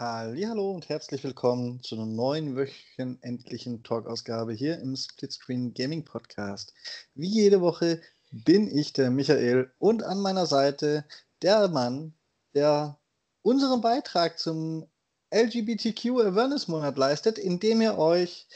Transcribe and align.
Hallo 0.00 0.70
und 0.70 0.88
herzlich 0.88 1.22
willkommen 1.24 1.82
zu 1.82 1.94
einer 1.94 2.06
neuen 2.06 2.56
wöchentlichen 2.56 3.82
Talk-Ausgabe 3.82 4.54
hier 4.54 4.78
im 4.78 4.96
Splitscreen 4.96 5.74
Gaming 5.74 6.06
Podcast. 6.06 6.72
Wie 7.14 7.28
jede 7.28 7.60
Woche 7.60 8.00
bin 8.30 8.74
ich 8.74 8.94
der 8.94 9.10
Michael 9.10 9.70
und 9.78 10.02
an 10.02 10.22
meiner 10.22 10.46
Seite 10.46 11.04
der 11.42 11.68
Mann, 11.68 12.14
der 12.54 12.98
unseren 13.42 13.82
Beitrag 13.82 14.38
zum 14.38 14.86
LGBTQ 15.34 16.06
Awareness 16.12 16.66
Monat 16.66 16.96
leistet, 16.96 17.36
indem 17.36 17.82
er 17.82 17.98
euch 17.98 18.48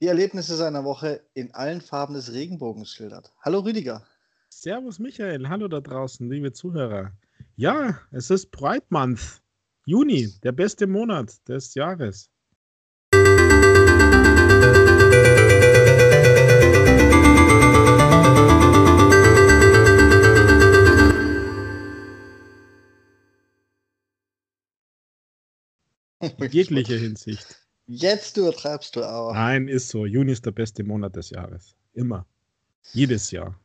die 0.00 0.06
Erlebnisse 0.06 0.56
seiner 0.56 0.84
Woche 0.84 1.20
in 1.34 1.52
allen 1.52 1.82
Farben 1.82 2.14
des 2.14 2.32
Regenbogens 2.32 2.88
schildert. 2.88 3.34
Hallo 3.42 3.60
Rüdiger. 3.60 4.02
Servus 4.48 4.98
Michael, 4.98 5.46
hallo 5.46 5.68
da 5.68 5.82
draußen, 5.82 6.26
liebe 6.30 6.54
Zuhörer. 6.54 7.12
Ja, 7.54 8.00
es 8.12 8.30
ist 8.30 8.50
Pride 8.50 8.86
Month. 8.88 9.43
Juni, 9.86 10.32
der 10.42 10.52
beste 10.52 10.86
Monat 10.86 11.46
des 11.46 11.74
Jahres. 11.74 12.30
In 26.20 26.50
jeglicher 26.50 26.96
Hinsicht. 26.96 27.58
Jetzt 27.86 28.38
übertreibst 28.38 28.96
du 28.96 29.02
auch. 29.02 29.34
Nein, 29.34 29.68
ist 29.68 29.90
so. 29.90 30.06
Juni 30.06 30.32
ist 30.32 30.46
der 30.46 30.52
beste 30.52 30.82
Monat 30.82 31.14
des 31.14 31.28
Jahres. 31.28 31.76
Immer. 31.92 32.24
Jedes 32.92 33.30
Jahr. 33.30 33.60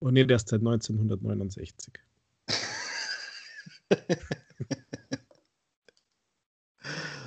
Und 0.00 0.14
nicht 0.14 0.28
erst 0.28 0.48
seit 0.48 0.58
1969. 0.58 1.94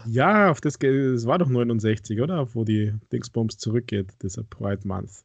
ja, 0.05 0.51
auf 0.51 0.61
das, 0.61 0.77
das 0.79 1.25
war 1.25 1.37
doch 1.37 1.49
69, 1.49 2.21
oder? 2.21 2.53
Wo 2.53 2.63
die 2.63 2.93
Dingsbombs 3.11 3.57
zurückgeht, 3.57 4.13
dieser 4.21 4.43
Pride 4.43 4.87
Month. 4.87 5.23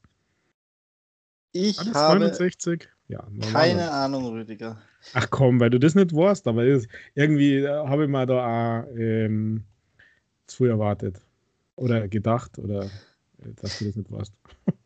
Ich 1.53 1.79
habe 1.95 2.21
69? 2.21 2.89
Ja, 3.09 3.27
keine 3.53 3.91
Ahnung, 3.91 4.27
Rüdiger. 4.27 4.79
Ach 5.15 5.29
komm, 5.31 5.61
weil 5.61 5.71
du 5.71 5.79
das 5.79 5.95
nicht 5.95 6.15
weißt, 6.15 6.47
aber 6.47 6.65
irgendwie 7.15 7.57
äh, 7.57 7.69
habe 7.69 8.05
ich 8.05 8.11
mal 8.11 8.27
da 8.27 8.83
auch 8.83 8.87
ähm, 8.97 9.65
zu 10.47 10.67
erwartet. 10.67 11.21
Oder 11.77 12.09
gedacht, 12.09 12.59
oder 12.59 12.85
äh, 12.85 13.55
dass 13.57 13.79
du 13.79 13.87
das 13.87 13.97
nicht 13.97 14.11
weißt. 14.11 14.33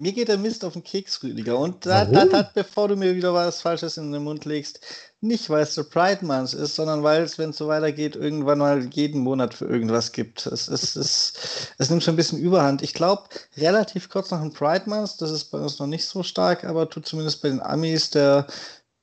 Mir 0.00 0.12
geht 0.12 0.28
der 0.28 0.38
Mist 0.38 0.64
auf 0.64 0.72
den 0.72 0.82
Keks, 0.82 1.22
Rüdiger. 1.22 1.58
Und 1.58 1.84
da, 1.84 2.06
da, 2.06 2.24
da, 2.24 2.50
bevor 2.54 2.88
du 2.88 2.96
mir 2.96 3.14
wieder 3.14 3.34
was 3.34 3.60
Falsches 3.60 3.98
in 3.98 4.10
den 4.10 4.24
Mund 4.24 4.46
legst, 4.46 4.80
nicht 5.20 5.50
weil 5.50 5.62
es 5.62 5.74
der 5.74 5.82
Pride 5.82 6.24
Month 6.24 6.54
ist, 6.54 6.74
sondern 6.74 7.02
weil 7.02 7.22
es, 7.22 7.36
wenn 7.36 7.50
es 7.50 7.58
so 7.58 7.68
weitergeht, 7.68 8.16
irgendwann 8.16 8.60
mal 8.60 8.82
jeden 8.86 9.20
Monat 9.20 9.52
für 9.52 9.66
irgendwas 9.66 10.12
gibt. 10.12 10.46
Es, 10.46 10.68
es, 10.68 10.96
es, 10.96 11.34
es 11.76 11.90
nimmt 11.90 12.02
schon 12.02 12.14
ein 12.14 12.16
bisschen 12.16 12.38
Überhand. 12.38 12.80
Ich 12.80 12.94
glaube, 12.94 13.24
relativ 13.58 14.08
kurz 14.08 14.30
nach 14.30 14.40
dem 14.40 14.54
Pride 14.54 14.88
Month, 14.88 15.20
das 15.20 15.30
ist 15.30 15.50
bei 15.50 15.58
uns 15.58 15.78
noch 15.78 15.86
nicht 15.86 16.06
so 16.06 16.22
stark, 16.22 16.64
aber 16.64 16.88
tut 16.88 17.04
zumindest 17.04 17.42
bei 17.42 17.50
den 17.50 17.60
Amis 17.60 18.08
der, 18.08 18.46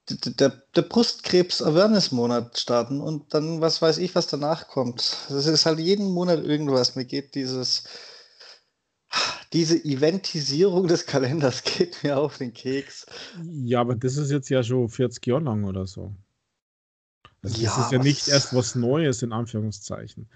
der, 0.09 0.31
der, 0.33 0.49
der 0.75 0.81
Brustkrebs-Awareness-Monat 0.81 2.59
starten 2.59 3.01
und 3.01 3.35
dann, 3.35 3.61
was 3.61 3.83
weiß 3.83 3.99
ich, 3.99 4.15
was 4.15 4.25
danach 4.25 4.67
kommt. 4.67 5.15
Es 5.29 5.45
ist 5.45 5.67
halt 5.67 5.77
jeden 5.77 6.09
Monat 6.09 6.43
irgendwas. 6.43 6.95
Mir 6.95 7.05
geht 7.05 7.35
dieses 7.35 7.83
diese 9.53 9.83
Eventisierung 9.83 10.87
des 10.87 11.05
Kalenders 11.05 11.63
geht 11.63 12.03
mir 12.03 12.17
auf 12.17 12.37
den 12.37 12.53
Keks. 12.53 13.05
Ja, 13.43 13.81
aber 13.81 13.95
das 13.95 14.17
ist 14.17 14.31
jetzt 14.31 14.49
ja 14.49 14.63
schon 14.63 14.89
40 14.89 15.25
Jahre 15.25 15.43
lang 15.43 15.63
oder 15.63 15.87
so. 15.87 16.13
Also 17.41 17.61
ja, 17.61 17.69
das 17.69 17.85
ist 17.85 17.91
ja 17.91 17.99
nicht 17.99 18.27
erst 18.27 18.53
was 18.53 18.75
Neues 18.75 19.21
in 19.21 19.31
Anführungszeichen. 19.31 20.29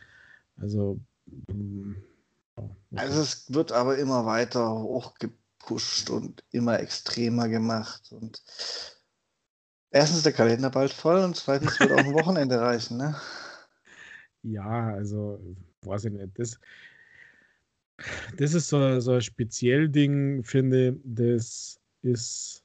Also, 0.58 1.00
mm, 1.48 1.94
okay. 2.56 2.76
also 2.96 3.22
es 3.22 3.52
wird 3.54 3.72
aber 3.72 3.98
immer 3.98 4.26
weiter 4.26 4.72
hochgepusht 4.72 6.10
und 6.10 6.44
immer 6.52 6.80
extremer 6.80 7.50
gemacht. 7.50 8.12
Und 8.12 8.42
erstens 9.90 10.18
ist 10.18 10.26
der 10.26 10.34
Kalender 10.34 10.70
bald 10.70 10.94
voll 10.94 11.24
und 11.24 11.36
zweitens 11.36 11.80
wird 11.80 11.92
auch 11.92 11.98
ein 11.98 12.14
Wochenende 12.14 12.62
reichen, 12.62 12.98
ne? 12.98 13.16
Ja, 14.44 14.94
also 14.94 15.40
weiß 15.82 16.06
ich 16.06 16.14
nicht. 16.14 16.40
Das, 16.40 16.60
das 18.38 18.54
ist 18.54 18.70
so, 18.70 19.00
so 19.00 19.14
ein 19.14 19.22
speziell 19.22 19.90
Ding, 19.90 20.44
finde 20.44 21.00
das 21.04 21.80
ist, 22.02 22.64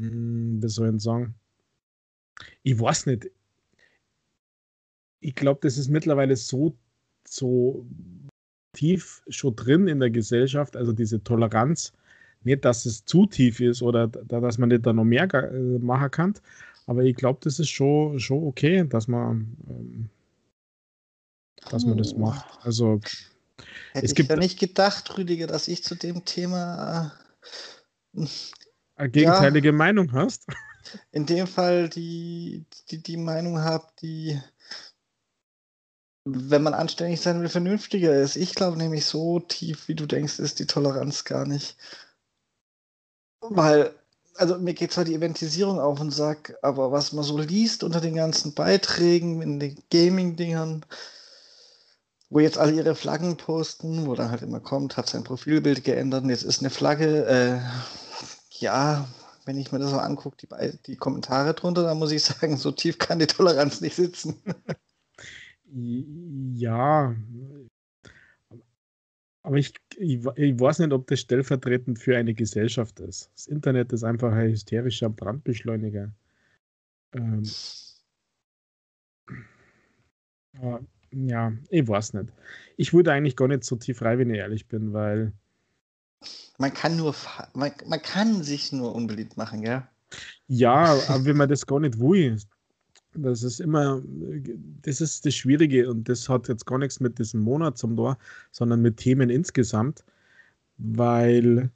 hm, 0.00 0.62
wie 0.62 0.68
soll 0.68 0.94
ich 0.94 1.02
sagen? 1.02 1.34
Ich 2.62 2.78
weiß 2.78 3.06
nicht. 3.06 3.30
Ich 5.20 5.34
glaube, 5.34 5.60
das 5.62 5.78
ist 5.78 5.88
mittlerweile 5.88 6.36
so, 6.36 6.76
so 7.26 7.86
tief 8.72 9.22
schon 9.28 9.56
drin 9.56 9.88
in 9.88 10.00
der 10.00 10.10
Gesellschaft, 10.10 10.76
also 10.76 10.92
diese 10.92 11.22
Toleranz, 11.22 11.92
nicht, 12.44 12.64
dass 12.64 12.86
es 12.86 13.04
zu 13.04 13.26
tief 13.26 13.60
ist 13.60 13.82
oder 13.82 14.06
dass 14.06 14.58
man 14.58 14.68
nicht 14.68 14.86
da 14.86 14.92
noch 14.92 15.04
mehr 15.04 15.32
äh, 15.32 15.78
machen 15.78 16.10
kann, 16.10 16.34
aber 16.86 17.02
ich 17.02 17.16
glaube, 17.16 17.40
das 17.42 17.58
ist 17.58 17.70
schon, 17.70 18.20
schon 18.20 18.44
okay, 18.44 18.86
dass 18.86 19.08
man, 19.08 19.56
ähm, 19.68 20.08
dass 21.70 21.84
man 21.84 21.98
das 21.98 22.14
macht. 22.14 22.64
Also 22.64 23.00
Hätte 23.92 24.06
es 24.06 24.12
ich 24.12 24.28
ja 24.28 24.36
nicht 24.36 24.58
gedacht, 24.58 25.16
Rüdiger, 25.16 25.46
dass 25.46 25.68
ich 25.68 25.82
zu 25.82 25.94
dem 25.94 26.24
Thema 26.24 27.12
äh, 28.14 28.26
eine 28.96 29.10
gegenteilige 29.10 29.68
ja, 29.68 29.72
Meinung 29.72 30.12
hast. 30.12 30.46
In 31.12 31.26
dem 31.26 31.46
Fall 31.46 31.88
die, 31.88 32.64
die, 32.90 33.02
die 33.02 33.16
Meinung 33.16 33.60
habe, 33.60 33.86
die, 34.00 34.40
wenn 36.24 36.62
man 36.62 36.74
anständig 36.74 37.20
sein 37.20 37.40
will, 37.40 37.48
vernünftiger 37.48 38.14
ist. 38.14 38.36
Ich 38.36 38.54
glaube 38.54 38.76
nämlich, 38.76 39.04
so 39.04 39.40
tief, 39.40 39.88
wie 39.88 39.94
du 39.94 40.06
denkst, 40.06 40.38
ist 40.38 40.58
die 40.58 40.66
Toleranz 40.66 41.24
gar 41.24 41.46
nicht. 41.46 41.76
Weil, 43.40 43.94
also 44.34 44.58
mir 44.58 44.74
geht 44.74 44.92
zwar 44.92 45.04
die 45.04 45.14
Eventisierung 45.14 45.78
auf 45.78 46.00
und 46.00 46.10
Sack, 46.10 46.56
aber 46.62 46.92
was 46.92 47.12
man 47.12 47.24
so 47.24 47.38
liest 47.38 47.82
unter 47.84 48.00
den 48.00 48.14
ganzen 48.14 48.54
Beiträgen, 48.54 49.42
in 49.42 49.60
den 49.60 49.82
Gaming-Dingern, 49.90 50.84
wo 52.28 52.40
jetzt 52.40 52.58
alle 52.58 52.72
ihre 52.72 52.94
Flaggen 52.94 53.36
posten, 53.36 54.06
wo 54.06 54.14
dann 54.14 54.30
halt 54.30 54.42
immer 54.42 54.60
kommt, 54.60 54.96
hat 54.96 55.08
sein 55.08 55.24
Profilbild 55.24 55.84
geändert 55.84 56.24
und 56.24 56.30
jetzt 56.30 56.42
ist 56.42 56.60
eine 56.60 56.70
Flagge. 56.70 57.26
Äh, 57.26 57.60
ja, 58.58 59.06
wenn 59.44 59.58
ich 59.58 59.70
mir 59.70 59.78
das 59.78 59.90
so 59.90 59.98
angucke, 59.98 60.36
die, 60.38 60.48
die 60.86 60.96
Kommentare 60.96 61.54
drunter, 61.54 61.84
dann 61.84 61.98
muss 61.98 62.10
ich 62.12 62.24
sagen, 62.24 62.56
so 62.56 62.72
tief 62.72 62.98
kann 62.98 63.18
die 63.18 63.26
Toleranz 63.26 63.80
nicht 63.80 63.94
sitzen. 63.94 64.42
ja, 66.54 67.14
aber 69.46 69.58
ich, 69.58 69.74
ich, 69.96 70.26
ich, 70.34 70.58
weiß 70.58 70.80
nicht, 70.80 70.92
ob 70.92 71.06
das 71.06 71.20
stellvertretend 71.20 72.00
für 72.00 72.16
eine 72.16 72.34
Gesellschaft 72.34 72.98
ist. 72.98 73.30
Das 73.32 73.46
Internet 73.46 73.92
ist 73.92 74.02
einfach 74.02 74.32
ein 74.32 74.50
hysterischer 74.50 75.08
Brandbeschleuniger. 75.08 76.12
Ähm, 77.12 77.44
ja, 81.24 81.52
ich 81.70 81.88
weiß 81.88 82.14
nicht. 82.14 82.28
Ich 82.76 82.92
würde 82.92 83.12
eigentlich 83.12 83.36
gar 83.36 83.48
nicht 83.48 83.64
so 83.64 83.76
tief 83.76 84.02
rein, 84.02 84.18
wenn 84.18 84.30
ich 84.30 84.38
ehrlich 84.38 84.66
bin, 84.66 84.92
weil. 84.92 85.32
Man 86.58 86.72
kann 86.72 86.96
nur, 86.96 87.14
man, 87.54 87.72
man 87.86 88.02
kann 88.02 88.42
sich 88.42 88.72
nur 88.72 88.94
unbeliebt 88.94 89.36
machen, 89.36 89.62
gell? 89.62 89.82
Ja, 90.48 90.94
aber 91.08 91.24
wenn 91.24 91.36
man 91.36 91.48
das 91.48 91.66
gar 91.66 91.80
nicht 91.80 91.98
will, 91.98 92.38
das 93.14 93.42
ist 93.42 93.60
immer, 93.60 94.02
das 94.82 95.00
ist 95.00 95.24
das 95.24 95.34
Schwierige 95.34 95.88
und 95.88 96.08
das 96.08 96.28
hat 96.28 96.48
jetzt 96.48 96.66
gar 96.66 96.78
nichts 96.78 97.00
mit 97.00 97.18
diesem 97.18 97.40
Monat 97.40 97.78
zum 97.78 97.96
Tor, 97.96 98.18
sondern 98.50 98.82
mit 98.82 98.98
Themen 98.98 99.30
insgesamt, 99.30 100.04
weil 100.76 101.70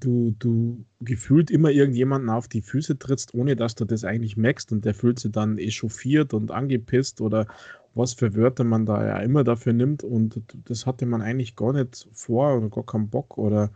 du, 0.00 0.34
du 0.38 0.84
gefühlt 1.00 1.50
immer 1.50 1.70
irgendjemanden 1.70 2.30
auf 2.30 2.48
die 2.48 2.62
Füße 2.62 2.98
trittst, 2.98 3.34
ohne 3.34 3.56
dass 3.56 3.74
du 3.74 3.84
das 3.84 4.04
eigentlich 4.04 4.36
merkst 4.36 4.72
und 4.72 4.84
der 4.84 4.94
fühlt 4.94 5.18
sich 5.18 5.32
dann 5.32 5.58
echauffiert 5.58 6.32
und 6.32 6.50
angepisst 6.50 7.20
oder 7.20 7.46
was 7.94 8.14
für 8.14 8.34
Wörter 8.34 8.64
man 8.64 8.86
da 8.86 9.04
ja 9.04 9.18
immer 9.18 9.44
dafür 9.44 9.72
nimmt 9.72 10.04
und 10.04 10.40
das 10.66 10.86
hatte 10.86 11.06
man 11.06 11.22
eigentlich 11.22 11.56
gar 11.56 11.72
nicht 11.72 12.08
vor 12.12 12.56
oder 12.56 12.68
gar 12.68 12.84
keinen 12.84 13.08
Bock 13.08 13.36
oder 13.36 13.70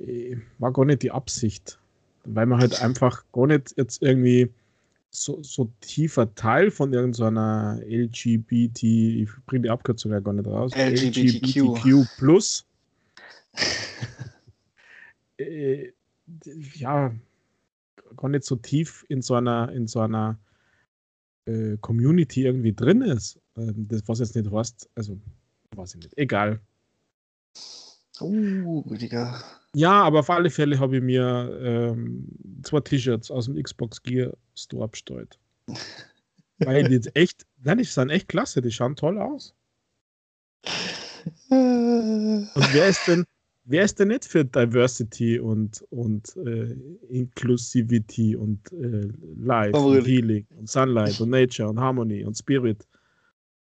äh, 0.00 0.36
war 0.58 0.72
gar 0.72 0.84
nicht 0.84 1.02
die 1.02 1.10
Absicht, 1.10 1.78
weil 2.24 2.46
man 2.46 2.60
halt 2.60 2.80
einfach 2.82 3.24
gar 3.32 3.46
nicht 3.46 3.74
jetzt 3.76 4.02
irgendwie 4.02 4.50
so, 5.10 5.42
so 5.42 5.70
tiefer 5.80 6.34
Teil 6.34 6.70
von 6.70 6.92
irgendeiner 6.92 7.80
LGBT, 7.86 8.82
ich 8.82 9.30
bringe 9.46 9.62
die 9.62 9.70
Abkürzung 9.70 10.12
ja 10.12 10.20
gar 10.20 10.34
nicht 10.34 10.46
raus, 10.46 10.72
LGBTQ, 10.74 11.56
LGBTQ 11.56 12.18
plus. 12.18 12.66
Äh, 15.38 15.92
ja, 16.76 17.12
gar 18.16 18.28
nicht 18.30 18.44
so 18.44 18.56
tief 18.56 19.04
in 19.10 19.20
so 19.20 19.34
einer, 19.34 19.70
in 19.70 19.86
so 19.86 20.00
einer 20.00 20.38
äh, 21.46 21.76
Community 21.80 22.44
irgendwie 22.44 22.72
drin 22.72 23.02
ist. 23.02 23.38
Ähm, 23.56 23.86
das, 23.88 24.02
was 24.06 24.18
jetzt 24.18 24.36
nicht 24.36 24.50
heißt, 24.50 24.88
also 24.94 25.18
weiß 25.74 25.94
ich 25.94 26.02
nicht. 26.02 26.18
Egal. 26.18 26.60
Uh, 28.20 28.80
Rüdiger. 28.88 29.42
Ja, 29.74 30.02
aber 30.02 30.20
auf 30.20 30.30
alle 30.30 30.50
Fälle 30.50 30.78
habe 30.78 30.96
ich 30.96 31.02
mir 31.02 31.58
ähm, 31.62 32.26
zwei 32.62 32.80
T-Shirts 32.80 33.30
aus 33.30 33.44
dem 33.44 33.62
Xbox 33.62 34.02
Gear 34.02 34.32
Store 34.54 34.88
bestellt. 34.88 35.38
Weil 36.58 36.88
die 36.88 37.08
echt, 37.14 37.46
nein, 37.62 37.78
die 37.78 37.84
sind 37.84 38.08
echt 38.08 38.28
klasse, 38.28 38.62
die 38.62 38.72
schauen 38.72 38.96
toll 38.96 39.18
aus. 39.20 39.54
Und 41.50 42.48
wer 42.72 42.88
ist 42.88 43.06
denn, 43.06 43.26
wer 43.66 43.84
ist 43.84 43.98
denn 43.98 44.08
nicht 44.08 44.24
für 44.24 44.44
Diversity 44.44 45.38
und, 45.38 45.82
und 45.90 46.36
äh, 46.36 46.76
Inclusivity 47.08 48.36
und 48.36 48.72
äh, 48.72 49.08
Life 49.36 49.76
Oh, 49.76 49.88
und? 49.92 50.04
Healing 50.06 50.46
und 50.56 50.68
Sunlight 50.70 51.20
und 51.20 51.30
Nature 51.30 51.68
und 51.68 51.78
Harmony 51.80 52.24
und 52.24 52.36
Spirit? 52.36 52.86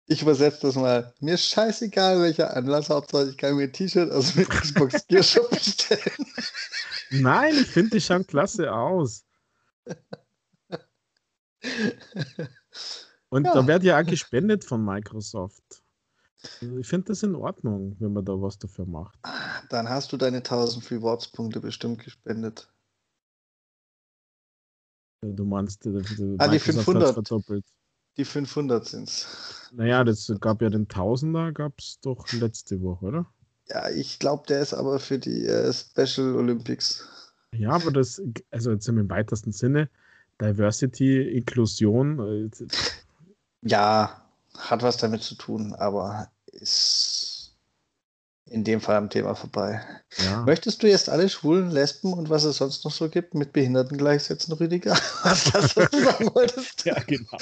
Ich 0.06 0.20
übersetze 0.20 0.60
das 0.62 0.74
mal. 0.74 1.14
Mir 1.20 1.36
scheißegal, 1.38 2.20
welcher 2.20 2.54
Anlass. 2.56 2.90
Hauptsache, 2.90 3.30
ich 3.30 3.36
kann 3.36 3.56
mir 3.56 3.62
ein 3.64 3.72
T-Shirt 3.72 4.10
aus 4.10 4.34
dem 4.34 4.46
Xbox 4.46 5.06
Gear 5.08 5.22
Shop 5.22 5.48
bestellen. 5.50 6.26
Nein, 7.10 7.54
ich 7.54 7.68
finde, 7.68 7.90
die 7.96 8.00
schauen 8.00 8.26
klasse 8.26 8.70
aus. 8.72 9.24
Und 13.28 13.46
Ja. 13.46 13.54
da 13.54 13.66
wird 13.66 13.84
ja 13.84 14.00
auch 14.00 14.04
gespendet 14.06 14.64
von 14.64 14.84
Microsoft. 14.84 15.62
Also 16.60 16.78
Ich 16.78 16.88
finde 16.88 17.06
das 17.08 17.22
in 17.22 17.34
Ordnung, 17.36 17.96
wenn 18.00 18.12
man 18.12 18.24
da 18.24 18.32
was 18.32 18.58
dafür 18.58 18.84
macht. 18.86 19.16
Dann 19.70 19.88
hast 19.88 20.12
du 20.12 20.16
deine 20.16 20.42
1000 20.42 20.90
Rewards-Punkte 20.90 21.60
bestimmt 21.60 22.02
gespendet. 22.04 22.68
Du 25.22 25.44
meinst, 25.44 25.86
äh, 25.86 25.90
die 25.92 26.36
Ah, 26.38 26.48
die 26.48 26.58
Microsoft 26.58 26.94
hat's 26.94 27.12
500. 27.12 27.14
verdoppelt. 27.14 27.64
Die 28.16 28.24
500 28.24 28.86
sind's. 28.86 29.26
Naja, 29.72 30.04
das 30.04 30.30
gab 30.40 30.60
ja 30.60 30.68
den 30.68 30.88
Tausender, 30.88 31.52
gab 31.52 31.78
es 31.78 31.98
doch 32.00 32.30
letzte 32.32 32.82
Woche, 32.82 33.04
oder? 33.06 33.26
Ja, 33.68 33.88
ich 33.88 34.18
glaube, 34.18 34.44
der 34.48 34.60
ist 34.60 34.74
aber 34.74 34.98
für 34.98 35.18
die 35.18 35.46
äh, 35.46 35.72
Special 35.72 36.34
Olympics. 36.34 37.08
Ja, 37.54 37.70
aber 37.70 37.90
das, 37.90 38.20
also 38.50 38.72
jetzt 38.72 38.88
im 38.88 39.08
weitesten 39.08 39.52
Sinne, 39.52 39.88
Diversity, 40.40 41.36
Inklusion, 41.38 42.18
äh, 42.50 42.50
Ja, 43.62 44.26
hat 44.58 44.82
was 44.82 44.96
damit 44.96 45.22
zu 45.22 45.36
tun, 45.36 45.72
aber 45.74 46.30
ist 46.46 47.31
in 48.52 48.64
dem 48.64 48.80
Fall 48.80 48.96
am 48.96 49.08
Thema 49.10 49.34
vorbei. 49.34 49.80
ja. 50.18 50.42
Möchtest 50.42 50.82
du 50.82 50.88
jetzt 50.88 51.08
alle 51.08 51.28
Schwulen, 51.28 51.70
Lesben 51.70 52.12
und 52.12 52.28
was 52.30 52.44
es 52.44 52.58
sonst 52.58 52.84
noch 52.84 52.92
so 52.92 53.08
gibt 53.08 53.34
mit 53.34 53.52
Behinderten 53.52 53.96
gleichsetzen, 53.96 54.52
Rüdiger? 54.54 54.92
Was 55.22 55.44
das 55.52 55.76
was 55.76 55.90
du 55.90 56.02
sagen 56.02 56.30
wolltest? 56.34 56.84
Ja, 56.84 56.94
genau. 57.06 57.38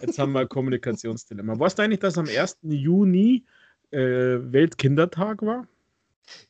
Jetzt 0.00 0.18
haben 0.18 0.32
wir 0.32 0.40
ein 0.40 0.48
Kommunikationsdilemma. 0.48 1.58
Weißt 1.58 1.78
du 1.78 1.82
eigentlich, 1.82 2.00
dass 2.00 2.18
am 2.18 2.28
1. 2.28 2.58
Juni 2.62 3.44
äh, 3.90 3.98
Weltkindertag 3.98 5.42
war? 5.42 5.66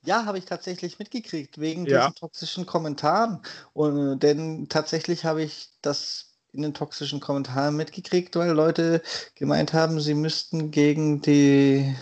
Ja, 0.04 0.24
habe 0.24 0.38
ich 0.38 0.44
tatsächlich 0.44 0.98
mitgekriegt, 1.00 1.58
wegen 1.58 1.84
Ja. 1.86 2.00
diesen 2.00 2.14
toxischen 2.14 2.64
Kommentaren. 2.66 3.40
Und, 3.72 4.14
äh, 4.14 4.16
denn 4.16 4.68
tatsächlich 4.68 5.24
habe 5.24 5.42
ich 5.42 5.70
das 5.82 6.30
in 6.52 6.62
den 6.62 6.74
toxischen 6.74 7.18
Kommentaren 7.18 7.76
mitgekriegt, 7.76 8.36
weil 8.36 8.52
Leute 8.52 9.02
gemeint 9.34 9.72
haben, 9.72 10.00
sie 10.00 10.14
müssten 10.14 10.70
gegen 10.70 11.20
die 11.20 11.92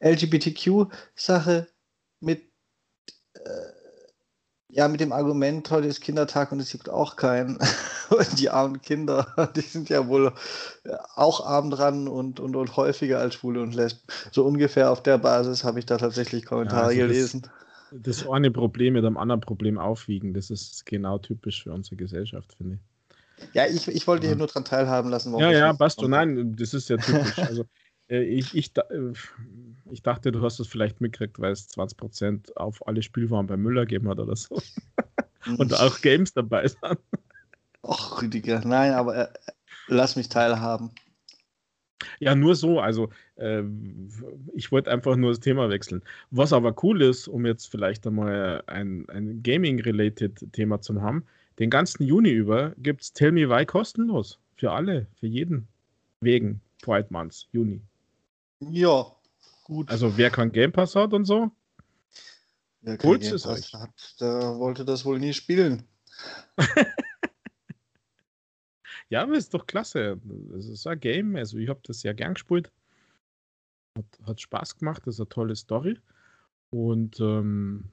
LGBTQ-Sache 0.00 1.68
mit, 2.20 2.42
äh, 3.34 3.40
ja, 4.68 4.88
mit 4.88 5.00
dem 5.00 5.12
Argument, 5.12 5.70
heute 5.70 5.86
ist 5.88 6.00
Kindertag 6.00 6.52
und 6.52 6.60
es 6.60 6.70
gibt 6.72 6.88
auch 6.88 7.16
keinen. 7.16 7.58
Und 8.08 8.38
die 8.38 8.50
armen 8.50 8.80
Kinder, 8.82 9.26
die 9.56 9.62
sind 9.62 9.88
ja 9.88 10.06
wohl 10.06 10.32
auch 11.16 11.44
arm 11.44 11.70
dran 11.70 12.06
und, 12.06 12.38
und, 12.38 12.54
und 12.54 12.76
häufiger 12.76 13.18
als 13.18 13.34
Schwule 13.34 13.60
und 13.60 13.74
Lesben. 13.74 14.00
So 14.30 14.44
ungefähr 14.46 14.92
auf 14.92 15.02
der 15.02 15.18
Basis 15.18 15.64
habe 15.64 15.80
ich 15.80 15.86
da 15.86 15.96
tatsächlich 15.96 16.44
Kommentare 16.44 16.84
also 16.86 17.00
das- 17.00 17.06
gelesen. 17.08 17.42
Das 17.90 18.24
eine 18.28 18.52
Problem 18.52 18.92
mit 18.94 19.04
einem 19.04 19.16
anderen 19.16 19.40
Problem 19.40 19.76
aufwiegen, 19.76 20.34
das 20.34 20.50
ist 20.50 20.86
genau 20.86 21.18
typisch 21.18 21.64
für 21.64 21.72
unsere 21.72 21.96
Gesellschaft, 21.96 22.54
finde 22.56 22.78
ich. 23.38 23.54
Ja, 23.54 23.66
ich, 23.66 23.88
ich 23.88 24.06
wollte 24.06 24.26
Ja. 24.26 24.30
hier 24.30 24.36
nur 24.38 24.46
dran 24.46 24.64
teilhaben 24.64 25.10
lassen. 25.10 25.32
warum 25.32 25.42
Ja, 25.42 25.50
ja, 25.50 25.68
das 25.70 25.78
passt 25.78 25.98
gemacht 25.98 26.10
Nein, 26.28 26.54
das 26.56 26.74
ist 26.74 26.88
ja 26.88 26.96
typisch. 26.96 27.38
Also, 27.38 27.64
äh, 28.08 28.22
ich, 28.22 28.54
ich, 28.56 28.72
da- 28.72 28.82
äh, 28.90 29.12
ich 29.90 30.02
dachte, 30.02 30.32
du 30.32 30.42
hast 30.42 30.58
es 30.60 30.68
vielleicht 30.68 31.00
mitgekriegt, 31.00 31.38
weil 31.38 31.52
es 31.52 31.68
20% 31.70 32.56
auf 32.56 32.86
alle 32.86 33.02
Spielwaren 33.02 33.46
bei 33.46 33.56
Müller 33.56 33.82
gegeben 33.82 34.08
hat 34.08 34.18
oder 34.18 34.36
so. 34.36 34.60
Und 35.58 35.74
auch 35.74 36.00
Games 36.00 36.32
dabei 36.32 36.68
sind. 36.68 36.98
Och, 37.82 38.20
Rüdiger, 38.20 38.62
nein, 38.64 38.92
aber 38.92 39.16
äh, 39.16 39.28
lass 39.86 40.16
mich 40.16 40.28
teilhaben. 40.28 40.90
Ja, 42.18 42.34
nur 42.34 42.54
so. 42.54 42.80
Also, 42.80 43.10
ähm, 43.36 44.10
ich 44.54 44.72
wollte 44.72 44.90
einfach 44.90 45.16
nur 45.16 45.30
das 45.30 45.40
Thema 45.40 45.70
wechseln. 45.70 46.02
Was 46.30 46.52
aber 46.52 46.74
cool 46.82 47.02
ist, 47.02 47.28
um 47.28 47.46
jetzt 47.46 47.66
vielleicht 47.70 48.06
einmal 48.06 48.62
ein, 48.66 49.08
ein 49.08 49.42
Gaming-related 49.42 50.52
Thema 50.52 50.80
zu 50.80 51.00
haben, 51.00 51.24
den 51.58 51.70
ganzen 51.70 52.02
Juni 52.02 52.30
über 52.30 52.72
gibt 52.78 53.02
es 53.02 53.12
Tell 53.12 53.32
Me 53.32 53.48
Why 53.48 53.64
kostenlos. 53.64 54.38
Für 54.56 54.72
alle, 54.72 55.06
für 55.18 55.26
jeden. 55.26 55.68
Wegen 56.20 56.60
Pride 56.82 57.08
Months, 57.10 57.46
Juni. 57.52 57.80
Ja, 58.60 59.15
gut. 59.66 59.90
Also, 59.90 60.16
wer 60.16 60.30
kein 60.30 60.52
Game 60.52 60.72
Pass 60.72 60.94
hat 60.94 61.12
und 61.12 61.24
so, 61.24 61.50
Wer 62.82 62.96
kein 62.96 63.18
Game 63.18 63.30
Pass 63.32 63.46
euch. 63.46 63.74
hat, 63.74 64.20
der 64.20 64.58
wollte 64.58 64.84
das 64.84 65.04
wohl 65.04 65.18
nie 65.18 65.32
spielen. 65.32 65.82
Ja, 69.08 69.22
aber 69.22 69.36
ist 69.36 69.54
doch 69.54 69.66
klasse. 69.66 70.20
Es 70.58 70.66
ist 70.68 70.86
ein 70.86 70.98
Game, 70.98 71.36
also 71.36 71.58
ich 71.58 71.68
habe 71.68 71.80
das 71.84 72.00
sehr 72.00 72.14
gern 72.14 72.34
gespielt. 72.34 72.72
Hat, 73.96 74.04
hat 74.26 74.40
Spaß 74.40 74.78
gemacht, 74.78 75.02
das 75.06 75.14
ist 75.14 75.20
eine 75.20 75.28
tolle 75.28 75.54
Story. 75.54 75.98
Und 76.70 77.20
ähm, 77.20 77.84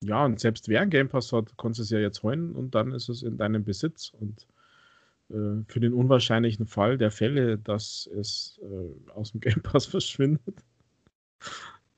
ja, 0.00 0.24
und 0.24 0.40
selbst 0.40 0.68
wer 0.68 0.80
ein 0.80 0.88
Game 0.90 1.08
Pass 1.08 1.32
hat, 1.32 1.56
kannst 1.58 1.78
du 1.78 1.82
es 1.82 1.90
ja 1.90 1.98
jetzt 1.98 2.22
holen 2.22 2.54
und 2.56 2.74
dann 2.74 2.92
ist 2.92 3.10
es 3.10 3.22
in 3.22 3.36
deinem 3.36 3.64
Besitz. 3.64 4.12
Und 4.18 4.46
äh, 5.28 5.64
für 5.68 5.80
den 5.80 5.92
unwahrscheinlichen 5.92 6.66
Fall 6.66 6.96
der 6.96 7.10
Fälle, 7.10 7.58
dass 7.58 8.06
es 8.06 8.58
äh, 8.62 9.10
aus 9.10 9.32
dem 9.32 9.40
Game 9.40 9.60
Pass 9.62 9.84
verschwindet, 9.86 10.64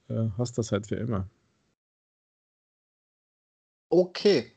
äh, 0.09 0.29
hast 0.39 0.59
das 0.59 0.73
halt 0.73 0.87
für 0.87 0.97
immer. 0.97 1.29
Okay. 3.89 4.53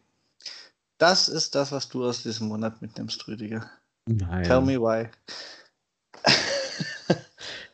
Das 0.97 1.29
ist 1.29 1.55
das, 1.55 1.71
was 1.71 1.87
du 1.87 2.05
aus 2.05 2.23
diesem 2.23 2.47
Monat 2.47 2.81
mitnimmst, 2.81 3.25
Rüdiger. 3.27 3.69
Nein. 4.05 4.43
Tell 4.43 4.61
me 4.61 4.79
why. 4.79 5.09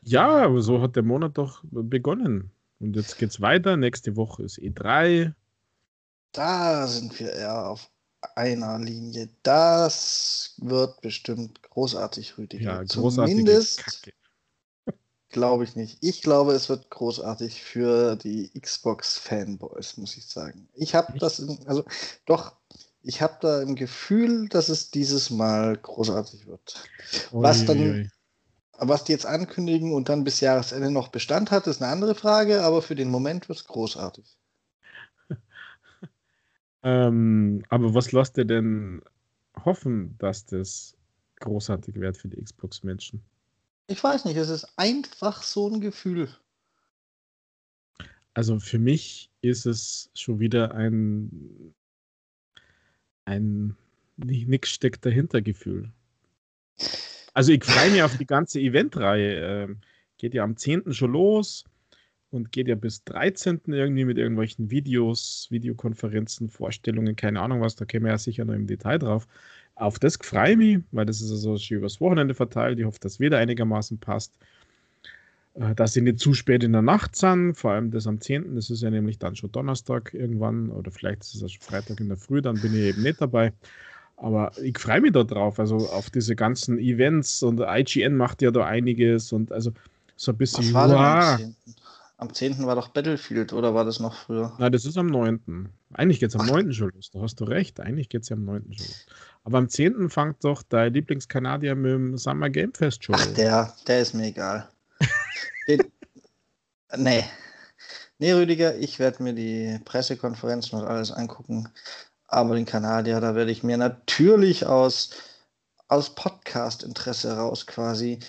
Ja, 0.07 0.45
aber 0.45 0.61
so 0.61 0.81
hat 0.81 0.95
der 0.95 1.03
Monat 1.03 1.37
doch 1.37 1.63
begonnen. 1.63 2.51
Und 2.79 2.95
jetzt 2.95 3.17
geht's 3.17 3.41
weiter. 3.41 3.75
Nächste 3.75 4.15
Woche 4.15 4.43
ist 4.43 4.59
E 4.59 4.69
E3. 4.69 5.33
Da 6.31 6.85
sind 6.85 7.19
wir 7.19 7.33
eher 7.33 7.69
auf 7.69 7.89
einer 8.35 8.77
Linie. 8.77 9.29
Das 9.41 10.53
wird 10.57 11.01
bestimmt 11.01 11.63
großartig, 11.63 12.37
Rüdiger. 12.37 12.63
Ja, 12.63 12.83
großartige 12.83 13.37
Zumindest 13.37 13.77
Kacke. 13.79 14.13
Glaube 15.29 15.63
ich 15.63 15.75
nicht. 15.75 15.97
Ich 16.01 16.21
glaube, 16.21 16.53
es 16.53 16.69
wird 16.69 16.89
großartig 16.89 17.61
für 17.61 18.15
die 18.15 18.51
Xbox-Fanboys, 18.59 19.97
muss 19.97 20.17
ich 20.17 20.25
sagen. 20.25 20.67
Ich 20.73 20.95
habe 20.95 21.17
das, 21.19 21.39
in, 21.39 21.59
also 21.67 21.83
doch, 22.25 22.55
ich 23.01 23.21
habe 23.21 23.37
da 23.41 23.61
im 23.61 23.75
Gefühl, 23.75 24.49
dass 24.49 24.69
es 24.69 24.91
dieses 24.91 25.29
Mal 25.29 25.77
großartig 25.77 26.47
wird. 26.47 26.83
Was 27.31 27.65
dann-. 27.65 28.11
Was 28.77 29.05
die 29.05 29.13
jetzt 29.13 29.25
ankündigen 29.25 29.93
und 29.93 30.09
dann 30.09 30.25
bis 30.25 30.41
Jahresende 30.41 30.91
noch 30.91 31.07
Bestand 31.07 31.49
hat, 31.49 31.65
ist 31.65 31.81
eine 31.81 31.91
andere 31.91 32.13
Frage, 32.13 32.61
aber 32.61 32.81
für 32.81 32.95
den 32.95 33.09
Moment 33.09 33.47
wird 33.47 33.59
es 33.59 33.65
großartig. 33.65 34.37
Ähm, 36.87 37.63
aber 37.69 37.95
was 37.95 38.11
lasst 38.11 38.37
ihr 38.37 38.45
denn 38.45 39.01
hoffen, 39.63 40.15
dass 40.19 40.45
das 40.45 40.95
großartig 41.39 41.95
wird 41.95 42.15
für 42.15 42.27
die 42.27 42.39
Xbox-Menschen? 42.39 43.23
Ich 43.87 44.03
weiß 44.03 44.25
nicht, 44.25 44.37
es 44.37 44.49
ist 44.49 44.67
einfach 44.77 45.43
so 45.43 45.69
ein 45.69 45.79
Gefühl. 45.79 46.29
Also 48.33 48.59
für 48.59 48.79
mich 48.79 49.29
ist 49.41 49.65
es 49.65 50.09
schon 50.13 50.39
wieder 50.39 50.73
ein, 50.73 51.73
ein 53.25 53.77
nix 54.17 54.69
steckt 54.69 55.05
dahinter 55.05 55.41
Gefühl. 55.41 55.91
Also 57.33 57.51
ich 57.51 57.63
freue 57.63 57.91
mich 57.91 58.01
auf 58.01 58.17
die 58.17 58.25
ganze 58.25 58.59
Eventreihe. 58.59 59.63
Ähm, 59.63 59.81
geht 60.17 60.33
ja 60.33 60.43
am 60.43 60.57
10. 60.57 60.93
schon 60.93 61.11
los 61.11 61.65
und 62.29 62.51
geht 62.51 62.67
ja 62.67 62.75
bis 62.75 63.03
13. 63.03 63.61
irgendwie 63.67 64.05
mit 64.05 64.17
irgendwelchen 64.17 64.71
Videos, 64.71 65.47
Videokonferenzen, 65.49 66.49
Vorstellungen, 66.49 67.15
keine 67.15 67.41
Ahnung 67.41 67.61
was, 67.61 67.75
da 67.75 67.85
kämen 67.85 68.05
wir 68.05 68.11
ja 68.11 68.17
sicher 68.17 68.45
noch 68.45 68.53
im 68.53 68.67
Detail 68.67 68.99
drauf. 68.99 69.27
Auf 69.75 69.99
das 69.99 70.17
freue 70.21 70.51
ich 70.51 70.57
mich, 70.57 70.79
weil 70.91 71.05
das 71.05 71.21
ist 71.21 71.31
also 71.31 71.57
schon 71.57 71.77
übers 71.77 71.99
Wochenende 71.99 72.33
verteilt. 72.33 72.79
Ich 72.79 72.85
hoffe, 72.85 72.99
dass 73.01 73.19
wieder 73.19 73.37
einigermaßen 73.37 73.97
passt. 73.97 74.33
Äh, 75.55 75.75
Dass 75.75 75.93
sie 75.93 76.01
nicht 76.01 76.19
zu 76.19 76.33
spät 76.33 76.63
in 76.63 76.73
der 76.73 76.81
Nacht 76.81 77.15
sind, 77.15 77.55
vor 77.55 77.71
allem 77.71 77.91
das 77.91 78.07
am 78.07 78.19
10. 78.19 78.55
Das 78.55 78.69
ist 78.69 78.83
ja 78.83 78.89
nämlich 78.89 79.19
dann 79.19 79.35
schon 79.35 79.51
Donnerstag 79.51 80.13
irgendwann 80.13 80.69
oder 80.69 80.91
vielleicht 80.91 81.23
ist 81.23 81.35
es 81.35 81.43
auch 81.43 81.49
schon 81.49 81.61
Freitag 81.61 81.99
in 81.99 82.09
der 82.09 82.17
Früh, 82.17 82.41
dann 82.41 82.59
bin 82.59 82.73
ich 82.73 82.81
eben 82.81 83.01
nicht 83.01 83.21
dabei. 83.21 83.53
Aber 84.17 84.51
ich 84.61 84.77
freue 84.77 85.01
mich 85.01 85.11
da 85.11 85.23
drauf, 85.23 85.59
also 85.59 85.89
auf 85.89 86.09
diese 86.09 86.35
ganzen 86.35 86.77
Events 86.79 87.43
und 87.43 87.59
IGN 87.59 88.15
macht 88.15 88.41
ja 88.41 88.51
da 88.51 88.65
einiges 88.65 89.33
und 89.33 89.51
also 89.51 89.71
so 90.15 90.31
ein 90.31 90.35
Was 90.35 90.37
bisschen 90.37 90.73
war 90.73 90.87
denn 90.87 90.97
am 90.97 91.19
wow. 91.39 91.55
10.? 92.15 92.27
Am 92.27 92.33
10. 92.33 92.65
war 92.65 92.75
doch 92.75 92.89
Battlefield 92.89 93.53
oder 93.53 93.73
war 93.73 93.85
das 93.85 93.99
noch 93.99 94.15
früher? 94.15 94.53
Nein, 94.57 94.71
das 94.71 94.85
ist 94.85 94.97
am 94.97 95.07
9. 95.07 95.69
Eigentlich 95.93 96.19
geht 96.19 96.29
es 96.29 96.35
am 96.35 96.41
Ach. 96.41 96.51
9. 96.51 96.73
schon 96.73 96.91
los. 96.91 97.11
Da 97.11 97.21
hast 97.21 97.39
du 97.39 97.43
recht. 97.45 97.79
Eigentlich 97.79 98.09
geht 98.09 98.23
es 98.23 98.29
ja 98.29 98.35
am 98.35 98.45
9. 98.45 98.73
schon 98.73 98.85
los. 98.85 99.05
Aber 99.43 99.57
am 99.57 99.69
10. 99.69 100.09
fängt 100.09 100.43
doch 100.43 100.63
dein 100.63 100.93
Lieblingskanadier 100.93 101.75
mit 101.75 101.91
dem 101.91 102.17
Summer 102.17 102.49
Game 102.49 102.73
Fest 102.73 103.03
schon. 103.03 103.15
Ach, 103.15 103.25
der, 103.33 103.73
der 103.87 104.01
ist 104.01 104.13
mir 104.13 104.27
egal. 104.27 104.69
Den, 105.67 105.83
nee. 106.97 107.23
Nee, 108.17 108.31
Rüdiger, 108.31 108.77
ich 108.77 108.99
werde 108.99 109.21
mir 109.21 109.33
die 109.33 109.79
Pressekonferenzen 109.83 110.79
und 110.79 110.85
alles 110.87 111.11
angucken. 111.11 111.67
Aber 112.27 112.55
den 112.55 112.65
Kanadier, 112.65 113.19
da 113.19 113.35
werde 113.35 113.51
ich 113.51 113.63
mir 113.63 113.77
natürlich 113.77 114.65
aus, 114.65 115.11
aus 115.89 116.15
Podcast-Interesse 116.15 117.35
heraus 117.35 117.67
quasi 117.67 118.19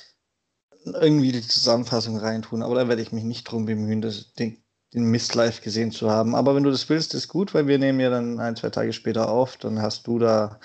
irgendwie 0.95 1.33
die 1.33 1.43
Zusammenfassung 1.43 2.19
reintun. 2.19 2.63
Aber 2.63 2.75
da 2.75 2.89
werde 2.89 3.03
ich 3.03 3.13
mich 3.13 3.25
nicht 3.25 3.45
drum 3.45 3.67
bemühen, 3.67 4.01
das, 4.01 4.33
den, 4.35 4.59
den 4.95 5.05
Mist 5.11 5.35
live 5.35 5.61
gesehen 5.61 5.91
zu 5.91 6.11
haben. 6.11 6.35
Aber 6.35 6.55
wenn 6.55 6.63
du 6.63 6.71
das 6.71 6.89
willst, 6.89 7.15
ist 7.15 7.29
gut, 7.29 7.55
weil 7.55 7.67
wir 7.67 7.79
nehmen 7.79 8.01
ja 8.01 8.11
dann 8.11 8.39
ein, 8.39 8.57
zwei 8.57 8.71
Tage 8.71 8.93
später 8.93 9.29
auf. 9.29 9.57
Dann 9.57 9.81
hast 9.81 10.07
du 10.07 10.19
da 10.19 10.61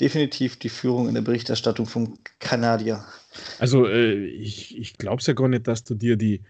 definitiv 0.00 0.58
die 0.58 0.68
Führung 0.68 1.08
in 1.08 1.14
der 1.14 1.22
Berichterstattung 1.22 1.86
vom 1.86 2.18
Kanadier. 2.38 3.04
Also 3.58 3.86
äh, 3.86 4.24
ich, 4.24 4.76
ich 4.78 4.96
glaube 4.96 5.20
es 5.20 5.26
ja 5.26 5.34
gar 5.34 5.48
nicht, 5.48 5.68
dass 5.68 5.84
du 5.84 5.94
dir 5.94 6.16
die, 6.16 6.42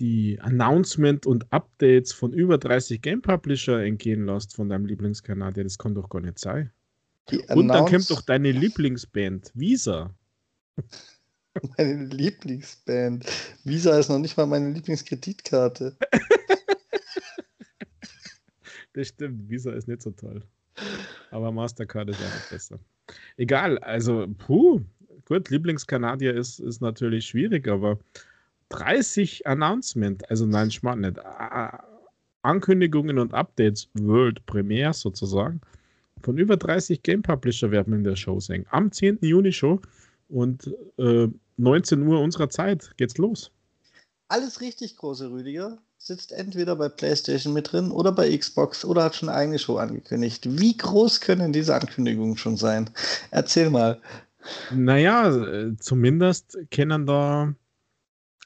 die 0.00 0.38
Announcement 0.40 1.26
und 1.26 1.52
Updates 1.52 2.12
von 2.12 2.32
über 2.32 2.58
30 2.58 3.00
Game 3.00 3.22
Publisher 3.22 3.80
entgehen 3.80 4.26
lässt 4.26 4.56
von 4.56 4.68
deinem 4.68 4.86
Lieblingskanadier. 4.86 5.64
Das 5.64 5.78
kann 5.78 5.94
doch 5.94 6.08
gar 6.08 6.20
nicht 6.20 6.38
sein. 6.38 6.72
und 7.48 7.68
dann 7.68 7.86
kommt 7.86 8.10
doch 8.10 8.22
deine 8.22 8.50
Lieblingsband, 8.50 9.52
Visa. 9.54 10.14
Meine 11.76 12.06
Lieblingsband. 12.06 13.26
Visa 13.64 13.98
ist 13.98 14.08
noch 14.08 14.18
nicht 14.18 14.36
mal 14.36 14.46
meine 14.46 14.70
Lieblingskreditkarte. 14.70 15.96
das 18.94 19.08
stimmt, 19.08 19.50
Visa 19.50 19.72
ist 19.72 19.88
nicht 19.88 20.02
so 20.02 20.10
toll. 20.12 20.42
Aber 21.30 21.52
Mastercard 21.52 22.08
ist 22.08 22.22
einfach 22.22 22.50
besser. 22.50 22.78
Egal, 23.36 23.78
also, 23.78 24.26
puh, 24.38 24.80
gut, 25.26 25.50
Lieblingskanadier 25.50 26.34
ist, 26.34 26.60
ist 26.60 26.80
natürlich 26.80 27.26
schwierig, 27.26 27.68
aber 27.68 27.98
30 28.70 29.46
Announcement, 29.46 30.28
also 30.30 30.46
nein, 30.46 30.70
schmarrn 30.70 31.00
nicht. 31.00 31.18
Ankündigungen 32.42 33.18
und 33.18 33.34
Updates, 33.34 33.88
World 33.94 34.44
Premiere 34.46 34.94
sozusagen, 34.94 35.60
von 36.22 36.38
über 36.38 36.56
30 36.56 37.02
Game 37.02 37.22
Publisher 37.22 37.70
werden 37.70 37.92
in 37.92 38.04
der 38.04 38.16
Show 38.16 38.40
sehen. 38.40 38.64
Am 38.70 38.90
10. 38.90 39.18
Juni 39.20 39.52
Show 39.52 39.80
und 40.28 40.74
äh, 40.98 41.28
19 41.56 42.02
Uhr 42.02 42.20
unserer 42.20 42.50
Zeit 42.50 42.92
geht's 42.96 43.18
los. 43.18 43.50
Alles 44.28 44.60
richtig, 44.60 44.96
große 44.96 45.30
Rüdiger. 45.30 45.78
Sitzt 45.98 46.32
entweder 46.32 46.74
bei 46.74 46.88
PlayStation 46.88 47.52
mit 47.52 47.70
drin 47.72 47.90
oder 47.90 48.10
bei 48.10 48.36
Xbox 48.36 48.84
oder 48.84 49.04
hat 49.04 49.14
schon 49.14 49.28
eine 49.28 49.38
eigene 49.38 49.58
Show 49.58 49.76
angekündigt. 49.76 50.58
Wie 50.58 50.76
groß 50.76 51.20
können 51.20 51.52
diese 51.52 51.74
Ankündigungen 51.74 52.36
schon 52.36 52.56
sein? 52.56 52.90
Erzähl 53.30 53.70
mal. 53.70 54.00
Naja, 54.72 55.70
zumindest 55.78 56.58
kennen 56.70 57.06
da. 57.06 57.54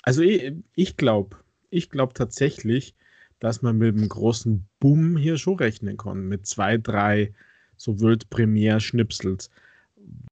Also 0.02 0.22
ich, 0.22 0.96
glaube, 0.96 1.36
ich 1.70 1.88
glaube 1.88 2.12
tatsächlich, 2.12 2.94
dass 3.38 3.62
man 3.62 3.78
mit 3.78 3.96
einem 3.96 4.08
großen 4.08 4.68
Boom 4.80 5.16
hier 5.16 5.38
schon 5.38 5.56
rechnen 5.56 5.96
kann. 5.96 6.28
Mit 6.28 6.46
zwei, 6.46 6.76
drei 6.76 7.32
so 7.76 8.00
World 8.00 8.28
Premiere 8.28 8.80
Schnipsels 8.80 9.50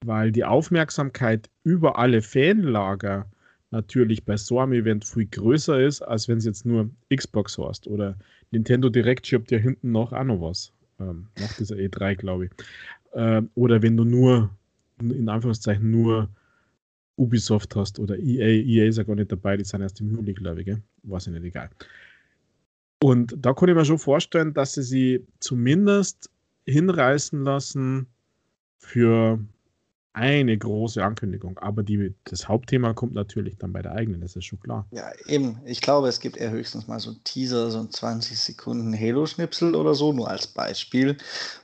weil 0.04 0.32
die 0.32 0.44
Aufmerksamkeit 0.44 1.50
über 1.64 1.98
alle 1.98 2.22
Fanlager 2.22 3.26
natürlich 3.70 4.24
bei 4.24 4.36
so 4.36 4.60
einem 4.60 4.72
Event 4.72 5.04
viel 5.04 5.26
größer 5.26 5.80
ist, 5.80 6.02
als 6.02 6.28
wenn 6.28 6.38
es 6.38 6.44
jetzt 6.44 6.64
nur 6.64 6.90
Xbox 7.14 7.58
hast. 7.58 7.86
Oder 7.86 8.16
Nintendo 8.50 8.88
Direct 8.88 9.26
schiebt 9.26 9.50
ja 9.50 9.58
hinten 9.58 9.92
noch 9.92 10.12
auch 10.12 10.24
noch 10.24 10.40
was. 10.40 10.72
Ähm, 11.00 11.26
nach 11.38 11.52
dieser 11.56 11.76
E3, 11.76 12.14
glaube 12.14 12.46
ich. 12.46 12.50
Äh, 13.12 13.42
oder 13.54 13.82
wenn 13.82 13.96
du 13.96 14.04
nur, 14.04 14.50
in 15.00 15.28
Anführungszeichen, 15.28 15.90
nur 15.90 16.28
Ubisoft 17.16 17.76
hast 17.76 17.98
oder 17.98 18.18
EA. 18.18 18.48
EA 18.64 18.88
ist 18.88 18.98
ja 18.98 19.04
gar 19.04 19.14
nicht 19.14 19.30
dabei, 19.30 19.56
die 19.56 19.64
sind 19.64 19.82
erst 19.82 20.00
im 20.00 20.10
Juli, 20.10 20.34
glaube 20.34 20.60
ich. 20.60 20.66
Gell? 20.66 20.82
Weiß 21.02 21.26
ich 21.26 21.32
nicht, 21.32 21.44
egal. 21.44 21.70
Und 23.02 23.34
da 23.38 23.52
kann 23.52 23.68
ich 23.68 23.74
mir 23.74 23.84
schon 23.84 23.98
vorstellen, 23.98 24.54
dass 24.54 24.74
sie 24.74 24.82
sie 24.82 25.26
zumindest 25.40 26.30
hinreißen 26.66 27.44
lassen 27.44 28.06
für 28.78 29.38
eine 30.14 30.56
große 30.56 31.04
Ankündigung. 31.04 31.58
Aber 31.58 31.82
die, 31.82 32.14
das 32.24 32.48
Hauptthema 32.48 32.94
kommt 32.94 33.14
natürlich 33.14 33.58
dann 33.58 33.72
bei 33.72 33.82
der 33.82 33.92
eigenen, 33.92 34.20
das 34.20 34.36
ist 34.36 34.44
schon 34.44 34.60
klar. 34.60 34.86
Ja, 34.92 35.10
eben. 35.26 35.58
Ich 35.66 35.80
glaube, 35.80 36.08
es 36.08 36.20
gibt 36.20 36.36
eher 36.36 36.52
höchstens 36.52 36.86
mal 36.86 37.00
so 37.00 37.10
ein 37.10 37.20
Teaser, 37.24 37.72
so 37.72 37.80
ein 37.80 37.90
20 37.90 38.38
Sekunden 38.38 38.98
Halo-Schnipsel 38.98 39.74
oder 39.74 39.94
so, 39.94 40.12
nur 40.12 40.30
als 40.30 40.46
Beispiel. 40.46 41.16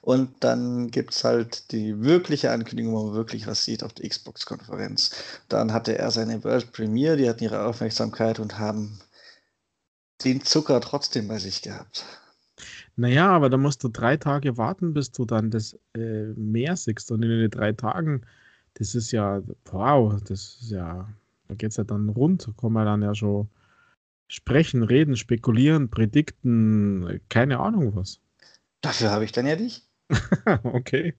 Und 0.02 0.35
dann 0.40 0.90
gibt 0.90 1.14
es 1.14 1.23
halt 1.23 1.71
die 1.71 2.02
wirkliche 2.02 2.50
Ankündigung, 2.50 2.92
wo 2.92 3.04
man 3.04 3.14
wirklich 3.14 3.47
was 3.47 3.64
sieht 3.64 3.85
auf 3.85 3.92
der 3.92 4.09
Xbox-Konferenz. 4.09 5.14
Dann 5.49 5.73
hatte 5.73 5.97
er 5.97 6.11
seine 6.11 6.42
World 6.42 6.73
Premiere, 6.73 7.16
die 7.16 7.28
hatten 7.28 7.45
ihre 7.45 7.64
Aufmerksamkeit 7.64 8.40
und 8.40 8.59
haben 8.59 8.99
den 10.25 10.42
Zucker 10.42 10.80
trotzdem 10.80 11.28
bei 11.28 11.38
sich 11.38 11.62
gehabt. 11.62 12.04
Naja, 13.00 13.30
aber 13.30 13.49
da 13.49 13.57
musst 13.57 13.83
du 13.83 13.88
drei 13.88 14.16
Tage 14.16 14.57
warten, 14.57 14.92
bis 14.92 15.11
du 15.11 15.25
dann 15.25 15.50
das 15.50 15.78
äh, 15.95 16.26
Meer 16.37 16.76
siehst. 16.76 17.11
Und 17.11 17.23
in 17.23 17.30
den 17.30 17.50
drei 17.50 17.73
Tagen 17.73 18.23
das 18.75 18.95
ist 18.95 19.12
ja, 19.12 19.42
wow, 19.66 20.21
das 20.23 20.59
ist 20.61 20.71
ja, 20.71 21.09
da 21.49 21.54
geht 21.54 21.71
es 21.71 21.76
ja 21.76 21.85
dann 21.85 22.09
rund, 22.09 22.49
kann 22.61 22.73
man 22.73 22.87
dann 22.87 23.02
ja 23.02 23.14
schon 23.14 23.49
sprechen, 24.28 24.83
reden, 24.83 25.16
spekulieren, 25.16 25.90
predikten, 25.90 27.21
keine 27.28 27.59
Ahnung 27.59 27.97
was. 27.97 28.21
Dafür 28.80 29.11
habe 29.11 29.25
ich 29.25 29.33
dann 29.33 29.47
ja 29.47 29.57
dich. 29.57 29.83
okay. 30.62 31.14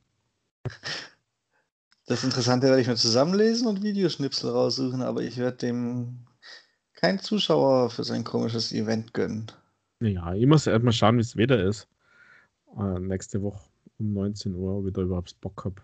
Das 2.05 2.23
Interessante 2.23 2.67
werde 2.67 2.81
ich 2.81 2.87
mir 2.87 2.95
zusammenlesen 2.95 3.67
und 3.67 3.83
Videoschnipsel 3.83 4.49
raussuchen, 4.49 5.01
aber 5.01 5.21
ich 5.21 5.37
werde 5.37 5.57
dem 5.57 6.25
keinen 6.93 7.19
Zuschauer 7.19 7.89
für 7.89 8.03
sein 8.03 8.23
komisches 8.23 8.71
Event 8.71 9.13
gönnen. 9.13 9.51
Ja, 10.01 10.33
ich 10.33 10.47
muss 10.47 10.67
erstmal 10.67 10.93
schauen, 10.93 11.17
wie 11.17 11.21
es 11.21 11.37
Wetter 11.37 11.63
ist. 11.63 11.87
Äh, 12.77 12.99
nächste 12.99 13.41
Woche 13.41 13.61
um 13.99 14.13
19 14.13 14.55
Uhr, 14.55 14.79
ob 14.79 14.87
ich 14.87 14.93
da 14.93 15.01
überhaupt 15.01 15.39
Bock 15.41 15.63
habe. 15.63 15.81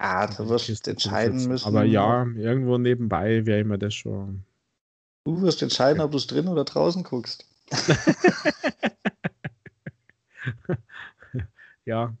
Ja, 0.00 0.26
da 0.26 0.48
wirst 0.48 0.86
du 0.86 0.90
entscheiden 0.90 1.46
müssen. 1.46 1.66
Aber 1.66 1.84
ja, 1.84 2.26
irgendwo 2.34 2.78
nebenbei 2.78 3.44
wäre 3.44 3.60
immer 3.60 3.76
das 3.76 3.94
schon. 3.94 4.42
Du 5.24 5.42
wirst 5.42 5.62
entscheiden, 5.62 6.00
ob 6.00 6.12
du 6.12 6.16
es 6.16 6.26
drin 6.26 6.48
oder 6.48 6.64
draußen 6.64 7.04
guckst. 7.04 7.46
ja, 11.84 12.16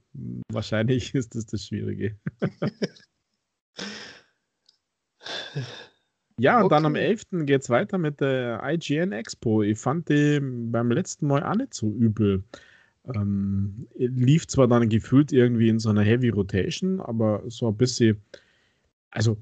wahrscheinlich 0.48 1.14
ist 1.14 1.34
das 1.34 1.46
das 1.46 1.66
Schwierige. 1.66 2.18
ja, 6.38 6.58
und 6.58 6.64
okay. 6.64 6.74
dann 6.74 6.86
am 6.86 6.94
11. 6.94 7.24
geht 7.44 7.62
es 7.62 7.70
weiter 7.70 7.98
mit 7.98 8.20
der 8.20 8.60
IGN 8.64 9.12
Expo. 9.12 9.62
Ich 9.62 9.78
fand 9.78 10.08
die 10.08 10.40
beim 10.40 10.90
letzten 10.90 11.26
Mal 11.26 11.42
auch 11.42 11.54
nicht 11.54 11.74
so 11.74 11.90
übel. 11.90 12.42
Ähm, 13.14 13.86
lief 13.96 14.46
zwar 14.46 14.68
dann 14.68 14.88
gefühlt 14.88 15.32
irgendwie 15.32 15.68
in 15.68 15.78
so 15.78 15.90
einer 15.90 16.02
Heavy 16.02 16.28
Rotation, 16.28 17.00
aber 17.00 17.42
so 17.48 17.68
ein 17.68 17.76
bisschen, 17.76 18.20
also 19.10 19.36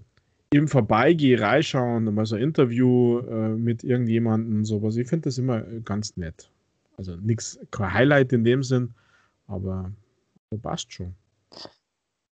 im 0.52 0.66
Vorbeigehen 0.66 1.40
reinschauen, 1.40 2.12
mal 2.12 2.26
so 2.26 2.36
ein 2.36 2.42
Interview 2.42 3.20
äh, 3.20 3.50
mit 3.50 3.84
irgendjemandem, 3.84 4.64
sowas. 4.64 4.96
Ich 4.96 5.08
finde 5.08 5.24
das 5.24 5.38
immer 5.38 5.60
ganz 5.84 6.16
nett. 6.16 6.50
Also 6.96 7.16
nichts, 7.16 7.58
kein 7.70 7.92
Highlight 7.92 8.32
in 8.32 8.44
dem 8.44 8.62
Sinn, 8.62 8.94
aber 9.46 9.92
passt 10.62 10.92
schon. 10.92 11.14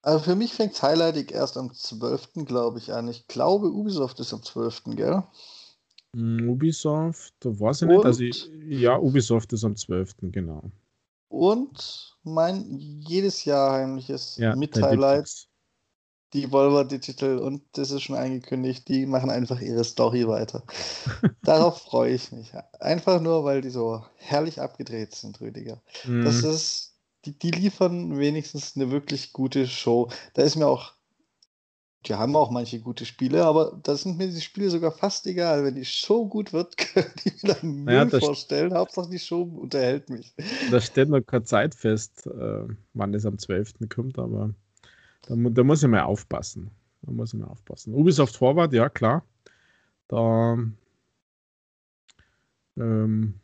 Also 0.05 0.23
für 0.23 0.37
mich 0.37 0.53
fängt 0.53 0.81
Highlight 0.83 1.33
erst 1.33 1.57
am 1.57 1.73
12. 1.73 2.45
glaube 2.45 2.79
ich 2.79 2.93
an. 2.93 3.09
Ich 3.09 3.27
glaube, 3.27 3.69
Ubisoft 3.69 4.21
ist 4.21 4.35
am 4.35 4.43
12. 4.43 4.83
gell? 4.97 5.23
Mm, 6.13 6.51
Ubisoft, 6.51 7.33
da 7.41 7.49
weiß 7.49 7.83
ich 7.83 7.89
nicht. 7.89 8.05
Also 8.05 8.23
ich, 8.23 8.51
ja, 8.69 8.99
Ubisoft 8.99 9.55
ist 9.55 9.65
am 9.65 9.77
12. 9.77 10.17
genau. 10.31 10.71
Und 11.29 12.19
mein 12.23 12.79
jedes 12.79 13.47
Jahr 13.47 13.73
heimliches 13.73 14.37
ja, 14.37 14.55
Mit-Highlight, 14.55 15.49
die 16.35 16.53
Volvo 16.53 16.85
Digital, 16.85 17.39
und 17.39 17.63
das 17.73 17.91
ist 17.91 18.03
schon 18.03 18.17
angekündigt, 18.17 18.87
die 18.89 19.07
machen 19.07 19.31
einfach 19.31 19.59
ihre 19.63 19.85
Story 19.85 20.29
weiter. 20.29 20.65
Darauf 21.45 21.81
freue 21.81 22.13
ich 22.13 22.31
mich. 22.31 22.53
Einfach 22.79 23.23
nur, 23.23 23.45
weil 23.45 23.63
die 23.63 23.71
so 23.71 24.05
herrlich 24.17 24.61
abgedreht 24.61 25.15
sind, 25.15 25.41
Rüdiger. 25.41 25.81
Mm. 26.05 26.25
Das 26.25 26.45
ist, 26.45 26.94
die, 27.25 27.39
die 27.39 27.51
liefern 27.51 28.19
wenigstens 28.19 28.77
eine 28.77 28.91
wirklich 28.91 29.33
gute 29.33 29.67
Show. 29.67 30.11
Da 30.35 30.43
ist 30.43 30.57
mir 30.57 30.67
auch 30.67 30.95
die 32.07 32.15
haben 32.15 32.37
auch 32.37 32.51
manche 32.51 32.81
gute 32.81 33.07
Spiele, 33.07 33.45
aber 33.45 33.79
da 33.83 33.97
sind 33.97 34.19
mir 34.19 34.29
die 34.29 34.41
Spiele 34.41 34.69
sogar 34.69 34.93
fast 34.93 35.27
egal. 35.27 35.65
Wenn 35.65 35.75
die 35.75 35.85
Show 35.85 36.27
gut 36.27 36.53
wird, 36.53 36.77
können 36.95 37.11
die 37.25 37.31
mir 37.31 37.55
dann 37.55 37.85
Müll 37.85 38.05
naja, 38.05 38.19
vorstellen. 38.21 38.75
Hauptsache 38.75 39.09
die 39.09 39.19
Show 39.19 39.43
unterhält 39.43 40.11
mich. 40.11 40.35
Da 40.71 40.81
steht 40.81 41.09
noch 41.09 41.23
keine 41.23 41.45
Zeit 41.45 41.75
fest, 41.75 42.27
äh, 42.27 42.65
wann 42.93 43.15
es 43.15 43.25
am 43.25 43.39
12. 43.39 43.89
kommt, 43.89 44.19
aber 44.19 44.55
da, 45.23 45.35
da, 45.37 45.65
muss 45.65 45.83
ich 45.83 45.89
mal 45.89 46.03
aufpassen. 46.03 46.71
Da 47.03 47.13
muss 47.13 47.33
ich 47.33 47.41
mal 47.41 47.49
aufpassen. 47.49 47.95
Ubisoft 47.95 48.37
Forward, 48.37 48.73
ja 48.73 48.89
klar. 48.89 49.25
Da 50.09 50.59
ähm, 52.77 53.35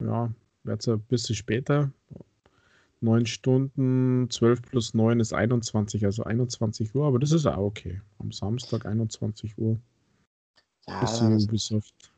ja, 0.00 0.32
wird 0.64 0.80
es 0.80 0.88
ein 0.88 1.00
bisschen 1.02 1.36
später. 1.36 1.92
9 3.00 3.26
Stunden, 3.26 4.28
12 4.30 4.62
plus 4.62 4.94
9 4.94 5.20
ist 5.20 5.32
21, 5.32 6.04
also 6.04 6.24
21 6.24 6.94
Uhr, 6.94 7.06
aber 7.06 7.18
das 7.18 7.32
ist 7.32 7.46
auch 7.46 7.58
okay. 7.58 8.00
Am 8.18 8.32
Samstag 8.32 8.86
21 8.86 9.58
Uhr. 9.58 9.78
Ja, 10.86 11.02
Ubisoft. 11.36 12.12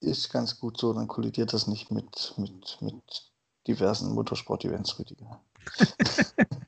Ist 0.00 0.32
ganz 0.32 0.58
gut 0.58 0.78
so, 0.78 0.92
dann 0.92 1.06
kollidiert 1.06 1.52
das 1.52 1.68
nicht 1.68 1.90
mit, 1.90 2.34
mit, 2.36 2.78
mit 2.80 3.30
diversen 3.68 4.12
Motorsport-Events, 4.14 4.98
Rüdiger. 4.98 5.40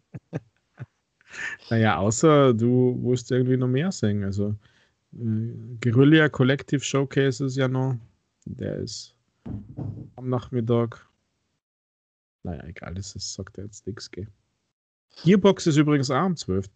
naja, 1.70 1.98
außer 1.98 2.54
du 2.54 2.96
musst 3.00 3.30
irgendwie 3.30 3.56
noch 3.56 3.68
mehr 3.68 3.90
singen. 3.90 4.24
Also 4.24 4.54
äh, 5.14 5.76
Guerilla 5.80 6.28
Collective 6.28 6.80
Showcase 6.80 7.44
ist 7.46 7.56
ja 7.56 7.68
noch, 7.68 7.96
der 8.44 8.76
ist 8.76 9.14
am 10.16 10.28
Nachmittag. 10.28 11.08
Naja, 12.44 12.62
egal, 12.64 12.94
das 12.94 13.16
ist, 13.16 13.34
sagt 13.34 13.58
er 13.58 13.64
jetzt 13.64 13.86
nichts. 13.86 14.10
Gearbox 15.24 15.66
ist 15.66 15.76
übrigens 15.76 16.10
auch 16.10 16.16
am 16.16 16.36
12. 16.36 16.68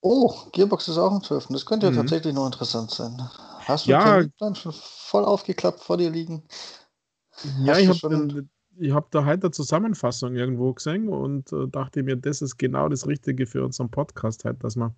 Oh, 0.00 0.32
Gearbox 0.52 0.88
ist 0.88 0.98
auch 0.98 1.12
am 1.12 1.22
12. 1.22 1.48
Das 1.48 1.66
könnte 1.66 1.86
ja 1.86 1.92
mhm. 1.92 1.96
tatsächlich 1.96 2.34
noch 2.34 2.46
interessant 2.46 2.90
sein. 2.90 3.20
Hast 3.60 3.86
du 3.86 3.90
ja, 3.90 4.22
dann 4.38 4.54
schon 4.54 4.72
voll 4.72 5.24
aufgeklappt 5.24 5.80
vor 5.80 5.96
dir 5.96 6.10
liegen? 6.10 6.42
Ja, 7.60 7.72
Hast 7.72 7.80
ich 7.80 7.88
habe 7.88 7.98
schon... 7.98 8.48
hab 8.92 9.10
da 9.10 9.24
heute 9.24 9.44
eine 9.44 9.50
Zusammenfassung 9.50 10.36
irgendwo 10.36 10.72
gesehen 10.72 11.08
und 11.08 11.52
äh, 11.52 11.66
dachte 11.68 12.02
mir, 12.02 12.16
das 12.16 12.42
ist 12.42 12.58
genau 12.58 12.88
das 12.88 13.06
Richtige 13.06 13.46
für 13.46 13.64
unseren 13.64 13.90
Podcast 13.90 14.44
heute, 14.44 14.58
dass 14.58 14.76
man 14.76 14.94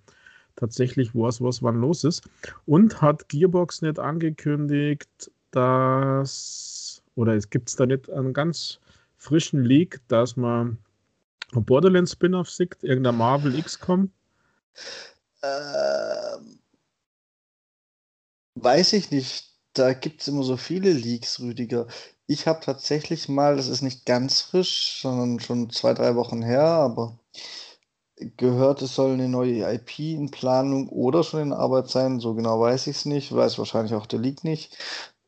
tatsächlich 0.57 1.15
weiß, 1.15 1.41
was 1.41 1.63
wann 1.63 1.81
los 1.81 2.05
ist. 2.05 2.29
Und 2.67 3.01
hat 3.01 3.29
Gearbox 3.29 3.83
nicht 3.83 3.99
angekündigt, 3.99 5.31
dass, 5.53 7.03
oder 7.15 7.35
es 7.35 7.49
gibt 7.49 7.69
es 7.69 7.77
da 7.77 7.87
nicht 7.87 8.11
einen 8.11 8.33
ganz 8.33 8.81
frischen 9.21 9.65
Leak, 9.65 10.01
dass 10.09 10.37
man 10.37 10.79
ein 11.53 11.65
Borderlands 11.65 12.13
Spin-off 12.13 12.51
sieht, 12.51 12.83
irgendein 12.83 13.17
Marvel 13.17 13.61
XCOM? 13.63 14.11
Ähm, 15.43 16.59
weiß 18.55 18.95
ich 18.95 19.11
nicht. 19.11 19.51
Da 19.75 19.93
gibt 19.93 20.23
es 20.23 20.29
immer 20.29 20.43
so 20.43 20.57
viele 20.57 20.93
Leaks, 20.93 21.39
Rüdiger. 21.39 21.87
Ich 22.27 22.47
habe 22.49 22.61
tatsächlich 22.65 23.29
mal, 23.29 23.57
das 23.57 23.69
ist 23.69 23.83
nicht 23.83 24.05
ganz 24.07 24.41
frisch, 24.41 25.01
sondern 25.03 25.39
schon 25.39 25.71
zwei, 25.71 25.95
drei 25.95 26.17
Wochen 26.17 26.43
her, 26.43 26.63
aber 26.63 27.19
gehört, 28.37 28.83
es 28.83 28.95
soll 28.95 29.13
eine 29.13 29.29
neue 29.29 29.63
IP 29.73 29.99
in 30.01 30.31
Planung 30.31 30.89
oder 30.89 31.23
schon 31.25 31.41
in 31.43 31.53
Arbeit 31.53 31.89
sein. 31.89 32.21
So 32.21 32.35
genau 32.35 32.61
weiß 32.61 32.87
ich 32.89 32.97
es 32.97 33.05
nicht, 33.05 33.35
weiß 33.35 33.59
wahrscheinlich 33.59 33.95
auch 33.95 34.07
der 34.07 34.19
Leak 34.19 34.45
nicht. 34.45 34.77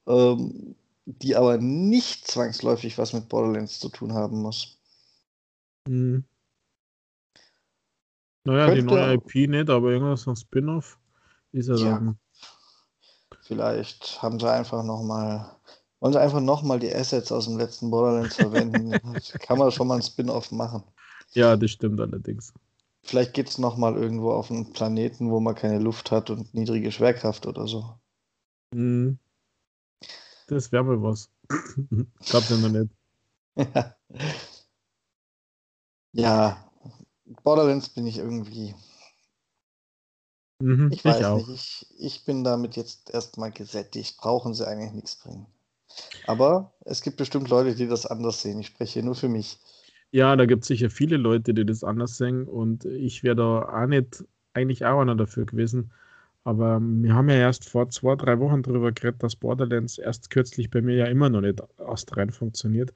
Ähm, 0.07 0.75
die 1.04 1.37
aber 1.37 1.59
nicht 1.59 2.26
zwangsläufig 2.26 2.99
was 2.99 3.12
mit 3.12 3.28
Borderlands 3.28 3.80
zu 3.80 3.88
tun 3.88 4.12
haben 4.12 4.40
muss. 4.40 4.78
Hm. 5.88 6.25
Naja, 8.44 8.66
Könnte, 8.66 8.80
die 8.80 8.87
neue 8.87 9.14
IP 9.14 9.49
nicht, 9.49 9.71
aber 9.71 9.90
irgendwas 9.90 10.25
von 10.25 10.37
Spin-off 10.37 10.99
ist 11.52 11.68
er 11.68 11.76
ja. 11.76 11.90
dann. 11.92 12.18
Vielleicht 13.42 14.23
haben 14.23 14.40
sie 14.40 14.50
einfach 14.50 14.82
nochmal, 14.82 15.56
wollen 16.00 16.12
sie 16.12 16.21
einfach 16.21 16.40
nochmal 16.40 16.78
die 16.78 16.94
Assets 16.94 17.30
aus 17.30 17.47
dem 17.47 17.59
letzten 17.59 17.90
Borderlands 17.90 18.37
verwenden. 18.37 18.90
kann 19.40 19.59
man 19.59 19.71
schon 19.71 19.87
mal 19.87 19.97
ein 19.97 20.02
Spin-off 20.02 20.50
machen. 20.50 20.82
Ja, 21.32 21.56
das 21.56 21.71
stimmt 21.71 22.00
allerdings. 22.00 22.52
Vielleicht 23.04 23.35
geht 23.35 23.49
es 23.49 23.59
nochmal 23.59 23.97
irgendwo 23.97 24.32
auf 24.32 24.50
einen 24.50 24.73
Planeten, 24.73 25.30
wo 25.30 25.40
man 25.40 25.54
keine 25.54 25.78
Luft 25.78 26.11
hat 26.11 26.30
und 26.30 26.54
niedrige 26.54 26.92
Schwerkraft 26.92 27.47
oder 27.47 27.66
so. 27.66 27.99
Mhm. 28.75 29.18
Das 30.49 30.73
wäre 30.73 30.85
mal 30.85 31.03
was. 31.03 31.31
Gab's 32.31 32.51
ja 32.51 32.57
noch 32.57 32.69
nicht. 32.69 32.91
Ja. 33.57 33.97
ja, 36.13 36.71
Borderlands 37.43 37.89
bin 37.89 38.07
ich 38.07 38.19
irgendwie. 38.19 38.75
Mhm, 40.61 40.91
ich 40.93 41.05
weiß 41.05 41.41
ich 41.41 41.49
nicht, 41.49 41.51
ich, 41.51 41.87
ich 41.99 42.25
bin 42.25 42.45
damit 42.45 42.77
jetzt 42.77 43.11
erstmal 43.11 43.51
gesättigt. 43.51 44.17
Brauchen 44.19 44.55
sie 44.55 44.67
eigentlich 44.67 44.93
nichts 44.93 45.17
bringen. 45.17 45.47
Aber 46.26 46.73
es 46.85 47.02
gibt 47.02 47.17
bestimmt 47.17 47.49
Leute, 47.49 47.75
die 47.75 47.89
das 47.89 48.07
anders 48.07 48.43
sehen. 48.43 48.61
Ich 48.61 48.69
spreche 48.69 49.02
nur 49.02 49.15
für 49.15 49.28
mich. 49.28 49.59
Ja, 50.13 50.37
da 50.37 50.47
gibt 50.47 50.63
es 50.63 50.69
sicher 50.69 50.91
viele 50.91 51.17
Leute, 51.17 51.55
die 51.55 51.65
das 51.65 51.85
anders 51.85 52.17
sehen 52.17 52.47
und 52.47 52.85
ich 52.85 53.23
wäre 53.23 53.37
da 53.37 53.63
auch 53.63 53.87
nicht 53.87 54.25
eigentlich 54.52 54.85
auch 54.85 55.00
einer 55.00 55.17
dafür 55.17 55.47
gewesen. 55.47 55.93
Aber 56.45 56.81
wir 56.81 57.15
haben 57.15 57.28
ja 57.28 57.37
erst 57.37 57.69
vor 57.69 57.89
zwei, 57.91 58.17
drei 58.17 58.39
Wochen 58.41 58.63
darüber 58.63 58.91
geredet, 58.91 59.23
dass 59.23 59.37
Borderlands 59.37 59.99
erst 59.99 60.31
kürzlich 60.31 60.71
bei 60.71 60.81
mir 60.81 60.97
ja 60.97 61.07
immer 61.07 61.28
noch 61.28 61.41
nicht 61.41 61.63
astrein 61.78 62.31
funktioniert. 62.31 62.93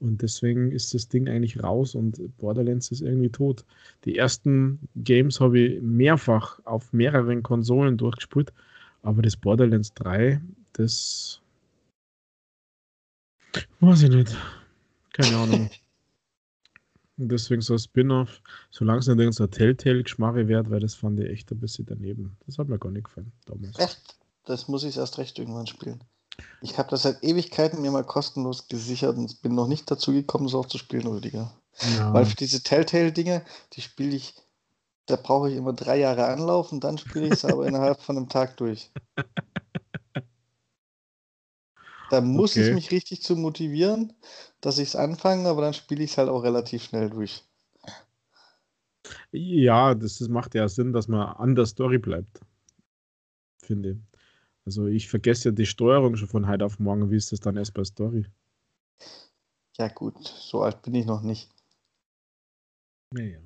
Und 0.00 0.22
deswegen 0.22 0.72
ist 0.72 0.92
das 0.94 1.08
Ding 1.08 1.28
eigentlich 1.28 1.62
raus 1.62 1.94
und 1.94 2.20
Borderlands 2.38 2.90
ist 2.90 3.00
irgendwie 3.00 3.30
tot. 3.30 3.64
Die 4.04 4.16
ersten 4.16 4.78
Games 4.96 5.40
habe 5.40 5.58
ich 5.58 5.82
mehrfach 5.82 6.60
auf 6.64 6.92
mehreren 6.92 7.42
Konsolen 7.42 7.96
durchgespielt, 7.96 8.52
aber 9.02 9.22
das 9.22 9.36
Borderlands 9.36 9.94
3, 9.94 10.40
das 10.74 11.40
weiß 13.80 14.02
ich 14.02 14.10
nicht. 14.10 14.36
Keine 15.12 15.36
Ahnung. 15.36 15.70
Und 17.18 17.30
deswegen 17.30 17.62
so 17.62 17.74
ein 17.74 17.78
Spin-off, 17.78 18.42
solange 18.70 18.98
es 18.98 19.06
nicht 19.06 19.18
irgendein 19.18 19.50
Telltale-Geschmarre 19.50 20.48
wird, 20.48 20.70
weil 20.70 20.80
das 20.80 20.94
fand 20.94 21.18
ich 21.20 21.30
echt 21.30 21.50
ein 21.50 21.60
bisschen 21.60 21.86
daneben. 21.86 22.36
Das 22.46 22.58
hat 22.58 22.68
mir 22.68 22.78
gar 22.78 22.90
nicht 22.90 23.04
gefallen 23.04 23.32
damals. 23.46 23.78
Echt? 23.78 24.16
Das 24.44 24.68
muss 24.68 24.84
ich 24.84 24.96
erst 24.96 25.18
recht 25.18 25.38
irgendwann 25.38 25.66
spielen. 25.66 26.04
Ich 26.60 26.78
habe 26.78 26.90
das 26.90 27.02
seit 27.02 27.24
Ewigkeiten 27.24 27.80
mir 27.80 27.90
mal 27.90 28.04
kostenlos 28.04 28.68
gesichert 28.68 29.16
und 29.16 29.40
bin 29.40 29.54
noch 29.54 29.66
nicht 29.66 29.90
dazu 29.90 30.12
gekommen, 30.12 30.48
so 30.48 30.60
auch 30.60 30.66
zu 30.66 30.78
spielen, 30.78 31.06
Rüdiger. 31.06 31.52
Ja. 31.96 32.12
Weil 32.12 32.26
für 32.26 32.36
diese 32.36 32.62
Telltale-Dinge, 32.62 33.42
die 33.72 33.80
spiele 33.80 34.14
ich, 34.14 34.34
da 35.06 35.16
brauche 35.16 35.50
ich 35.50 35.56
immer 35.56 35.72
drei 35.72 35.98
Jahre 35.98 36.26
Anlauf 36.26 36.72
und 36.72 36.84
dann 36.84 36.98
spiele 36.98 37.26
ich 37.26 37.32
es 37.32 37.44
aber 37.44 37.66
innerhalb 37.66 38.00
von 38.02 38.16
einem 38.16 38.28
Tag 38.28 38.56
durch. 38.58 38.90
Da 42.10 42.20
muss 42.20 42.52
okay. 42.52 42.68
ich 42.68 42.74
mich 42.74 42.90
richtig 42.90 43.22
zu 43.22 43.36
motivieren, 43.36 44.12
dass 44.60 44.78
ich 44.78 44.88
es 44.88 44.96
anfange, 44.96 45.48
aber 45.48 45.62
dann 45.62 45.74
spiele 45.74 46.04
ich 46.04 46.12
es 46.12 46.18
halt 46.18 46.28
auch 46.28 46.42
relativ 46.42 46.84
schnell 46.84 47.10
durch. 47.10 47.42
Ja, 49.32 49.94
das, 49.94 50.18
das 50.18 50.28
macht 50.28 50.54
ja 50.54 50.68
Sinn, 50.68 50.92
dass 50.92 51.08
man 51.08 51.26
an 51.36 51.54
der 51.54 51.66
Story 51.66 51.98
bleibt. 51.98 52.40
Finde. 53.58 53.98
Also 54.64 54.86
ich 54.86 55.08
vergesse 55.08 55.48
ja 55.48 55.54
die 55.54 55.66
Steuerung 55.66 56.16
schon 56.16 56.28
von 56.28 56.48
heute 56.48 56.64
auf 56.64 56.78
morgen. 56.78 57.10
Wie 57.10 57.16
ist 57.16 57.32
das 57.32 57.40
dann 57.40 57.56
erst 57.56 57.74
bei 57.74 57.84
Story? 57.84 58.26
Ja 59.78 59.88
gut, 59.88 60.26
so 60.26 60.62
alt 60.62 60.82
bin 60.82 60.94
ich 60.94 61.06
noch 61.06 61.22
nicht. 61.22 61.50
Naja. 63.12 63.38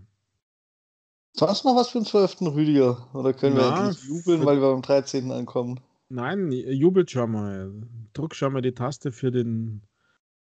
Sonst 1.32 1.64
noch 1.64 1.76
was 1.76 1.88
für 1.88 1.98
den 1.98 2.06
12. 2.06 2.40
Rüdiger? 2.42 3.08
Oder 3.14 3.32
können 3.32 3.56
Na, 3.56 3.62
wir 3.62 3.86
endlich 3.86 4.04
jubeln, 4.04 4.44
weil 4.44 4.60
wir 4.60 4.68
am 4.68 4.82
13. 4.82 5.30
ankommen? 5.30 5.80
Nein, 6.12 6.50
jubelt 6.50 7.10
schon 7.10 7.30
mal. 7.30 7.72
Druck 8.12 8.34
schon 8.34 8.52
mal 8.52 8.62
die 8.62 8.74
Taste 8.74 9.12
für 9.12 9.30
den 9.30 9.82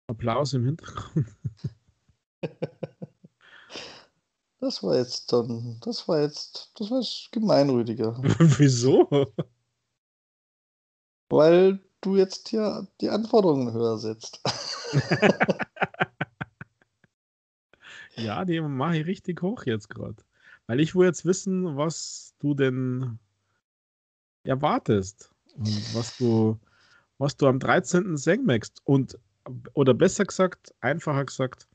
Applaus 0.08 0.54
im 0.54 0.66
Hintergrund. 0.66 1.28
Das 4.60 4.82
war 4.82 4.98
jetzt 4.98 5.32
dann, 5.32 5.80
das 5.82 6.08
war 6.08 6.22
jetzt, 6.22 6.72
das 6.76 6.90
war 6.90 7.00
jetzt 7.00 7.32
gemeinrüdiger. 7.32 8.18
Wieso? 8.58 9.08
Weil 11.30 11.80
du 12.02 12.16
jetzt 12.16 12.52
ja 12.52 12.88
die 13.00 13.10
Anforderungen 13.10 13.72
höher 13.72 14.00
setzt. 14.00 14.42
ja, 18.16 18.44
die 18.46 18.60
mache 18.60 18.98
ich 18.98 19.06
richtig 19.06 19.44
hoch 19.44 19.64
jetzt 19.66 19.92
gerade. 19.92 20.24
Weil 20.66 20.80
ich 20.80 20.96
will 20.96 21.06
jetzt 21.06 21.24
wissen, 21.24 21.78
was 21.78 22.34
du 22.40 22.56
denn 22.56 23.20
erwartest 24.44 25.37
und 25.58 25.96
was 25.96 26.18
du, 26.18 26.58
was 27.18 27.36
du 27.38 27.48
am 27.48 27.60
13. 27.60 28.18
singen 28.18 28.46
möchtest. 28.46 28.82
Und 28.86 29.18
oder 29.74 29.94
besser 29.94 30.26
gesagt, 30.26 30.74
einfacher 30.82 31.26
gesagt, 31.26 31.68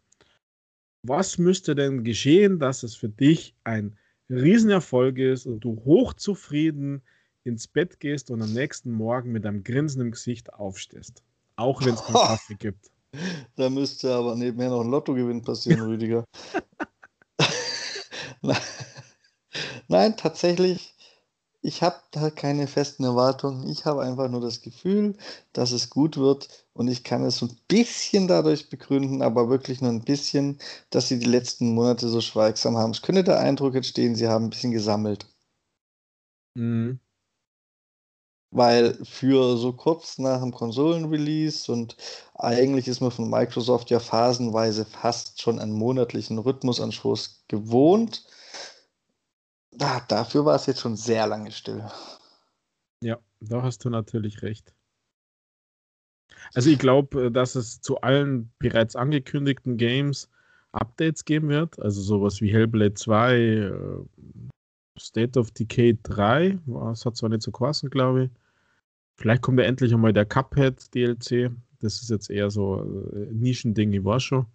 was 1.04 1.38
müsste 1.38 1.74
denn 1.74 2.04
geschehen, 2.04 2.58
dass 2.58 2.82
es 2.82 2.94
für 2.94 3.08
dich 3.08 3.54
ein 3.64 3.96
Riesenerfolg 4.30 5.18
ist 5.18 5.46
und 5.46 5.60
du 5.60 5.82
hochzufrieden 5.84 7.02
ins 7.44 7.66
Bett 7.66 7.98
gehst 7.98 8.30
und 8.30 8.42
am 8.42 8.52
nächsten 8.52 8.92
Morgen 8.92 9.32
mit 9.32 9.44
einem 9.44 9.64
Grinsen 9.64 10.00
im 10.00 10.10
Gesicht 10.12 10.52
aufstehst? 10.54 11.22
Auch 11.56 11.84
wenn 11.84 11.94
es 11.94 12.04
keinen 12.04 12.14
Kaffee 12.26 12.54
gibt. 12.54 12.90
Da 13.56 13.68
müsste 13.68 14.14
aber 14.14 14.36
nebenher 14.36 14.70
noch 14.70 14.82
ein 14.82 14.90
Lottogewinn 14.90 15.42
passieren, 15.42 15.80
Rüdiger. 15.80 16.24
Nein, 19.88 20.16
tatsächlich 20.16 20.94
ich 21.62 21.82
habe 21.82 21.96
da 22.10 22.30
keine 22.30 22.66
festen 22.66 23.04
Erwartungen. 23.04 23.68
Ich 23.68 23.84
habe 23.84 24.02
einfach 24.02 24.28
nur 24.28 24.40
das 24.40 24.62
Gefühl, 24.62 25.16
dass 25.52 25.70
es 25.72 25.90
gut 25.90 26.16
wird 26.16 26.48
und 26.74 26.88
ich 26.88 27.04
kann 27.04 27.24
es 27.24 27.36
so 27.38 27.46
ein 27.46 27.56
bisschen 27.68 28.28
dadurch 28.28 28.68
begründen, 28.68 29.22
aber 29.22 29.48
wirklich 29.48 29.80
nur 29.80 29.90
ein 29.90 30.04
bisschen, 30.04 30.58
dass 30.90 31.08
sie 31.08 31.18
die 31.18 31.26
letzten 31.26 31.74
Monate 31.74 32.08
so 32.08 32.20
schweigsam 32.20 32.76
haben. 32.76 32.90
Es 32.90 33.02
könnte 33.02 33.24
der 33.24 33.38
Eindruck 33.40 33.74
entstehen, 33.76 34.16
sie 34.16 34.28
haben 34.28 34.46
ein 34.46 34.50
bisschen 34.50 34.72
gesammelt. 34.72 35.26
Mhm. 36.56 36.98
Weil 38.50 39.02
für 39.04 39.56
so 39.56 39.72
kurz 39.72 40.18
nach 40.18 40.40
dem 40.40 40.52
Konsolenrelease 40.52 41.72
und 41.72 41.96
eigentlich 42.34 42.86
ist 42.86 43.00
man 43.00 43.10
von 43.10 43.30
Microsoft 43.30 43.90
ja 43.90 43.98
phasenweise 43.98 44.84
fast 44.84 45.40
schon 45.40 45.58
einen 45.58 45.72
monatlichen 45.72 46.38
Rhythmusanstoß 46.38 47.44
gewohnt. 47.48 48.24
Da, 49.72 50.00
dafür 50.00 50.44
war 50.44 50.54
es 50.54 50.66
jetzt 50.66 50.80
schon 50.80 50.96
sehr 50.96 51.26
lange 51.26 51.50
still. 51.50 51.84
Ja, 53.02 53.18
da 53.40 53.62
hast 53.62 53.84
du 53.84 53.90
natürlich 53.90 54.42
recht. 54.42 54.74
Also 56.54 56.70
ich 56.70 56.78
glaube, 56.78 57.30
dass 57.30 57.54
es 57.54 57.80
zu 57.80 58.00
allen 58.00 58.52
bereits 58.58 58.96
angekündigten 58.96 59.76
Games 59.76 60.28
Updates 60.72 61.24
geben 61.24 61.48
wird. 61.48 61.80
Also 61.80 62.00
sowas 62.02 62.40
wie 62.40 62.52
Hellblade 62.52 62.94
2, 62.94 63.34
äh, 63.34 63.72
State 64.98 65.38
of 65.38 65.50
Decay 65.52 65.98
3, 66.02 66.58
das 66.66 67.06
hat 67.06 67.16
zwar 67.16 67.30
nicht 67.30 67.42
so 67.42 67.50
geheißen, 67.50 67.90
glaube 67.90 68.24
ich. 68.24 68.30
Vielleicht 69.16 69.42
kommt 69.42 69.58
ja 69.58 69.66
endlich 69.66 69.92
einmal 69.92 70.12
der 70.12 70.26
Cuphead 70.26 70.94
DLC. 70.94 71.50
Das 71.80 72.02
ist 72.02 72.10
jetzt 72.10 72.30
eher 72.30 72.50
so 72.50 72.76
ein 72.82 73.30
äh, 73.30 73.32
Nischending, 73.32 73.92
ich 73.92 74.04
war 74.04 74.20
schon. 74.20 74.46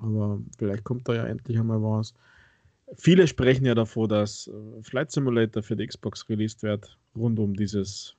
Aber 0.00 0.40
vielleicht 0.58 0.84
kommt 0.84 1.08
da 1.08 1.14
ja 1.14 1.24
endlich 1.24 1.58
einmal 1.58 1.82
was. 1.82 2.14
Viele 2.94 3.26
sprechen 3.26 3.66
ja 3.66 3.74
davor, 3.74 4.06
dass 4.06 4.46
äh, 4.46 4.82
Flight 4.82 5.10
Simulator 5.10 5.62
für 5.62 5.76
die 5.76 5.86
Xbox 5.86 6.28
released 6.28 6.62
wird, 6.62 6.96
rund 7.16 7.38
um 7.38 7.54
dieses. 7.54 8.14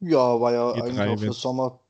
Ja, 0.00 0.40
war 0.40 0.52
ja 0.52 0.70
E3 0.72 0.82
eigentlich 0.82 1.08
auch 1.08 1.18
für 1.18 1.32
Sommer 1.32 1.80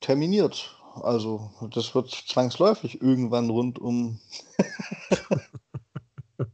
terminiert. 0.00 0.80
Also, 1.02 1.50
das 1.74 1.94
wird 1.94 2.10
zwangsläufig 2.10 3.02
irgendwann 3.02 3.50
rund 3.50 3.78
um. 3.78 4.20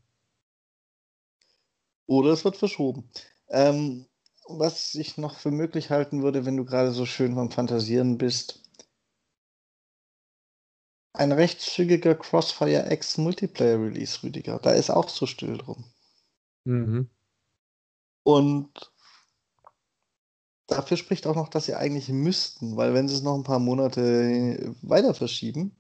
Oder 2.07 2.31
es 2.31 2.45
wird 2.45 2.57
verschoben. 2.57 3.09
Ähm, 3.51 4.07
was 4.49 4.95
ich 4.95 5.17
noch 5.17 5.39
für 5.39 5.51
möglich 5.51 5.91
halten 5.91 6.23
würde, 6.23 6.45
wenn 6.45 6.57
du 6.57 6.65
gerade 6.65 6.93
so 6.93 7.07
schön 7.07 7.35
beim 7.35 7.51
Fantasieren 7.51 8.19
bist. 8.19 8.63
Ein 11.21 11.33
recht 11.33 11.61
zügiger 11.61 12.15
Crossfire 12.15 12.91
X 12.91 13.19
Multiplayer 13.19 13.79
Release, 13.79 14.23
Rüdiger. 14.23 14.59
Da 14.59 14.71
ist 14.71 14.89
auch 14.89 15.11
so 15.11 15.27
still 15.27 15.59
drum. 15.59 15.85
Mhm. 16.65 17.11
Und 18.23 18.91
dafür 20.67 20.97
spricht 20.97 21.27
auch 21.27 21.35
noch, 21.37 21.49
dass 21.49 21.67
sie 21.67 21.75
eigentlich 21.75 22.09
müssten, 22.09 22.79
weil 22.79 22.95
wenn 22.95 23.07
sie 23.07 23.17
es 23.17 23.23
noch 23.23 23.35
ein 23.35 23.45
paar 23.45 23.59
Monate 23.59 24.75
weiter 24.81 25.13
verschieben, 25.13 25.77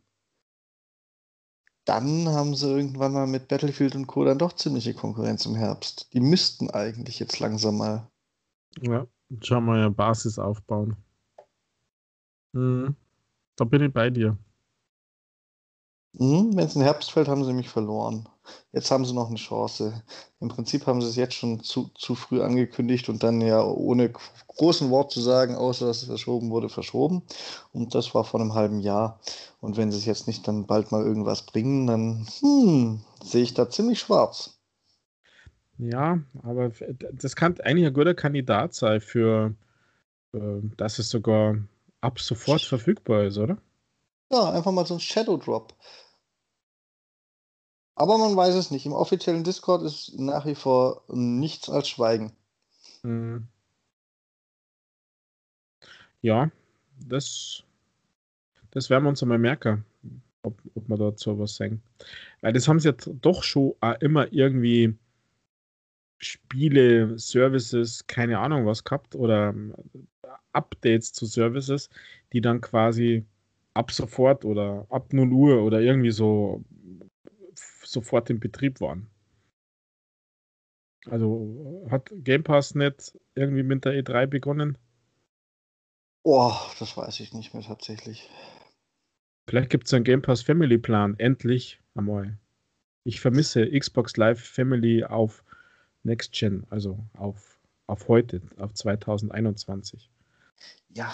dann 1.87 2.29
haben 2.29 2.55
sie 2.55 2.68
irgendwann 2.68 3.14
mal 3.14 3.26
mit 3.26 3.48
Battlefield 3.48 3.94
und 3.94 4.09
Co. 4.09 4.26
dann 4.26 4.38
doch 4.38 4.53
ziemliche 4.53 4.92
Konkurrenz 4.92 5.46
im 5.46 5.55
Herbst. 5.55 6.12
Die 6.12 6.20
müssten 6.20 6.68
eigentlich 6.68 7.18
jetzt 7.18 7.40
langsam 7.40 7.79
mal 7.79 8.11
ja, 8.83 9.07
schauen 9.40 9.64
wir 9.64 9.79
ja 9.79 9.88
Basis 9.88 10.38
aufbauen. 10.38 10.98
Mhm. 12.53 12.94
Da 13.57 13.64
bin 13.64 13.85
ich 13.85 13.92
bei 13.94 14.11
dir. 14.11 14.37
Mhm, 16.12 16.57
Wenn 16.57 16.66
es 16.66 16.75
in 16.77 16.83
Herbst 16.83 17.11
fällt, 17.12 17.29
haben 17.29 17.44
sie 17.44 17.53
mich 17.53 17.68
verloren. 17.68 18.29
Jetzt 18.73 18.90
haben 18.90 19.05
sie 19.05 19.14
noch 19.14 19.29
eine 19.29 19.37
Chance. 19.37 20.03
Im 20.40 20.49
Prinzip 20.49 20.87
haben 20.87 21.01
sie 21.03 21.09
es 21.09 21.16
jetzt 21.16 21.35
schon 21.35 21.62
zu, 21.62 21.90
zu 21.94 22.14
früh 22.14 22.42
angekündigt 22.42 23.09
und 23.09 23.23
dann 23.23 23.40
ja 23.40 23.62
ohne 23.62 24.11
großen 24.49 24.90
Wort 24.90 25.12
zu 25.12 25.20
sagen, 25.20 25.55
außer 25.55 25.87
dass 25.87 25.99
es 26.03 26.09
verschoben 26.09 26.51
wurde, 26.51 26.68
verschoben. 26.68 27.23
Und 27.73 27.94
das 27.94 28.14
war 28.14 28.25
vor 28.25 28.40
einem 28.40 28.55
halben 28.55 28.81
Jahr. 28.81 29.20
Und 29.61 29.77
wenn 29.77 29.92
sie 29.92 29.99
es 29.99 30.05
jetzt 30.07 30.27
nicht 30.27 30.46
dann 30.49 30.66
bald 30.66 30.90
mal 30.92 31.05
irgendwas 31.05 31.46
bringen, 31.46 31.87
dann 31.87 32.27
hm, 32.40 33.01
sehe 33.23 33.42
ich 33.42 33.55
da 33.55 33.68
ziemlich 33.70 34.01
schwarz. 34.01 34.61
Ja, 35.79 36.20
aber 36.42 36.70
das 37.12 37.37
kann 37.37 37.59
eigentlich 37.61 37.87
ein 37.87 37.94
guter 37.94 38.14
Kandidat 38.14 38.75
sein 38.75 39.01
für, 39.01 39.55
äh, 40.35 40.38
dass 40.77 40.99
es 40.99 41.11
sogar 41.11 41.57
ab 42.01 42.20
sofort 42.20 42.62
verfügbar 42.62 43.25
ist, 43.25 43.38
oder? 43.38 43.59
Ja, 44.30 44.50
einfach 44.50 44.72
mal 44.72 44.86
so 44.86 44.94
ein 44.94 45.00
Shadow 45.00 45.36
Drop. 45.36 45.74
Aber 47.96 48.16
man 48.16 48.36
weiß 48.36 48.54
es 48.54 48.70
nicht. 48.70 48.86
Im 48.86 48.92
offiziellen 48.92 49.44
Discord 49.44 49.82
ist 49.82 50.18
nach 50.18 50.46
wie 50.46 50.54
vor 50.54 51.02
nichts 51.08 51.68
als 51.68 51.88
Schweigen. 51.88 52.32
Mhm. 53.02 53.46
Ja, 56.22 56.50
das, 57.06 57.62
das 58.70 58.88
werden 58.88 59.04
wir 59.04 59.08
uns 59.10 59.22
einmal 59.22 59.38
merken, 59.38 59.84
ob, 60.42 60.60
ob 60.74 60.88
wir 60.88 60.96
dazu 60.96 61.38
was 61.38 61.56
sagen. 61.56 61.82
Weil 62.40 62.52
das 62.52 62.68
haben 62.68 62.78
sie 62.78 62.88
ja 62.88 62.94
doch 63.20 63.42
schon 63.42 63.74
immer 64.00 64.32
irgendwie 64.32 64.96
Spiele, 66.18 67.18
Services, 67.18 68.06
keine 68.06 68.38
Ahnung 68.38 68.66
was 68.66 68.84
gehabt 68.84 69.14
oder 69.14 69.50
ähm, 69.50 69.74
Updates 70.52 71.12
zu 71.12 71.26
Services, 71.26 71.88
die 72.32 72.40
dann 72.40 72.60
quasi 72.60 73.24
ab 73.74 73.90
sofort 73.92 74.44
oder 74.44 74.87
ab 74.90 75.12
0 75.12 75.33
Uhr 75.33 75.62
oder 75.62 75.80
irgendwie 75.80 76.11
so 76.11 76.64
sofort 77.85 78.30
in 78.30 78.40
Betrieb 78.40 78.80
waren. 78.80 79.11
Also 81.06 81.87
hat 81.90 82.11
Game 82.12 82.44
Pass 82.44 82.74
nicht 82.74 83.18
irgendwie 83.35 83.62
mit 83.62 83.85
der 83.85 83.92
E3 83.94 84.26
begonnen? 84.26 84.76
Oh, 86.22 86.52
das 86.78 86.96
weiß 86.96 87.20
ich 87.20 87.33
nicht 87.33 87.54
mehr 87.54 87.62
tatsächlich. 87.62 88.28
Vielleicht 89.48 89.70
gibt 89.70 89.87
es 89.87 89.94
einen 89.94 90.04
Game 90.04 90.22
Pass 90.22 90.42
Family 90.42 90.78
Plan, 90.78 91.18
endlich 91.18 91.80
einmal. 91.94 92.38
Ich 93.04 93.20
vermisse 93.20 93.66
Xbox 93.66 94.16
Live 94.16 94.40
Family 94.40 95.02
auf 95.04 95.42
Next 96.02 96.33
Gen, 96.33 96.66
also 96.70 96.98
auf, 97.14 97.59
auf 97.87 98.09
heute, 98.09 98.42
auf 98.59 98.74
2021. 98.74 100.11
Ja, 100.90 101.12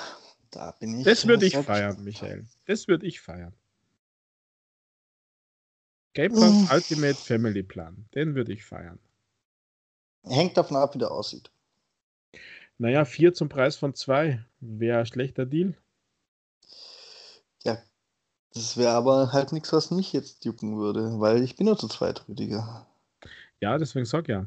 da 0.57 0.73
bin 0.73 0.99
ich. 0.99 1.05
Das 1.05 1.27
würde 1.27 1.47
ich 1.47 1.57
feiern, 1.57 2.03
Michael. 2.03 2.47
Das 2.66 2.88
würde 2.88 3.07
ich 3.07 3.21
feiern. 3.21 3.53
Game 6.14 6.33
Pass. 6.33 6.73
Ultimate 6.73 7.14
Family 7.14 7.62
Plan, 7.62 8.07
den 8.14 8.35
würde 8.35 8.53
ich 8.53 8.64
feiern. 8.64 8.99
Hängt 10.25 10.57
davon 10.57 10.79
ab, 10.79 10.95
wie 10.95 10.99
der 10.99 11.11
aussieht. 11.11 11.51
Naja, 12.79 13.05
vier 13.05 13.35
zum 13.35 13.49
Preis 13.49 13.77
von 13.77 13.95
zwei 13.95 14.45
wäre 14.61 15.01
ein 15.01 15.07
schlechter 15.07 15.47
Deal. 15.47 15.75
Ja, 17.64 17.79
das 18.55 18.77
wäre 18.77 18.92
aber 18.92 19.33
halt 19.33 19.53
nichts, 19.53 19.73
was 19.73 19.90
mich 19.90 20.12
jetzt 20.12 20.45
jucken 20.45 20.79
würde, 20.79 21.21
weil 21.21 21.42
ich 21.42 21.57
bin 21.57 21.66
nur 21.66 21.79
zu 21.79 21.88
zweit, 21.88 22.27
Rüdiger. 22.29 22.87
Ja, 23.61 23.79
deswegen 23.79 24.07
sag 24.07 24.29
ja, 24.29 24.47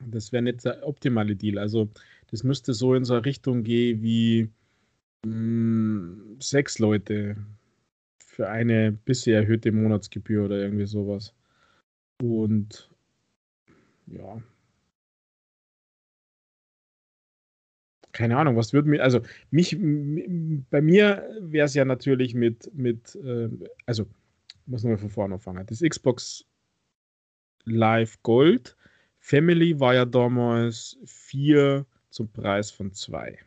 das 0.00 0.32
wäre 0.32 0.42
nicht 0.42 0.64
der 0.64 0.86
optimale 0.86 1.36
Deal. 1.36 1.58
Also 1.58 1.88
das 2.30 2.42
müsste 2.42 2.72
so 2.74 2.94
in 2.94 3.04
so 3.04 3.14
eine 3.14 3.24
Richtung 3.24 3.64
gehen 3.64 4.02
wie 4.02 4.50
mh, 5.24 5.32
hm, 5.32 6.36
sechs 6.40 6.78
Leute 6.78 7.36
für 8.18 8.48
eine 8.48 8.92
bisher 8.92 9.40
erhöhte 9.40 9.72
Monatsgebühr 9.72 10.44
oder 10.44 10.58
irgendwie 10.58 10.86
sowas. 10.86 11.34
Und 12.22 12.90
ja. 14.06 14.40
Keine 18.12 18.36
Ahnung, 18.36 18.56
was 18.56 18.72
würde 18.72 18.88
mir, 18.88 19.02
also 19.02 19.20
mich, 19.50 19.76
bei 20.70 20.80
mir 20.80 21.28
wäre 21.40 21.66
es 21.66 21.74
ja 21.74 21.84
natürlich 21.84 22.34
mit, 22.34 22.72
mit 22.74 23.14
äh, 23.16 23.48
also, 23.86 24.06
muss 24.66 24.82
nochmal 24.82 24.98
von 24.98 25.10
vorne 25.10 25.34
anfangen. 25.34 25.66
Das 25.66 25.80
Xbox 25.80 26.44
Live 27.64 28.22
Gold 28.22 28.76
Family 29.20 29.78
war 29.78 29.94
ja 29.94 30.04
damals 30.04 30.96
vier 31.04 31.86
zum 32.10 32.30
Preis 32.32 32.70
von 32.70 32.92
zwei. 32.92 33.38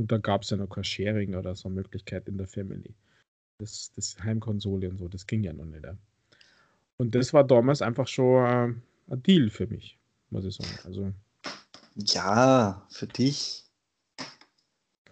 Und 0.00 0.10
da 0.10 0.16
gab 0.16 0.42
es 0.42 0.50
ja 0.50 0.56
noch 0.56 0.70
kein 0.70 0.82
Sharing 0.82 1.34
oder 1.34 1.54
so 1.54 1.68
eine 1.68 1.74
Möglichkeit 1.74 2.26
in 2.26 2.38
der 2.38 2.46
Family. 2.46 2.94
Das, 3.58 3.92
das 3.94 4.16
Heimkonsole 4.22 4.88
und 4.88 4.96
so, 4.96 5.08
das 5.08 5.26
ging 5.26 5.44
ja 5.44 5.52
noch 5.52 5.66
nicht. 5.66 5.84
Und 6.96 7.14
das 7.14 7.34
war 7.34 7.44
damals 7.44 7.82
einfach 7.82 8.08
schon 8.08 8.46
ein, 8.46 8.82
ein 9.10 9.22
Deal 9.22 9.50
für 9.50 9.66
mich, 9.66 9.98
muss 10.30 10.46
ich 10.46 10.54
sagen. 10.54 10.78
Also, 10.86 11.12
ja, 11.96 12.86
für 12.88 13.06
dich. 13.08 13.66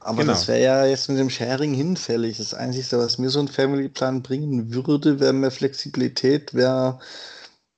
Aber 0.01 0.23
genau. 0.23 0.33
das 0.33 0.49
wäre 0.49 0.63
ja 0.63 0.87
jetzt 0.87 1.11
mit 1.11 1.19
dem 1.19 1.29
Sharing 1.29 1.75
hinfällig. 1.75 2.39
Das 2.39 2.55
Einzige, 2.55 2.97
was 2.97 3.19
mir 3.19 3.29
so 3.29 3.41
ein 3.41 3.49
Family-Plan 3.49 4.23
bringen 4.23 4.73
würde, 4.73 5.21
wäre 5.21 5.35
mehr 5.35 5.51
Flexibilität, 5.51 6.55
wäre 6.55 6.99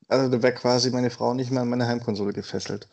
also 0.07 0.29
da 0.29 0.41
wäre 0.43 0.55
quasi 0.55 0.91
meine 0.91 1.11
Frau 1.11 1.35
nicht 1.35 1.51
mehr 1.51 1.63
an 1.63 1.71
meine 1.71 1.89
Heimkonsole 1.89 2.33
gefesselt. 2.33 2.89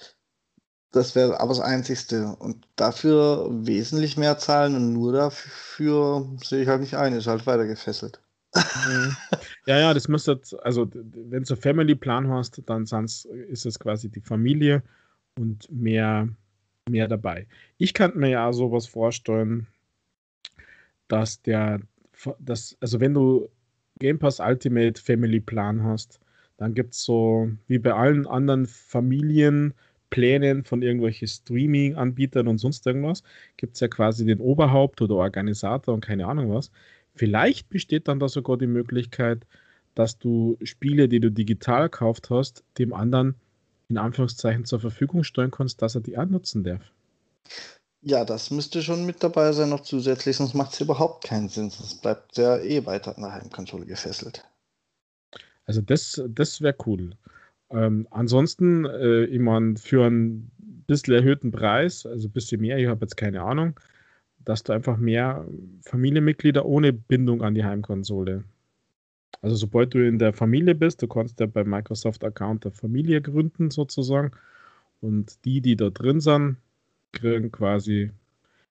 Das 0.91 1.15
wäre 1.15 1.39
aber 1.39 1.49
das 1.49 1.59
Einzigste. 1.59 2.35
Und 2.39 2.67
dafür 2.75 3.49
wesentlich 3.51 4.17
mehr 4.17 4.37
zahlen 4.37 4.75
und 4.75 4.93
nur 4.93 5.13
dafür 5.13 6.27
sehe 6.43 6.63
ich 6.63 6.67
halt 6.67 6.81
nicht 6.81 6.95
ein, 6.95 7.13
ist 7.13 7.27
halt 7.27 7.45
weiter 7.45 7.65
gefesselt. 7.65 8.21
Mhm. 8.55 9.15
ja, 9.65 9.79
ja, 9.79 9.93
das 9.93 10.07
müsste, 10.07 10.39
also 10.63 10.89
wenn 10.93 11.43
du 11.43 11.55
Family-Plan 11.55 12.29
hast, 12.29 12.61
dann 12.65 12.83
ist 12.83 13.65
es 13.65 13.79
quasi 13.79 14.09
die 14.09 14.21
Familie 14.21 14.81
und 15.37 15.69
mehr, 15.71 16.29
mehr 16.89 17.07
dabei. 17.07 17.47
Ich 17.77 17.93
kann 17.93 18.17
mir 18.17 18.29
ja 18.29 18.53
sowas 18.53 18.87
vorstellen, 18.87 19.67
dass 21.07 21.41
der, 21.41 21.81
dass, 22.39 22.77
also 22.79 22.99
wenn 22.99 23.13
du 23.13 23.49
Game 23.99 24.19
Pass 24.19 24.39
Ultimate 24.39 25.01
Family 25.01 25.39
Plan 25.39 25.83
hast, 25.83 26.19
dann 26.57 26.73
gibt 26.73 26.93
es 26.93 27.03
so, 27.03 27.49
wie 27.67 27.79
bei 27.79 27.93
allen 27.93 28.25
anderen 28.25 28.65
Familien, 28.65 29.73
Plänen 30.09 30.63
von 30.63 30.81
irgendwelchen 30.81 31.27
Streaming-Anbietern 31.27 32.47
und 32.47 32.57
sonst 32.57 32.85
irgendwas. 32.85 33.23
Gibt 33.57 33.75
es 33.75 33.79
ja 33.79 33.87
quasi 33.87 34.25
den 34.25 34.39
Oberhaupt 34.39 35.01
oder 35.01 35.15
Organisator 35.15 35.93
und 35.93 36.01
keine 36.01 36.27
Ahnung 36.27 36.53
was. 36.53 36.71
Vielleicht 37.15 37.69
besteht 37.69 38.07
dann 38.07 38.19
da 38.19 38.27
sogar 38.29 38.57
die 38.57 38.67
Möglichkeit, 38.67 39.45
dass 39.95 40.19
du 40.19 40.57
Spiele, 40.63 41.09
die 41.09 41.19
du 41.19 41.31
digital 41.31 41.89
gekauft 41.89 42.29
hast, 42.29 42.63
dem 42.77 42.93
anderen 42.93 43.35
in 43.89 43.97
Anführungszeichen 43.97 44.65
zur 44.65 44.79
Verfügung 44.79 45.23
stellen 45.23 45.51
kannst, 45.51 45.81
dass 45.81 45.95
er 45.95 46.01
die 46.01 46.17
auch 46.17 46.25
nutzen 46.25 46.63
darf. 46.63 46.91
Ja, 48.01 48.23
das 48.23 48.51
müsste 48.51 48.83
schon 48.83 49.05
mit 49.05 49.23
dabei 49.23 49.51
sein, 49.53 49.69
noch 49.69 49.81
zusätzlich, 49.81 50.37
sonst 50.37 50.53
macht 50.53 50.73
es 50.73 50.81
überhaupt 50.81 51.23
keinen 51.23 51.49
Sinn. 51.49 51.69
Sonst 51.69 52.01
bleibt 52.01 52.37
der 52.37 52.63
eh 52.63 52.85
weiter 52.85 53.15
an 53.15 53.23
der 53.23 53.33
Heimkonsole 53.33 53.85
gefesselt. 53.85 54.45
Also 55.65 55.81
das, 55.81 56.21
das 56.29 56.61
wäre 56.61 56.75
cool. 56.85 57.11
Ähm, 57.69 58.07
ansonsten, 58.11 58.85
äh, 58.85 59.25
ich 59.25 59.39
meine, 59.39 59.75
für 59.77 60.05
einen 60.05 60.51
bisschen 60.87 61.13
erhöhten 61.13 61.51
Preis, 61.51 62.05
also 62.05 62.27
ein 62.27 62.31
bisschen 62.31 62.61
mehr, 62.61 62.77
ich 62.77 62.87
habe 62.87 63.05
jetzt 63.05 63.17
keine 63.17 63.41
Ahnung, 63.41 63.79
dass 64.45 64.63
du 64.63 64.73
einfach 64.73 64.97
mehr 64.97 65.45
Familienmitglieder 65.81 66.65
ohne 66.65 66.93
Bindung 66.93 67.41
an 67.41 67.53
die 67.53 67.65
Heimkonsole. 67.65 68.45
Also 69.41 69.55
sobald 69.55 69.93
du 69.93 70.07
in 70.07 70.17
der 70.17 70.33
Familie 70.33 70.73
bist, 70.73 71.01
du 71.01 71.07
kannst 71.07 71.39
ja 71.39 71.45
beim 71.45 71.69
Microsoft-Account 71.69 72.63
der 72.63 72.71
Familie 72.71 73.21
gründen 73.21 73.69
sozusagen. 73.69 74.31
Und 75.01 75.45
die, 75.45 75.61
die 75.61 75.75
da 75.75 75.89
drin 75.89 76.21
sind, 76.21 76.57
kriegen 77.11 77.51
quasi 77.51 78.11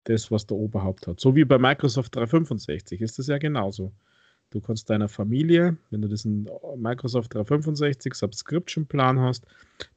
das, 0.05 0.31
was 0.31 0.47
der 0.47 0.57
Oberhaupt 0.57 1.07
hat. 1.07 1.21
So 1.21 1.37
wie 1.37 1.45
bei 1.45 1.59
Microsoft 1.59 2.17
365 2.17 3.01
ist 3.01 3.19
das 3.19 3.27
ja 3.27 3.39
genauso. 3.39 3.93
Du 4.51 4.61
kannst 4.61 4.89
deiner 4.89 5.09
Familie, 5.09 5.77
wenn 5.91 6.03
du 6.03 6.09
diesen 6.09 6.49
Microsoft 6.77 7.35
365 7.35 8.15
Subscription-Plan 8.15 9.21
hast, 9.21 9.45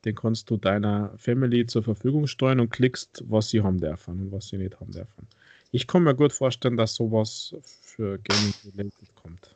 den 0.05 0.15
kannst 0.15 0.49
du 0.49 0.57
deiner 0.57 1.13
Family 1.17 1.65
zur 1.65 1.83
Verfügung 1.83 2.25
steuern 2.27 2.59
und 2.59 2.69
klickst, 2.71 3.23
was 3.27 3.49
sie 3.49 3.62
haben 3.62 3.79
dürfen 3.79 4.19
und 4.19 4.31
was 4.31 4.47
sie 4.47 4.57
nicht 4.57 4.79
haben 4.79 4.91
dürfen. 4.91 5.27
Ich 5.71 5.85
kann 5.85 6.03
mir 6.03 6.15
gut 6.15 6.33
vorstellen, 6.33 6.77
dass 6.77 6.95
sowas 6.95 7.55
für 7.81 8.17
Gaming 8.17 8.53
Related 8.75 9.15
kommt. 9.15 9.55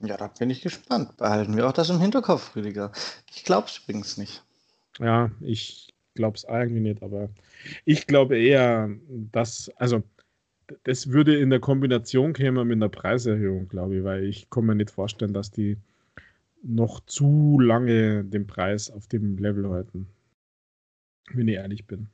Ja, 0.00 0.16
da 0.16 0.26
bin 0.26 0.50
ich 0.50 0.62
gespannt. 0.62 1.16
Behalten 1.18 1.56
wir 1.56 1.68
auch 1.68 1.72
das 1.72 1.90
im 1.90 2.00
Hinterkopf, 2.00 2.56
Rüdiger. 2.56 2.92
Ich 3.30 3.44
glaube 3.44 3.68
es 3.68 3.78
übrigens 3.78 4.16
nicht. 4.16 4.42
Ja, 4.98 5.30
ich 5.40 5.92
glaube 6.14 6.36
es 6.36 6.44
eigentlich 6.44 6.82
nicht, 6.82 7.02
aber 7.02 7.28
ich 7.84 8.06
glaube 8.06 8.38
eher, 8.38 8.90
dass, 9.08 9.70
also 9.76 10.02
das 10.84 11.08
würde 11.08 11.38
in 11.38 11.50
der 11.50 11.60
Kombination 11.60 12.32
kämen 12.32 12.66
mit 12.68 12.76
einer 12.76 12.88
Preiserhöhung, 12.88 13.68
glaube 13.68 13.98
ich, 13.98 14.04
weil 14.04 14.24
ich 14.24 14.50
kann 14.50 14.64
mir 14.64 14.74
nicht 14.74 14.90
vorstellen, 14.90 15.34
dass 15.34 15.50
die 15.50 15.78
noch 16.62 17.00
zu 17.06 17.58
lange 17.60 18.24
den 18.24 18.46
Preis 18.46 18.90
auf 18.90 19.06
dem 19.08 19.36
Level 19.38 19.68
halten. 19.70 20.08
Wenn 21.32 21.48
ich 21.48 21.56
ehrlich 21.56 21.86
bin. 21.86 22.08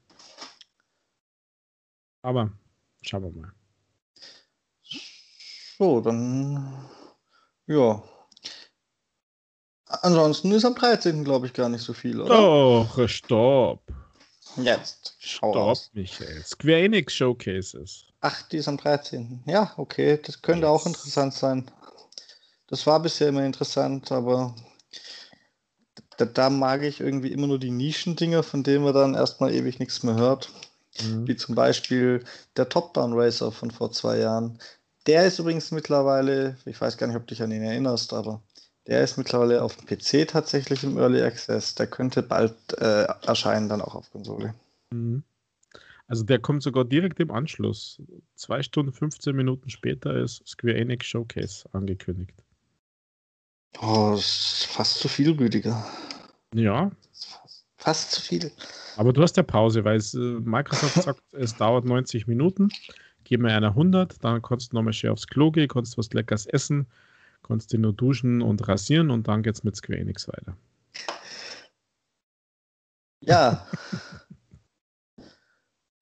Aber 2.22 2.52
schauen 3.02 3.22
wir 3.22 3.30
mal. 3.30 3.52
So, 5.78 6.00
dann 6.00 6.88
ja. 7.66 8.02
Ansonsten 9.84 10.52
ist 10.52 10.64
am 10.64 10.74
13. 10.74 11.24
glaube 11.24 11.46
ich 11.46 11.52
gar 11.52 11.68
nicht 11.68 11.82
so 11.82 11.92
viel, 11.92 12.20
oder? 12.20 12.34
Doch, 12.34 13.08
stopp. 13.08 13.82
Jetzt, 14.56 15.16
schau 15.18 15.52
Stopp, 15.52 15.62
aus. 15.62 15.90
Michael. 15.94 16.42
Square 16.44 16.80
Enix 16.84 17.14
Showcases. 17.14 18.07
Ach, 18.20 18.42
die 18.42 18.56
ist 18.56 18.68
am 18.68 18.76
13. 18.76 19.42
Ja, 19.46 19.72
okay, 19.76 20.20
das 20.24 20.42
könnte 20.42 20.66
yes. 20.66 20.70
auch 20.70 20.86
interessant 20.86 21.34
sein. 21.34 21.70
Das 22.66 22.86
war 22.86 23.00
bisher 23.00 23.28
immer 23.28 23.44
interessant, 23.44 24.10
aber 24.12 24.54
da, 26.16 26.24
da, 26.24 26.50
mag 26.50 26.82
ich 26.82 27.00
irgendwie 27.00 27.32
immer 27.32 27.46
nur 27.46 27.58
die 27.58 27.70
Nischendinger, 27.70 28.42
von 28.42 28.62
denen 28.62 28.84
man 28.84 28.94
dann 28.94 29.14
erstmal 29.14 29.54
ewig 29.54 29.78
nichts 29.78 30.02
mehr 30.02 30.16
hört. 30.16 30.50
Mhm. 31.00 31.28
Wie 31.28 31.36
zum 31.36 31.54
Beispiel 31.54 32.24
der 32.56 32.68
Top-Down 32.68 33.12
Racer 33.14 33.52
von 33.52 33.70
vor 33.70 33.92
zwei 33.92 34.18
Jahren. 34.18 34.58
Der 35.06 35.24
ist 35.24 35.38
übrigens 35.38 35.70
mittlerweile, 35.70 36.56
ich 36.66 36.80
weiß 36.80 36.98
gar 36.98 37.06
nicht, 37.06 37.16
ob 37.16 37.26
du 37.26 37.34
dich 37.34 37.42
an 37.42 37.52
ihn 37.52 37.62
erinnerst, 37.62 38.12
aber 38.12 38.42
der 38.86 39.02
ist 39.02 39.16
mittlerweile 39.16 39.62
auf 39.62 39.76
dem 39.76 39.86
PC 39.86 40.28
tatsächlich 40.28 40.82
im 40.82 40.98
Early 40.98 41.22
Access. 41.22 41.74
Der 41.76 41.86
könnte 41.86 42.22
bald 42.22 42.54
äh, 42.78 43.04
erscheinen, 43.26 43.68
dann 43.68 43.80
auch 43.80 43.94
auf 43.94 44.10
Konsole. 44.10 44.54
Mhm. 44.90 45.22
Also 46.08 46.24
der 46.24 46.38
kommt 46.38 46.62
sogar 46.62 46.86
direkt 46.86 47.20
im 47.20 47.30
Anschluss. 47.30 48.00
Zwei 48.34 48.62
Stunden, 48.62 48.92
15 48.92 49.36
Minuten 49.36 49.68
später 49.68 50.16
ist 50.16 50.42
Square 50.48 50.76
Enix 50.76 51.06
Showcase 51.06 51.68
angekündigt. 51.72 52.42
Oh, 53.80 54.12
das 54.16 54.20
ist 54.20 54.66
fast 54.70 54.98
zu 54.98 55.08
viel, 55.08 55.32
Rüdiger. 55.32 55.86
Ja. 56.54 56.90
Fast, 57.12 57.66
fast, 57.76 58.10
zu 58.12 58.22
viel. 58.22 58.50
Aber 58.96 59.12
du 59.12 59.22
hast 59.22 59.36
ja 59.36 59.42
Pause, 59.42 59.84
weil 59.84 59.98
es, 59.98 60.14
äh, 60.14 60.18
Microsoft 60.18 60.94
sagt, 61.02 61.22
es 61.32 61.54
dauert 61.54 61.84
90 61.84 62.26
Minuten. 62.26 62.70
Gib 63.24 63.42
mir 63.42 63.52
einer 63.52 63.68
100, 63.68 64.24
dann 64.24 64.40
kannst 64.40 64.72
du 64.72 64.76
nochmal 64.76 64.94
schön 64.94 65.10
aufs 65.10 65.26
Klo 65.26 65.50
gehen, 65.50 65.68
kannst 65.68 65.98
was 65.98 66.10
Leckeres 66.14 66.46
essen, 66.46 66.86
kannst 67.42 67.74
du 67.74 67.78
nur 67.78 67.92
duschen 67.92 68.40
und 68.40 68.66
rasieren 68.66 69.10
und 69.10 69.28
dann 69.28 69.42
geht's 69.42 69.62
mit 69.62 69.76
Square 69.76 69.98
Enix 69.98 70.26
weiter. 70.26 70.56
Ja. 73.20 73.66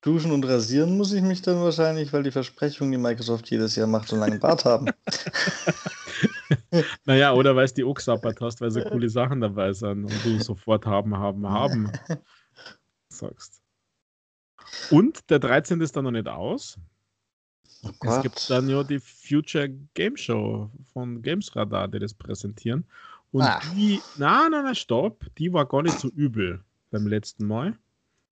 Duschen 0.07 0.31
und 0.31 0.47
rasieren 0.47 0.97
muss 0.97 1.13
ich 1.13 1.23
mich 1.23 1.43
dann 1.43 1.61
wahrscheinlich, 1.61 2.13
weil 2.13 2.23
die 2.23 2.31
Versprechungen, 2.31 2.93
die 2.93 2.99
Microsoft 2.99 3.51
jedes 3.51 3.75
Jahr 3.75 3.89
macht, 3.89 4.13
einen 4.13 4.21
langen 4.21 4.39
Bart 4.39 4.65
haben. 4.65 4.87
naja, 7.05 7.33
oder 7.33 7.57
weil 7.57 7.65
es 7.65 7.75
die 7.75 7.83
Ochsappert 7.83 8.41
hast, 8.41 8.61
weil 8.61 8.71
so 8.71 8.81
coole 8.83 9.09
Sachen 9.09 9.41
dabei 9.41 9.73
sind 9.73 10.05
und 10.05 10.25
du 10.25 10.39
sofort 10.39 10.87
haben, 10.87 11.17
haben, 11.17 11.49
haben 11.49 11.91
sagst. 13.09 13.61
Und 14.91 15.29
der 15.29 15.41
13. 15.41 15.81
ist 15.81 15.97
dann 15.97 16.05
noch 16.05 16.13
nicht 16.13 16.29
aus. 16.29 16.79
Oh 17.83 17.91
es 18.03 18.23
gibt 18.23 18.49
dann 18.49 18.69
ja 18.69 18.85
die 18.85 19.01
Future 19.01 19.69
Game 19.95 20.17
Show 20.17 20.71
von 20.93 21.21
Games 21.21 21.55
Radar, 21.57 21.89
die 21.89 21.99
das 21.99 22.15
präsentieren. 22.15 22.85
Und 23.33 23.43
Ach. 23.43 23.75
die, 23.75 24.01
na, 24.17 24.49
na, 24.49 24.63
na, 24.63 24.75
stopp, 24.75 25.27
die 25.37 25.53
war 25.53 25.67
gar 25.67 25.83
nicht 25.83 25.99
so 25.99 26.09
übel 26.09 26.63
beim 26.91 27.09
letzten 27.09 27.47
Mal. 27.47 27.77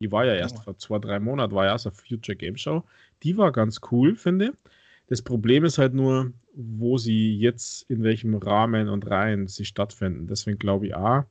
Die 0.00 0.10
war 0.10 0.24
ja 0.24 0.34
erst 0.34 0.62
vor 0.62 0.76
zwei, 0.76 0.98
drei 0.98 1.20
Monaten, 1.20 1.54
war 1.54 1.66
ja 1.66 1.78
so 1.78 1.90
Future 1.90 2.36
Game 2.36 2.56
Show. 2.56 2.84
Die 3.22 3.36
war 3.36 3.52
ganz 3.52 3.80
cool, 3.90 4.16
finde 4.16 4.46
ich. 4.46 4.70
Das 5.06 5.22
Problem 5.22 5.64
ist 5.64 5.78
halt 5.78 5.94
nur, 5.94 6.32
wo 6.54 6.98
sie 6.98 7.36
jetzt, 7.36 7.88
in 7.90 8.02
welchem 8.02 8.34
Rahmen 8.34 8.88
und 8.88 9.06
Reihen 9.08 9.48
sie 9.48 9.64
stattfinden. 9.64 10.26
Deswegen 10.26 10.58
glaube 10.58 10.86
ich 10.86 10.94
auch, 10.94 11.24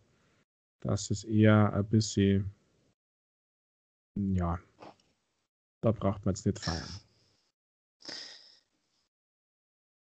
dass 0.82 1.12
es 1.12 1.24
eher 1.24 1.74
ein 1.74 1.86
bisschen, 1.86 2.52
ja, 4.16 4.60
da 5.82 5.92
braucht 5.92 6.26
man 6.26 6.36
jetzt 6.36 6.46
nicht 6.46 6.60
feiern. 6.60 6.90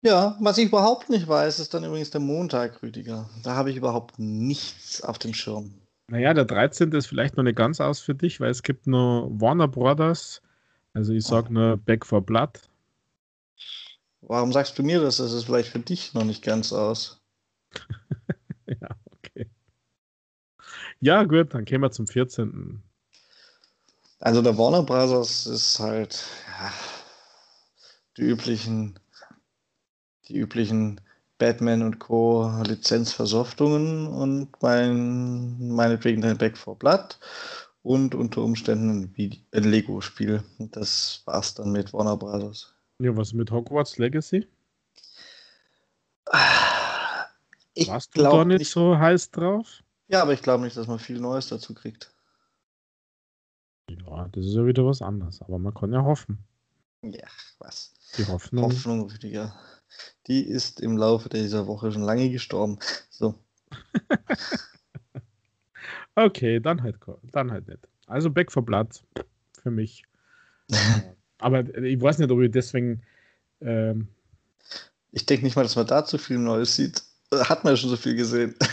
Ja, 0.03 0.35
was 0.39 0.57
ich 0.57 0.65
überhaupt 0.65 1.09
nicht 1.09 1.27
weiß, 1.27 1.59
ist 1.59 1.73
dann 1.73 1.83
übrigens 1.83 2.09
der 2.09 2.21
Montag, 2.21 2.81
Rüdiger. 2.81 3.29
Da 3.43 3.55
habe 3.55 3.69
ich 3.69 3.77
überhaupt 3.77 4.17
nichts 4.17 5.03
auf 5.03 5.19
dem 5.19 5.33
Schirm. 5.33 5.80
Naja, 6.11 6.33
der 6.33 6.43
13. 6.43 6.91
ist 6.91 7.07
vielleicht 7.07 7.37
noch 7.37 7.43
nicht 7.43 7.55
ganz 7.55 7.79
aus 7.79 8.01
für 8.01 8.13
dich, 8.13 8.41
weil 8.41 8.49
es 8.49 8.63
gibt 8.63 8.85
nur 8.85 9.31
Warner 9.39 9.69
Brothers. 9.69 10.41
Also 10.93 11.13
ich 11.13 11.23
sage 11.23 11.47
oh. 11.49 11.53
nur 11.53 11.77
Back 11.77 12.05
for 12.05 12.21
Blood. 12.21 12.59
Warum 14.19 14.51
sagst 14.51 14.77
du 14.77 14.83
mir 14.83 14.99
das? 14.99 15.17
Das 15.17 15.31
ist 15.31 15.45
vielleicht 15.45 15.69
für 15.69 15.79
dich 15.79 16.13
noch 16.13 16.25
nicht 16.25 16.43
ganz 16.43 16.73
aus. 16.73 17.21
ja, 18.67 18.89
okay. 19.13 19.49
Ja, 20.99 21.23
gut, 21.23 21.53
dann 21.53 21.63
gehen 21.63 21.79
wir 21.79 21.91
zum 21.91 22.07
14. 22.07 22.83
Also 24.19 24.41
der 24.41 24.57
Warner 24.57 24.83
Brothers 24.83 25.47
ist 25.47 25.79
halt 25.79 26.25
ja, 26.45 26.73
die 28.17 28.23
üblichen 28.23 28.99
die 30.27 30.35
üblichen 30.35 30.99
Batman 31.41 31.81
und 31.81 31.97
Co. 31.97 32.47
Lizenzversoftungen 32.67 34.05
und 34.05 34.61
mein, 34.61 35.69
meinetwegen 35.69 36.23
ein 36.23 36.37
Back 36.37 36.55
for 36.55 36.77
Blood 36.77 37.17
und 37.81 38.13
unter 38.13 38.43
Umständen 38.43 39.11
ein 39.51 39.63
Lego-Spiel. 39.63 40.43
Das 40.59 41.23
war's 41.25 41.55
dann 41.55 41.71
mit 41.71 41.93
Warner 41.93 42.15
Bros. 42.15 42.75
Ja, 42.99 43.17
was 43.17 43.33
mit 43.33 43.49
Hogwarts 43.49 43.97
Legacy? 43.97 44.47
Ich 47.73 47.87
Warst 47.87 48.15
du 48.15 48.21
da 48.21 48.45
nicht, 48.45 48.59
nicht 48.59 48.71
so 48.71 48.95
heiß 48.95 49.31
drauf? 49.31 49.81
Ja, 50.09 50.21
aber 50.21 50.33
ich 50.33 50.43
glaube 50.43 50.63
nicht, 50.63 50.77
dass 50.77 50.85
man 50.85 50.99
viel 50.99 51.19
Neues 51.19 51.47
dazu 51.47 51.73
kriegt. 51.73 52.13
Ja, 53.89 54.27
das 54.31 54.45
ist 54.45 54.53
ja 54.53 54.63
wieder 54.63 54.85
was 54.85 55.01
anderes, 55.01 55.41
aber 55.41 55.57
man 55.57 55.73
kann 55.73 55.91
ja 55.91 56.03
hoffen. 56.03 56.37
Ja, 57.01 57.27
was? 57.57 57.95
Die 58.15 58.27
Hoffnung. 58.27 58.65
Hoffnung, 58.65 59.09
Rüdiger 59.09 59.55
die 60.27 60.43
ist 60.43 60.79
im 60.79 60.97
Laufe 60.97 61.29
dieser 61.29 61.67
Woche 61.67 61.91
schon 61.91 62.03
lange 62.03 62.29
gestorben. 62.29 62.79
So. 63.09 63.35
okay, 66.15 66.59
dann 66.59 66.83
halt, 66.83 66.97
dann 67.31 67.51
halt 67.51 67.67
nicht. 67.67 67.87
Also 68.07 68.29
Back 68.29 68.51
for 68.51 68.63
Blood 68.63 69.03
für 69.61 69.71
mich. 69.71 70.03
Aber 71.37 71.67
ich 71.75 72.01
weiß 72.01 72.19
nicht, 72.19 72.31
ob 72.31 72.41
ich 72.41 72.51
deswegen. 72.51 73.03
Ähm, 73.61 74.07
ich 75.11 75.25
denke 75.25 75.43
nicht 75.43 75.55
mal, 75.55 75.63
dass 75.63 75.75
man 75.75 75.87
da 75.87 76.05
zu 76.05 76.17
viel 76.17 76.37
Neues 76.37 76.75
sieht. 76.75 77.03
Hat 77.33 77.63
man 77.63 77.73
ja 77.73 77.77
schon 77.77 77.89
so 77.89 77.97
viel 77.97 78.15
gesehen. 78.15 78.55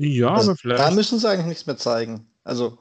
Ja, 0.00 0.34
also, 0.34 0.50
aber 0.50 0.58
vielleicht. 0.58 0.80
Da 0.80 0.90
müssen 0.90 1.20
sie 1.20 1.28
eigentlich 1.28 1.46
nichts 1.46 1.66
mehr 1.66 1.76
zeigen. 1.76 2.26
Also 2.42 2.80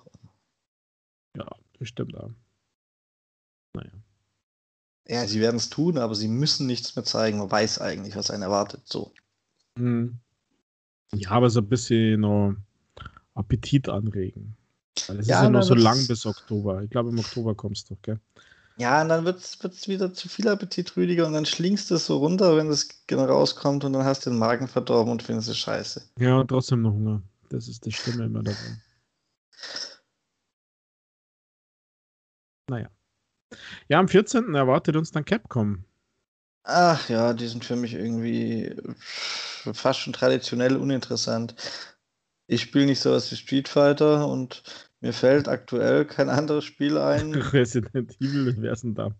Ja, 1.37 1.45
bestimmt 1.77 2.17
auch. 2.17 2.31
Naja. 3.75 4.02
Ja, 5.07 5.27
sie 5.27 5.41
werden 5.41 5.57
es 5.57 5.69
tun, 5.69 5.97
aber 5.97 6.15
sie 6.15 6.27
müssen 6.27 6.65
nichts 6.65 6.95
mehr 6.95 7.03
zeigen. 7.03 7.37
Man 7.37 7.51
weiß 7.51 7.79
eigentlich, 7.81 8.15
was 8.15 8.31
einen 8.31 8.43
erwartet. 8.43 8.81
So. 8.85 9.11
Mhm. 9.77 10.19
Ja, 11.13 11.31
aber 11.31 11.49
so 11.49 11.59
ein 11.59 11.67
bisschen 11.67 12.21
noch 12.21 12.55
Appetit 13.33 13.89
anregen. 13.89 14.55
Weil 15.07 15.19
es 15.19 15.27
ja, 15.27 15.37
ist 15.39 15.43
ja 15.43 15.49
noch 15.49 15.63
so 15.63 15.75
lang 15.75 16.07
bis 16.07 16.25
Oktober. 16.25 16.81
Ich 16.83 16.89
glaube, 16.89 17.09
im 17.09 17.19
Oktober 17.19 17.55
kommst 17.55 17.89
du, 17.89 17.97
gell? 18.01 18.19
Ja, 18.77 19.01
und 19.01 19.09
dann 19.09 19.25
wird 19.25 19.39
es 19.39 19.87
wieder 19.87 20.13
zu 20.13 20.29
viel 20.29 20.47
Appetit, 20.47 20.95
Rüdiger, 20.97 21.27
und 21.27 21.33
dann 21.33 21.45
schlingst 21.45 21.91
du 21.91 21.95
es 21.95 22.07
so 22.07 22.17
runter, 22.17 22.57
wenn 22.57 22.67
es 22.69 23.05
genau 23.05 23.25
rauskommt, 23.25 23.83
und 23.83 23.93
dann 23.93 24.03
hast 24.03 24.25
du 24.25 24.31
den 24.31 24.39
Magen 24.39 24.67
verdorben 24.67 25.11
und 25.11 25.21
findest 25.21 25.49
es 25.49 25.57
scheiße. 25.59 26.01
Ja, 26.17 26.39
und 26.39 26.47
trotzdem 26.47 26.81
noch 26.81 26.93
Hunger. 26.93 27.21
Das 27.49 27.67
ist 27.67 27.85
das 27.85 27.93
Stimme 27.93 28.25
immer 28.25 28.41
dabei. 28.41 28.57
Naja. 32.69 32.89
Ja, 33.87 33.99
am 33.99 34.07
14. 34.07 34.53
erwartet 34.55 34.95
uns 34.95 35.11
dann 35.11 35.25
Capcom. 35.25 35.85
Ach 36.63 37.09
ja, 37.09 37.33
die 37.33 37.47
sind 37.47 37.65
für 37.65 37.75
mich 37.75 37.93
irgendwie 37.93 38.75
fast 39.73 39.99
schon 39.99 40.13
traditionell 40.13 40.77
uninteressant. 40.77 41.55
Ich 42.47 42.61
spiele 42.61 42.85
nicht 42.85 43.01
sowas 43.01 43.31
wie 43.31 43.35
Street 43.35 43.67
Fighter 43.67 44.27
und 44.27 44.63
mir 45.01 45.13
fällt 45.13 45.47
aktuell 45.47 46.05
kein 46.05 46.29
anderes 46.29 46.63
Spiel 46.63 46.97
ein. 46.97 47.33
Resident 47.53 48.15
Evil, 48.21 48.55
wer 48.59 48.73
ist 48.73 48.83
denn 48.83 48.95
damit? 48.95 49.17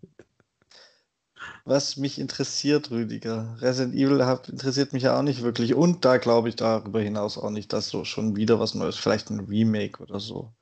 Was 1.66 1.96
mich 1.96 2.18
interessiert, 2.18 2.90
Rüdiger. 2.90 3.56
Resident 3.60 3.94
Evil 3.94 4.24
hat, 4.24 4.48
interessiert 4.48 4.92
mich 4.92 5.02
ja 5.02 5.18
auch 5.18 5.22
nicht 5.22 5.42
wirklich. 5.42 5.74
Und 5.74 6.04
da 6.04 6.16
glaube 6.18 6.48
ich 6.48 6.56
darüber 6.56 7.00
hinaus 7.00 7.36
auch 7.36 7.50
nicht, 7.50 7.72
dass 7.72 7.88
so 7.88 8.04
schon 8.04 8.36
wieder 8.36 8.60
was 8.60 8.74
Neues, 8.74 8.96
vielleicht 8.96 9.30
ein 9.30 9.40
Remake 9.40 10.02
oder 10.02 10.20
so. 10.20 10.52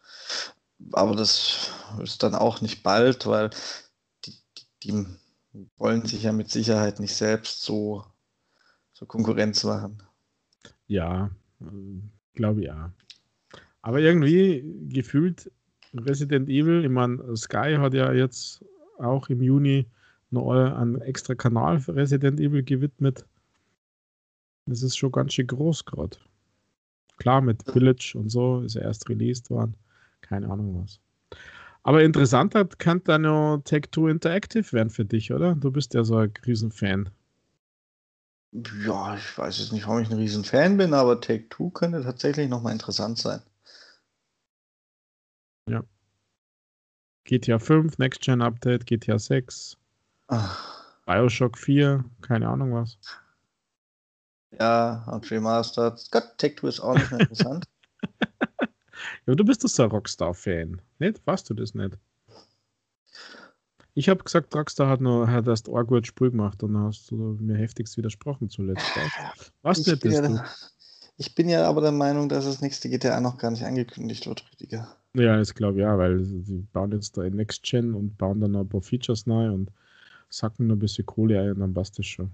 Aber 0.92 1.14
das 1.14 1.70
ist 2.02 2.22
dann 2.22 2.34
auch 2.34 2.60
nicht 2.60 2.82
bald, 2.82 3.26
weil 3.26 3.50
die, 4.24 4.34
die, 4.58 4.66
die 4.82 5.06
wollen 5.76 6.04
sich 6.06 6.24
ja 6.24 6.32
mit 6.32 6.50
Sicherheit 6.50 7.00
nicht 7.00 7.14
selbst 7.14 7.62
so, 7.62 8.04
so 8.92 9.06
Konkurrenz 9.06 9.64
machen. 9.64 10.02
Ja, 10.86 11.30
glaube 12.34 12.64
ja. 12.64 12.92
Aber 13.82 14.00
irgendwie 14.00 14.64
gefühlt 14.88 15.50
Resident 15.94 16.48
Evil, 16.48 16.84
ich 16.84 16.90
meine, 16.90 17.36
Sky 17.36 17.76
hat 17.78 17.94
ja 17.94 18.12
jetzt 18.12 18.64
auch 18.98 19.28
im 19.28 19.42
Juni 19.42 19.86
noch 20.30 20.50
einen 20.52 21.00
extra 21.02 21.34
Kanal 21.34 21.80
für 21.80 21.94
Resident 21.94 22.40
Evil 22.40 22.62
gewidmet. 22.62 23.26
Das 24.66 24.82
ist 24.82 24.96
schon 24.96 25.12
ganz 25.12 25.34
schön 25.34 25.46
groß 25.46 25.84
gerade. 25.84 26.16
Klar, 27.18 27.40
mit 27.42 27.62
Village 27.64 28.14
und 28.16 28.30
so 28.30 28.62
ist 28.62 28.76
er 28.76 28.82
erst 28.82 29.08
released 29.08 29.50
worden. 29.50 29.74
Keine 30.22 30.48
Ahnung 30.50 30.82
was. 30.82 31.00
Aber 31.82 32.02
interessanter 32.02 32.64
kann 32.64 33.02
dann 33.04 33.24
ja 33.24 33.56
Tech2 33.56 34.10
Interactive 34.10 34.72
werden 34.72 34.90
für 34.90 35.04
dich, 35.04 35.32
oder? 35.32 35.54
Du 35.54 35.70
bist 35.70 35.94
ja 35.94 36.04
so 36.04 36.16
ein 36.16 36.32
Riesenfan. 36.46 37.10
Ja, 38.52 39.16
ich 39.16 39.38
weiß 39.38 39.58
jetzt 39.58 39.72
nicht, 39.72 39.86
warum 39.86 40.02
ich 40.02 40.10
ein 40.10 40.18
Riesenfan 40.18 40.76
bin, 40.76 40.92
aber 40.94 41.20
Take-Two 41.20 41.70
könnte 41.70 42.02
tatsächlich 42.02 42.48
nochmal 42.48 42.74
interessant 42.74 43.18
sein. 43.18 43.40
Ja. 45.68 45.82
GTA 47.24 47.58
5, 47.58 47.98
Next 47.98 48.20
Gen 48.20 48.42
Update, 48.42 48.84
GTA 48.86 49.18
6, 49.18 49.76
Ach. 50.28 50.84
Bioshock 51.06 51.56
4, 51.58 52.04
keine 52.20 52.48
Ahnung 52.48 52.74
was. 52.74 52.98
Ja, 54.58 55.04
und 55.10 55.30
Remastered. 55.30 56.08
Gott, 56.10 56.36
Take-Two 56.36 56.68
ist 56.68 56.80
auch 56.80 56.94
nicht 56.94 57.10
mehr 57.10 57.20
interessant. 57.28 57.64
Ja, 59.26 59.34
du 59.34 59.44
bist 59.44 59.64
doch 59.64 59.68
so 59.68 59.82
ein 59.82 59.90
Rockstar-Fan. 59.90 60.80
Nicht? 60.98 61.20
Warst 61.26 61.48
du 61.50 61.54
das 61.54 61.74
nicht? 61.74 61.98
Ich 63.94 64.08
habe 64.08 64.24
gesagt, 64.24 64.54
Rockstar 64.54 64.88
hat 64.88 65.00
noch 65.00 65.26
hat 65.26 65.46
erst 65.46 65.68
ein 65.68 65.86
gut 65.86 66.06
Spiel 66.06 66.30
gemacht 66.30 66.62
und 66.62 66.72
dann 66.72 66.84
hast 66.84 67.10
du 67.10 67.36
mir 67.40 67.56
heftigst 67.56 67.96
widersprochen 67.96 68.48
zuletzt. 68.48 68.84
Was 69.62 69.80
ich 69.80 69.86
nicht 69.86 70.04
ja, 70.04 70.22
du? 70.22 70.42
Ich 71.18 71.34
bin 71.34 71.48
ja 71.48 71.68
aber 71.68 71.82
der 71.82 71.92
Meinung, 71.92 72.28
dass 72.28 72.46
das 72.46 72.62
nächste 72.62 72.88
GTA 72.88 73.20
noch 73.20 73.36
gar 73.36 73.50
nicht 73.50 73.64
angekündigt 73.64 74.26
wird, 74.26 74.44
Rüdiger. 74.50 74.96
Ja, 75.14 75.40
ich 75.40 75.54
glaube 75.54 75.80
ja, 75.80 75.98
weil 75.98 76.24
sie 76.24 76.66
bauen 76.72 76.92
jetzt 76.92 77.18
da 77.18 77.22
in 77.22 77.36
Next 77.36 77.62
Gen 77.64 77.94
und 77.94 78.16
bauen 78.16 78.40
dann 78.40 78.52
noch 78.52 78.60
ein 78.60 78.68
paar 78.68 78.80
Features 78.80 79.26
neu 79.26 79.52
und 79.52 79.70
sacken 80.30 80.68
nur 80.68 80.76
ein 80.76 80.80
bisschen 80.80 81.04
Kohle 81.04 81.40
ein 81.40 81.52
und 81.52 81.60
dann 81.60 81.74
passt 81.74 81.98
das 81.98 82.06
schon. 82.06 82.30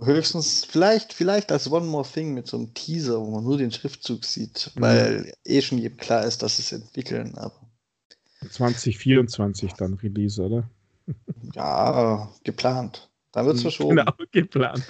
Höchstens, 0.00 0.64
vielleicht, 0.64 1.12
vielleicht 1.12 1.52
als 1.52 1.70
One 1.70 1.86
More 1.86 2.06
Thing 2.06 2.34
mit 2.34 2.46
so 2.46 2.56
einem 2.56 2.74
Teaser, 2.74 3.20
wo 3.20 3.30
man 3.30 3.44
nur 3.44 3.58
den 3.58 3.70
Schriftzug 3.70 4.24
sieht, 4.24 4.72
mhm. 4.74 4.80
weil 4.80 5.32
eh 5.44 5.62
schon 5.62 5.78
jedem 5.78 5.96
klar 5.96 6.24
ist, 6.24 6.42
dass 6.42 6.58
es 6.58 6.72
entwickeln, 6.72 7.36
aber. 7.36 7.60
2024 8.50 9.72
dann 9.74 9.94
Release, 9.94 10.40
oder? 10.42 10.68
Ja, 11.54 12.32
geplant. 12.42 13.10
Dann 13.30 13.46
wird 13.46 13.56
es 13.56 13.62
verschoben. 13.62 13.96
Genau, 13.96 14.12
geplant. 14.32 14.84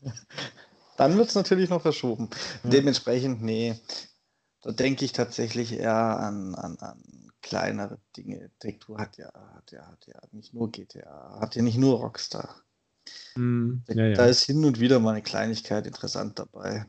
Dann 0.96 1.16
wird 1.16 1.28
es 1.28 1.34
natürlich 1.34 1.70
noch 1.70 1.82
verschoben. 1.82 2.30
Ja. 2.62 2.70
Dementsprechend, 2.70 3.42
nee. 3.42 3.74
Da 4.62 4.72
denke 4.72 5.04
ich 5.04 5.12
tatsächlich 5.12 5.72
eher 5.72 5.92
an, 5.92 6.54
an, 6.54 6.78
an 6.78 7.02
kleinere 7.42 7.98
Dinge. 8.16 8.50
Take-Two 8.60 8.96
hat 8.96 9.18
ja, 9.18 9.30
hat 9.54 9.72
ja, 9.72 9.86
hat 9.86 10.06
ja 10.06 10.18
nicht 10.32 10.54
nur 10.54 10.70
GTA, 10.70 11.38
hat 11.40 11.56
ja 11.56 11.62
nicht 11.62 11.76
nur 11.76 11.98
Rockstar. 11.98 12.63
Mm, 13.36 13.76
ja, 13.88 14.06
ja. 14.06 14.14
Da 14.14 14.26
ist 14.26 14.44
hin 14.44 14.64
und 14.64 14.80
wieder 14.80 15.00
mal 15.00 15.12
eine 15.12 15.22
Kleinigkeit 15.22 15.86
interessant 15.86 16.38
dabei. 16.38 16.86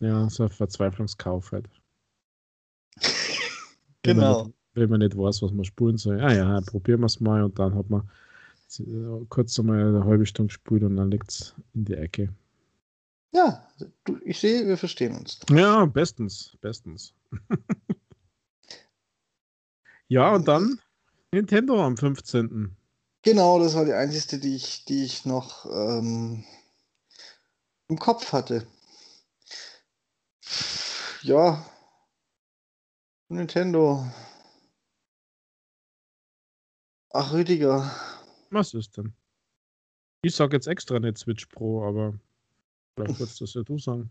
Ja, 0.00 0.28
so 0.30 0.44
ein 0.44 0.50
Verzweiflungskauf 0.50 1.52
halt. 1.52 1.68
genau 4.02 4.52
wenn 4.78 4.90
man 4.90 5.00
nicht 5.00 5.16
weiß, 5.16 5.42
was 5.42 5.52
man 5.52 5.64
spulen 5.64 5.98
soll. 5.98 6.20
Ah 6.20 6.32
ja, 6.32 6.60
probieren 6.60 7.00
wir 7.00 7.06
es 7.06 7.20
mal 7.20 7.42
und 7.42 7.58
dann 7.58 7.74
hat 7.74 7.90
man 7.90 8.08
kurz 9.28 9.58
einmal 9.58 9.88
eine 9.88 10.04
halbe 10.04 10.26
Stunde 10.26 10.48
gespult 10.48 10.82
und 10.82 10.96
dann 10.96 11.10
liegt 11.10 11.30
es 11.30 11.54
in 11.74 11.84
die 11.84 11.94
Ecke. 11.94 12.32
Ja, 13.32 13.66
du, 14.04 14.18
ich 14.24 14.38
sehe, 14.38 14.66
wir 14.66 14.76
verstehen 14.76 15.16
uns. 15.16 15.40
Ja, 15.50 15.84
bestens, 15.86 16.56
bestens. 16.60 17.14
ja, 20.08 20.34
und 20.34 20.48
dann 20.48 20.80
Nintendo 21.32 21.84
am 21.84 21.96
15. 21.96 22.74
Genau, 23.30 23.58
das 23.58 23.74
war 23.74 23.84
die 23.84 23.92
einzige, 23.92 24.40
die 24.40 24.56
ich, 24.56 24.86
die 24.86 25.04
ich 25.04 25.26
noch 25.26 25.66
ähm, 25.66 26.46
im 27.88 27.98
Kopf 27.98 28.32
hatte. 28.32 28.66
Ja, 31.20 31.62
Nintendo 33.28 34.10
Ach, 37.10 37.30
Rüdiger. 37.34 37.94
Was 38.48 38.72
ist 38.72 38.96
denn? 38.96 39.12
Ich 40.22 40.34
sag 40.34 40.54
jetzt 40.54 40.66
extra 40.66 40.98
nicht 40.98 41.18
Switch 41.18 41.44
Pro, 41.48 41.86
aber 41.86 42.18
vielleicht 42.94 43.18
würdest 43.18 43.40
du 43.40 43.44
das 43.44 43.52
ja 43.52 43.62
du 43.62 43.78
sagen. 43.78 44.10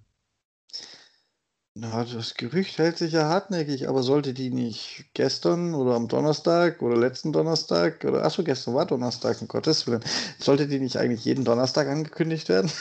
Na, 1.80 2.04
das 2.04 2.34
Gerücht 2.34 2.80
hält 2.80 2.98
sich 2.98 3.14
ja 3.14 3.30
hartnäckig, 3.30 3.88
aber 3.88 4.02
sollte 4.02 4.34
die 4.34 4.50
nicht 4.50 5.06
gestern 5.14 5.76
oder 5.76 5.94
am 5.94 6.08
Donnerstag 6.08 6.82
oder 6.82 6.98
letzten 6.98 7.32
Donnerstag 7.32 8.04
oder 8.04 8.26
achso, 8.26 8.44
gestern 8.44 8.74
war 8.74 8.88
Donnerstag, 8.88 9.40
um 9.44 9.48
Gottes 9.48 9.86
Willen, 9.86 10.04
sollte 10.40 10.68
die 10.68 10.80
nicht 10.80 10.98
eigentlich 10.98 11.24
jeden 11.24 11.46
Donnerstag 11.46 11.88
angekündigt 11.88 12.50
werden? 12.50 12.72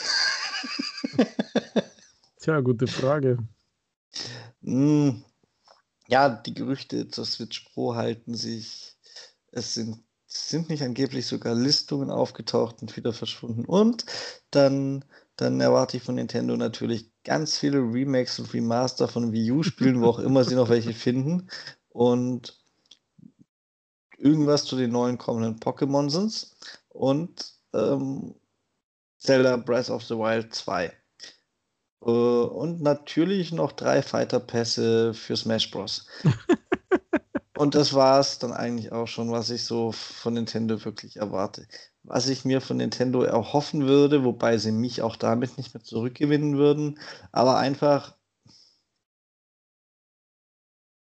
Tja, 2.41 2.61
gute 2.61 2.87
Frage. 2.87 3.37
Hm, 4.63 5.23
ja, 6.09 6.31
die 6.31 6.55
Gerüchte 6.55 7.09
zur 7.09 7.27
Switch 7.27 7.69
Pro 7.69 7.97
halten 7.97 8.35
sich. 8.35 8.95
Es 9.53 9.75
sind 9.75 10.03
sind 10.27 10.69
nicht 10.69 10.83
angeblich 10.83 11.27
sogar 11.27 11.55
Listungen 11.55 12.11
aufgetaucht 12.11 12.83
und 12.83 12.97
wieder 12.97 13.13
verschwunden. 13.13 13.65
Und 13.65 14.05
dann, 14.51 15.05
dann 15.37 15.61
erwarte 15.61 15.99
ich 15.99 16.03
von 16.03 16.15
Nintendo 16.15 16.57
natürlich 16.57 17.11
ganz 17.25 17.59
viele 17.59 17.79
Remakes 17.79 18.39
und 18.39 18.53
Remaster 18.55 19.07
von 19.07 19.33
Wii 19.33 19.53
U-Spielen, 19.53 20.01
wo 20.01 20.07
auch 20.07 20.19
immer 20.19 20.45
sie 20.45 20.55
noch 20.55 20.71
welche 20.71 20.95
finden. 20.95 21.49
Und 21.91 22.59
irgendwas 24.17 24.65
zu 24.65 24.77
den 24.77 24.93
neuen 24.93 25.19
kommenden 25.19 25.61
Pokémon 25.61 26.09
sind. 26.11 26.49
Und 26.89 27.53
ähm, 27.75 28.35
Zelda 29.19 29.57
Breath 29.57 29.91
of 29.91 30.05
the 30.05 30.15
Wild 30.15 30.55
2. 30.55 30.87
Äh, 30.87 32.11
und 32.11 32.81
natürlich 32.81 33.53
noch 33.53 33.73
drei 33.73 34.03
Fighter-Pässe 34.03 35.13
für 35.13 35.37
Smash 35.37 35.71
Bros. 35.71 36.07
Und 37.57 37.75
das 37.75 37.95
war 37.95 38.21
es 38.21 38.39
dann 38.39 38.53
eigentlich 38.53 38.93
auch 38.93 39.07
schon, 39.07 39.31
was 39.33 39.49
ich 39.51 39.65
so 39.65 39.93
von 39.93 40.35
Nintendo 40.35 40.85
wirklich 40.85 41.17
erwarte. 41.17 41.67
Was 42.03 42.29
ich 42.29 42.45
mir 42.45 42.61
von 42.61 42.77
Nintendo 42.77 43.23
erhoffen 43.23 43.87
würde, 43.87 44.25
wobei 44.25 44.59
sie 44.59 44.73
mich 44.73 45.01
auch 45.03 45.17
damit 45.17 45.57
nicht 45.57 45.73
mehr 45.75 45.83
zurückgewinnen 45.83 46.59
würden, 46.59 46.99
aber 47.33 47.57
einfach, 47.57 48.15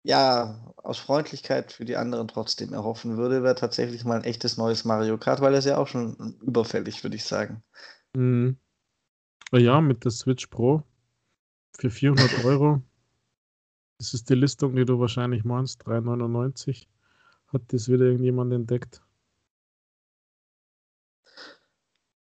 ja, 0.03 0.73
aus 0.77 0.97
Freundlichkeit 0.97 1.71
für 1.71 1.85
die 1.85 1.97
anderen 1.97 2.27
trotzdem 2.27 2.73
erhoffen 2.73 3.17
würde, 3.17 3.43
wäre 3.43 3.55
tatsächlich 3.55 4.03
mal 4.05 4.17
ein 4.17 4.23
echtes 4.23 4.57
neues 4.57 4.85
Mario 4.85 5.17
Kart, 5.17 5.41
weil 5.41 5.53
das 5.53 5.65
ja 5.65 5.77
auch 5.77 5.87
schon 5.87 6.37
überfällig, 6.41 7.03
würde 7.03 7.15
ich 7.15 7.25
sagen. 7.25 7.63
Mhm. 8.15 8.57
Ja, 9.51 9.81
mit 9.81 10.03
der 10.03 10.11
Switch 10.11 10.47
Pro 10.47 10.83
für 11.77 11.89
400 11.89 12.43
Euro 12.45 12.81
Das 13.99 14.13
ist 14.13 14.29
die 14.29 14.35
Listung, 14.35 14.75
die 14.75 14.85
du 14.85 14.99
wahrscheinlich 14.99 15.43
meinst. 15.43 15.85
3,99 15.85 16.87
hat 17.49 17.61
das 17.67 17.89
wieder 17.89 18.05
irgendjemand 18.05 18.53
entdeckt. 18.53 19.01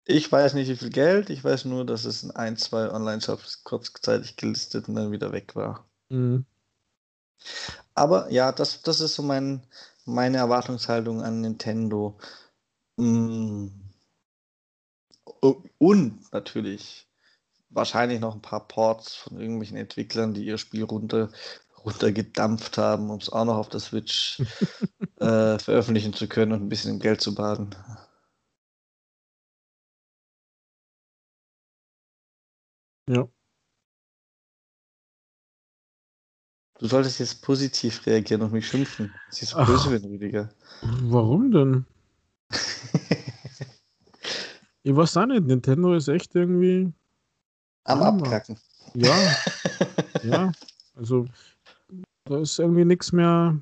Ich 0.05 0.31
weiß 0.31 0.55
nicht, 0.55 0.69
wie 0.69 0.77
viel 0.77 0.91
Geld. 0.91 1.31
Ich 1.31 1.45
weiß 1.45 1.67
nur, 1.67 1.85
dass 1.85 2.05
es 2.05 2.23
in 2.23 2.31
ein, 2.31 2.57
zwei 2.57 2.91
Online-Shops 2.91 3.63
kurzzeitig 3.65 4.37
gelistet 4.37 4.89
und 4.89 4.95
dann 4.95 5.13
wieder 5.13 5.33
weg 5.33 5.55
war. 5.55 5.85
Mhm. 6.09 6.47
Aber 7.95 8.31
ja, 8.31 8.53
das, 8.53 8.83
das 8.83 9.01
ist 9.01 9.15
so 9.15 9.23
mein, 9.23 9.67
meine 10.07 10.39
Erwartungshaltung 10.39 11.23
an 11.23 11.43
Nintendo. 11.43 12.17
Mm. 12.97 13.69
Und 15.79 16.33
natürlich 16.33 17.07
wahrscheinlich 17.69 18.21
noch 18.21 18.35
ein 18.35 18.43
paar 18.43 18.67
Ports 18.67 19.15
von 19.15 19.39
irgendwelchen 19.39 19.77
Entwicklern, 19.77 20.33
die 20.35 20.47
ihr 20.47 20.57
Spiel 20.57 20.85
runter, 20.85 21.31
runtergedampft 21.87 22.79
haben, 22.79 23.11
um 23.11 23.19
es 23.19 23.31
auch 23.31 23.45
noch 23.45 23.57
auf 23.57 23.69
der 23.69 23.81
Switch 23.81 24.41
äh, 25.21 25.59
veröffentlichen 25.59 26.13
zu 26.13 26.29
können 26.29 26.53
und 26.53 26.63
ein 26.63 26.69
bisschen 26.69 26.99
Geld 26.99 27.21
zu 27.21 27.35
baden. 27.35 27.75
Ja. 33.09 33.29
Du 36.79 36.87
solltest 36.89 37.21
jetzt 37.21 37.41
positiv 37.41 38.05
reagieren 38.05 38.43
und 38.43 38.53
mich 38.53 38.69
schimpfen. 38.69 39.15
Das 39.31 39.41
ist 39.41 39.51
so 39.51 39.65
böse 39.65 39.91
wenn 39.93 40.05
Rüdiger. 40.05 40.51
Warum 40.83 41.51
denn? 41.51 41.87
ich 44.83 44.95
weiß 44.95 45.17
auch 45.17 45.27
nicht. 45.27 45.45
Nintendo 45.45 45.95
ist 45.95 46.09
echt 46.09 46.35
irgendwie. 46.35 46.93
Am 47.85 48.03
Abkacken. 48.03 48.59
Ja. 48.95 49.17
ja. 50.23 50.53
Also, 50.95 51.27
da 52.27 52.41
ist 52.41 52.59
irgendwie 52.59 52.85
nichts 52.85 53.13
mehr, 53.13 53.61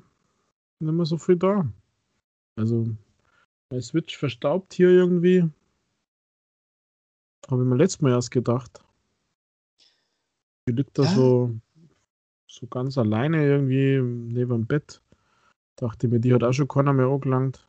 nicht 0.79 0.93
mehr 0.93 1.05
so 1.05 1.17
viel 1.17 1.37
da. 1.37 1.65
Also, 2.57 2.87
bei 3.69 3.81
Switch 3.81 4.17
verstaubt 4.17 4.73
hier 4.73 4.89
irgendwie. 4.89 5.49
Habe 7.49 7.63
ich 7.63 7.69
mir 7.69 7.75
letztes 7.75 8.01
Mal 8.01 8.11
erst 8.11 8.31
gedacht. 8.31 8.83
Die 10.67 10.73
liegt 10.73 10.97
da 10.97 11.03
ja. 11.03 11.13
so 11.13 11.55
so 12.55 12.67
ganz 12.67 12.97
alleine 12.97 13.45
irgendwie 13.45 13.99
neben 14.01 14.51
dem 14.51 14.65
Bett. 14.65 15.01
Dachte 15.75 16.07
mir, 16.07 16.19
die 16.19 16.33
hat 16.33 16.43
auch 16.43 16.53
schon 16.53 16.67
keiner 16.67 16.93
mehr 16.93 17.07
angelangt. 17.07 17.67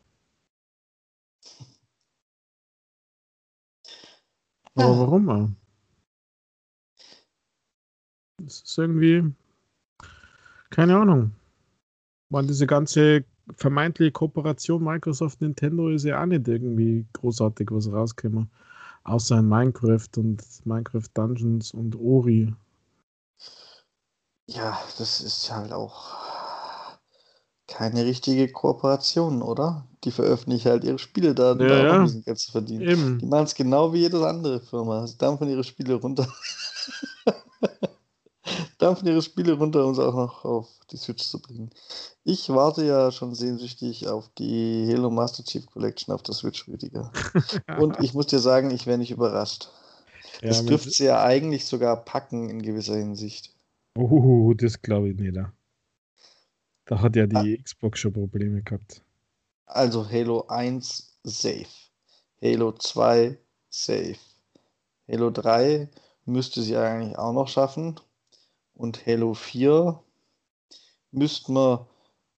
Aber 4.75 4.93
ja. 4.93 4.99
warum 4.99 5.29
auch? 5.29 5.49
Das 8.37 8.61
ist 8.61 8.77
irgendwie, 8.77 9.33
keine 10.77 10.95
Ahnung. 10.95 11.31
Man, 12.29 12.45
diese 12.45 12.67
ganze 12.67 13.25
vermeintliche 13.55 14.11
Kooperation 14.11 14.83
Microsoft 14.83 15.41
Nintendo 15.41 15.89
ist 15.89 16.03
ja 16.03 16.21
auch 16.21 16.27
nicht 16.27 16.47
irgendwie 16.47 17.07
großartig 17.13 17.69
was 17.71 17.91
rausgekommen. 17.91 18.51
Außer 19.03 19.39
in 19.39 19.49
Minecraft 19.49 20.09
und 20.17 20.43
Minecraft 20.65 21.07
Dungeons 21.15 21.71
und 21.71 21.95
Ori. 21.95 22.53
Ja, 24.45 24.77
das 24.99 25.21
ist 25.21 25.51
halt 25.51 25.71
auch 25.71 26.11
keine 27.67 28.05
richtige 28.05 28.47
Kooperation, 28.51 29.41
oder? 29.41 29.87
Die 30.03 30.11
veröffentlichen 30.11 30.69
halt 30.69 30.83
ihre 30.83 30.99
Spiele 30.99 31.33
da, 31.33 31.53
um 31.53 31.59
ja, 31.61 31.93
ein 31.93 32.03
bisschen 32.03 32.23
Geld 32.23 32.37
zu 32.37 32.51
verdienen. 32.51 32.87
Eben. 32.87 33.17
Die 33.17 33.25
machen 33.25 33.45
es 33.45 33.55
genau 33.55 33.93
wie 33.93 34.01
jede 34.01 34.25
andere 34.27 34.59
Firma. 34.59 35.07
Sie 35.07 35.17
dampfen 35.17 35.49
ihre 35.49 35.63
Spiele 35.63 35.95
runter. 35.95 36.27
dampfen 38.77 39.07
ihre 39.07 39.21
Spiele 39.21 39.53
runter, 39.53 39.85
um 39.85 39.95
sie 39.95 40.05
auch 40.05 40.13
noch 40.13 40.45
auf 40.45 40.67
die 40.91 40.97
Switch 40.97 41.23
zu 41.23 41.41
bringen. 41.41 41.69
Ich 42.23 42.49
warte 42.49 42.85
ja 42.85 43.11
schon 43.11 43.33
sehnsüchtig 43.33 44.07
auf 44.07 44.29
die 44.37 44.87
Halo 44.91 45.09
Master 45.09 45.43
Chief 45.43 45.65
Collection 45.67 46.13
auf 46.13 46.23
der 46.23 46.35
Switch, 46.35 46.67
Rüdiger. 46.67 47.11
Und 47.79 47.99
ich 48.01 48.13
muss 48.13 48.27
dir 48.27 48.39
sagen, 48.39 48.71
ich 48.71 48.85
wäre 48.85 48.97
nicht 48.97 49.11
überrascht. 49.11 49.69
Ja, 50.41 50.49
das 50.49 50.65
dürfte 50.65 50.91
sie 50.91 51.05
ja 51.05 51.23
eigentlich 51.23 51.65
sogar 51.65 52.03
packen 52.03 52.49
in 52.49 52.61
gewisser 52.61 52.95
Hinsicht. 52.95 53.55
Oh, 53.95 54.53
das 54.53 54.81
glaube 54.81 55.09
ich 55.09 55.17
nicht. 55.17 55.37
Da 56.85 57.01
hat 57.01 57.15
ja 57.15 57.25
die 57.25 57.57
ah. 57.59 57.63
Xbox 57.63 57.99
schon 57.99 58.13
Probleme 58.13 58.61
gehabt. 58.61 59.01
Also 59.65 60.09
Halo 60.09 60.45
1 60.47 61.19
safe. 61.23 61.65
Halo 62.41 62.71
2 62.71 63.37
safe. 63.69 64.17
Halo 65.09 65.31
3 65.31 65.89
müsste 66.25 66.61
sie 66.61 66.77
eigentlich 66.77 67.17
auch 67.17 67.33
noch 67.33 67.47
schaffen. 67.47 67.99
Und 68.77 69.07
Halo 69.07 69.33
4 69.33 69.99
müsste 71.11 71.51
man, 71.51 71.79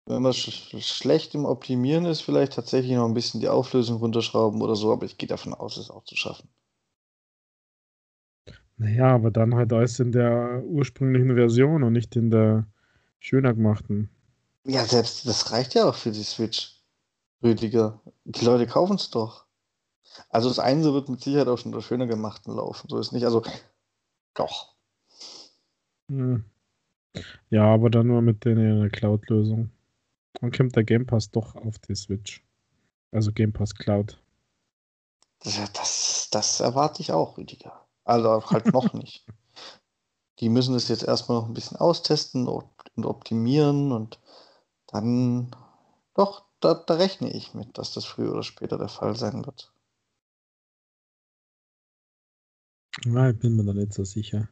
wenn 0.06 0.22
man 0.22 0.34
sch 0.34 0.74
schlecht 0.80 1.36
im 1.36 1.46
Optimieren 1.46 2.06
ist, 2.06 2.22
vielleicht 2.22 2.54
tatsächlich 2.54 2.94
noch 2.96 3.06
ein 3.06 3.14
bisschen 3.14 3.42
die 3.42 3.50
Auflösung 3.50 3.98
runterschrauben 3.98 4.62
oder 4.62 4.76
so, 4.76 4.94
aber 4.94 5.06
ich 5.06 5.18
gehe 5.18 5.28
davon 5.28 5.54
aus, 5.54 5.78
es 5.78 5.92
auch 5.92 6.06
zu 6.06 6.16
schaffen. 6.16 6.50
Naja, 8.78 9.14
aber 9.14 9.32
dann 9.32 9.56
halt 9.56 9.74
alles 9.74 10.00
in 10.00 10.14
der 10.14 10.64
ursprünglichen 10.66 11.36
Version 11.36 11.84
und 11.84 11.92
nicht 11.92 12.16
in 12.16 12.32
der 12.32 12.66
schöner 13.20 13.54
gemachten. 13.54 14.10
Ja, 14.64 14.86
selbst 14.86 15.28
das 15.28 15.52
reicht 15.52 15.76
ja 15.76 15.90
auch 15.90 15.96
für 15.96 16.12
die 16.12 16.24
Switch, 16.24 16.82
Rüdiger. 17.44 18.00
Die 18.24 18.46
Leute 18.46 18.66
kaufen 18.66 18.96
es 18.96 19.10
doch. 19.10 19.46
Also 20.30 20.48
das 20.48 20.60
eine 20.60 20.94
wird 20.94 21.10
mit 21.10 21.22
Sicherheit 21.22 21.50
auch 21.50 21.58
schon 21.58 21.74
der 21.74 21.82
schöner 21.82 22.08
gemachten 22.08 22.56
laufen. 22.56 22.88
So 22.90 22.98
ist 22.98 23.12
nicht. 23.12 23.26
Also 23.26 23.44
doch. 24.34 24.79
Hm. 26.10 26.44
Ja, 27.50 27.66
aber 27.74 27.90
dann 27.90 28.08
nur 28.08 28.22
mit 28.22 28.46
der 28.46 28.90
Cloud-Lösung. 28.90 29.72
Dann 30.34 30.52
kommt 30.52 30.76
der 30.76 30.84
Game 30.84 31.06
Pass 31.06 31.32
doch 31.32 31.56
auf 31.56 31.80
die 31.80 31.96
Switch. 31.96 32.44
Also 33.12 33.32
Game 33.32 33.54
Pass 33.54 33.74
Cloud. 33.74 34.22
Das, 35.40 35.72
das, 35.74 36.30
das 36.32 36.60
erwarte 36.60 37.02
ich 37.02 37.12
auch, 37.12 37.38
Rüdiger. 37.38 37.86
Also 38.04 38.46
halt 38.50 38.74
noch 38.74 38.94
nicht. 38.94 39.26
Die 40.40 40.50
müssen 40.50 40.76
es 40.76 40.88
jetzt 40.88 41.04
erstmal 41.04 41.40
noch 41.40 41.48
ein 41.48 41.54
bisschen 41.54 41.78
austesten 41.78 42.48
und 42.48 42.66
optimieren 43.06 43.92
und 43.92 44.20
dann 44.88 45.52
doch, 46.16 46.46
da, 46.60 46.74
da 46.74 46.96
rechne 46.96 47.32
ich 47.32 47.54
mit, 47.54 47.78
dass 47.78 47.94
das 47.94 48.06
früher 48.06 48.32
oder 48.32 48.44
später 48.44 48.78
der 48.78 48.90
Fall 48.90 49.16
sein 49.16 49.46
wird. 49.46 49.72
Ja, 53.06 53.30
ich 53.30 53.40
bin 53.40 53.56
mir 53.56 53.66
da 53.66 53.74
nicht 53.74 53.94
so 53.94 54.04
sicher. 54.04 54.50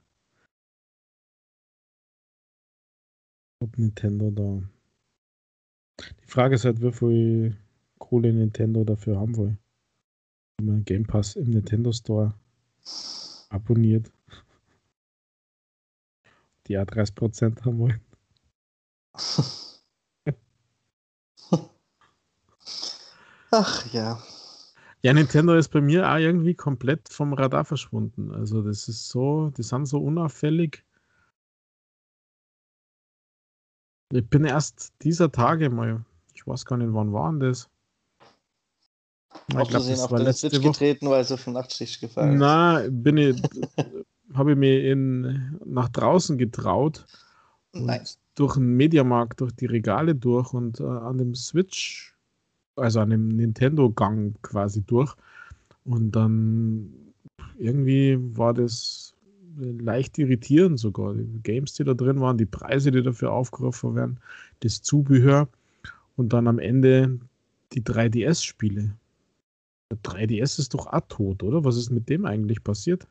Ob 3.59 3.77
Nintendo 3.77 4.31
da. 4.31 4.61
Die 6.21 6.27
Frage 6.27 6.55
ist 6.55 6.65
halt, 6.65 6.81
wie 6.81 6.91
viel 6.91 7.57
Kohle 7.97 8.31
Nintendo 8.31 8.83
dafür 8.83 9.19
haben 9.19 9.35
will. 9.37 9.57
Wenn 10.57 10.67
man 10.67 10.85
Game 10.85 11.05
Pass 11.05 11.35
im 11.35 11.49
Nintendo 11.51 11.91
Store 11.91 12.33
abonniert. 13.49 14.11
Die 16.67 16.77
A30% 16.77 17.63
haben 17.65 17.79
wollen. 17.79 18.01
Ach 23.51 23.93
ja. 23.93 24.21
Ja, 25.01 25.13
Nintendo 25.13 25.55
ist 25.55 25.69
bei 25.69 25.79
mir 25.79 26.09
auch 26.11 26.17
irgendwie 26.17 26.53
komplett 26.53 27.07
vom 27.09 27.33
Radar 27.33 27.63
verschwunden. 27.63 28.31
Also 28.31 28.61
das 28.61 28.87
ist 28.89 29.07
so, 29.07 29.49
die 29.51 29.63
sind 29.63 29.85
so 29.85 29.99
unauffällig. 29.99 30.83
Ich 34.13 34.27
bin 34.29 34.45
erst 34.45 34.93
dieser 35.01 35.31
Tage 35.31 35.69
mal, 35.69 36.05
ich 36.33 36.47
weiß 36.47 36.65
gar 36.65 36.77
nicht, 36.77 36.93
wann 36.93 37.11
waren 37.11 37.39
das? 37.39 37.69
Ich 39.49 39.55
glaube, 39.55 39.71
das 39.71 39.99
auf 40.01 40.11
war 40.11 40.19
den 40.19 40.33
Switch 40.33 40.55
Woche. 40.55 40.71
getreten, 40.71 41.09
weil 41.09 41.23
sie 41.23 41.37
vom 41.37 41.53
Nachtstich 41.53 41.99
gefallen 41.99 42.33
ist. 42.33 42.39
Na, 42.39 42.83
bin 42.89 43.17
ich, 43.17 43.41
habe 44.33 44.51
ich 44.51 44.57
mir 44.57 44.91
in, 44.91 45.59
nach 45.65 45.89
draußen 45.89 46.37
getraut. 46.37 47.05
Nein. 47.73 48.01
Durch 48.35 48.55
den 48.55 48.75
Mediamarkt, 48.75 49.41
durch 49.41 49.51
die 49.53 49.65
Regale 49.65 50.15
durch 50.15 50.53
und 50.53 50.79
äh, 50.79 50.83
an 50.83 51.17
dem 51.17 51.35
Switch, 51.35 52.15
also 52.75 53.01
an 53.01 53.09
dem 53.09 53.27
Nintendo-Gang 53.29 54.35
quasi 54.41 54.83
durch. 54.83 55.13
Und 55.83 56.11
dann 56.11 56.93
irgendwie 57.57 58.17
war 58.37 58.53
das 58.53 59.13
leicht 59.57 60.17
irritierend 60.17 60.79
sogar. 60.79 61.13
Die 61.13 61.41
Games, 61.43 61.73
die 61.73 61.83
da 61.83 61.93
drin 61.93 62.19
waren, 62.19 62.37
die 62.37 62.45
Preise, 62.45 62.91
die 62.91 63.03
dafür 63.03 63.31
aufgerufen 63.31 63.95
werden, 63.95 64.19
das 64.61 64.81
Zubehör 64.81 65.47
und 66.15 66.33
dann 66.33 66.47
am 66.47 66.59
Ende 66.59 67.19
die 67.73 67.81
3DS-Spiele. 67.81 68.95
Der 69.91 69.97
3DS 70.03 70.59
ist 70.59 70.73
doch 70.73 70.87
auch 70.87 71.01
tot, 71.07 71.43
oder? 71.43 71.63
Was 71.63 71.77
ist 71.77 71.89
mit 71.89 72.09
dem 72.09 72.25
eigentlich 72.25 72.63
passiert? 72.63 73.07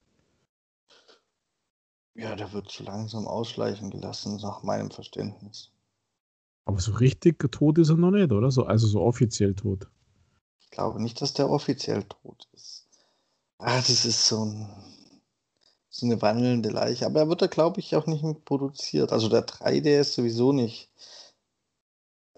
Ja, 2.14 2.34
der 2.34 2.52
wird 2.52 2.70
so 2.70 2.84
langsam 2.84 3.26
ausschleichen 3.26 3.90
gelassen, 3.90 4.36
nach 4.36 4.62
meinem 4.62 4.90
Verständnis. 4.90 5.70
Aber 6.64 6.80
so 6.80 6.92
richtig 6.92 7.38
tot 7.52 7.78
ist 7.78 7.90
er 7.90 7.96
noch 7.96 8.10
nicht, 8.10 8.32
oder? 8.32 8.50
So, 8.50 8.64
also 8.64 8.86
so 8.86 9.02
offiziell 9.02 9.54
tot. 9.54 9.86
Ich 10.60 10.70
glaube 10.70 11.00
nicht, 11.00 11.20
dass 11.20 11.34
der 11.34 11.48
offiziell 11.48 12.02
tot 12.04 12.48
ist. 12.52 12.88
Ah, 13.58 13.76
das 13.76 14.04
ist 14.04 14.26
so 14.26 14.44
ein, 14.44 14.68
so 15.96 16.06
eine 16.06 16.20
wandelnde 16.20 16.68
Leiche. 16.68 17.06
Aber 17.06 17.20
er 17.20 17.28
wird 17.28 17.42
da, 17.42 17.46
glaube 17.46 17.80
ich, 17.80 17.96
auch 17.96 18.06
nicht 18.06 18.22
mehr 18.22 18.34
produziert. 18.34 19.12
Also 19.12 19.28
der 19.28 19.46
3DS 19.46 20.14
sowieso 20.14 20.52
nicht. 20.52 20.90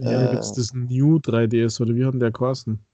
Ja, 0.01 0.11
äh, 0.11 0.35
jetzt 0.35 0.57
das 0.57 0.73
New 0.73 1.19
3DS 1.19 1.81
oder 1.81 1.95
wie 1.95 2.05
hat 2.05 2.15
denn 2.15 2.21
der 2.21 2.31
kosten? 2.31 2.85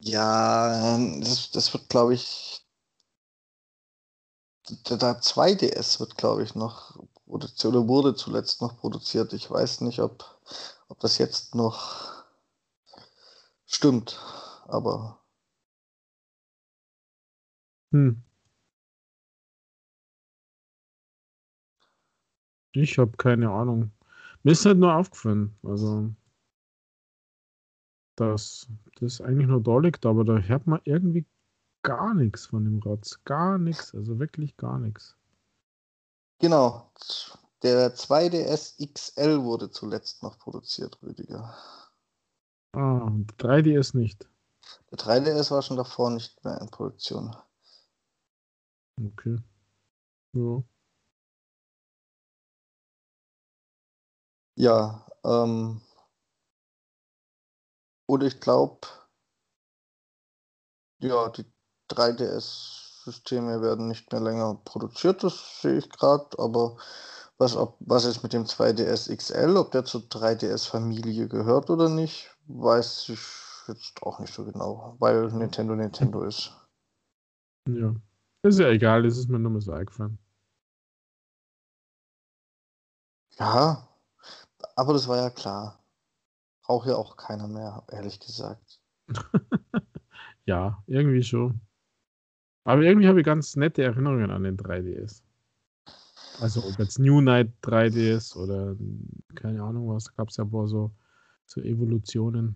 Ja, 0.00 0.94
ähm, 0.94 1.20
das, 1.20 1.50
das 1.50 1.72
wird, 1.74 1.88
glaube 1.88 2.14
ich, 2.14 2.64
der, 4.88 4.96
der 4.96 5.20
2DS 5.20 6.00
wird, 6.00 6.16
glaube 6.16 6.42
ich, 6.42 6.54
noch 6.54 6.98
produziert 7.26 7.74
oder 7.74 7.86
wurde 7.86 8.14
zuletzt 8.14 8.62
noch 8.62 8.78
produziert. 8.78 9.32
Ich 9.34 9.50
weiß 9.50 9.82
nicht, 9.82 10.00
ob, 10.00 10.24
ob 10.88 11.00
das 11.00 11.18
jetzt 11.18 11.54
noch 11.54 12.24
stimmt, 13.66 14.18
aber. 14.66 15.20
Hm. 17.92 18.22
Ich 22.72 22.98
habe 22.98 23.16
keine 23.16 23.50
Ahnung. 23.50 23.90
Mir 24.42 24.52
ist 24.52 24.64
halt 24.66 24.78
nur 24.78 24.94
aufgefallen, 24.94 25.56
also 25.62 26.10
dass 28.16 28.66
das 29.00 29.20
eigentlich 29.20 29.46
nur 29.46 29.62
da 29.62 29.78
liegt, 29.78 30.04
aber 30.04 30.24
da 30.24 30.38
hört 30.38 30.66
man 30.66 30.80
irgendwie 30.84 31.24
gar 31.82 32.14
nichts 32.14 32.46
von 32.46 32.64
dem 32.64 32.80
Rotz. 32.80 33.22
Gar 33.24 33.58
nichts, 33.58 33.94
also 33.94 34.18
wirklich 34.18 34.56
gar 34.56 34.78
nichts. 34.78 35.16
Genau. 36.40 36.90
Der 37.62 37.94
2DS 37.94 38.78
XL 38.92 39.42
wurde 39.42 39.70
zuletzt 39.70 40.22
noch 40.22 40.38
produziert, 40.38 41.00
Rüdiger. 41.02 41.56
Ah, 42.72 43.10
3DS 43.38 43.96
nicht. 43.96 44.28
Der 44.90 44.98
3DS 44.98 45.50
war 45.50 45.62
schon 45.62 45.76
davor 45.76 46.10
nicht 46.10 46.44
mehr 46.44 46.60
in 46.60 46.68
Produktion. 46.70 47.34
Okay. 49.00 49.38
Ja. 50.34 50.62
Ja, 54.58 55.06
ähm, 55.24 55.80
und 58.06 58.24
ich 58.24 58.40
glaube, 58.40 58.88
ja, 61.00 61.28
die 61.28 61.44
3DS-Systeme 61.88 63.62
werden 63.62 63.86
nicht 63.86 64.10
mehr 64.10 64.20
länger 64.20 64.60
produziert, 64.64 65.22
das 65.22 65.62
sehe 65.62 65.78
ich 65.78 65.88
gerade, 65.90 66.36
aber 66.40 66.76
was, 67.38 67.54
ob, 67.56 67.76
was 67.78 68.04
ist 68.04 68.24
mit 68.24 68.32
dem 68.32 68.46
2DS 68.46 69.08
XL, 69.16 69.56
ob 69.56 69.70
der 69.70 69.84
zur 69.84 70.00
3DS-Familie 70.08 71.28
gehört 71.28 71.70
oder 71.70 71.88
nicht, 71.88 72.28
weiß 72.48 73.10
ich 73.10 73.20
jetzt 73.68 74.02
auch 74.02 74.18
nicht 74.18 74.34
so 74.34 74.44
genau, 74.44 74.96
weil 74.98 75.28
Nintendo 75.30 75.76
Nintendo 75.76 76.24
ist. 76.24 76.50
Ja, 77.68 77.94
ist 78.42 78.58
ja 78.58 78.70
egal, 78.70 79.04
das 79.04 79.18
ist 79.18 79.28
mir 79.28 79.38
nur 79.38 79.52
mal 79.52 79.60
so 79.60 79.70
eingefallen. 79.70 80.18
Ja, 83.38 83.87
aber 84.76 84.92
das 84.92 85.08
war 85.08 85.16
ja 85.16 85.30
klar. 85.30 85.78
Braucht 86.62 86.88
ja 86.88 86.96
auch 86.96 87.16
keiner 87.16 87.48
mehr, 87.48 87.82
ehrlich 87.90 88.20
gesagt. 88.20 88.80
ja, 90.44 90.82
irgendwie 90.86 91.22
schon. 91.22 91.60
Aber 92.64 92.82
irgendwie 92.82 93.08
habe 93.08 93.20
ich 93.20 93.26
ganz 93.26 93.56
nette 93.56 93.82
Erinnerungen 93.82 94.30
an 94.30 94.42
den 94.42 94.58
3DS. 94.58 95.22
Also 96.40 96.62
ob 96.64 96.78
jetzt 96.78 96.98
New 96.98 97.20
Night 97.20 97.50
3DS 97.62 98.36
oder 98.36 98.76
keine 99.34 99.62
Ahnung 99.62 99.88
was, 99.88 100.14
gab 100.14 100.28
es 100.28 100.36
ja 100.36 100.44
ein 100.44 100.66
so, 100.68 100.92
so 101.46 101.60
Evolutionen. 101.60 102.54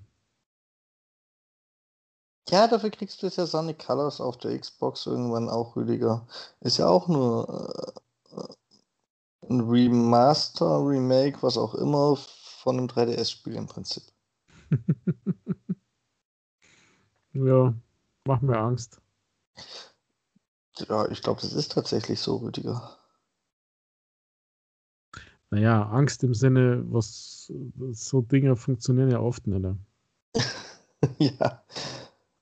Ja, 2.49 2.69
dafür 2.69 2.91
kriegst 2.91 3.23
du 3.23 3.27
jetzt 3.27 3.37
ja 3.37 3.47
Sonic 3.47 3.79
Colors 3.79 4.21
auf 4.21 4.37
der 4.37 4.59
Xbox 4.59 5.07
irgendwann 5.07 5.49
auch, 5.49 5.77
Rüdiger. 5.77 6.27
Ist 6.61 6.79
ja 6.79 6.89
auch 6.89 7.09
nur 7.09 7.95
äh, 7.97 8.01
ein 9.49 9.61
Remaster, 9.61 10.87
Remake, 10.87 11.43
was 11.43 11.57
auch 11.57 11.75
immer, 11.75 12.17
von 12.17 12.79
einem 12.79 12.87
3DS-Spiel 12.87 13.55
im 13.55 13.67
Prinzip. 13.67 14.05
ja, 17.33 17.75
macht 18.25 18.43
mir 18.43 18.59
Angst. 18.59 19.01
Ja, 20.89 21.09
ich 21.09 21.23
glaube, 21.23 21.41
das 21.41 21.53
ist 21.53 21.73
tatsächlich 21.73 22.21
so, 22.21 22.37
Rüdiger. 22.37 22.99
Naja, 25.51 25.83
Angst 25.91 26.25
im 26.25 26.33
Sinne, 26.33 26.83
was 26.87 27.53
so 27.91 28.23
Dinge 28.23 28.57
funktionieren 28.57 29.11
ja 29.11 29.21
oft 29.21 29.47
nicht. 29.47 29.61
Ne? 29.61 29.77
ja. 31.19 31.63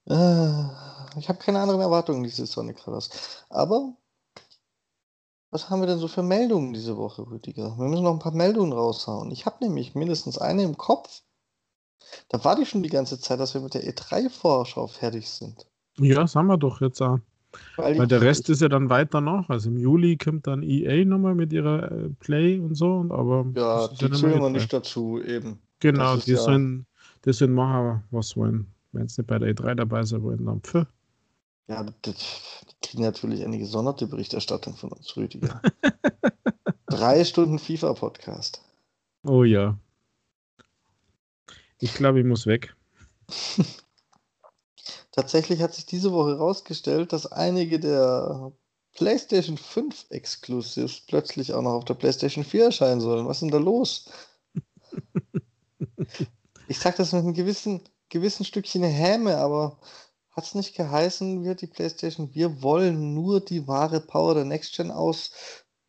Äh, 0.06 1.18
ich 1.18 1.28
habe 1.28 1.40
keine 1.40 1.60
anderen 1.60 1.80
Erwartungen 1.80 2.22
dieses 2.22 2.52
Sonic 2.52 2.76
Colors. 2.76 3.44
Aber 3.48 3.96
was 5.50 5.68
haben 5.68 5.80
wir 5.80 5.86
denn 5.86 5.98
so 5.98 6.08
für 6.08 6.22
Meldungen 6.22 6.72
diese 6.72 6.96
Woche, 6.96 7.22
Rüdiger? 7.28 7.76
Wir 7.76 7.88
müssen 7.88 8.04
noch 8.04 8.12
ein 8.12 8.18
paar 8.20 8.34
Meldungen 8.34 8.72
raushauen. 8.72 9.30
Ich 9.30 9.46
habe 9.46 9.64
nämlich 9.64 9.94
mindestens 9.94 10.38
eine 10.38 10.62
im 10.62 10.76
Kopf. 10.76 11.22
Da 12.28 12.42
war 12.44 12.56
die 12.56 12.66
schon 12.66 12.82
die 12.82 12.88
ganze 12.88 13.18
Zeit, 13.18 13.40
dass 13.40 13.54
wir 13.54 13.60
mit 13.60 13.74
der 13.74 13.84
E3-Vorschau 13.84 14.86
fertig 14.86 15.28
sind. 15.28 15.66
Ja, 15.98 16.16
das 16.16 16.34
haben 16.36 16.46
wir 16.46 16.56
doch 16.56 16.80
jetzt 16.80 17.00
auch. 17.02 17.18
Weil, 17.76 17.98
Weil 17.98 18.06
der 18.06 18.20
Rest 18.20 18.48
ist 18.48 18.62
ja 18.62 18.68
dann 18.68 18.90
weiter 18.90 19.20
noch. 19.20 19.48
Also 19.48 19.70
im 19.70 19.76
Juli 19.76 20.16
kommt 20.16 20.46
dann 20.46 20.62
EA 20.62 21.04
nochmal 21.04 21.34
mit 21.34 21.52
ihrer 21.52 21.90
äh, 21.90 22.08
Play 22.20 22.60
und 22.60 22.76
so. 22.76 23.06
Aber 23.10 23.46
ja, 23.56 23.88
die 23.88 24.04
ja 24.04 24.12
zählen 24.12 24.40
wir 24.40 24.50
nicht 24.50 24.72
dazu, 24.72 25.20
eben. 25.20 25.60
Genau, 25.80 26.16
die, 26.16 26.32
ja 26.32 26.36
sollen, 26.36 26.86
die 27.24 27.32
sollen 27.32 27.54
machen, 27.54 28.04
was 28.10 28.36
wollen. 28.36 28.72
Wenn 28.92 29.06
es 29.06 29.18
nicht 29.18 29.26
bei 29.26 29.38
der 29.38 29.54
E3 29.54 29.74
dabei 29.74 30.04
sein 30.04 30.22
wollen, 30.22 30.44
dann 30.44 30.60
pfff. 30.60 30.86
Ja, 31.70 31.84
die 31.84 32.14
kriegen 32.82 33.04
natürlich 33.04 33.44
eine 33.44 33.56
gesonderte 33.56 34.08
Berichterstattung 34.08 34.74
von 34.76 34.90
uns, 34.90 35.16
Rüdiger. 35.16 35.62
Drei 36.86 37.24
Stunden 37.24 37.60
FIFA-Podcast. 37.60 38.60
Oh 39.22 39.44
ja. 39.44 39.78
Ich 41.78 41.94
glaube, 41.94 42.18
ich 42.18 42.26
muss 42.26 42.46
weg. 42.46 42.74
Tatsächlich 45.12 45.62
hat 45.62 45.72
sich 45.72 45.86
diese 45.86 46.10
Woche 46.10 46.32
herausgestellt, 46.32 47.12
dass 47.12 47.30
einige 47.30 47.78
der 47.78 48.50
PlayStation 48.94 49.56
5 49.56 50.06
Exclusives 50.10 51.02
plötzlich 51.06 51.52
auch 51.52 51.62
noch 51.62 51.74
auf 51.74 51.84
der 51.84 51.94
PlayStation 51.94 52.42
4 52.42 52.64
erscheinen 52.64 53.00
sollen. 53.00 53.28
Was 53.28 53.36
ist 53.36 53.42
denn 53.42 53.50
da 53.52 53.58
los? 53.58 54.10
ich 56.66 56.80
sage 56.80 56.96
das 56.96 57.12
mit 57.12 57.22
einem 57.22 57.34
gewissen, 57.34 57.80
gewissen 58.08 58.44
Stückchen 58.44 58.82
Häme, 58.82 59.36
aber 59.36 59.78
hat 60.32 60.44
es 60.44 60.54
nicht 60.54 60.74
geheißen, 60.74 61.42
wir 61.42 61.54
die 61.54 61.66
PlayStation, 61.66 62.34
wir 62.34 62.62
wollen 62.62 63.14
nur 63.14 63.40
die 63.40 63.66
wahre 63.66 64.00
Power 64.00 64.34
der 64.34 64.44
Next 64.44 64.76
Gen 64.76 64.90
aus, 64.90 65.32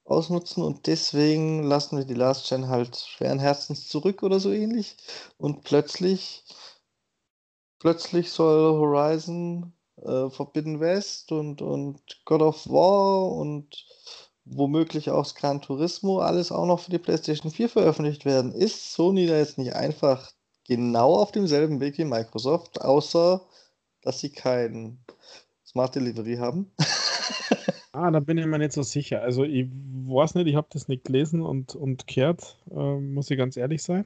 ausnutzen 0.04 0.64
und 0.64 0.88
deswegen 0.88 1.64
lassen 1.64 1.98
wir 1.98 2.06
die 2.06 2.16
Last 2.16 2.50
Gen 2.50 2.68
halt 2.68 2.98
schweren 2.98 3.40
Herzens 3.40 3.88
zurück 3.88 4.24
oder 4.24 4.40
so 4.40 4.52
ähnlich. 4.52 4.98
Und 5.38 5.64
plötzlich, 5.64 6.44
plötzlich 7.80 8.32
soll 8.32 8.74
Horizon 8.74 9.74
äh, 9.98 10.30
Forbidden 10.30 10.80
West 10.80 11.32
und, 11.32 11.62
und 11.62 12.02
God 12.26 12.42
of 12.42 12.68
War 12.68 13.32
und 13.32 13.86
womöglich 14.46 15.12
auch 15.12 15.34
Gran 15.36 15.62
Turismo 15.62 16.20
alles 16.20 16.52
auch 16.52 16.66
noch 16.66 16.80
für 16.80 16.92
die 16.92 17.00
PlayStation 17.00 17.52
4 17.52 17.70
veröffentlicht 17.70 18.26
werden. 18.26 18.54
Ist 18.54 18.94
Sony 18.94 19.28
da 19.28 19.38
jetzt 19.38 19.58
nicht 19.58 19.74
einfach 19.74 20.32
genau 20.66 21.16
auf 21.16 21.32
demselben 21.32 21.80
Weg 21.80 21.98
wie 21.98 22.06
Microsoft, 22.06 22.82
außer 22.82 23.48
dass 24.02 24.20
sie 24.20 24.32
kein 24.32 25.00
Smart 25.66 25.96
Delivery 25.96 26.36
haben. 26.36 26.72
ah, 27.94 28.12
da 28.12 28.20
bin 28.20 28.38
ich 28.38 28.46
mir 28.46 28.60
nicht 28.60 28.74
so 28.74 28.84
sicher. 28.84 29.22
Also 29.22 29.44
ich 29.44 29.68
weiß 29.70 30.36
nicht, 30.36 30.48
ich 30.48 30.56
habe 30.56 30.68
das 30.72 30.88
nicht 30.88 31.06
gelesen 31.06 31.42
und, 31.42 31.76
und 31.76 32.08
gehört, 32.08 32.58
äh, 32.72 33.00
muss 33.00 33.32
ich 33.32 33.38
ganz 33.38 33.58
ehrlich 33.58 33.84
sein. 33.84 34.06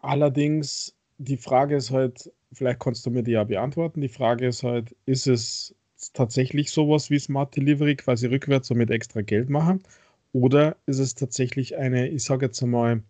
Allerdings, 0.00 0.94
die 1.18 1.38
Frage 1.38 1.76
ist 1.76 1.90
halt, 1.90 2.30
vielleicht 2.52 2.80
kannst 2.80 3.06
du 3.06 3.10
mir 3.10 3.22
die 3.22 3.32
ja 3.32 3.44
beantworten. 3.44 4.00
Die 4.00 4.08
Frage 4.08 4.46
ist 4.46 4.62
halt, 4.62 4.94
ist 5.06 5.26
es 5.26 5.74
tatsächlich 6.12 6.70
sowas 6.70 7.10
wie 7.10 7.18
Smart 7.18 7.56
Delivery, 7.56 7.96
quasi 7.96 8.26
rückwärts 8.26 8.70
und 8.70 8.78
mit 8.78 8.90
extra 8.90 9.22
Geld 9.22 9.48
machen? 9.48 9.82
Oder 10.32 10.76
ist 10.86 10.98
es 10.98 11.14
tatsächlich 11.14 11.76
eine, 11.76 12.08
ich 12.08 12.24
sage 12.24 12.46
jetzt 12.46 12.62
einmal, 12.62 13.02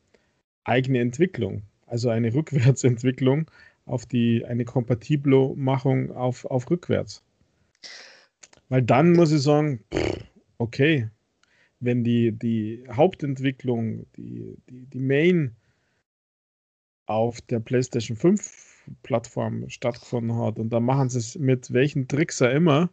eigene 0.64 1.00
Entwicklung? 1.00 1.62
Also 1.86 2.10
eine 2.10 2.32
Rückwärtsentwicklung, 2.34 3.50
auf 3.86 4.06
die 4.06 4.44
eine 4.44 4.64
Kompatiblo-Machung 4.64 6.12
auf, 6.12 6.44
auf 6.46 6.70
rückwärts. 6.70 7.22
Weil 8.68 8.82
dann 8.82 9.12
muss 9.12 9.32
ich 9.32 9.42
sagen, 9.42 9.84
okay, 10.58 11.08
wenn 11.80 12.02
die, 12.02 12.32
die 12.32 12.84
Hauptentwicklung, 12.90 14.06
die, 14.16 14.56
die, 14.68 14.86
die 14.86 15.00
Main 15.00 15.54
auf 17.06 17.40
der 17.42 17.60
PlayStation 17.60 18.16
5 18.16 18.84
Plattform 19.02 19.68
stattgefunden 19.68 20.36
hat 20.36 20.58
und 20.58 20.70
da 20.70 20.80
machen 20.80 21.08
sie 21.08 21.18
es 21.18 21.38
mit 21.38 21.72
welchen 21.72 22.08
Tricks 22.08 22.40
er 22.40 22.52
immer 22.52 22.90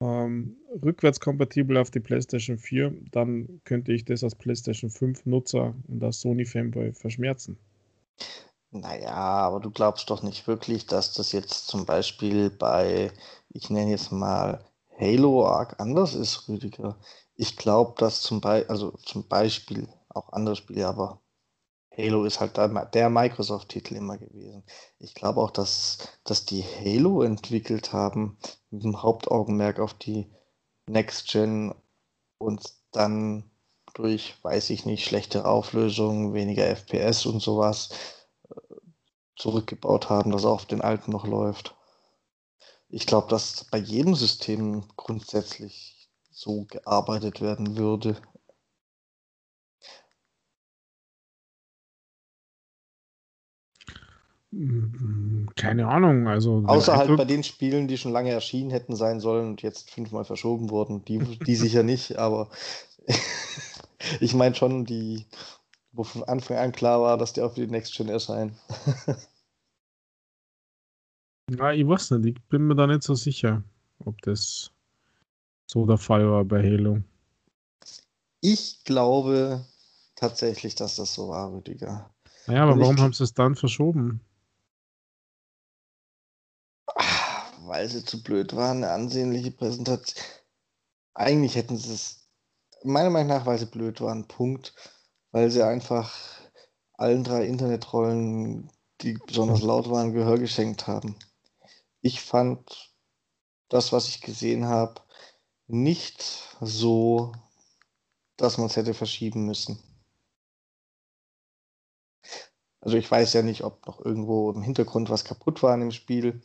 ähm, 0.00 0.56
rückwärtskompatibel 0.82 1.76
auf 1.76 1.90
die 1.90 2.00
PlayStation 2.00 2.58
4, 2.58 2.94
dann 3.10 3.60
könnte 3.64 3.92
ich 3.92 4.04
das 4.04 4.24
als 4.24 4.34
PlayStation 4.34 4.90
5 4.90 5.26
Nutzer 5.26 5.74
und 5.88 6.02
als 6.02 6.20
Sony 6.20 6.44
Fanboy 6.44 6.92
verschmerzen. 6.92 7.56
Naja, 8.76 9.12
aber 9.14 9.60
du 9.60 9.70
glaubst 9.70 10.10
doch 10.10 10.22
nicht 10.22 10.46
wirklich, 10.48 10.86
dass 10.86 11.12
das 11.12 11.30
jetzt 11.32 11.68
zum 11.68 11.86
Beispiel 11.86 12.50
bei, 12.50 13.12
ich 13.50 13.70
nenne 13.70 13.92
jetzt 13.92 14.10
mal 14.10 14.64
Halo 14.98 15.46
arg 15.46 15.78
anders 15.80 16.14
ist, 16.14 16.48
Rüdiger. 16.48 16.98
Ich 17.36 17.56
glaube, 17.56 17.94
dass 17.98 18.20
zum 18.22 18.40
Beispiel, 18.40 18.68
also 18.70 18.90
zum 19.04 19.28
Beispiel 19.28 19.88
auch 20.08 20.32
andere 20.32 20.56
Spiele, 20.56 20.88
aber 20.88 21.20
Halo 21.96 22.24
ist 22.24 22.40
halt 22.40 22.56
der 22.58 23.10
Microsoft-Titel 23.10 23.96
immer 23.96 24.18
gewesen. 24.18 24.64
Ich 24.98 25.14
glaube 25.14 25.40
auch, 25.40 25.50
dass, 25.52 25.98
dass 26.24 26.44
die 26.46 26.62
Halo 26.64 27.22
entwickelt 27.22 27.92
haben, 27.92 28.38
mit 28.70 28.84
dem 28.84 29.02
Hauptaugenmerk 29.02 29.80
auf 29.80 29.94
die 29.94 30.30
Next 30.88 31.28
Gen 31.30 31.74
und 32.38 32.74
dann 32.92 33.50
durch, 33.94 34.36
weiß 34.42 34.70
ich 34.70 34.86
nicht, 34.86 35.04
schlechtere 35.06 35.46
Auflösung, 35.46 36.34
weniger 36.34 36.66
FPS 36.66 37.26
und 37.26 37.40
sowas 37.40 37.90
zurückgebaut 39.36 40.10
haben, 40.10 40.30
dass 40.30 40.44
auch 40.44 40.54
auf 40.54 40.66
den 40.66 40.80
alten 40.80 41.10
noch 41.10 41.26
läuft. 41.26 41.74
Ich 42.88 43.06
glaube, 43.06 43.28
dass 43.28 43.64
bei 43.70 43.78
jedem 43.78 44.14
System 44.14 44.84
grundsätzlich 44.96 46.08
so 46.30 46.64
gearbeitet 46.64 47.40
werden 47.40 47.76
würde. 47.76 48.16
Keine 55.56 55.88
Ahnung, 55.88 56.28
also. 56.28 56.62
Außer 56.66 56.96
halt 56.96 57.16
bei 57.16 57.24
den 57.24 57.42
Spielen, 57.42 57.88
die 57.88 57.98
schon 57.98 58.12
lange 58.12 58.30
erschienen 58.30 58.70
hätten 58.70 58.94
sein 58.94 59.18
sollen 59.18 59.48
und 59.48 59.62
jetzt 59.62 59.90
fünfmal 59.90 60.24
verschoben 60.24 60.70
wurden. 60.70 61.04
Die, 61.04 61.18
die 61.18 61.56
sicher 61.56 61.82
nicht, 61.82 62.18
aber 62.18 62.50
ich 64.20 64.34
meine 64.34 64.54
schon, 64.54 64.84
die, 64.84 65.26
wo 65.94 66.04
von 66.04 66.24
Anfang 66.24 66.56
an 66.56 66.72
klar 66.72 67.00
war, 67.00 67.16
dass 67.16 67.32
die 67.32 67.40
auch 67.40 67.54
für 67.54 67.66
die 67.66 67.70
Next 67.70 67.96
Gen 67.96 68.08
erscheinen. 68.08 68.56
Ja, 71.50 71.72
ich 71.72 71.86
weiß 71.86 72.12
nicht, 72.12 72.38
ich 72.38 72.44
bin 72.48 72.66
mir 72.66 72.74
da 72.74 72.86
nicht 72.86 73.02
so 73.02 73.14
sicher, 73.14 73.62
ob 73.98 74.20
das 74.22 74.72
so 75.66 75.84
der 75.84 75.98
Fall 75.98 76.28
war 76.30 76.44
bei 76.44 76.62
Halo. 76.62 77.02
Ich 78.40 78.82
glaube 78.84 79.64
tatsächlich, 80.16 80.74
dass 80.74 80.96
das 80.96 81.14
so 81.14 81.28
war, 81.28 81.52
Rüdiger. 81.52 82.10
Naja, 82.46 82.62
aber 82.62 82.72
Und 82.72 82.80
warum 82.80 82.96
ich... 82.96 83.02
haben 83.02 83.12
sie 83.12 83.24
es 83.24 83.34
dann 83.34 83.56
verschoben? 83.56 84.20
Weil 87.60 87.88
sie 87.88 88.04
zu 88.04 88.22
blöd 88.22 88.54
waren, 88.56 88.78
eine 88.78 88.92
ansehnliche 88.92 89.50
Präsentation. 89.50 90.22
Eigentlich 91.14 91.56
hätten 91.56 91.76
sie 91.76 91.94
es, 91.94 92.28
meiner 92.82 93.10
Meinung 93.10 93.28
nach, 93.28 93.46
weil 93.46 93.58
sie 93.58 93.66
blöd 93.66 94.00
waren, 94.00 94.26
Punkt. 94.28 94.74
Weil 95.34 95.50
sie 95.50 95.64
einfach 95.64 96.14
allen 96.94 97.24
drei 97.24 97.44
Internetrollen, 97.46 98.70
die 99.00 99.18
besonders 99.26 99.62
laut 99.62 99.90
waren, 99.90 100.12
Gehör 100.14 100.38
geschenkt 100.38 100.86
haben 100.86 101.16
ich 102.04 102.20
fand 102.20 102.94
das, 103.70 103.90
was 103.90 104.08
ich 104.08 104.20
gesehen 104.20 104.66
habe, 104.66 105.00
nicht 105.66 106.22
so, 106.60 107.32
dass 108.36 108.58
man 108.58 108.66
es 108.66 108.76
hätte 108.76 108.92
verschieben 108.92 109.46
müssen. 109.46 109.82
Also 112.82 112.98
ich 112.98 113.10
weiß 113.10 113.32
ja 113.32 113.40
nicht, 113.40 113.64
ob 113.64 113.86
noch 113.86 114.04
irgendwo 114.04 114.50
im 114.50 114.60
Hintergrund 114.60 115.08
was 115.08 115.24
kaputt 115.24 115.62
war 115.62 115.72
in 115.72 115.80
dem 115.80 115.92
Spiel. 115.92 116.42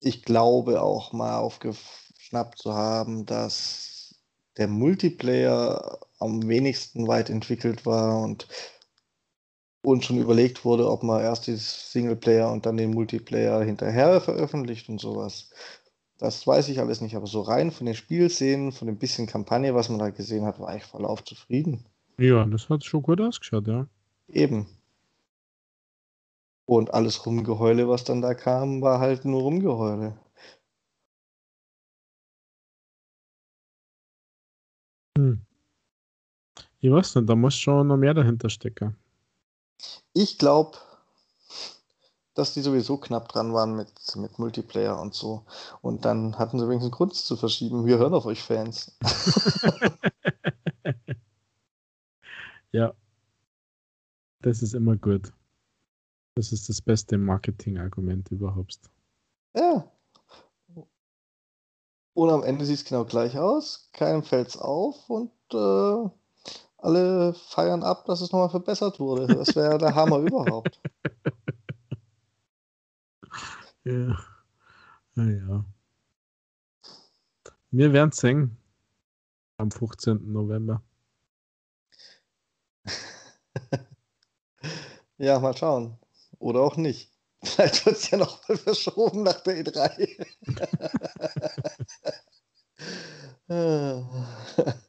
Ich 0.00 0.22
glaube 0.22 0.80
auch 0.80 1.12
mal 1.12 1.36
aufgeschnappt 1.38 2.58
zu 2.58 2.72
haben, 2.72 3.26
dass 3.26 4.18
der 4.56 4.68
Multiplayer 4.68 6.00
am 6.18 6.48
wenigsten 6.48 7.06
weit 7.06 7.30
entwickelt 7.30 7.86
war 7.86 8.22
und 8.22 8.48
und 9.82 10.04
schon 10.04 10.18
überlegt 10.18 10.64
wurde, 10.64 10.90
ob 10.90 11.04
man 11.04 11.22
erst 11.22 11.46
die 11.46 11.54
Singleplayer 11.54 12.50
und 12.50 12.66
dann 12.66 12.76
den 12.76 12.90
Multiplayer 12.90 13.62
hinterher 13.62 14.20
veröffentlicht 14.20 14.88
und 14.88 15.00
sowas. 15.00 15.50
Das 16.18 16.44
weiß 16.44 16.68
ich 16.70 16.80
alles 16.80 17.00
nicht, 17.00 17.14
aber 17.14 17.28
so 17.28 17.42
rein 17.42 17.70
von 17.70 17.86
den 17.86 17.94
Spielszenen, 17.94 18.72
von 18.72 18.88
dem 18.88 18.98
bisschen 18.98 19.28
Kampagne, 19.28 19.76
was 19.76 19.88
man 19.88 20.00
da 20.00 20.10
gesehen 20.10 20.44
hat, 20.44 20.58
war 20.58 20.74
ich 20.76 20.82
voll 20.82 21.04
auf 21.04 21.22
zufrieden. 21.24 21.84
Ja, 22.18 22.44
das 22.46 22.68
hat 22.68 22.84
schon 22.84 23.02
gut 23.02 23.20
ausgeschaut, 23.20 23.68
ja. 23.68 23.86
Eben. 24.28 24.66
Und 26.64 26.92
alles 26.92 27.24
Rumgeheule, 27.24 27.88
was 27.88 28.02
dann 28.02 28.22
da 28.22 28.34
kam, 28.34 28.82
war 28.82 28.98
halt 28.98 29.24
nur 29.24 29.42
Rumgeheule. 29.42 30.18
Hm. 35.16 35.45
Ich 36.86 36.92
weiß 36.92 37.16
nicht, 37.16 37.28
da 37.28 37.34
muss 37.34 37.56
schon 37.56 37.88
noch 37.88 37.96
mehr 37.96 38.14
dahinter 38.14 38.48
stecken. 38.48 38.96
Ich 40.12 40.38
glaube, 40.38 40.78
dass 42.34 42.54
die 42.54 42.60
sowieso 42.60 42.96
knapp 42.96 43.28
dran 43.28 43.52
waren 43.52 43.74
mit, 43.74 43.90
mit 44.14 44.38
Multiplayer 44.38 45.00
und 45.00 45.12
so. 45.12 45.44
Und 45.82 46.04
dann 46.04 46.38
hatten 46.38 46.60
sie 46.60 46.68
wenigstens 46.68 46.92
Grund 46.92 47.12
zu 47.12 47.36
verschieben. 47.36 47.86
Wir 47.86 47.98
hören 47.98 48.14
auf 48.14 48.24
euch 48.24 48.40
Fans. 48.40 48.96
ja. 52.70 52.94
Das 54.42 54.62
ist 54.62 54.74
immer 54.74 54.96
gut. 54.96 55.32
Das 56.36 56.52
ist 56.52 56.68
das 56.68 56.80
beste 56.80 57.18
Marketing-Argument 57.18 58.30
überhaupt. 58.30 58.78
Ja. 59.56 59.90
Und 62.14 62.30
am 62.30 62.44
Ende 62.44 62.64
sieht 62.64 62.76
es 62.76 62.84
genau 62.84 63.04
gleich 63.04 63.36
aus. 63.36 63.90
Keinem 63.92 64.22
fällt 64.22 64.50
es 64.50 64.56
auf 64.56 65.10
und 65.10 65.32
äh, 65.52 66.10
alle 66.78 67.34
feiern 67.34 67.82
ab, 67.82 68.04
dass 68.06 68.20
es 68.20 68.32
nochmal 68.32 68.50
verbessert 68.50 69.00
wurde. 69.00 69.26
Das 69.26 69.56
wäre 69.56 69.78
der 69.78 69.94
Hammer 69.94 70.18
überhaupt. 70.20 70.80
Ja. 73.84 74.18
Naja. 75.14 75.64
Wir 77.70 77.92
werden 77.92 78.12
singen 78.12 78.56
am 79.58 79.70
15. 79.70 80.32
November. 80.32 80.82
ja, 85.18 85.38
mal 85.38 85.56
schauen. 85.56 85.98
Oder 86.38 86.60
auch 86.60 86.76
nicht. 86.76 87.12
Vielleicht 87.42 87.86
wird 87.86 87.96
es 87.96 88.10
ja 88.10 88.18
noch 88.18 88.46
mal 88.48 88.56
verschoben 88.56 89.22
nach 89.22 89.40
der 89.40 89.64
E3. 89.64 90.26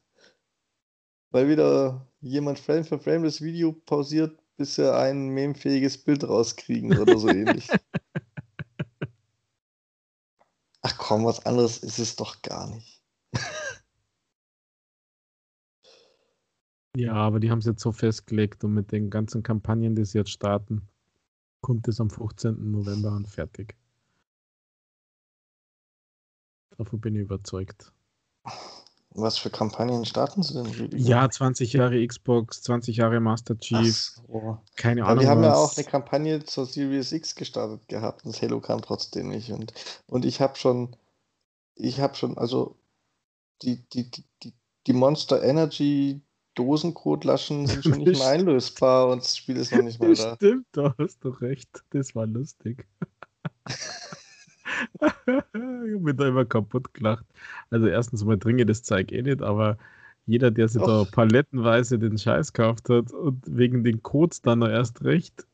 weil 1.37 1.49
wieder 1.49 2.07
jemand 2.19 2.57
Frame 2.57 2.83
für 2.83 2.97
Frame 2.97 3.25
das 3.25 3.41
Video 3.41 3.71
pausiert, 3.71 4.41
bis 4.57 4.79
er 4.79 4.97
ein 4.97 5.29
memefähiges 5.29 6.03
Bild 6.03 6.27
rauskriegen 6.27 6.97
oder 6.97 7.19
so 7.19 7.27
ähnlich. 7.27 7.69
Ach 10.81 10.97
komm, 10.97 11.25
was 11.25 11.45
anderes 11.45 11.77
ist 11.77 11.99
es 11.99 12.15
doch 12.15 12.41
gar 12.41 12.73
nicht. 12.73 13.03
ja, 16.95 17.13
aber 17.13 17.39
die 17.39 17.51
haben 17.51 17.59
es 17.59 17.65
jetzt 17.65 17.83
so 17.83 17.91
festgelegt 17.91 18.63
und 18.63 18.73
mit 18.73 18.91
den 18.91 19.11
ganzen 19.11 19.43
Kampagnen, 19.43 19.93
die 19.93 20.05
sie 20.05 20.17
jetzt 20.17 20.31
starten, 20.31 20.89
kommt 21.61 21.87
es 21.87 22.01
am 22.01 22.09
15. 22.09 22.71
November 22.71 23.11
an 23.11 23.27
fertig. 23.27 23.75
Davon 26.75 26.99
bin 26.99 27.13
ich 27.13 27.21
überzeugt. 27.21 27.93
Was 29.19 29.39
für 29.39 29.49
Kampagnen 29.49 30.05
starten 30.05 30.43
sie 30.43 30.53
denn? 30.53 30.67
Rüdiger? 30.67 31.03
Ja, 31.03 31.27
20 31.27 31.73
Jahre 31.73 32.05
Xbox, 32.05 32.61
20 32.61 32.97
Jahre 32.97 33.19
Master 33.19 33.57
Chief. 33.57 34.11
So. 34.27 34.59
Keine 34.75 35.05
Ahnung. 35.05 35.17
Ja, 35.17 35.21
wir 35.23 35.29
haben 35.31 35.41
was. 35.41 35.47
ja 35.47 35.55
auch 35.55 35.75
eine 35.75 35.87
Kampagne 35.87 36.43
zur 36.43 36.67
Series 36.67 37.11
X 37.11 37.33
gestartet 37.33 37.87
gehabt 37.87 38.23
und 38.23 38.35
das 38.35 38.43
Halo 38.43 38.61
kam 38.61 38.79
trotzdem 38.83 39.29
nicht. 39.29 39.51
Und, 39.51 39.73
und 40.05 40.23
ich 40.23 40.39
habe 40.39 40.55
schon, 40.55 40.95
ich 41.73 41.99
habe 41.99 42.13
schon, 42.13 42.37
also 42.37 42.77
die, 43.63 43.81
die, 43.89 44.11
die, 44.11 44.53
die, 44.85 44.93
Monster 44.93 45.41
Energy 45.41 46.21
Dosencode-Laschen 46.53 47.65
sind 47.65 47.83
schon 47.83 47.97
nicht 48.03 48.19
mehr 48.19 48.27
einlösbar 48.27 49.07
und 49.07 49.23
das 49.23 49.35
Spiel 49.35 49.57
ist 49.57 49.71
noch 49.71 49.81
nicht 49.81 49.99
mal 49.99 50.13
da. 50.13 50.35
Stimmt, 50.35 50.67
da 50.73 50.93
hast 50.99 51.23
du 51.23 51.29
recht. 51.29 51.83
Das 51.89 52.13
war 52.13 52.27
lustig. 52.27 52.87
ich 55.01 55.33
habe 55.33 55.99
mich 55.99 56.15
da 56.15 56.27
immer 56.27 56.45
kaputt 56.45 56.93
gelacht. 56.93 57.25
Also 57.69 57.87
erstens 57.87 58.23
mal 58.23 58.37
trinke 58.37 58.65
das 58.65 58.83
Zeug 58.83 59.11
eh 59.11 59.21
nicht, 59.21 59.41
aber 59.41 59.77
jeder, 60.27 60.51
der 60.51 60.67
sich 60.67 60.81
da 60.81 61.05
palettenweise 61.05 61.97
den 61.97 62.17
Scheiß 62.17 62.51
gekauft 62.51 62.89
hat 62.89 63.11
und 63.13 63.41
wegen 63.47 63.83
den 63.83 64.03
Codes 64.03 64.41
dann 64.41 64.59
noch 64.59 64.67
erst 64.67 65.03
recht. 65.03 65.47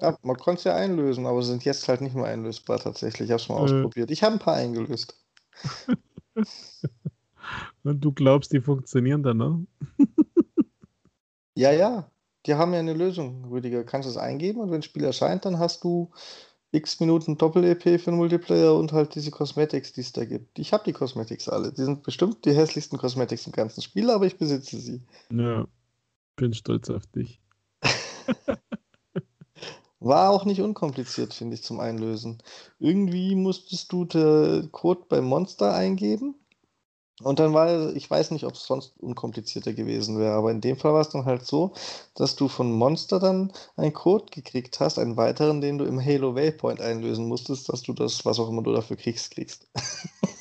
ja, 0.00 0.16
man 0.22 0.36
konnte 0.36 0.58
es 0.58 0.64
ja 0.64 0.76
einlösen, 0.76 1.26
aber 1.26 1.42
sind 1.42 1.64
jetzt 1.64 1.88
halt 1.88 2.00
nicht 2.00 2.14
mehr 2.14 2.26
einlösbar 2.26 2.78
tatsächlich. 2.78 3.28
Ich 3.28 3.32
habe 3.32 3.42
es 3.42 3.48
mal 3.48 3.56
äh. 3.56 3.60
ausprobiert. 3.60 4.10
Ich 4.12 4.22
habe 4.22 4.34
ein 4.34 4.38
paar 4.38 4.54
eingelöst. 4.54 5.20
und 7.82 8.00
du 8.00 8.12
glaubst, 8.12 8.52
die 8.52 8.60
funktionieren 8.60 9.24
dann 9.24 9.38
noch? 9.38 9.60
ja, 11.56 11.72
ja. 11.72 12.08
Die 12.46 12.54
haben 12.54 12.72
ja 12.72 12.80
eine 12.80 12.94
Lösung, 12.94 13.44
Rüdiger. 13.44 13.84
Kannst 13.84 14.06
du 14.06 14.10
es 14.10 14.16
eingeben 14.16 14.60
und 14.60 14.70
wenn 14.70 14.80
das 14.80 14.86
Spiel 14.86 15.04
erscheint, 15.04 15.44
dann 15.44 15.58
hast 15.58 15.84
du 15.84 16.10
x 16.72 17.00
Minuten 17.00 17.36
Doppel-EP 17.36 17.82
für 17.82 18.10
den 18.10 18.16
Multiplayer 18.16 18.74
und 18.74 18.92
halt 18.92 19.14
diese 19.14 19.30
Cosmetics, 19.30 19.92
die 19.92 20.00
es 20.00 20.12
da 20.12 20.24
gibt. 20.24 20.58
Ich 20.58 20.72
habe 20.72 20.84
die 20.84 20.94
Cosmetics 20.94 21.48
alle. 21.48 21.72
Die 21.72 21.82
sind 21.82 22.02
bestimmt 22.02 22.44
die 22.44 22.54
hässlichsten 22.54 22.98
Cosmetics 22.98 23.46
im 23.46 23.52
ganzen 23.52 23.82
Spiel, 23.82 24.10
aber 24.10 24.26
ich 24.26 24.38
besitze 24.38 24.78
sie. 24.78 25.02
Ja, 25.30 25.66
bin 26.36 26.54
stolz 26.54 26.88
auf 26.90 27.06
dich. 27.06 27.40
War 30.00 30.30
auch 30.30 30.46
nicht 30.46 30.62
unkompliziert, 30.62 31.34
finde 31.34 31.54
ich, 31.54 31.62
zum 31.62 31.78
Einlösen. 31.78 32.42
Irgendwie 32.80 33.36
musstest 33.36 33.92
du 33.92 34.04
den 34.04 34.72
Code 34.72 35.04
beim 35.08 35.24
Monster 35.24 35.74
eingeben 35.74 36.34
und 37.22 37.38
dann 37.38 37.52
war, 37.54 37.94
ich 37.94 38.10
weiß 38.10 38.30
nicht, 38.30 38.44
ob 38.44 38.54
es 38.54 38.66
sonst 38.66 38.94
unkomplizierter 38.98 39.72
gewesen 39.72 40.18
wäre, 40.18 40.34
aber 40.34 40.50
in 40.50 40.60
dem 40.60 40.76
Fall 40.76 40.92
war 40.92 41.00
es 41.00 41.10
dann 41.10 41.24
halt 41.24 41.46
so, 41.46 41.72
dass 42.14 42.36
du 42.36 42.48
von 42.48 42.72
Monster 42.72 43.18
dann 43.18 43.52
einen 43.76 43.92
Code 43.92 44.26
gekriegt 44.30 44.80
hast, 44.80 44.98
einen 44.98 45.16
weiteren, 45.16 45.60
den 45.60 45.78
du 45.78 45.84
im 45.84 46.04
Halo 46.04 46.34
Waypoint 46.34 46.80
einlösen 46.80 47.28
musstest, 47.28 47.68
dass 47.68 47.82
du 47.82 47.92
das, 47.92 48.24
was 48.24 48.38
auch 48.38 48.48
immer 48.48 48.62
du 48.62 48.72
dafür 48.72 48.96
kriegst, 48.96 49.32
kriegst. 49.32 49.68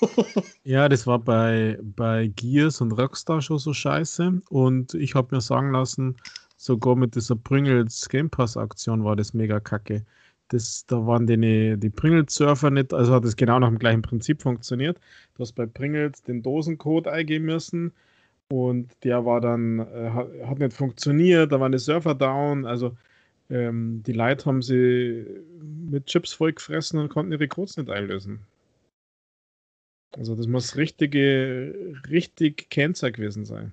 ja, 0.64 0.90
das 0.90 1.08
war 1.08 1.20
bei, 1.20 1.78
bei 1.82 2.28
Gears 2.36 2.82
und 2.82 2.92
Rockstar 2.94 3.42
schon 3.42 3.60
so 3.60 3.74
scheiße 3.74 4.42
und 4.50 4.94
ich 4.94 5.16
habe 5.16 5.36
mir 5.36 5.42
sagen 5.42 5.72
lassen, 5.72 6.18
sogar 6.58 6.96
mit 6.96 7.16
dieser 7.16 7.36
Pringles 7.36 8.08
Game 8.08 8.30
Pass 8.30 8.56
Aktion 8.56 9.04
war 9.04 9.16
das 9.16 9.34
mega 9.34 9.60
kacke. 9.60 10.06
Das, 10.52 10.86
da 10.86 11.08
waren 11.08 11.28
die, 11.28 11.78
die 11.78 11.90
Pringles-Surfer 11.90 12.72
nicht, 12.72 12.94
also 12.94 13.14
hat 13.14 13.24
es 13.24 13.38
genau 13.38 13.58
nach 13.60 13.70
dem 13.70 13.80
gleichen 13.80 14.02
Prinzip 14.02 14.42
funktioniert. 14.42 15.00
Du 15.36 15.44
hast 15.44 15.54
bei 15.54 15.66
Pringles 15.66 16.24
den 16.24 16.44
Dosencode 16.44 17.08
eingeben 17.08 17.46
müssen 17.46 17.94
und 18.50 18.92
der 19.06 19.26
war 19.26 19.40
dann, 19.40 19.80
äh, 19.80 20.12
hat, 20.46 20.60
nicht 20.60 20.74
funktioniert, 20.74 21.54
da 21.54 21.60
waren 21.62 21.72
die 21.72 21.80
Surfer 21.80 22.16
down, 22.16 22.66
also 22.66 22.98
ähm, 23.50 24.04
die 24.06 24.12
Leute 24.12 24.46
haben 24.46 24.62
sie 24.62 25.26
mit 25.62 26.08
Chips 26.08 26.34
vollgefressen 26.34 27.00
und 27.00 27.08
konnten 27.08 27.32
ihre 27.32 27.48
Codes 27.48 27.78
nicht 27.78 27.90
einlösen. 27.90 28.42
Also 30.18 30.36
das 30.36 30.48
muss 30.48 30.76
richtige, 30.76 31.96
richtig 32.10 32.70
Cancer 32.70 33.12
gewesen 33.12 33.46
sein. 33.46 33.72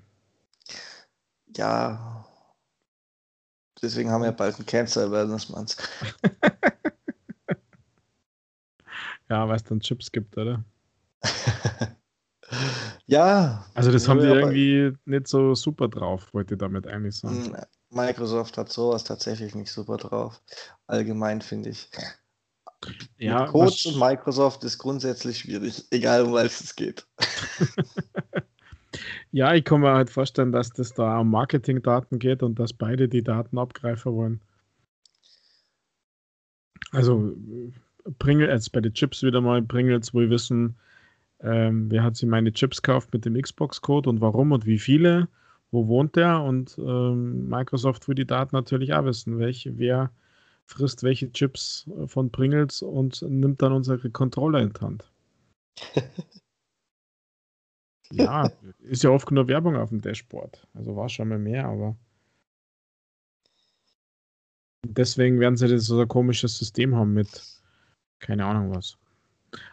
Ja, 1.56 2.27
Deswegen 3.82 4.10
haben 4.10 4.22
wir 4.22 4.32
bald 4.32 4.56
einen 4.56 4.66
Cancer 4.66 5.04
Awareness 5.04 5.48
Month. 5.48 5.76
ja, 9.28 9.48
weil 9.48 9.56
es 9.56 9.64
dann 9.64 9.80
Chips 9.80 10.10
gibt, 10.10 10.36
oder? 10.36 10.64
ja. 13.06 13.64
Also 13.74 13.92
das 13.92 14.08
haben 14.08 14.20
die 14.20 14.26
irgendwie 14.26 14.92
nicht 15.04 15.28
so 15.28 15.54
super 15.54 15.88
drauf, 15.88 16.32
wollte 16.32 16.54
ich 16.54 16.58
damit 16.58 16.86
eigentlich 16.86 17.16
sagen. 17.16 17.56
Microsoft 17.90 18.58
hat 18.58 18.70
sowas 18.70 19.04
tatsächlich 19.04 19.54
nicht 19.54 19.72
super 19.72 19.96
drauf. 19.96 20.42
Allgemein 20.86 21.40
finde 21.40 21.70
ich. 21.70 21.90
Ja, 23.18 23.42
Mit 23.42 23.50
Codes 23.50 23.86
und 23.86 23.98
Microsoft 23.98 24.62
ist 24.62 24.78
grundsätzlich 24.78 25.38
schwierig, 25.38 25.84
egal 25.90 26.22
um 26.22 26.32
was 26.32 26.60
es 26.60 26.76
geht. 26.76 27.06
Ja, 29.38 29.54
ich 29.54 29.62
kann 29.64 29.82
mir 29.82 29.92
halt 29.92 30.10
vorstellen, 30.10 30.50
dass 30.50 30.70
das 30.70 30.94
da 30.94 31.20
um 31.20 31.30
Marketingdaten 31.30 32.18
geht 32.18 32.42
und 32.42 32.58
dass 32.58 32.72
beide 32.72 33.08
die 33.08 33.22
Daten 33.22 33.56
abgreifen 33.56 34.12
wollen. 34.12 34.40
Also 36.90 37.36
Pringles, 38.18 38.50
jetzt 38.50 38.72
bei 38.72 38.80
den 38.80 38.94
Chips 38.94 39.22
wieder 39.22 39.40
mal, 39.40 39.62
Pringles 39.62 40.12
wo 40.12 40.18
wir 40.18 40.30
wissen, 40.30 40.76
ähm, 41.38 41.88
wer 41.88 42.02
hat 42.02 42.16
sich 42.16 42.28
meine 42.28 42.52
Chips 42.52 42.82
gekauft 42.82 43.12
mit 43.12 43.26
dem 43.26 43.40
Xbox-Code 43.40 44.10
und 44.10 44.20
warum 44.20 44.50
und 44.50 44.66
wie 44.66 44.80
viele, 44.80 45.28
wo 45.70 45.86
wohnt 45.86 46.16
der 46.16 46.42
und 46.42 46.76
ähm, 46.76 47.48
Microsoft 47.48 48.08
will 48.08 48.16
die 48.16 48.26
Daten 48.26 48.56
natürlich 48.56 48.92
auch 48.92 49.04
wissen, 49.04 49.38
welche, 49.38 49.78
wer 49.78 50.10
frisst 50.66 51.04
welche 51.04 51.30
Chips 51.30 51.88
von 52.06 52.32
Pringles 52.32 52.82
und 52.82 53.22
nimmt 53.22 53.62
dann 53.62 53.72
unsere 53.72 54.10
Controller 54.10 54.58
in 54.62 54.72
die 54.72 54.80
Hand. 54.80 55.12
Ja, 58.12 58.50
ist 58.78 59.02
ja 59.02 59.10
oft 59.10 59.30
nur 59.30 59.48
Werbung 59.48 59.76
auf 59.76 59.90
dem 59.90 60.00
Dashboard. 60.00 60.66
Also 60.74 60.96
war 60.96 61.08
schon 61.08 61.28
mal 61.28 61.38
mehr, 61.38 61.66
aber. 61.66 61.96
Deswegen 64.86 65.40
werden 65.40 65.56
sie 65.56 65.68
das 65.68 65.84
so 65.84 66.00
ein 66.00 66.08
komisches 66.08 66.56
System 66.56 66.94
haben 66.96 67.12
mit 67.12 67.58
keine 68.20 68.44
Ahnung 68.44 68.74
was. 68.74 68.96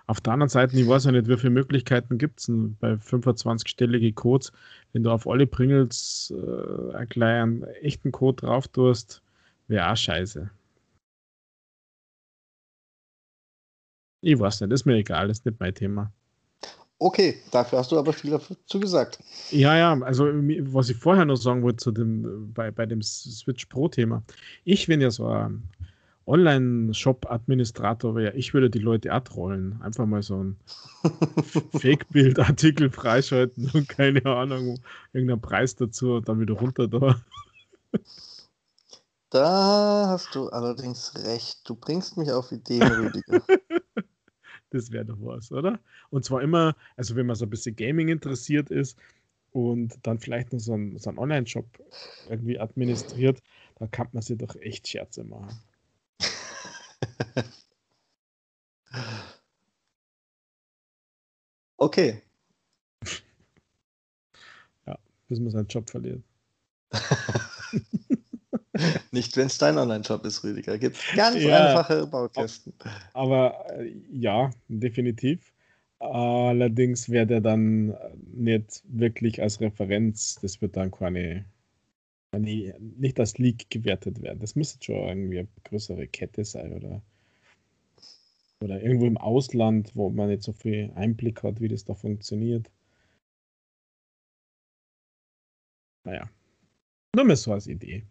Auf 0.08 0.22
der 0.22 0.34
anderen 0.34 0.50
Seite, 0.50 0.80
ich 0.80 0.88
weiß 0.88 1.06
ja 1.06 1.12
nicht, 1.12 1.28
wie 1.28 1.38
viele 1.38 1.50
Möglichkeiten 1.50 2.18
gibt 2.18 2.40
es 2.40 2.48
bei 2.80 2.94
25-stellige 2.94 4.14
Codes, 4.14 4.52
wenn 4.94 5.04
du 5.04 5.12
auf 5.12 5.28
alle 5.28 5.48
Pringles 5.48 6.34
äh, 6.36 7.06
gleich 7.08 7.42
einen 7.42 7.64
echten 7.82 8.12
Code 8.12 8.46
drauf 8.46 8.68
tust, 8.70 9.22
wäre 9.68 9.92
auch 9.92 9.98
scheiße. 9.98 10.50
Ich 14.22 14.40
weiß 14.40 14.62
nicht, 14.62 14.72
ist 14.72 14.86
mir 14.86 14.96
egal, 14.96 15.30
ist 15.30 15.46
nicht 15.46 15.60
mein 15.60 15.74
Thema. 15.76 16.12
Okay, 16.98 17.42
dafür 17.52 17.80
hast 17.80 17.92
du 17.92 18.00
aber 18.00 18.14
viel 18.14 18.32
dazu 18.32 18.80
gesagt. 18.80 19.20
Ja, 19.52 19.76
ja, 19.76 20.00
also 20.02 20.26
was 20.26 20.90
ich 20.90 20.98
vorher 20.98 21.26
noch 21.26 21.36
sagen 21.36 21.62
wollte 21.62 21.78
zu 21.78 21.92
dem, 21.92 22.54
bei, 22.54 22.72
bei 22.72 22.86
dem 22.86 23.02
Switch 23.02 23.66
Pro-Thema. 23.66 24.24
Ich 24.64 24.88
bin 24.88 25.02
ja 25.02 25.12
so 25.12 25.28
ein 25.28 25.64
Online-Shop-Administrator, 26.26 28.16
wäre, 28.16 28.34
ich 28.36 28.54
würde 28.54 28.70
die 28.70 28.80
Leute 28.80 29.12
abrollen. 29.12 29.80
Einfach 29.82 30.06
mal 30.06 30.24
so 30.24 30.44
ein 30.44 30.58
Fake-Bild-Artikel 31.80 32.90
freischalten 32.90 33.70
und 33.74 33.90
keine 33.90 34.26
Ahnung, 34.26 34.80
irgendeinen 35.14 35.42
Preis 35.42 35.76
dazu 35.76 36.14
und 36.14 36.30
dann 36.30 36.40
wieder 36.40 36.56
runter 36.56 36.88
da. 36.88 37.22
Da 39.30 40.06
hast 40.08 40.34
du 40.34 40.48
allerdings 40.48 41.14
recht. 41.26 41.68
Du 41.68 41.76
bringst 41.76 42.16
mich 42.16 42.32
auf 42.32 42.52
Ideen, 42.52 42.84
Rüdiger. 42.84 43.42
Das 44.76 44.92
wäre 44.92 45.06
doch 45.06 45.18
was, 45.22 45.52
oder? 45.54 45.80
Und 46.10 46.26
zwar 46.26 46.42
immer, 46.42 46.76
also 46.98 47.16
wenn 47.16 47.26
man 47.28 47.38
so 47.38 47.46
ein 47.46 47.50
bisschen 47.50 47.78
Gaming 47.78 48.10
interessiert 48.10 48.70
ist 48.70 49.00
und 49.54 49.96
dann 50.04 50.20
vielleicht 50.20 50.52
noch 50.52 50.60
so 50.60 50.74
einen, 50.74 50.98
so 51.00 51.10
einen 51.10 51.18
Online-Shop 51.20 51.66
irgendwie 52.30 52.60
administriert, 52.60 53.42
dann 53.80 53.90
kann 53.92 54.10
man 54.12 54.22
sich 54.22 54.38
doch 54.38 54.56
echt 54.58 54.88
Scherze 54.88 55.24
machen. 55.24 55.58
okay. 61.80 62.22
Ja, 64.86 64.98
bis 65.28 65.40
man 65.40 65.52
seinen 65.52 65.68
Job 65.68 65.90
verliert. 65.90 66.22
Nicht, 69.12 69.38
wenn 69.38 69.48
es 69.48 69.58
dein 69.58 69.78
Online-Shop 69.78 70.26
ist, 70.26 70.44
Rüdiger. 70.44 70.78
Gibt 70.78 70.98
ganz 71.16 71.42
ja, 71.42 71.68
einfache 71.68 72.08
Baukästen. 72.08 72.74
Aber 73.14 73.66
äh, 73.78 73.94
ja, 74.12 74.52
definitiv. 74.68 75.54
Allerdings 76.00 77.10
wäre 77.10 77.26
der 77.26 77.42
dann 77.42 77.96
nicht 78.34 78.84
wirklich 78.86 79.42
als 79.42 79.62
Referenz, 79.62 80.36
das 80.42 80.62
wird 80.62 80.76
dann 80.76 80.92
keine, 80.92 81.46
keine 82.32 82.78
nicht 82.80 83.20
als 83.20 83.38
Leak 83.38 83.70
gewertet 83.70 84.22
werden. 84.22 84.40
Das 84.40 84.56
müsste 84.56 84.84
schon 84.84 84.96
irgendwie 84.96 85.40
eine 85.40 85.48
größere 85.64 86.08
Kette 86.08 86.44
sein 86.44 86.74
oder, 86.74 87.02
oder 88.62 88.82
irgendwo 88.82 89.06
im 89.08 89.18
Ausland, 89.18 89.92
wo 89.96 90.10
man 90.10 90.28
nicht 90.28 90.44
so 90.44 90.52
viel 90.52 90.92
Einblick 90.96 91.44
hat, 91.44 91.62
wie 91.62 91.70
das 91.70 91.86
da 91.86 91.94
funktioniert. 91.94 92.70
Naja, 96.04 96.30
nur 97.16 97.26
mal 97.26 97.36
so 97.36 97.54
als 97.54 97.68
Idee. 97.68 98.06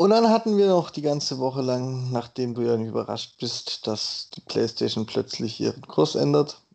Und 0.00 0.08
dann 0.08 0.30
hatten 0.30 0.56
wir 0.56 0.66
noch 0.68 0.88
die 0.88 1.02
ganze 1.02 1.38
Woche 1.38 1.60
lang, 1.60 2.10
nachdem 2.10 2.54
du 2.54 2.62
ja 2.62 2.74
überrascht 2.74 3.38
bist, 3.38 3.86
dass 3.86 4.30
die 4.30 4.40
PlayStation 4.40 5.04
plötzlich 5.04 5.60
ihren 5.60 5.82
Kurs 5.82 6.14
ändert, 6.14 6.66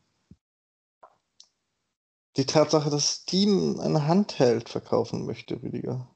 die 2.38 2.46
Tatsache, 2.46 2.92
dass 2.92 3.22
Steam 3.22 3.80
ein 3.80 4.06
Handheld 4.08 4.70
verkaufen 4.70 5.26
möchte, 5.26 5.60
Rüdiger. 5.60 6.08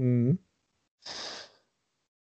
Mhm. 0.00 0.40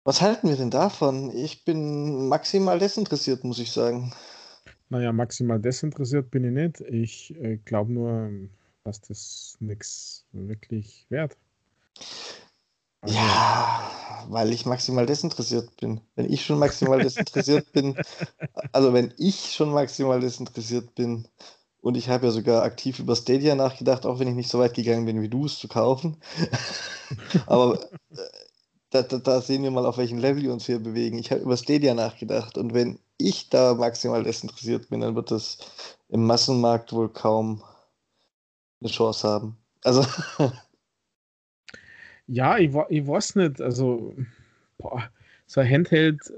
Was 0.05 0.23
halten 0.23 0.49
wir 0.49 0.55
denn 0.55 0.71
davon? 0.71 1.29
Ich 1.29 1.63
bin 1.63 2.27
maximal 2.27 2.79
desinteressiert, 2.79 3.43
muss 3.43 3.59
ich 3.59 3.71
sagen. 3.71 4.11
Naja, 4.89 5.13
maximal 5.13 5.59
desinteressiert 5.59 6.31
bin 6.31 6.45
ich 6.45 6.51
nicht. 6.51 6.81
Ich 6.91 7.35
äh, 7.35 7.57
glaube 7.57 7.93
nur, 7.93 8.31
dass 8.85 9.01
das 9.01 9.55
nichts 9.59 10.25
wirklich 10.31 11.05
wert. 11.09 11.37
Ja, 13.07 13.91
weil 14.29 14.51
ich 14.51 14.65
maximal 14.65 15.05
desinteressiert 15.05 15.75
bin. 15.77 16.01
Wenn 16.15 16.31
ich 16.31 16.45
schon 16.45 16.59
maximal 16.59 16.99
desinteressiert 16.99 17.71
bin, 17.71 17.95
also 18.71 18.93
wenn 18.93 19.13
ich 19.17 19.53
schon 19.53 19.71
maximal 19.71 20.19
desinteressiert 20.19 20.95
bin, 20.95 21.27
und 21.85 21.97
ich 21.97 22.09
habe 22.09 22.25
ja 22.25 22.31
sogar 22.31 22.63
aktiv 22.63 22.97
über 22.97 23.15
Stadia 23.15 23.53
nachgedacht, 23.53 24.07
auch 24.07 24.17
wenn 24.17 24.27
ich 24.27 24.33
nicht 24.33 24.49
so 24.49 24.57
weit 24.57 24.73
gegangen 24.73 25.05
bin 25.05 25.21
wie 25.21 25.29
du, 25.29 25.45
es 25.45 25.59
zu 25.59 25.67
kaufen. 25.67 26.17
Aber 27.45 27.79
äh, 28.09 28.17
da, 28.89 29.03
da, 29.03 29.19
da, 29.19 29.39
sehen 29.39 29.61
wir 29.61 29.69
mal, 29.69 29.85
auf 29.85 29.97
welchem 29.97 30.17
Level 30.17 30.41
wir 30.41 30.51
uns 30.51 30.65
hier 30.65 30.79
bewegen. 30.79 31.19
Ich 31.19 31.29
habe 31.29 31.41
über 31.41 31.57
Stadia 31.57 31.93
nachgedacht 31.93 32.57
und 32.57 32.73
wenn 32.73 32.97
ich 33.17 33.49
da 33.49 33.75
maximal 33.75 34.23
desinteressiert 34.23 34.89
bin, 34.89 35.01
dann 35.01 35.15
wird 35.15 35.29
das 35.29 35.59
im 36.09 36.25
Massenmarkt 36.25 36.91
wohl 36.91 37.09
kaum 37.09 37.63
eine 38.81 38.89
Chance 38.89 39.27
haben. 39.27 39.57
Also 39.83 40.03
Ja, 42.27 42.57
ich, 42.57 42.71
ich 42.89 43.07
weiß 43.07 43.35
nicht. 43.35 43.61
Also, 43.61 44.15
boah, 44.77 45.09
so 45.45 45.61
ein 45.61 45.69
Handheld 45.69 46.21
äh, 46.31 46.33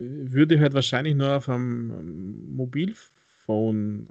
würde 0.00 0.60
halt 0.60 0.74
wahrscheinlich 0.74 1.14
nur 1.14 1.36
auf 1.36 1.48
einem 1.48 2.54
Mobilphone 2.56 4.08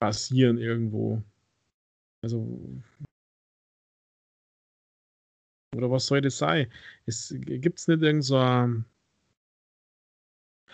basieren 0.00 0.58
irgendwo. 0.58 1.22
Also 2.22 2.82
Oder 5.76 5.90
was 5.90 6.06
soll 6.06 6.20
das 6.20 6.38
sein? 6.38 6.70
Es 7.06 7.34
gibt 7.38 7.78
es 7.80 7.88
nicht 7.88 8.02
irgend 8.02 8.24
so 8.24 8.36
ein, 8.38 8.84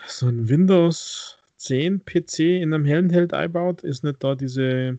so 0.07 0.27
ein 0.27 0.49
Windows 0.49 1.37
10 1.57 2.03
PC 2.03 2.61
in 2.61 2.73
einem 2.73 2.85
Handheld 2.87 3.31
einbaut? 3.33 3.83
Ist 3.83 4.03
nicht 4.03 4.23
da 4.23 4.33
diese 4.35 4.97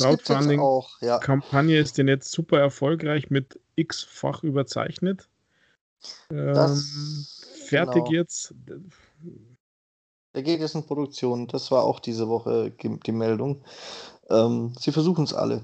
Crowdfunding-Kampagne, 0.00 1.74
ja. 1.74 1.80
ist 1.80 1.98
denn 1.98 2.08
jetzt 2.08 2.32
super 2.32 2.58
erfolgreich 2.58 3.30
mit 3.30 3.60
x-fach 3.76 4.42
überzeichnet? 4.42 5.28
Ähm, 6.30 6.82
fertig 7.66 8.04
genau. 8.04 8.12
jetzt. 8.12 8.54
Der 10.34 10.42
geht 10.42 10.60
jetzt 10.60 10.74
in 10.74 10.86
Produktion. 10.86 11.46
Das 11.46 11.70
war 11.70 11.84
auch 11.84 12.00
diese 12.00 12.28
Woche 12.28 12.70
die 12.70 13.12
Meldung. 13.12 13.64
Ähm, 14.30 14.72
sie 14.78 14.92
versuchen 14.92 15.24
es 15.24 15.34
alle. 15.34 15.62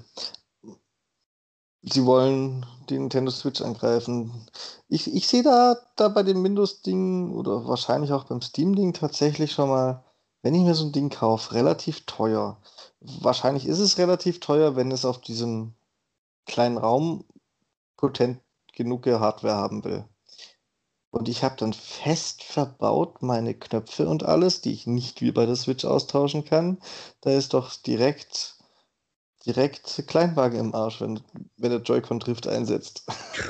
Sie 1.81 2.05
wollen 2.05 2.65
die 2.89 2.99
Nintendo 2.99 3.31
Switch 3.31 3.61
angreifen. 3.61 4.47
Ich, 4.89 5.13
ich 5.13 5.27
sehe 5.27 5.43
da, 5.43 5.77
da 5.95 6.09
bei 6.09 6.23
dem 6.23 6.43
Windows-Ding 6.43 7.31
oder 7.33 7.67
wahrscheinlich 7.67 8.11
auch 8.11 8.25
beim 8.25 8.41
Steam-Ding 8.41 8.93
tatsächlich 8.93 9.53
schon 9.53 9.69
mal, 9.69 10.03
wenn 10.41 10.55
ich 10.55 10.61
mir 10.61 10.75
so 10.75 10.85
ein 10.85 10.91
Ding 10.91 11.09
kaufe, 11.09 11.53
relativ 11.53 12.05
teuer. 12.05 12.57
Wahrscheinlich 13.01 13.65
ist 13.65 13.79
es 13.79 13.97
relativ 13.97 14.39
teuer, 14.39 14.75
wenn 14.75 14.91
es 14.91 15.05
auf 15.05 15.21
diesem 15.21 15.73
kleinen 16.45 16.77
Raum 16.77 17.25
potent 17.95 18.41
genug 18.73 19.05
Hardware 19.05 19.55
haben 19.55 19.83
will. 19.83 20.05
Und 21.11 21.27
ich 21.27 21.43
habe 21.43 21.55
dann 21.57 21.73
fest 21.73 22.43
verbaut 22.43 23.21
meine 23.21 23.55
Knöpfe 23.55 24.07
und 24.07 24.23
alles, 24.23 24.61
die 24.61 24.73
ich 24.73 24.85
nicht 24.85 25.21
wie 25.21 25.31
bei 25.31 25.45
der 25.45 25.55
Switch 25.55 25.85
austauschen 25.85 26.45
kann. 26.45 26.77
Da 27.21 27.31
ist 27.31 27.53
doch 27.53 27.75
direkt, 27.75 28.57
direkt 29.45 30.03
Kleinwagen 30.07 30.59
im 30.59 30.75
Arsch, 30.75 31.01
wenn, 31.01 31.19
wenn 31.57 31.71
der 31.71 31.81
Joy-Con 31.81 32.19
Drift 32.19 32.47
einsetzt. 32.47 33.05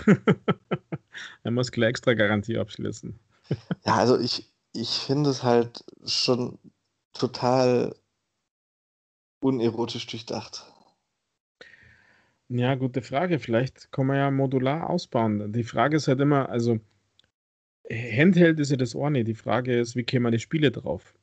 er 1.44 1.52
muss 1.52 1.72
gleich 1.72 1.90
extra 1.90 2.14
Garantie 2.14 2.58
abschließen. 2.58 3.20
ja, 3.86 3.96
also 3.96 4.18
ich, 4.18 4.50
ich 4.72 4.90
finde 4.90 5.30
es 5.30 5.44
halt 5.44 5.84
schon 6.06 6.60
total 7.12 7.94
unerotisch 9.42 10.08
durchdacht. 10.08 10.72
Ja, 12.50 12.76
gute 12.76 13.02
Frage. 13.02 13.40
Vielleicht 13.40 13.92
kann 13.92 14.08
man 14.08 14.18
ja 14.18 14.32
modular 14.32 14.90
ausbauen. 14.90 15.54
Die 15.54 15.64
Frage 15.64 15.98
ist 15.98 16.08
halt 16.08 16.20
immer, 16.20 16.50
also 16.50 16.80
Handheld 17.92 18.60
ist 18.60 18.72
ja 18.72 18.78
das 18.78 18.96
eine. 18.96 19.24
Die 19.24 19.36
Frage 19.36 19.78
ist, 19.80 19.96
wie 19.96 20.04
kämen 20.04 20.32
die 20.32 20.40
Spiele 20.40 20.72
drauf? 20.72 21.14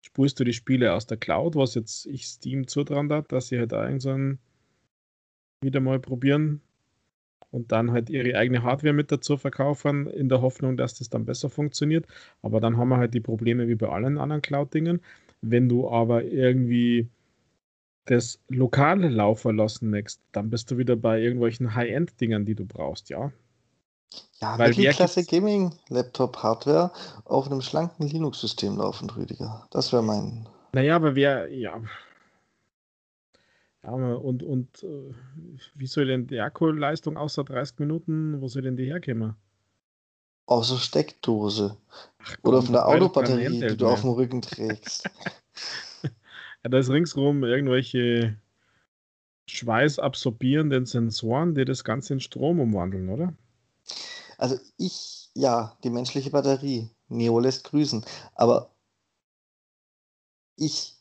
Spulst 0.00 0.40
du 0.40 0.44
die 0.44 0.52
Spiele 0.52 0.92
aus 0.92 1.06
der 1.06 1.16
Cloud, 1.18 1.54
was 1.54 1.74
jetzt 1.74 2.06
ich 2.06 2.26
Steam 2.26 2.66
zutrauen 2.66 3.12
hat, 3.12 3.30
dass 3.30 3.48
sie 3.48 3.58
halt 3.58 3.72
auch 3.72 3.88
so 3.98 4.34
wieder 5.62 5.80
mal 5.80 6.00
probieren 6.00 6.60
und 7.52 7.70
dann 7.70 7.92
halt 7.92 8.10
ihre 8.10 8.36
eigene 8.36 8.64
Hardware 8.64 8.94
mit 8.94 9.12
dazu 9.12 9.36
verkaufen, 9.36 10.08
in 10.08 10.28
der 10.28 10.40
Hoffnung, 10.40 10.76
dass 10.76 10.94
das 10.94 11.10
dann 11.10 11.24
besser 11.24 11.50
funktioniert. 11.50 12.06
Aber 12.40 12.60
dann 12.60 12.76
haben 12.76 12.88
wir 12.88 12.96
halt 12.96 13.14
die 13.14 13.20
Probleme 13.20 13.68
wie 13.68 13.76
bei 13.76 13.88
allen 13.88 14.18
anderen 14.18 14.42
Cloud-Dingen. 14.42 15.00
Wenn 15.42 15.68
du 15.68 15.88
aber 15.88 16.24
irgendwie 16.24 17.08
das 18.04 18.40
lokale 18.48 19.08
laufen 19.08 19.56
lassen 19.56 19.90
möchtest, 19.90 20.22
dann 20.32 20.50
bist 20.50 20.70
du 20.70 20.78
wieder 20.78 20.96
bei 20.96 21.20
irgendwelchen 21.20 21.74
High-End-Dingern, 21.74 22.44
die 22.44 22.54
du 22.54 22.64
brauchst, 22.64 23.08
ja. 23.10 23.32
Ja, 24.40 24.58
Weil 24.58 24.70
Mittelklasse 24.70 25.24
Gaming-Laptop-Hardware 25.24 26.92
auf 27.24 27.46
einem 27.46 27.62
schlanken 27.62 28.08
Linux-System 28.08 28.76
laufen, 28.76 29.08
Rüdiger. 29.10 29.66
Das 29.70 29.92
wäre 29.92 30.02
mein. 30.02 30.48
Naja, 30.72 30.96
aber 30.96 31.14
wer, 31.14 31.48
ja. 31.52 31.80
Ja, 33.84 33.90
und, 33.90 34.42
und 34.42 34.82
äh, 34.82 35.14
wie 35.74 35.86
soll 35.86 36.06
denn 36.06 36.26
die 36.26 36.40
Akkuleistung 36.40 37.16
außer 37.16 37.44
30 37.44 37.78
Minuten, 37.78 38.40
wo 38.40 38.48
soll 38.48 38.62
denn 38.62 38.76
die 38.76 38.86
herkommen? 38.86 39.36
Aus 40.46 40.70
der 40.70 40.76
Steckdose. 40.76 41.76
Ach, 42.18 42.36
komm, 42.42 42.52
Oder 42.52 42.62
von 42.62 42.72
der 42.72 42.86
Autobatterie, 42.86 43.60
die 43.60 43.76
du 43.76 43.88
auf 43.88 44.02
dem 44.02 44.10
Rücken 44.10 44.42
trägst. 44.42 45.08
ja, 46.64 46.70
da 46.70 46.78
ist 46.78 46.90
ringsrum 46.90 47.44
irgendwelche 47.44 48.36
schweißabsorbierenden 49.46 50.86
Sensoren, 50.86 51.54
die 51.54 51.64
das 51.64 51.84
Ganze 51.84 52.14
in 52.14 52.20
Strom 52.20 52.60
umwandeln, 52.60 53.08
oder? 53.08 53.34
Also 54.38 54.58
ich, 54.76 55.30
ja, 55.34 55.76
die 55.84 55.90
menschliche 55.90 56.30
Batterie. 56.30 56.90
Neo 57.08 57.38
lässt 57.38 57.64
grüßen. 57.64 58.04
Aber 58.34 58.74
ich 60.56 60.96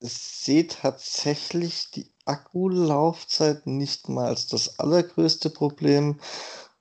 sehe 0.00 0.66
tatsächlich 0.66 1.90
die 1.90 2.12
Akkulaufzeit 2.24 3.66
nicht 3.66 4.08
mal 4.08 4.26
als 4.26 4.46
das 4.46 4.78
allergrößte 4.78 5.50
Problem. 5.50 6.20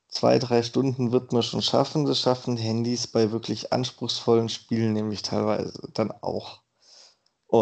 Zwei, 0.07 0.39
drei 0.39 0.63
Stunden 0.63 1.11
wird 1.11 1.33
man 1.33 1.43
schon 1.43 1.61
schaffen. 1.61 2.05
Das 2.05 2.19
schaffen 2.19 2.57
Handys 2.57 3.07
bei 3.07 3.31
wirklich 3.31 3.73
anspruchsvollen 3.73 4.49
Spielen 4.49 4.93
nämlich 4.93 5.21
teilweise 5.21 5.89
dann 5.93 6.11
auch. 6.11 6.64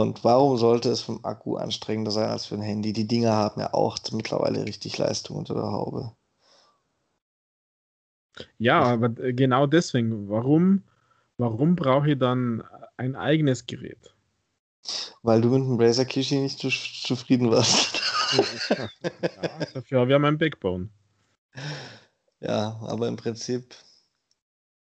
Und 0.02 0.24
warum 0.24 0.58
sollte 0.58 0.90
es 0.90 1.02
vom 1.02 1.24
Akku 1.24 1.56
anstrengender 1.56 2.10
sein 2.10 2.30
als 2.30 2.48
für 2.48 2.56
ein 2.56 2.62
Handy? 2.62 2.94
Die 2.94 3.08
Dinger 3.08 3.34
haben 3.34 3.62
ja 3.62 3.76
auch 3.76 4.00
mittlerweile 4.12 4.66
richtig 4.66 4.98
Leistung 4.98 5.38
unter 5.38 5.54
der 5.54 5.72
Haube. 5.72 6.16
Ja, 8.58 8.82
aber 8.82 9.10
genau 9.10 9.68
deswegen, 9.68 10.30
warum, 10.30 10.82
warum 11.38 11.76
brauche 11.76 12.12
ich 12.12 12.18
dann 12.18 12.64
ein 12.98 13.16
eigenes 13.16 13.68
Gerät? 13.68 14.16
Weil 15.22 15.42
du 15.42 15.50
mit 15.50 15.60
dem 15.60 15.80
Razer 15.80 16.06
Kishi 16.06 16.40
nicht 16.40 16.58
zu, 16.58 16.70
zufrieden 16.70 17.52
warst. 17.52 18.02
ja, 18.76 18.90
dafür 19.76 20.00
habe 20.00 20.10
ich 20.10 20.14
ja 20.14 20.20
mein 20.20 20.40
Backbone. 20.40 20.90
Ja, 22.40 22.80
aber 22.82 23.08
im 23.08 23.16
Prinzip 23.16 23.76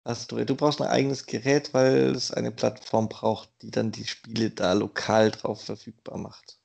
hast 0.05 0.33
du, 0.33 0.45
du 0.45 0.55
brauchst 0.55 0.81
ein 0.81 0.89
eigenes 0.89 1.27
Gerät, 1.27 1.73
weil 1.73 2.13
es 2.15 2.31
eine 2.31 2.51
Plattform 2.51 3.09
braucht, 3.09 3.51
die 3.63 3.71
dann 3.71 3.91
die 3.91 4.05
Spiele 4.05 4.51
da 4.51 4.73
lokal 4.73 5.31
drauf 5.31 5.65
verfügbar 5.65 6.19
macht. 6.19 6.59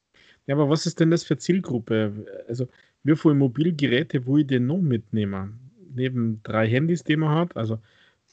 Ja, 0.47 0.55
aber 0.55 0.69
was 0.69 0.85
ist 0.85 0.99
denn 0.99 1.11
das 1.11 1.23
für 1.23 1.37
Zielgruppe? 1.37 2.25
Also, 2.47 2.67
wie 3.03 3.15
viele 3.15 3.35
Mobilgeräte 3.35 4.25
wo 4.25 4.37
ich 4.37 4.47
denn 4.47 4.65
noch 4.65 4.79
mitnehmen? 4.79 5.69
neben 5.93 6.41
drei 6.43 6.67
Handys, 6.67 7.03
die 7.03 7.17
man 7.17 7.35
hat, 7.35 7.55
also 7.55 7.79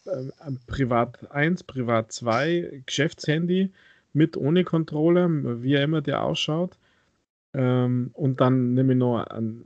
äh, 0.06 0.30
Privat 0.66 1.30
1, 1.30 1.64
Privat 1.64 2.12
2, 2.12 2.82
Geschäftshandy 2.86 3.72
mit 4.12 4.36
ohne 4.36 4.64
Controller, 4.64 5.28
wie 5.62 5.74
er 5.74 5.84
immer 5.84 6.00
der 6.00 6.22
ausschaut. 6.22 6.78
Ähm, 7.54 8.10
und 8.12 8.40
dann 8.40 8.74
nehme 8.74 8.94
ich 8.94 8.98
noch 8.98 9.24
ein, 9.24 9.64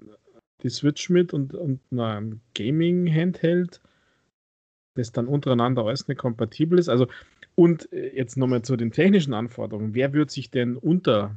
die 0.63 0.71
Switch 0.71 1.11
mit 1.11 1.33
und, 1.33 1.55
und 1.55 1.81
ein 1.93 2.41
Gaming-Handheld, 2.55 3.81
das 4.95 5.13
dann 5.13 5.27
untereinander 5.27 5.85
alles 5.85 6.09
nicht 6.09 6.19
kompatibel 6.19 6.79
ist. 6.79 6.89
Also, 6.89 7.07
und 7.55 7.93
äh, 7.93 8.15
jetzt 8.15 8.37
nochmal 8.37 8.63
zu 8.63 8.77
den 8.77 8.93
technischen 8.93 9.35
Anforderungen. 9.35 9.95
Wer 9.95 10.13
wird 10.13 10.31
sich 10.31 10.51
denn 10.51 10.77
unter 10.77 11.37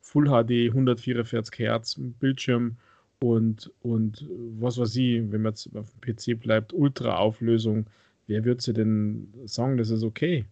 Full 0.00 0.26
HD 0.26 0.70
144 0.70 1.58
Hertz 1.58 1.96
Bildschirm 1.98 2.76
und, 3.20 3.70
und 3.82 4.26
was 4.58 4.78
weiß 4.78 4.96
ich, 4.96 5.32
wenn 5.32 5.42
man 5.42 5.52
jetzt 5.52 5.74
auf 5.74 5.86
dem 5.90 6.00
PC 6.00 6.38
bleibt, 6.38 6.72
Ultra-Auflösung, 6.72 7.86
wer 8.26 8.44
wird 8.44 8.60
sie 8.60 8.74
denn 8.74 9.32
sagen, 9.46 9.78
das 9.78 9.90
ist 9.90 10.02
okay? 10.02 10.44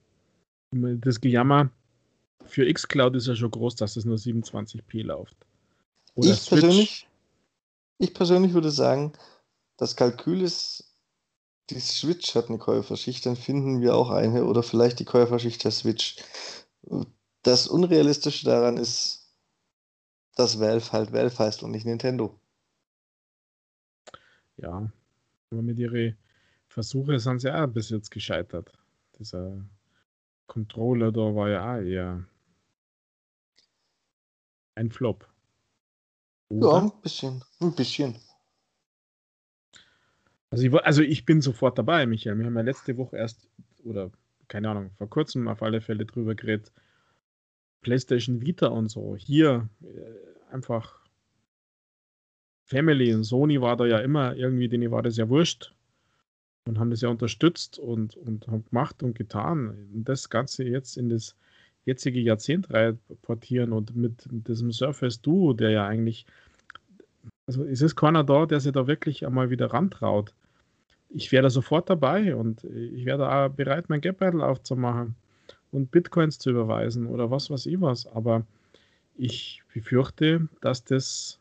Das 0.73 1.21
Gejammer 1.21 1.71
für 2.47 2.73
Xcloud 2.73 3.15
ist 3.17 3.27
ja 3.27 3.37
schon 3.37 3.51
groß, 3.51 3.77
dass 3.77 3.97
es 3.97 4.05
nur 4.05 4.17
27p 4.17 5.05
läuft. 5.05 5.37
Oder 6.15 6.31
ich, 6.31 6.49
persönlich, 6.49 7.09
ich 7.99 8.15
persönlich 8.15 8.55
würde 8.55 8.71
sagen, 8.71 9.13
das 9.77 9.97
Kalkül 9.97 10.41
ist, 10.41 10.91
die 11.73 11.81
Switch 11.81 12.35
hat 12.35 12.49
eine 12.49 12.59
Käuferschicht, 12.59 13.27
dann 13.27 13.37
finden 13.37 13.81
wir 13.81 13.95
auch 13.95 14.11
eine 14.11 14.45
oder 14.45 14.62
vielleicht 14.62 15.01
die 15.01 15.05
Käuferschicht 15.05 15.64
der 15.64 15.70
Switch. 15.70 16.16
Das 17.43 17.66
Unrealistische 17.66 18.45
daran 18.45 18.77
ist, 18.77 19.35
dass 20.37 20.61
Valve 20.61 20.93
halt 20.93 21.12
Valve 21.12 21.39
heißt 21.39 21.62
und 21.62 21.73
nicht 21.73 21.87
Nintendo 21.87 22.39
ja, 24.57 24.91
aber 25.51 25.62
mit 25.62 25.79
ihren 25.79 26.16
Versuchen 26.68 27.18
sind 27.18 27.41
sie 27.41 27.51
auch 27.51 27.66
bis 27.66 27.91
jetzt 27.91 28.11
gescheitert. 28.11 28.73
Dieser 29.18 29.64
Controller 30.47 31.12
da 31.12 31.20
war 31.20 31.49
ja 31.49 31.75
auch 31.75 31.81
eher 31.81 32.25
ein 34.75 34.91
Flop. 34.91 35.29
Oder? 36.49 36.68
Ja, 36.68 36.79
ein 36.79 36.93
bisschen. 37.03 37.45
Ein 37.61 37.75
bisschen. 37.75 38.16
Also 40.53 40.67
ich, 40.67 40.75
also 40.75 41.03
ich 41.03 41.25
bin 41.25 41.41
sofort 41.41 41.79
dabei, 41.79 42.05
Michael. 42.05 42.39
Wir 42.39 42.45
haben 42.45 42.57
ja 42.57 42.61
letzte 42.63 42.99
Woche 42.99 43.17
erst, 43.17 43.49
oder 43.85 44.11
keine 44.49 44.69
Ahnung, 44.69 44.91
vor 44.99 45.09
kurzem 45.09 45.49
auf 45.49 45.63
alle 45.63 45.81
Fälle 45.81 46.05
drüber 46.05 46.35
geredet. 46.35 46.71
PlayStation 47.81 48.43
Vita 48.43 48.67
und 48.67 48.91
so. 48.91 49.17
Hier 49.17 49.69
äh, 49.83 50.53
einfach 50.53 51.01
Family 52.67 53.15
und 53.15 53.25
Sony 53.25 53.63
war 53.63 53.79
da 53.79 53.87
ja 53.87 53.99
immer 54.01 54.37
irgendwie, 54.37 54.69
denen 54.69 54.91
war 54.91 55.03
das 55.03 55.17
ja 55.17 55.29
wurscht 55.31 55.73
und 56.67 56.79
haben 56.79 56.91
das 56.91 57.01
ja 57.01 57.09
unterstützt 57.09 57.79
und, 57.79 58.15
und 58.17 58.47
haben 58.47 58.65
gemacht 58.67 59.03
und 59.03 59.15
getan. 59.15 59.71
Und 59.95 60.05
das 60.05 60.29
Ganze 60.29 60.65
jetzt 60.65 60.99
in 60.99 61.09
das 61.09 61.35
jetzige 61.87 62.21
Jahrzehnt 62.21 62.69
portieren 63.23 63.73
und 63.73 63.97
mit, 63.97 64.31
mit 64.31 64.47
diesem 64.49 64.71
Surface 64.71 65.23
Duo, 65.23 65.55
der 65.55 65.71
ja 65.71 65.87
eigentlich 65.87 66.27
Also 67.47 67.65
es 67.65 67.81
ist 67.81 67.97
keiner 67.97 68.23
da, 68.23 68.45
der 68.45 68.61
sich 68.61 68.73
da 68.73 68.87
wirklich 68.87 69.27
einmal 69.27 69.49
wieder 69.49 69.73
rantraut. 69.73 70.35
Ich 71.15 71.31
wäre 71.33 71.43
da 71.43 71.51
sofort 71.51 71.91
dabei 71.91 72.35
und 72.35 72.65
ich 72.65 73.05
wäre 73.05 73.19
da 73.19 73.47
auch 73.47 73.51
bereit, 73.51 73.89
mein 73.89 74.01
Geldbeutel 74.01 74.43
aufzumachen 74.43 75.15
und 75.71 75.91
Bitcoins 75.91 76.39
zu 76.39 76.51
überweisen 76.51 77.07
oder 77.07 77.31
was 77.31 77.51
weiß 77.51 77.67
ich 77.67 77.81
was. 77.81 78.07
Aber 78.07 78.45
ich 79.17 79.63
befürchte, 79.73 80.49
dass 80.61 80.85
das, 80.85 81.39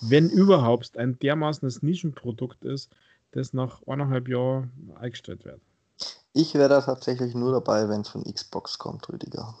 wenn 0.00 0.28
überhaupt, 0.28 0.96
ein 0.98 1.18
dermaßenes 1.18 1.82
Nischenprodukt 1.82 2.64
ist, 2.64 2.90
das 3.32 3.52
nach 3.52 3.82
eineinhalb 3.86 4.28
Jahren 4.28 4.70
eingestellt 4.96 5.44
wird. 5.44 5.60
Ich 6.32 6.54
wäre 6.54 6.68
da 6.68 6.80
tatsächlich 6.80 7.34
nur 7.34 7.52
dabei, 7.52 7.88
wenn 7.88 8.02
es 8.02 8.08
von 8.08 8.24
Xbox 8.24 8.78
kommt, 8.78 9.08
Rüdiger. 9.08 9.54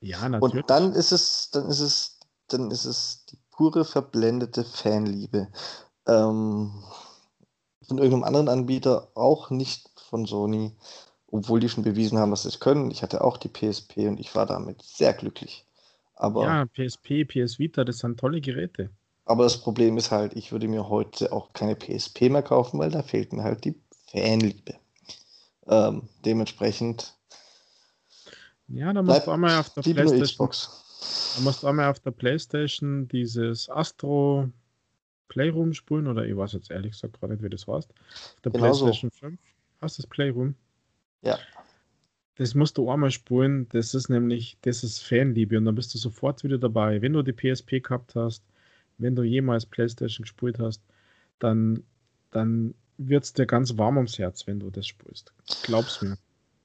Ja, 0.00 0.28
natürlich. 0.28 0.54
Und 0.54 0.70
dann 0.70 0.92
ist 0.92 1.12
es, 1.12 1.50
dann 1.50 1.68
ist 1.68 1.80
es, 1.80 2.20
dann 2.48 2.70
ist 2.70 2.84
es 2.84 3.26
die 3.26 3.38
pure 3.50 3.84
verblendete 3.84 4.64
Fanliebe. 4.64 5.48
Ähm, 6.06 6.72
von 7.86 7.98
irgendeinem 7.98 8.24
anderen 8.24 8.48
Anbieter, 8.48 9.08
auch 9.14 9.50
nicht 9.50 9.90
von 10.08 10.26
Sony, 10.26 10.72
obwohl 11.28 11.60
die 11.60 11.68
schon 11.68 11.84
bewiesen 11.84 12.18
haben, 12.18 12.30
dass 12.30 12.42
sie 12.42 12.48
es 12.48 12.60
können. 12.60 12.90
Ich 12.90 13.02
hatte 13.02 13.22
auch 13.22 13.36
die 13.36 13.48
PSP 13.48 14.08
und 14.08 14.20
ich 14.20 14.34
war 14.34 14.46
damit 14.46 14.82
sehr 14.82 15.12
glücklich. 15.12 15.64
Aber, 16.14 16.44
ja, 16.44 16.66
PSP, 16.66 17.24
PS 17.24 17.58
Vita, 17.58 17.84
das 17.84 17.98
sind 17.98 18.18
tolle 18.18 18.40
Geräte. 18.40 18.90
Aber 19.26 19.44
das 19.44 19.58
Problem 19.58 19.98
ist 19.98 20.10
halt, 20.10 20.34
ich 20.34 20.52
würde 20.52 20.68
mir 20.68 20.88
heute 20.88 21.32
auch 21.32 21.52
keine 21.52 21.74
PSP 21.74 22.30
mehr 22.30 22.42
kaufen, 22.42 22.78
weil 22.78 22.90
da 22.90 23.02
fehlt 23.02 23.32
mir 23.32 23.42
halt 23.42 23.64
die 23.64 23.74
Fanliebe. 24.10 24.74
Ähm, 25.66 26.08
dementsprechend. 26.24 27.14
Ja, 28.68 28.92
da 28.92 29.02
musst 29.02 29.26
du 29.26 29.30
einmal 29.32 29.58
auf 29.58 29.70
der 29.70 29.82
PlayStation. 29.82 30.48
Da 30.48 31.40
musst 31.42 31.62
du 31.62 31.66
einmal 31.66 31.90
auf 31.90 31.98
der 32.00 32.12
PlayStation 32.12 33.08
dieses 33.08 33.68
Astro 33.68 34.48
Playroom 35.28 35.74
spielen, 35.74 36.06
oder 36.06 36.24
ich 36.24 36.36
weiß 36.36 36.52
jetzt 36.52 36.70
ehrlich 36.70 36.92
gesagt 36.92 37.20
gar 37.20 37.28
nicht, 37.28 37.42
wie 37.42 37.48
das 37.48 37.66
heißt. 37.66 37.90
Auf 37.90 38.40
der 38.44 38.52
genau 38.52 38.64
PlayStation 38.64 39.10
so. 39.10 39.26
5 39.26 39.38
hast 39.80 39.98
du 39.98 40.02
das 40.02 40.08
Playroom. 40.08 40.54
Ja. 41.22 41.38
Das 42.36 42.54
musst 42.54 42.76
du 42.78 42.90
einmal 42.90 43.10
spulen. 43.10 43.68
Das 43.70 43.94
ist 43.94 44.08
nämlich, 44.08 44.58
das 44.62 44.84
ist 44.84 45.00
Fanliebe 45.00 45.56
und 45.56 45.64
dann 45.64 45.74
bist 45.74 45.94
du 45.94 45.98
sofort 45.98 46.44
wieder 46.44 46.58
dabei. 46.58 47.00
Wenn 47.00 47.14
du 47.14 47.22
die 47.22 47.32
PSP 47.32 47.80
gehabt 47.80 48.14
hast, 48.14 48.42
wenn 48.98 49.16
du 49.16 49.22
jemals 49.22 49.66
PlayStation 49.66 50.24
gespielt 50.24 50.58
hast, 50.58 50.82
dann, 51.38 51.82
dann 52.30 52.74
wird 52.98 53.24
es 53.24 53.32
dir 53.32 53.46
ganz 53.46 53.76
warm 53.76 53.96
ums 53.96 54.18
Herz, 54.18 54.46
wenn 54.46 54.60
du 54.60 54.70
das 54.70 54.86
spielst. 54.86 55.32
Glaub's 55.62 56.02
mir. 56.02 56.16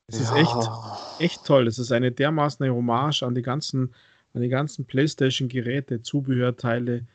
Es 0.07 0.19
ja. 0.19 0.23
ist 0.23 0.33
echt, 0.35 0.69
echt 1.19 1.45
toll. 1.45 1.67
Es 1.67 1.79
ist 1.79 1.91
eine 1.91 2.11
dermaßen 2.11 2.69
Hommage 2.69 3.23
an 3.23 3.35
die 3.35 3.41
ganzen, 3.41 3.93
an 4.33 4.41
die 4.41 4.49
ganzen 4.49 4.85
PlayStation-Geräte, 4.85 6.01
Zubehörteile, 6.01 7.05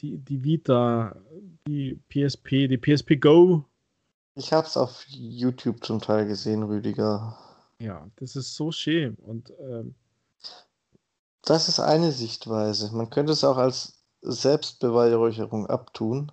die, 0.00 0.18
die 0.18 0.44
Vita, 0.44 1.16
die 1.66 2.00
PSP, 2.08 2.68
die 2.68 2.78
PSP 2.78 3.16
Go. 3.16 3.64
Ich 4.34 4.52
habe 4.52 4.66
es 4.66 4.76
auf 4.76 5.04
YouTube 5.08 5.84
zum 5.84 6.00
Teil 6.00 6.26
gesehen, 6.26 6.62
Rüdiger. 6.62 7.36
Ja, 7.80 8.08
das 8.16 8.36
ist 8.36 8.54
so 8.54 8.72
schön. 8.72 9.14
Und 9.16 9.52
ähm, 9.60 9.94
das 11.42 11.68
ist 11.68 11.80
eine 11.80 12.12
Sichtweise. 12.12 12.94
Man 12.94 13.10
könnte 13.10 13.32
es 13.32 13.44
auch 13.44 13.56
als 13.56 13.98
Selbstbeweihräucherung 14.20 15.66
abtun. 15.66 16.32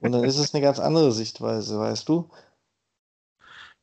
Und 0.00 0.12
dann 0.12 0.24
ist 0.24 0.38
es 0.38 0.54
eine 0.54 0.62
ganz 0.62 0.78
andere 0.78 1.12
Sichtweise, 1.12 1.78
weißt 1.78 2.08
du? 2.08 2.30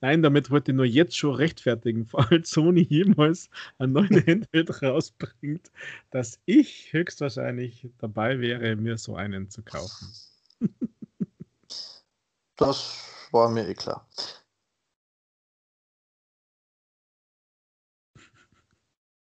Nein, 0.02 0.24
damit 0.24 0.49
wollte 0.49 0.72
ich 0.72 0.76
nur 0.76 0.86
jetzt 0.86 1.16
schon 1.16 1.36
rechtfertigen, 1.36 2.06
falls 2.08 2.49
Sony 2.49 2.82
jemals 2.82 3.49
ein 3.78 3.91
neues 3.91 4.10
Handheld 4.28 4.82
rausbringt, 4.82 5.72
dass 6.10 6.39
ich 6.45 6.91
höchstwahrscheinlich 6.91 7.88
dabei 7.99 8.39
wäre, 8.39 8.76
mir 8.76 8.97
so 8.97 9.16
einen 9.16 9.49
zu 9.49 9.62
kaufen. 9.62 10.12
das 12.56 13.28
war 13.32 13.49
mir 13.49 13.68
eh 13.68 13.76
klar. 13.76 14.08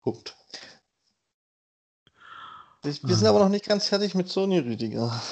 Punkt. 0.03 0.37
Wir 2.83 2.93
sind 2.93 3.27
ah. 3.27 3.31
aber 3.31 3.39
noch 3.39 3.49
nicht 3.49 3.67
ganz 3.67 3.89
fertig 3.89 4.15
mit 4.15 4.29
Sony, 4.29 4.59
Rüdiger. 4.59 5.23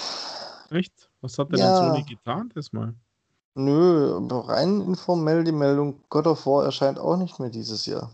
Echt? 0.70 1.11
Was 1.20 1.37
hat 1.39 1.53
denn 1.53 1.59
ja. 1.59 1.76
Sony 1.76 2.03
getan 2.05 2.51
diesmal? 2.55 2.95
Nö, 3.55 4.18
rein 4.30 4.80
informell 4.80 5.44
die 5.44 5.53
Meldung, 5.53 6.03
God 6.09 6.26
of 6.26 6.46
War 6.46 6.64
erscheint 6.64 6.98
auch 6.98 7.16
nicht 7.16 7.38
mehr 7.38 7.50
dieses 7.50 7.84
Jahr. 7.86 8.11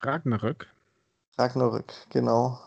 Ragnarök? 0.00 0.66
Ragnarök, 1.36 1.92
genau. 2.10 2.60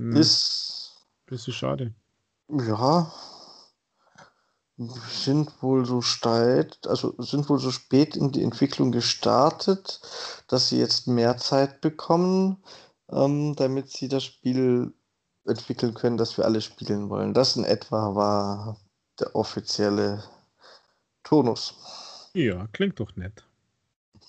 Hm. 0.00 0.12
Ist. 0.16 1.06
Bisschen 1.26 1.54
schade. 1.54 1.94
Ja, 2.48 3.10
sind 4.78 5.62
wohl 5.62 5.86
so 5.86 6.02
steil, 6.02 6.70
also 6.86 7.14
sind 7.18 7.48
wohl 7.48 7.58
so 7.58 7.70
spät 7.70 8.14
in 8.14 8.30
die 8.30 8.42
Entwicklung 8.42 8.92
gestartet, 8.92 10.00
dass 10.48 10.68
sie 10.68 10.78
jetzt 10.78 11.08
mehr 11.08 11.38
Zeit 11.38 11.80
bekommen, 11.80 12.62
ähm, 13.10 13.56
damit 13.56 13.90
sie 13.90 14.08
das 14.08 14.24
Spiel 14.24 14.92
entwickeln 15.46 15.94
können, 15.94 16.16
das 16.16 16.36
wir 16.36 16.44
alle 16.44 16.60
spielen 16.60 17.08
wollen. 17.08 17.34
Das 17.34 17.56
in 17.56 17.64
etwa 17.64 18.14
war 18.14 18.76
der 19.20 19.34
offizielle 19.34 20.22
Tonus. 21.22 21.74
Ja, 22.34 22.66
klingt 22.72 23.00
doch 23.00 23.14
nett. 23.16 23.44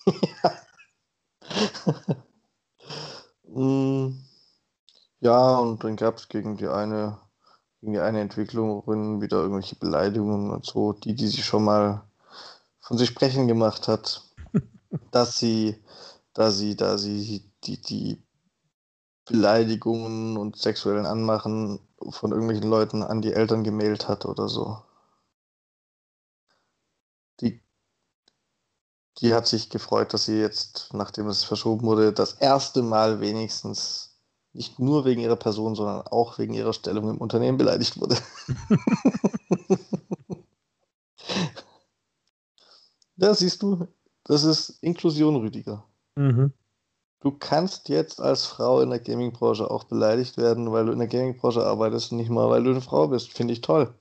Mm, 3.50 4.10
ja, 5.22 5.58
und 5.58 5.84
dann 5.84 5.96
gab 5.96 6.18
es 6.18 6.28
gegen 6.28 6.58
die 6.58 6.68
eine 6.68 7.18
gegen 7.82 7.94
die 7.94 8.00
eine 8.00 8.22
Entwicklerin 8.22 9.22
wieder 9.22 9.38
irgendwelche 9.38 9.76
Beleidigungen 9.76 10.52
und 10.52 10.66
so, 10.66 10.94
die, 10.94 11.16
die 11.16 11.28
sie 11.28 11.42
schon 11.42 11.64
mal 11.64 12.04
von 12.80 12.98
sich 12.98 13.10
sprechen 13.10 13.48
gemacht 13.48 13.88
hat, 13.88 14.24
dass 15.12 15.38
sie, 15.40 15.76
da 16.34 16.52
sie, 16.52 16.76
da 16.76 16.98
sie 16.98 17.44
die, 17.64 17.82
die 17.82 18.24
Beleidigungen 19.28 20.38
und 20.38 20.58
sexuellen 20.58 21.06
Anmachen 21.06 21.80
von 22.10 22.32
irgendwelchen 22.32 22.70
Leuten 22.70 23.04
an 23.04 23.22
die 23.22 23.34
Eltern 23.34 23.64
gemailt 23.64 24.08
hat 24.08 24.26
oder 24.26 24.48
so. 24.48 24.82
Die, 27.42 27.62
die 29.22 29.34
hat 29.34 29.48
sich 29.48 29.70
gefreut, 29.70 30.14
dass 30.14 30.26
sie 30.26 30.40
jetzt, 30.40 30.90
nachdem 30.94 31.28
es 31.28 31.44
verschoben 31.44 31.86
wurde, 31.86 32.14
das 32.14 32.34
erste 32.34 32.82
Mal 32.82 33.20
wenigstens 33.20 34.16
nicht 34.54 34.80
nur 34.80 35.06
wegen 35.06 35.22
ihrer 35.22 35.36
Person, 35.36 35.76
sondern 35.76 36.08
auch 36.08 36.40
wegen 36.40 36.54
ihrer 36.54 36.74
Stellung 36.74 37.10
im 37.10 37.18
Unternehmen 37.18 37.58
beleidigt 37.58 38.00
wurde. 38.00 38.18
da 43.16 43.36
siehst 43.36 43.62
du, 43.62 43.88
das 44.24 44.44
ist 44.44 44.82
Inklusion, 44.82 45.36
Rüdiger. 45.36 45.84
Mhm. 46.16 46.54
Du 47.20 47.32
kannst 47.32 47.90
jetzt 47.90 48.22
als 48.22 48.46
Frau 48.46 48.80
in 48.82 48.92
der 48.92 49.00
Gaming-Branche 49.00 49.70
auch 49.70 49.86
beleidigt 49.86 50.38
werden, 50.38 50.72
weil 50.72 50.86
du 50.86 50.92
in 50.92 51.00
der 51.00 51.08
Gaming-Branche 51.08 51.66
arbeitest 51.66 52.12
und 52.12 52.18
nicht 52.18 52.30
mal, 52.30 52.50
weil 52.50 52.64
du 52.64 52.72
eine 52.72 52.82
Frau 52.82 53.08
bist. 53.08 53.34
Finde 53.34 53.54
ich 53.54 53.62
toll. 53.62 53.94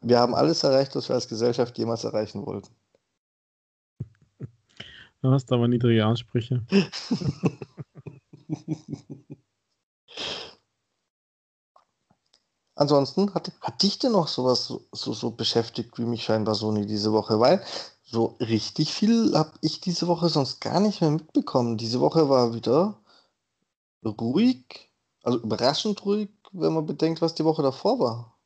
Wir 0.00 0.20
haben 0.20 0.34
alles 0.34 0.64
erreicht, 0.64 0.94
was 0.94 1.08
wir 1.08 1.16
als 1.16 1.28
Gesellschaft 1.28 1.76
jemals 1.76 2.04
erreichen 2.04 2.46
wollten. 2.46 2.74
Du 5.22 5.30
hast 5.30 5.52
aber 5.52 5.68
niedrige 5.68 6.04
Ansprüche. 6.04 6.64
Ansonsten, 12.74 13.32
hat, 13.34 13.52
hat 13.60 13.82
dich 13.82 13.98
denn 13.98 14.12
noch 14.12 14.28
sowas 14.28 14.66
so, 14.66 14.86
so, 14.92 15.12
so 15.12 15.30
beschäftigt 15.30 15.98
wie 15.98 16.04
mich 16.04 16.24
scheinbar 16.24 16.54
Sony 16.54 16.86
diese 16.86 17.12
Woche? 17.12 17.38
Weil 17.38 17.62
so 18.12 18.36
richtig 18.40 18.92
viel 18.92 19.34
habe 19.34 19.52
ich 19.62 19.80
diese 19.80 20.06
Woche 20.06 20.28
sonst 20.28 20.60
gar 20.60 20.80
nicht 20.80 21.00
mehr 21.00 21.10
mitbekommen. 21.10 21.78
Diese 21.78 21.98
Woche 21.98 22.28
war 22.28 22.54
wieder 22.54 23.00
ruhig, 24.04 24.90
also 25.22 25.40
überraschend 25.40 26.04
ruhig, 26.04 26.28
wenn 26.52 26.74
man 26.74 26.84
bedenkt, 26.84 27.22
was 27.22 27.34
die 27.34 27.44
Woche 27.44 27.62
davor 27.62 27.98
war. 27.98 28.38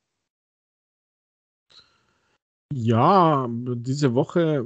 Ja, 2.72 3.48
diese 3.50 4.14
Woche 4.14 4.64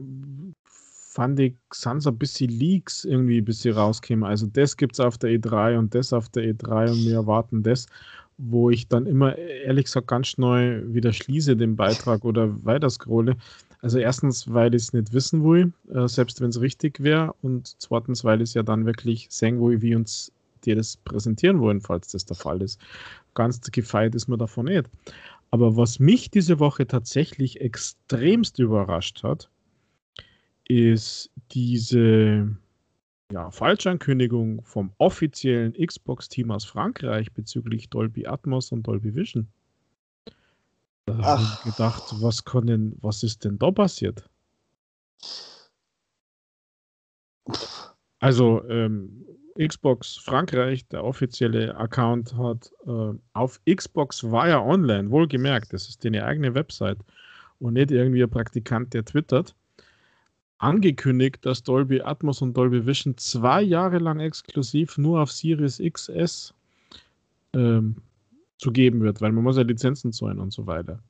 fand 0.65 1.41
ich, 1.41 1.57
sind 1.73 2.03
so 2.03 2.11
ein 2.11 2.19
bisschen 2.19 2.51
Leaks 2.51 3.05
irgendwie, 3.05 3.41
bis 3.41 3.63
sie 3.63 3.71
rauskämen. 3.71 4.25
Also 4.25 4.47
das 4.47 4.77
gibt 4.77 4.95
es 4.95 5.01
auf 5.01 5.17
der 5.17 5.31
E3 5.31 5.79
und 5.79 5.95
das 5.95 6.13
auf 6.13 6.29
der 6.29 6.45
E3 6.45 6.91
und 6.91 7.05
wir 7.07 7.15
erwarten 7.15 7.63
das 7.63 7.87
wo 8.43 8.71
ich 8.71 8.89
dann 8.89 9.07
immer, 9.07 9.37
ehrlich 9.37 9.85
gesagt, 9.85 10.09
ganz 10.09 10.29
schnell 10.29 10.95
wieder 10.95 11.13
schließe 11.13 11.57
den 11.57 11.77
Beitrag 11.77 12.25
oder 12.25 12.65
weiter 12.65 12.89
scrolle. 12.89 13.37
Also 13.83 13.99
erstens, 13.99 14.53
weil 14.53 14.75
ich 14.75 14.83
es 14.83 14.93
nicht 14.93 15.13
wissen 15.13 15.43
will, 15.43 15.73
äh, 15.93 16.07
selbst 16.07 16.41
wenn 16.41 16.51
es 16.51 16.61
richtig 16.61 17.01
wäre. 17.01 17.35
Und 17.43 17.75
zweitens, 17.79 18.25
weil 18.25 18.43
ich 18.43 18.51
es 18.51 18.55
ja 18.55 18.63
dann 18.63 18.87
wirklich 18.87 19.29
sehen 19.31 19.61
will, 19.61 19.81
wie 19.81 19.95
uns 19.95 20.33
die 20.65 20.75
das 20.75 20.99
präsentieren 20.99 21.61
wollen, 21.61 21.81
falls 21.81 22.13
das 22.13 22.27
der 22.27 22.37
Fall 22.37 22.61
ist. 22.61 22.81
Ganz 23.35 23.61
gefeit 23.71 24.15
ist 24.15 24.29
man 24.29 24.39
davon 24.39 24.67
nicht. 24.67 24.91
Aber 25.51 25.77
was 25.77 25.99
mich 25.99 26.31
diese 26.31 26.59
Woche 26.59 26.87
tatsächlich 26.87 27.61
extremst 27.61 28.59
überrascht 28.59 29.23
hat, 29.23 29.49
ist 30.69 31.31
diese 31.53 32.57
ja, 33.33 33.51
Falschankündigung 33.51 34.63
vom 34.63 34.93
offiziellen 34.99 35.73
Xbox-Team 35.73 36.51
aus 36.51 36.65
Frankreich 36.65 37.33
bezüglich 37.33 37.89
Dolby 37.89 38.27
Atmos 38.27 38.71
und 38.71 38.85
Dolby 38.85 39.15
Vision. 39.15 39.49
Da 41.07 41.17
habe 41.19 41.43
ich 41.43 41.73
gedacht, 41.73 42.03
was 42.21 42.45
kann 42.45 42.67
denn, 42.67 42.97
was 43.01 43.23
ist 43.23 43.45
denn 43.45 43.59
da 43.59 43.71
passiert? 43.71 44.29
Also 48.21 48.63
ähm, 48.69 49.25
Xbox 49.59 50.17
Frankreich, 50.17 50.87
der 50.89 51.05
offizielle 51.05 51.77
Account 51.77 52.37
hat 52.37 52.71
äh, 52.87 53.13
auf 53.33 53.61
Xbox 53.69 54.23
Wire 54.23 54.63
Online, 54.63 55.11
wohlgemerkt, 55.11 55.73
das 55.73 55.89
ist 55.89 56.05
deine 56.05 56.25
eigene 56.25 56.55
Website 56.55 56.99
und 57.59 57.75
nicht 57.75 57.91
irgendwie 57.91 58.23
ein 58.23 58.31
Praktikant, 58.31 58.95
der 58.95 59.05
twittert, 59.05 59.55
angekündigt, 60.59 61.45
dass 61.45 61.63
Dolby 61.63 62.03
Atmos 62.03 62.43
und 62.43 62.57
Dolby 62.57 62.87
Vision 62.87 63.17
zwei 63.17 63.63
Jahre 63.63 63.99
lang 63.99 64.21
exklusiv 64.21 64.99
nur 64.99 65.21
auf 65.21 65.33
Series 65.33 65.79
XS 65.79 66.55
ähm, 67.55 67.97
zu 68.61 68.73
geben 68.73 69.01
wird, 69.01 69.21
weil 69.23 69.33
man 69.33 69.43
muss 69.43 69.57
ja 69.57 69.63
Lizenzen 69.63 70.13
zahlen 70.13 70.39
und 70.39 70.53
so 70.53 70.67
weiter. 70.67 71.03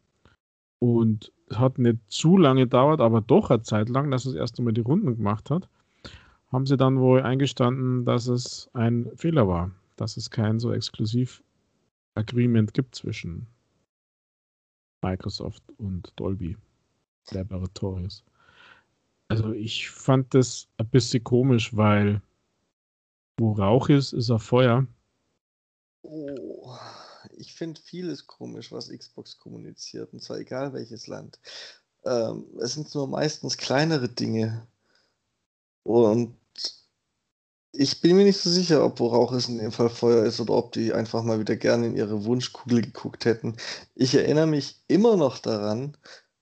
Und 0.79 1.33
es 1.49 1.59
hat 1.59 1.79
nicht 1.79 1.99
zu 2.09 2.39
lange 2.39 2.63
gedauert, 2.63 3.01
aber 3.01 3.21
doch 3.21 3.51
eine 3.51 3.63
Zeit 3.63 3.89
lang, 3.89 4.11
dass 4.11 4.25
es 4.25 4.35
erst 4.35 4.59
einmal 4.59 4.73
die 4.73 4.81
Runden 4.81 5.17
gemacht 5.17 5.51
hat, 5.51 5.69
haben 6.53 6.65
sie 6.65 6.77
dann 6.77 7.01
wohl 7.01 7.23
eingestanden, 7.23 8.05
dass 8.05 8.29
es 8.29 8.71
ein 8.73 9.11
Fehler 9.17 9.49
war, 9.49 9.73
dass 9.97 10.17
es 10.17 10.31
kein 10.31 10.61
so 10.61 10.73
exklusiv 10.73 11.43
Agreement 12.15 12.73
gibt 12.73 12.95
zwischen 12.95 13.47
Microsoft 15.03 15.63
und 15.79 16.13
Dolby 16.17 16.57
Laboratories. 17.33 18.25
Also 19.29 19.53
ich 19.53 19.91
fand 19.91 20.35
das 20.35 20.69
ein 20.79 20.89
bisschen 20.89 21.25
komisch, 21.25 21.77
weil 21.77 22.23
wo 23.39 23.53
Rauch 23.53 23.89
ist, 23.89 24.13
ist 24.13 24.31
auch 24.31 24.41
Feuer. 24.41 24.87
Oh, 26.03 26.77
ich 27.37 27.55
finde 27.55 27.81
vieles 27.81 28.27
komisch, 28.27 28.73
was 28.73 28.89
Xbox 28.89 29.39
kommuniziert, 29.39 30.13
und 30.13 30.23
zwar 30.23 30.39
egal 30.39 30.73
welches 30.73 31.07
Land. 31.07 31.39
Ähm, 32.05 32.47
es 32.61 32.75
sind 32.75 32.95
nur 32.95 33.07
meistens 33.09 33.57
kleinere 33.59 34.09
Dinge. 34.09 34.67
Und 35.83 36.37
ich 37.73 38.01
bin 38.01 38.17
mir 38.17 38.25
nicht 38.25 38.41
so 38.41 38.51
sicher, 38.51 38.85
ob 38.85 39.01
Rauch 39.01 39.33
es 39.33 39.49
in 39.49 39.59
dem 39.59 39.73
Fall 39.73 39.91
Feuer 39.91 40.25
ist 40.25 40.41
oder 40.41 40.55
ob 40.55 40.73
die 40.73 40.93
einfach 40.93 41.23
mal 41.23 41.39
wieder 41.39 41.57
gerne 41.57 41.87
in 41.87 41.97
ihre 41.97 42.25
Wunschkugel 42.25 42.83
geguckt 42.83 43.25
hätten. 43.25 43.57
Ich 43.95 44.15
erinnere 44.15 44.47
mich 44.47 44.83
immer 44.89 45.17
noch 45.17 45.39
daran, 45.39 45.97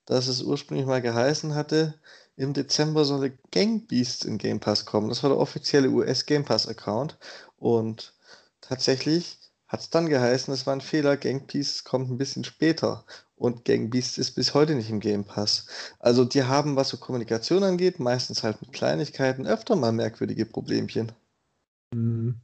dass 0.07 0.27
es 0.27 0.43
ursprünglich 0.43 0.87
mal 0.87 1.03
geheißen 1.03 1.55
hatte, 1.55 1.95
im 2.37 2.55
Dezember 2.55 3.05
solle 3.05 3.37
Gang 3.51 3.87
Beasts 3.89 4.25
in 4.25 4.39
Game 4.39 4.61
Pass 4.61 4.87
kommen. 4.87 5.09
Das 5.09 5.23
war 5.23 5.31
der 5.31 5.39
offizielle 5.39 5.91
US 5.91 6.25
Game 6.25 6.45
Pass 6.45 6.67
Account. 6.67 7.19
Und 7.59 8.15
tatsächlich 8.61 9.39
hat 9.69 9.81
es 9.81 9.91
dann 9.91 10.09
geheißen, 10.09 10.53
es 10.53 10.67
war 10.67 10.75
ein 10.75 10.81
Fehler. 10.81 11.17
Gang 11.17 11.47
Beasts 11.47 11.85
kommt 11.85 12.11
ein 12.11 12.19
bisschen 12.19 12.43
später. 12.45 13.05
Und 13.37 13.65
Gang 13.65 13.91
Beasts 13.91 14.19
ist 14.19 14.33
bis 14.33 14.55
heute 14.55 14.75
nicht 14.75 14.91
im 14.91 14.99
Game 14.99 15.25
Pass. 15.25 15.67
Also 16.01 16.25
die 16.25 16.43
haben, 16.43 16.75
was 16.75 16.89
so 16.89 16.97
Kommunikation 16.97 17.63
angeht, 17.63 18.01
meistens 18.01 18.43
halt 18.43 18.61
mit 18.63 18.73
Kleinigkeiten 18.73 19.47
öfter 19.47 19.77
mal 19.77 19.93
merkwürdige 19.93 20.47
Problemchen. 20.47 21.13
Mhm. 21.95 22.37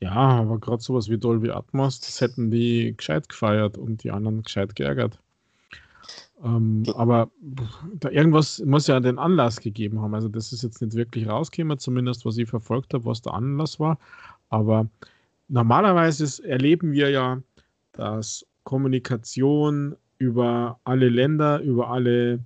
Ja, 0.00 0.12
aber 0.12 0.58
gerade 0.58 0.82
sowas 0.82 1.08
wie 1.08 1.18
Dolby 1.18 1.50
Atmos, 1.50 2.00
das 2.00 2.20
hätten 2.20 2.50
die 2.50 2.94
gescheit 2.96 3.28
gefeiert 3.28 3.78
und 3.78 4.04
die 4.04 4.10
anderen 4.10 4.42
gescheit 4.42 4.76
geärgert. 4.76 5.18
Ähm, 6.42 6.84
aber 6.94 7.30
da 7.94 8.10
irgendwas 8.10 8.60
muss 8.60 8.86
ja 8.86 9.00
den 9.00 9.18
Anlass 9.18 9.60
gegeben 9.60 10.00
haben. 10.00 10.14
Also 10.14 10.28
das 10.28 10.52
ist 10.52 10.62
jetzt 10.62 10.80
nicht 10.82 10.94
wirklich 10.94 11.28
rausgekommen, 11.28 11.78
zumindest 11.78 12.24
was 12.24 12.36
ich 12.36 12.48
verfolgt 12.48 12.94
habe, 12.94 13.04
was 13.06 13.22
der 13.22 13.34
Anlass 13.34 13.80
war. 13.80 13.98
Aber 14.50 14.88
normalerweise 15.48 16.44
erleben 16.44 16.92
wir 16.92 17.10
ja, 17.10 17.42
dass 17.92 18.46
Kommunikation 18.64 19.96
über 20.18 20.78
alle 20.84 21.08
Länder, 21.08 21.60
über 21.60 21.90
alle 21.90 22.40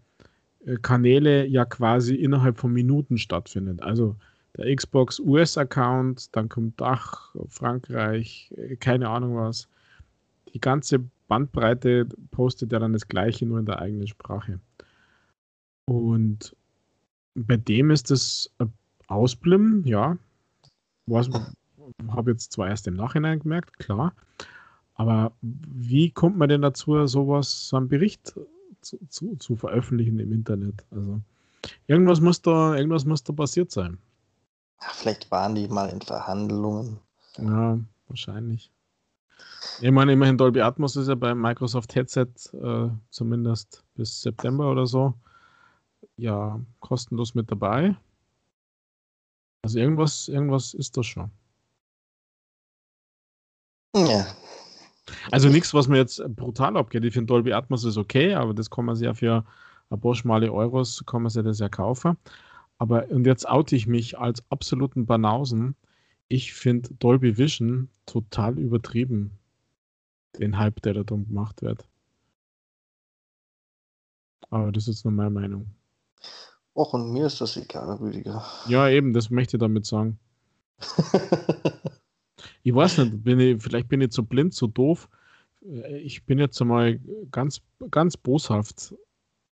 äh, 0.65 0.77
Kanäle 0.81 1.47
ja 1.47 1.65
quasi 1.65 2.15
innerhalb 2.15 2.59
von 2.59 2.73
Minuten 2.73 3.19
stattfindet. 3.19 3.83
Also 3.83 4.17
der 4.57 4.75
Xbox 4.75 5.19
US-Account, 5.19 6.35
dann 6.37 6.49
kommt 6.49 6.81
Dach, 6.81 7.35
Frankreich, 7.49 8.53
äh, 8.57 8.77
keine 8.77 9.09
Ahnung 9.09 9.37
was. 9.37 9.69
Die 10.55 10.61
ganze 10.61 11.01
Bandbreite 11.29 12.07
postet 12.31 12.73
ja 12.73 12.79
dann 12.79 12.93
das 12.93 13.09
Gleiche, 13.09 13.47
nur 13.47 13.59
in 13.59 13.67
der 13.67 13.81
eigenen 13.81 14.07
Sprache. 14.07 14.61
Und 15.87 16.55
bei 17.35 17.57
dem 17.57 17.91
ist 17.91 18.11
das 18.11 18.51
Ausblimmen, 19.07 19.85
ja. 19.87 20.19
Habe 22.15 22.33
jetzt 22.33 22.53
zwar 22.53 22.69
erst 22.69 22.87
im 22.87 22.95
Nachhinein 22.95 23.41
gemerkt, 23.41 23.79
klar. 23.79 24.15
Aber 24.95 25.33
wie 25.41 26.11
kommt 26.11 26.37
man 26.37 26.49
denn 26.49 26.63
dazu, 26.63 27.07
sowas, 27.07 27.69
so 27.69 27.77
einen 27.77 27.89
Bericht 27.89 28.35
zu, 28.83 28.99
zu, 29.09 29.37
zu, 29.37 29.57
veröffentlichen 29.57 30.19
im 30.19 30.33
Internet? 30.33 30.85
Also 30.91 31.21
irgendwas 31.87 32.21
muss 32.21 32.43
da, 32.43 32.77
irgendwas 32.77 33.05
muss 33.05 33.25
da 33.25 33.33
passiert 33.33 33.71
sein. 33.71 33.99
Ja, 34.81 34.89
vielleicht 34.93 35.31
waren 35.31 35.55
die 35.55 35.69
mal 35.69 35.89
in 35.89 36.03
Verhandlungen. 36.03 36.99
Ja, 37.39 37.79
wahrscheinlich. 38.09 38.71
Ich 39.81 39.91
meine, 39.91 40.13
immerhin 40.13 40.37
Dolby 40.37 40.61
Atmos 40.61 40.97
ist 40.97 41.09
ja 41.09 41.15
beim 41.15 41.41
Microsoft 41.41 41.95
Headset 41.95 42.29
äh, 42.53 42.89
zumindest 43.11 43.83
bis 43.95 44.23
September 44.23 44.71
oder 44.71 44.87
so 44.87 45.15
ja 46.17 46.61
kostenlos 46.81 47.35
mit 47.35 47.51
dabei. 47.51 47.97
Also 49.63 49.79
irgendwas, 49.79 50.29
irgendwas 50.29 50.75
ist 50.75 50.97
das 50.97 51.07
schon. 51.07 51.31
Ja. 53.95 54.27
Also 55.31 55.49
nichts, 55.49 55.75
was 55.75 55.89
mir 55.89 55.99
jetzt 55.99 56.23
brutal 56.35 56.77
abgeht. 56.77 57.05
Ich 57.05 57.15
finde 57.15 57.27
Dolby 57.27 57.53
Atmos 57.53 57.85
ist 57.85 57.97
okay, 57.97 58.35
aber 58.35 58.55
das 58.55 58.71
kann 58.71 58.85
man 58.85 58.97
sich 58.97 59.07
ja 59.07 59.15
für 59.15 59.45
ein 59.91 60.01
paar 60.01 60.15
schmale 60.15 60.53
Euros, 60.53 61.05
kann 61.07 61.23
man 61.23 61.31
sich 61.31 61.43
das 61.43 61.59
ja 61.59 61.69
kaufen. 61.69 62.17
Aber, 62.79 63.09
und 63.11 63.27
jetzt 63.27 63.49
oute 63.49 63.77
ich 63.77 63.87
mich 63.87 64.19
als 64.19 64.43
absoluten 64.51 65.07
Banausen. 65.07 65.77
Ich 66.29 66.55
finde 66.55 66.95
Dolby 66.95 67.37
Vision 67.37 67.89
total 68.07 68.59
übertrieben 68.59 69.39
den 70.39 70.59
Hype, 70.59 70.81
der 70.83 70.95
da 70.95 71.03
drum 71.03 71.27
gemacht 71.27 71.63
wird. 71.63 71.87
Aber 74.51 74.73
das 74.73 74.89
ist 74.89 75.05
nur 75.05 75.13
meine 75.13 75.31
Meinung. 75.31 75.67
Och, 76.75 76.95
und 76.95 77.13
mir 77.13 77.27
ist 77.27 77.41
das 77.41 77.57
egal, 77.57 77.97
Rüdiger. 77.97 78.45
Ja, 78.67 78.89
eben, 78.89 79.13
das 79.13 79.31
möchte 79.31 79.57
ich 79.57 79.61
damit 79.61 79.85
sagen. 79.85 80.19
ich 82.63 82.75
weiß 82.75 82.99
nicht, 82.99 83.25
bin 83.25 83.41
ich, 83.41 83.63
vielleicht 83.63 83.89
bin 83.89 84.01
ich 84.01 84.11
zu 84.11 84.25
blind, 84.25 84.55
zu 84.55 84.67
doof. 84.67 85.09
Ich 86.03 86.25
bin 86.25 86.39
jetzt 86.39 86.61
einmal 86.61 86.99
ganz, 87.31 87.61
ganz 87.91 88.17
boshaft. 88.17 88.95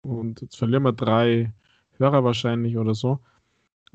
Und 0.03 0.41
jetzt 0.41 0.57
verlieren 0.57 0.85
wir 0.85 0.93
drei 0.93 1.53
Hörer 1.99 2.25
wahrscheinlich 2.25 2.77
oder 2.79 2.95
so. 2.95 3.19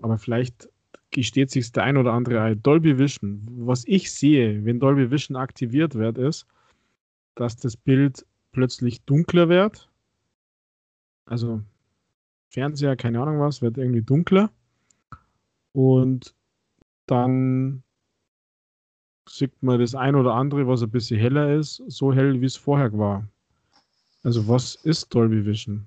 Aber 0.01 0.17
vielleicht 0.17 0.69
gesteht 1.11 1.51
sich 1.51 1.71
der 1.71 1.83
ein 1.83 1.97
oder 1.97 2.13
andere 2.13 2.41
ein. 2.41 2.61
Dolby 2.61 2.97
Vision. 2.97 3.47
Was 3.59 3.83
ich 3.87 4.11
sehe, 4.11 4.65
wenn 4.65 4.79
Dolby 4.79 5.09
Vision 5.11 5.37
aktiviert 5.37 5.95
wird, 5.95 6.17
ist, 6.17 6.45
dass 7.35 7.55
das 7.55 7.77
Bild 7.77 8.25
plötzlich 8.51 9.01
dunkler 9.03 9.49
wird. 9.49 9.89
Also 11.25 11.61
Fernseher, 12.49 12.95
keine 12.95 13.21
Ahnung 13.21 13.39
was, 13.39 13.61
wird 13.61 13.77
irgendwie 13.77 14.01
dunkler. 14.01 14.51
Und 15.71 16.35
dann 17.05 17.82
sieht 19.27 19.51
man 19.61 19.79
das 19.79 19.95
ein 19.95 20.15
oder 20.15 20.33
andere, 20.33 20.67
was 20.67 20.83
ein 20.83 20.91
bisschen 20.91 21.19
heller 21.19 21.55
ist, 21.55 21.81
so 21.87 22.13
hell, 22.13 22.41
wie 22.41 22.45
es 22.45 22.55
vorher 22.55 22.97
war. 22.97 23.27
Also 24.23 24.47
was 24.47 24.75
ist 24.75 25.13
Dolby 25.13 25.45
Vision? 25.45 25.85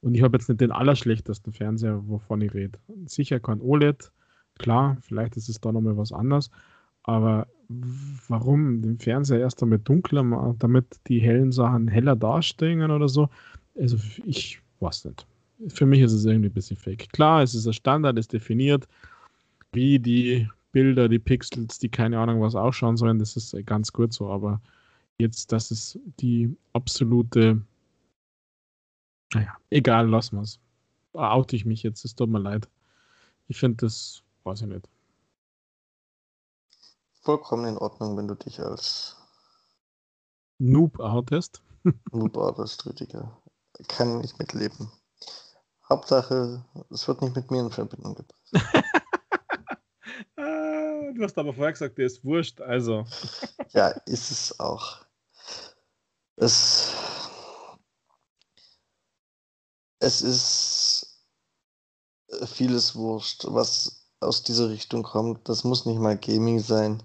Und 0.00 0.14
ich 0.14 0.22
habe 0.22 0.36
jetzt 0.36 0.48
nicht 0.48 0.60
den 0.60 0.72
allerschlechtesten 0.72 1.52
Fernseher, 1.52 2.00
wovon 2.06 2.40
ich 2.40 2.54
rede. 2.54 2.78
Sicher 3.06 3.40
kein 3.40 3.60
OLED, 3.60 4.12
klar, 4.58 4.96
vielleicht 5.00 5.36
ist 5.36 5.48
es 5.48 5.60
da 5.60 5.72
nochmal 5.72 5.96
was 5.96 6.12
anderes, 6.12 6.50
aber 7.02 7.48
warum 8.28 8.82
den 8.82 8.98
Fernseher 8.98 9.40
erst 9.40 9.62
damit 9.62 9.88
dunkler 9.88 10.22
machen, 10.22 10.56
damit 10.58 10.86
die 11.08 11.18
hellen 11.18 11.50
Sachen 11.50 11.88
heller 11.88 12.14
dastehen 12.14 12.90
oder 12.90 13.08
so. 13.08 13.28
Also 13.78 13.96
ich 14.24 14.60
weiß 14.80 15.06
nicht. 15.06 15.26
Für 15.68 15.86
mich 15.86 16.00
ist 16.00 16.12
es 16.12 16.24
irgendwie 16.24 16.50
ein 16.50 16.54
bisschen 16.54 16.76
fake. 16.76 17.08
Klar, 17.12 17.42
es 17.42 17.54
ist 17.54 17.66
ein 17.66 17.72
Standard, 17.72 18.18
ist 18.18 18.32
definiert, 18.32 18.86
wie 19.72 19.98
die 19.98 20.48
Bilder, 20.76 21.08
die 21.08 21.18
Pixels, 21.18 21.78
die 21.78 21.88
keine 21.88 22.18
Ahnung 22.18 22.42
was 22.42 22.54
ausschauen 22.54 22.98
sollen, 22.98 23.18
das 23.18 23.36
ist 23.36 23.56
ganz 23.64 23.92
gut 23.92 24.12
so, 24.12 24.28
aber 24.28 24.60
jetzt, 25.18 25.52
das 25.52 25.70
ist 25.70 25.98
die 26.20 26.54
absolute, 26.74 27.62
naja, 29.32 29.56
egal, 29.70 30.08
lassen 30.08 30.36
wir 30.36 30.42
es. 30.42 30.60
Oute 31.14 31.56
ich 31.56 31.64
mich 31.64 31.82
jetzt, 31.82 32.04
es 32.04 32.14
tut 32.14 32.28
mir 32.28 32.40
leid. 32.40 32.68
Ich 33.48 33.58
finde 33.58 33.86
das, 33.86 34.22
weiß 34.44 34.60
ich 34.62 34.66
nicht 34.66 34.86
vollkommen 37.26 37.64
in 37.66 37.76
Ordnung, 37.76 38.16
wenn 38.16 38.28
du 38.28 38.36
dich 38.36 38.60
als 38.60 39.16
Noob 40.58 41.00
outest. 41.00 41.60
Noob 42.12 42.36
outest, 42.36 42.86
Rüdiger. 42.86 43.36
Kann 43.88 44.22
ich 44.22 44.38
mitleben. 44.38 44.92
Hauptsache, 45.88 46.64
es 46.90 47.06
wird 47.08 47.22
nicht 47.22 47.34
mit 47.34 47.50
mir 47.50 47.62
in 47.62 47.70
Verbindung 47.70 48.14
gebracht. 48.14 48.84
Du 51.16 51.24
hast 51.24 51.38
aber 51.38 51.54
vorher 51.54 51.72
gesagt, 51.72 51.96
der 51.96 52.06
ist 52.06 52.22
wurscht, 52.24 52.60
also. 52.60 53.06
ja, 53.72 53.88
ist 54.04 54.30
es 54.30 54.60
auch. 54.60 54.98
Es, 56.36 56.92
es 59.98 60.20
ist 60.20 61.24
vieles 62.44 62.94
wurscht, 62.96 63.46
was 63.48 64.10
aus 64.20 64.42
dieser 64.42 64.68
Richtung 64.68 65.04
kommt. 65.04 65.48
Das 65.48 65.64
muss 65.64 65.86
nicht 65.86 65.98
mal 65.98 66.18
Gaming 66.18 66.60
sein. 66.60 67.02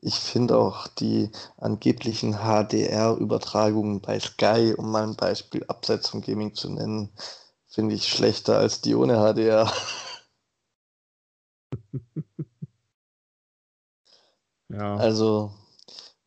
Ich 0.00 0.14
finde 0.14 0.56
auch 0.56 0.88
die 0.88 1.30
angeblichen 1.58 2.36
HDR-Übertragungen 2.38 4.00
bei 4.00 4.18
Sky, 4.18 4.74
um 4.78 4.90
mal 4.90 5.02
ein 5.02 5.16
Beispiel 5.16 5.62
abseits 5.68 6.08
vom 6.08 6.22
Gaming 6.22 6.54
zu 6.54 6.70
nennen, 6.70 7.10
finde 7.68 7.94
ich 7.96 8.08
schlechter 8.08 8.56
als 8.56 8.80
die 8.80 8.94
ohne 8.94 9.18
HDR. 9.18 9.70
ja. 14.72 14.96
Also, 14.96 15.52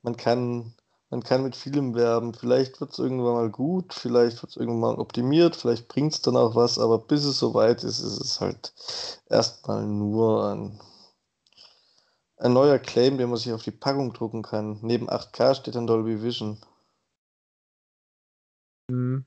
man 0.01 0.15
kann, 0.17 0.73
man 1.09 1.23
kann 1.23 1.43
mit 1.43 1.55
vielem 1.55 1.95
werben. 1.95 2.34
Vielleicht 2.34 2.80
wird 2.80 2.91
es 2.91 2.99
irgendwann 2.99 3.34
mal 3.34 3.49
gut, 3.49 3.93
vielleicht 3.93 4.41
wird 4.41 4.51
es 4.51 4.57
irgendwann 4.57 4.95
mal 4.95 4.99
optimiert, 4.99 5.55
vielleicht 5.55 5.88
bringt 5.88 6.13
es 6.13 6.22
dann 6.22 6.38
auch 6.38 6.55
was, 6.55 6.80
aber 6.80 6.99
bis 6.99 7.26
es 7.26 7.39
soweit 7.39 7.84
ist, 7.84 7.99
ist 7.99 8.22
es 8.22 8.41
halt 8.41 8.73
erstmal 9.30 9.85
nur 9.85 10.49
ein 10.51 10.80
ein 12.38 12.53
neuer 12.53 12.80
Claim, 12.80 13.17
den 13.17 13.30
man 13.30 13.38
sich 13.38 13.53
auf 13.53 13.63
die 13.63 13.72
Packung 13.72 14.13
drucken 14.13 14.43
kann. 14.43 14.80
Neben 14.81 15.09
8K 15.09 15.55
steht 15.55 15.76
dann 15.76 15.88
Dolby 15.88 16.22
Vision. 16.22 16.57
Mhm. 18.89 19.26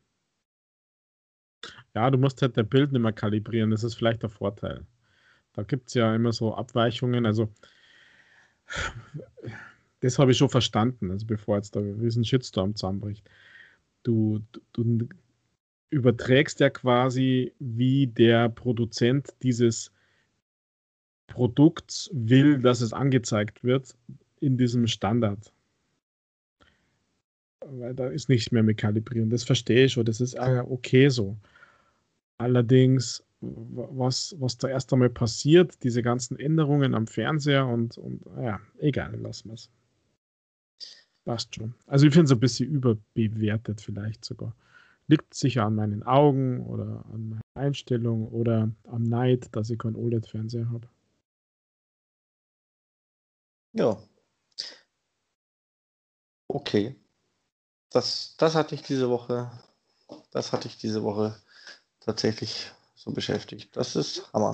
Ja, 1.94 2.10
du 2.10 2.18
musst 2.18 2.42
halt 2.42 2.56
dein 2.56 2.68
Bild 2.68 2.92
nicht 2.92 3.00
mehr 3.00 3.12
kalibrieren. 3.12 3.70
Das 3.70 3.82
ist 3.82 3.94
vielleicht 3.94 4.22
der 4.22 4.30
Vorteil. 4.30 4.86
Da 5.54 5.62
gibt 5.62 5.88
es 5.88 5.94
ja 5.94 6.14
immer 6.14 6.32
so 6.32 6.54
Abweichungen. 6.54 7.26
Also, 7.26 7.48
das 10.00 10.18
habe 10.18 10.32
ich 10.32 10.38
schon 10.38 10.48
verstanden, 10.48 11.10
also 11.10 11.26
bevor 11.26 11.56
jetzt 11.56 11.74
da 11.74 11.80
ein 11.80 12.24
Shitstorm 12.24 12.74
zusammenbricht. 12.74 13.28
Du, 14.02 14.40
du, 14.72 14.84
du 14.84 15.08
überträgst 15.90 16.60
ja 16.60 16.70
quasi, 16.70 17.52
wie 17.58 18.06
der 18.06 18.48
Produzent 18.48 19.34
dieses 19.42 19.90
Produkts 21.26 22.10
will, 22.12 22.58
dass 22.58 22.80
es 22.80 22.92
angezeigt 22.92 23.64
wird 23.64 23.94
in 24.40 24.56
diesem 24.56 24.86
Standard. 24.86 25.52
Weil 27.60 27.94
da 27.94 28.08
ist 28.08 28.28
nichts 28.28 28.50
mehr 28.50 28.62
mit 28.62 28.78
Kalibrieren. 28.78 29.30
Das 29.30 29.44
verstehe 29.44 29.86
ich 29.86 29.92
schon. 29.92 30.04
Das 30.04 30.20
ist 30.20 30.38
okay 30.38 31.08
so. 31.08 31.36
Allerdings, 32.38 33.22
was, 33.40 34.35
was 34.39 34.59
da 34.59 34.69
erst 34.69 34.93
einmal 34.93 35.10
passiert, 35.10 35.82
diese 35.85 36.02
ganzen 36.02 36.39
Änderungen 36.39 36.94
am 36.94 37.06
Fernseher 37.06 37.66
und, 37.66 37.97
und 37.98 38.23
ja, 38.40 38.60
egal, 38.78 39.16
lassen 39.16 39.48
wir 39.48 39.55
es. 39.55 39.70
Passt 41.24 41.55
schon. 41.55 41.74
Also 41.86 42.06
ich 42.06 42.12
finde 42.12 42.27
es 42.27 42.32
ein 42.32 42.40
bisschen 42.40 42.70
überbewertet 42.70 43.81
vielleicht 43.81 44.24
sogar. 44.24 44.56
Liegt 45.06 45.35
sicher 45.35 45.65
an 45.65 45.74
meinen 45.74 46.02
Augen 46.02 46.60
oder 46.66 47.05
an 47.12 47.28
meiner 47.28 47.43
Einstellung 47.55 48.28
oder 48.28 48.70
am 48.85 49.02
Neid, 49.05 49.55
dass 49.55 49.70
ich 49.70 49.78
keinen 49.78 49.97
OLED-Fernseher 49.97 50.70
habe. 50.70 50.89
Ja. 53.73 54.02
Okay. 56.48 56.97
Das, 57.90 58.36
das 58.39 58.55
hatte 58.55 58.74
ich 58.74 58.82
diese 58.82 59.09
Woche. 59.09 59.51
Das 60.31 60.52
hatte 60.52 60.69
ich 60.69 60.78
diese 60.78 61.02
Woche 61.02 61.36
tatsächlich 62.01 62.70
so 63.09 63.14
beschäftigt. 63.14 63.76
Das 63.76 63.97
ist 63.97 64.30
Hammer. 64.32 64.52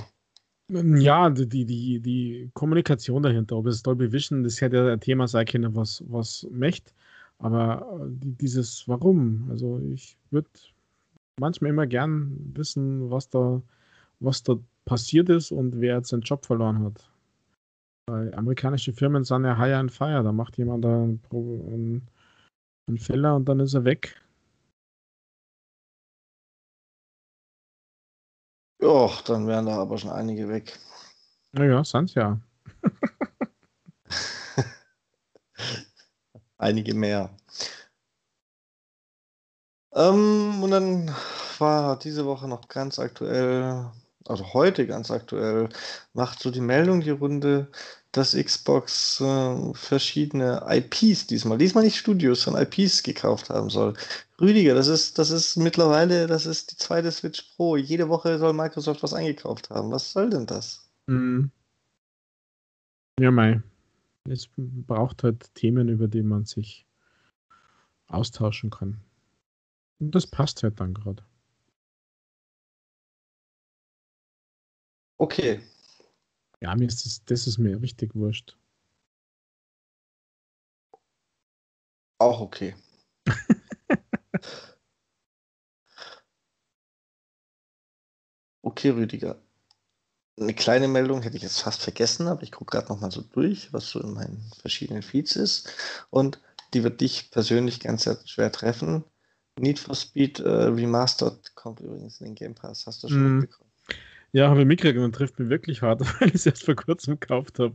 Ja, 0.69 1.29
die, 1.29 1.47
die, 1.47 2.01
die 2.01 2.51
Kommunikation 2.55 3.23
dahinter, 3.23 3.57
ob 3.57 3.67
es 3.67 3.83
Dolby 3.83 4.11
Vision, 4.11 4.45
das 4.45 4.61
hätte 4.61 4.77
ja 4.77 4.93
ein 4.93 5.01
Thema 5.01 5.29
sein 5.29 5.45
können, 5.45 5.77
was, 5.77 6.03
was 6.09 6.47
möchte. 6.51 6.93
Aber 7.39 8.01
äh, 8.01 8.07
dieses 8.41 8.89
Warum, 8.89 9.47
also 9.51 9.79
ich 9.93 10.17
würde 10.31 10.49
manchmal 11.39 11.71
immer 11.71 11.87
gern 11.87 12.33
wissen, 12.55 13.11
was 13.11 13.29
da, 13.29 13.61
was 14.21 14.43
da 14.43 14.55
passiert 14.87 15.29
ist 15.29 15.51
und 15.51 15.81
wer 15.81 15.97
jetzt 15.97 16.09
seinen 16.09 16.23
Job 16.23 16.47
verloren 16.47 16.83
hat. 16.83 17.11
Weil 18.07 18.35
amerikanische 18.35 18.93
Firmen 18.93 19.25
sind 19.25 19.45
ja 19.45 19.59
high 19.59 19.75
and 19.75 19.93
fire. 19.93 20.23
Da 20.23 20.33
macht 20.33 20.57
jemand 20.57 20.87
einen, 20.87 21.21
einen 22.89 22.99
Fehler 22.99 23.37
und 23.37 23.47
dann 23.49 23.61
ist 23.61 23.75
er 23.75 23.85
weg. 23.85 24.17
Ja, 28.85 29.11
dann 29.25 29.47
wären 29.47 29.65
da 29.65 29.79
aber 29.79 29.97
schon 29.97 30.11
einige 30.11 30.47
weg. 30.49 30.79
Naja, 31.53 31.83
sind 31.85 32.15
ja. 32.15 32.39
einige 36.59 36.93
mehr. 36.93 37.35
Ähm, 39.95 40.63
und 40.63 40.71
dann 40.71 41.15
war 41.59 41.99
diese 41.99 42.27
Woche 42.27 42.47
noch 42.47 42.69
ganz 42.69 42.99
aktuell 42.99 43.91
also 44.27 44.55
heute 44.55 44.87
ganz 44.87 45.11
aktuell, 45.11 45.69
macht 46.13 46.41
so 46.41 46.51
die 46.51 46.61
Meldung 46.61 47.01
die 47.01 47.11
Runde, 47.11 47.71
dass 48.17 48.35
Xbox 48.35 49.21
äh, 49.21 49.75
verschiedene 49.75 50.65
IPs 50.69 51.27
diesmal, 51.27 51.59
diesmal 51.59 51.85
nicht 51.85 51.97
Studios, 51.97 52.43
sondern 52.43 52.63
IPs 52.63 53.03
gekauft 53.03 53.51
haben 53.51 53.71
soll. 53.71 53.95
Rüdiger, 54.41 54.75
das 54.75 54.87
ist, 54.87 55.19
das 55.19 55.31
ist 55.31 55.57
mittlerweile, 55.57 56.27
das 56.27 56.47
ist 56.47 56.73
die 56.73 56.77
zweite 56.77 57.11
Switch 57.11 57.43
Pro. 57.57 57.77
Jede 57.77 58.09
Woche 58.09 58.39
soll 58.39 58.53
Microsoft 58.53 59.03
was 59.03 59.15
eingekauft 59.15 59.71
haben. 59.71 59.91
Was 59.91 60.13
soll 60.13 60.31
denn 60.31 60.47
das? 60.47 60.89
Mhm. 61.07 61.51
Ja, 63.21 63.31
mei. 63.31 63.63
Es 64.29 64.49
braucht 64.57 65.25
halt 65.25 65.53
Themen, 65.55 65.89
über 65.89 66.09
die 66.09 66.23
man 66.23 66.45
sich 66.45 66.87
austauschen 68.07 68.71
kann. 68.71 69.01
Und 69.99 70.15
das 70.15 70.27
passt 70.27 70.63
halt 70.63 70.81
dann 70.81 70.95
gerade. 70.95 71.25
Okay. 75.19 75.61
Ja, 76.65 76.75
mir 76.75 76.87
ist 76.87 77.05
das, 77.05 77.23
das 77.27 77.47
ist 77.47 77.59
mir 77.59 77.83
richtig 77.83 78.15
wurscht. 78.15 78.57
Auch 82.19 82.41
okay. 82.41 82.75
okay, 88.63 88.89
Rüdiger. 88.89 89.43
Eine 90.41 90.55
kleine 90.55 90.89
Meldung 90.89 91.21
hätte 91.21 91.37
ich 91.37 91.43
jetzt 91.43 91.61
fast 91.61 91.83
vergessen, 91.83 92.29
aber 92.29 92.43
ich 92.43 92.51
gucke 92.51 92.79
gerade 92.79 92.89
noch 92.89 92.99
mal 92.99 93.11
so 93.11 93.21
durch, 93.21 93.71
was 93.75 93.91
so 93.91 94.01
in 94.01 94.15
meinen 94.15 94.51
verschiedenen 94.59 95.03
Feeds 95.03 95.37
ist. 95.37 95.71
Und 96.09 96.41
die 96.73 96.83
wird 96.83 97.03
dich 97.03 97.31
persönlich 97.31 97.81
ganz 97.81 98.09
schwer 98.25 98.51
treffen. 98.53 99.05
Need 99.61 99.79
for 99.79 99.95
Speed 99.95 100.41
äh, 100.41 100.49
Remastered 100.49 101.55
kommt 101.57 101.81
übrigens 101.81 102.23
in 102.23 102.29
den 102.29 102.35
Game 102.35 102.55
Pass. 102.55 102.87
Hast 102.87 103.03
du 103.03 103.09
schon 103.11 103.41
mm. 103.41 103.49
Ja, 104.35 104.49
habe 104.51 104.63
ich 104.63 104.67
mitgekriegt 104.67 104.99
und 104.99 105.15
trifft 105.15 105.39
mich 105.39 105.49
wirklich 105.49 105.81
hart, 105.81 106.01
weil 106.21 106.29
ich 106.29 106.35
es 106.35 106.47
erst 106.47 106.65
vor 106.65 106.75
kurzem 106.75 107.21
gekauft 107.21 107.61
habe. 107.61 107.75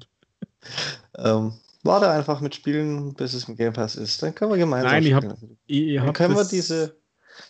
Ähm, 1.17 1.53
warte 1.83 2.09
einfach 2.09 2.41
mit 2.41 2.53
Spielen, 2.53 3.13
bis 3.13 3.33
es 3.33 3.47
im 3.47 3.55
Game 3.55 3.71
Pass 3.71 3.95
ist. 3.95 4.21
Dann 4.21 4.35
können 4.35 4.51
wir 4.51 4.57
gemeinsam 4.57 4.91
Nein, 4.91 5.05
ich 5.05 5.13
hab, 5.13 5.23
ich, 5.67 5.87
ich 5.87 5.95
dann 5.95 6.11
können 6.11 6.35
wir 6.35 6.43
diese, 6.43 6.97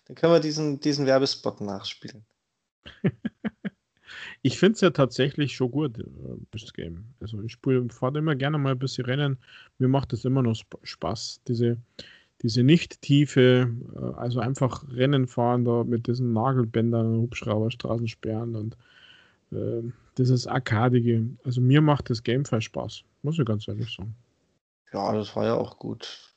dann 0.06 0.16
können 0.16 0.34
wir 0.34 0.40
diesen, 0.40 0.80
diesen 0.80 1.08
Werbespot 1.08 1.60
nachspielen. 1.60 2.24
ich 4.44 4.60
finde 4.60 4.76
es 4.76 4.82
ja 4.82 4.92
tatsächlich 4.92 5.56
schon 5.56 5.72
gut, 5.72 5.98
äh, 5.98 6.04
das 6.52 6.72
Game. 6.72 7.06
Also 7.20 7.42
ich 7.42 7.58
fahre 7.90 8.20
immer 8.20 8.36
gerne 8.36 8.60
mal 8.60 8.74
ein 8.74 8.80
bisschen 8.80 9.06
Rennen. 9.06 9.40
Mir 9.80 9.88
macht 9.88 10.14
es 10.14 10.24
immer 10.24 10.44
noch 10.44 10.56
Spaß. 10.84 11.42
Diese, 11.48 11.78
diese 12.44 12.62
nicht 12.62 13.02
tiefe, 13.02 13.74
äh, 13.96 14.20
also 14.20 14.40
einfach 14.40 14.86
Rennen 14.92 15.26
fahren 15.26 15.66
da 15.66 15.84
mit 15.84 16.06
diesen 16.06 16.32
Nagelbändern, 16.32 17.18
Hubschrauber, 17.18 17.72
Straßensperren 17.72 18.56
und 18.56 18.78
äh, 19.52 19.84
dieses 20.18 20.48
Arkadige. 20.48 21.26
Also 21.44 21.62
mir 21.62 21.82
macht 21.82 22.10
das 22.10 22.24
Gamefly 22.24 22.62
Spaß, 22.62 23.04
muss 23.24 23.40
ich 23.40 23.46
ganz 23.46 23.68
ehrlich 23.68 23.94
sagen. 23.96 24.16
Ja, 24.92 25.14
das 25.14 25.36
war 25.36 25.46
ja 25.46 25.56
auch 25.56 25.78
gut. 25.78 26.34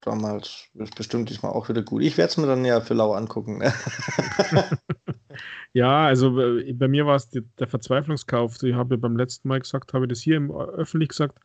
Damals 0.00 0.68
ist 0.74 0.94
bestimmt 0.94 1.28
diesmal 1.28 1.52
auch 1.52 1.68
wieder 1.68 1.82
gut. 1.82 2.02
Ich 2.02 2.16
werde 2.16 2.30
es 2.30 2.36
mir 2.38 2.46
dann 2.46 2.64
ja 2.64 2.80
für 2.80 2.94
lau 2.94 3.12
angucken. 3.12 3.58
Ne? 3.58 3.72
ja, 5.74 6.06
also 6.06 6.40
äh, 6.40 6.72
bei 6.72 6.88
mir 6.88 7.04
war 7.04 7.16
es 7.16 7.28
der 7.28 7.66
Verzweiflungskauf. 7.66 8.62
Ich 8.62 8.74
habe 8.74 8.96
beim 8.96 9.16
letzten 9.16 9.48
Mal 9.48 9.60
gesagt, 9.60 9.92
habe 9.92 10.06
ich 10.06 10.08
das 10.08 10.20
hier 10.20 10.36
im, 10.36 10.50
öffentlich 10.50 11.10
gesagt, 11.10 11.38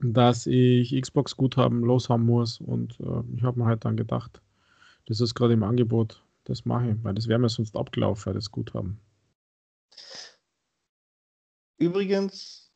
dass 0.00 0.46
ich 0.46 0.98
Xbox-Guthaben 0.98 1.82
loshaben 1.82 2.24
muss. 2.24 2.60
Und 2.60 2.98
äh, 3.00 3.36
ich 3.36 3.42
habe 3.42 3.58
mir 3.58 3.66
halt 3.66 3.84
dann 3.84 3.96
gedacht, 3.96 4.40
das 5.06 5.20
ist 5.20 5.34
gerade 5.34 5.52
im 5.52 5.62
Angebot, 5.62 6.22
das 6.44 6.64
mache 6.64 6.90
ich, 6.90 7.04
weil 7.04 7.14
das 7.14 7.28
wäre 7.28 7.38
mir 7.38 7.50
sonst 7.50 7.76
abgelaufen, 7.76 8.32
das 8.32 8.50
Guthaben. 8.50 8.98
Übrigens, 11.76 12.70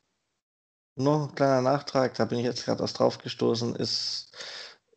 noch 0.96 1.28
ein 1.28 1.34
kleiner 1.34 1.62
Nachtrag, 1.62 2.14
da 2.14 2.24
bin 2.24 2.38
ich 2.38 2.44
jetzt 2.44 2.64
gerade 2.64 2.82
erst 2.82 2.98
drauf 2.98 3.18
gestoßen, 3.18 3.76
ist, 3.76 4.32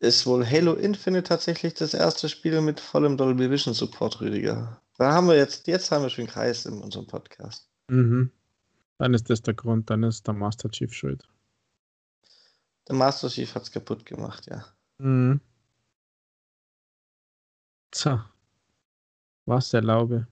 ist 0.00 0.26
wohl 0.26 0.44
Halo 0.44 0.74
Infinite 0.74 1.24
tatsächlich 1.24 1.74
das 1.74 1.94
erste 1.94 2.28
Spiel 2.28 2.60
mit 2.60 2.80
vollem 2.80 3.16
Dolby 3.16 3.50
Vision 3.50 3.74
Support, 3.74 4.20
Rüdiger. 4.20 4.80
Da 4.98 5.12
haben 5.12 5.28
wir 5.28 5.36
jetzt, 5.36 5.66
jetzt 5.68 5.90
haben 5.90 6.02
wir 6.02 6.10
schon 6.10 6.26
Kreis 6.26 6.66
in 6.66 6.82
unserem 6.82 7.06
Podcast. 7.06 7.68
Mhm. 7.88 8.30
Dann 8.98 9.14
ist 9.14 9.30
das 9.30 9.42
der 9.42 9.54
Grund, 9.54 9.90
dann 9.90 10.02
ist 10.02 10.26
der 10.26 10.34
Master 10.34 10.70
Chief 10.70 10.92
schuld. 10.92 11.26
Der 12.88 12.94
Master 12.94 13.28
Chief 13.28 13.54
hat 13.54 13.62
es 13.62 13.72
kaputt 13.72 14.04
gemacht, 14.04 14.46
ja. 14.46 14.64
Mhm. 14.98 15.40
So. 17.94 18.20
Was 19.46 19.74
erlaube. 19.74 20.26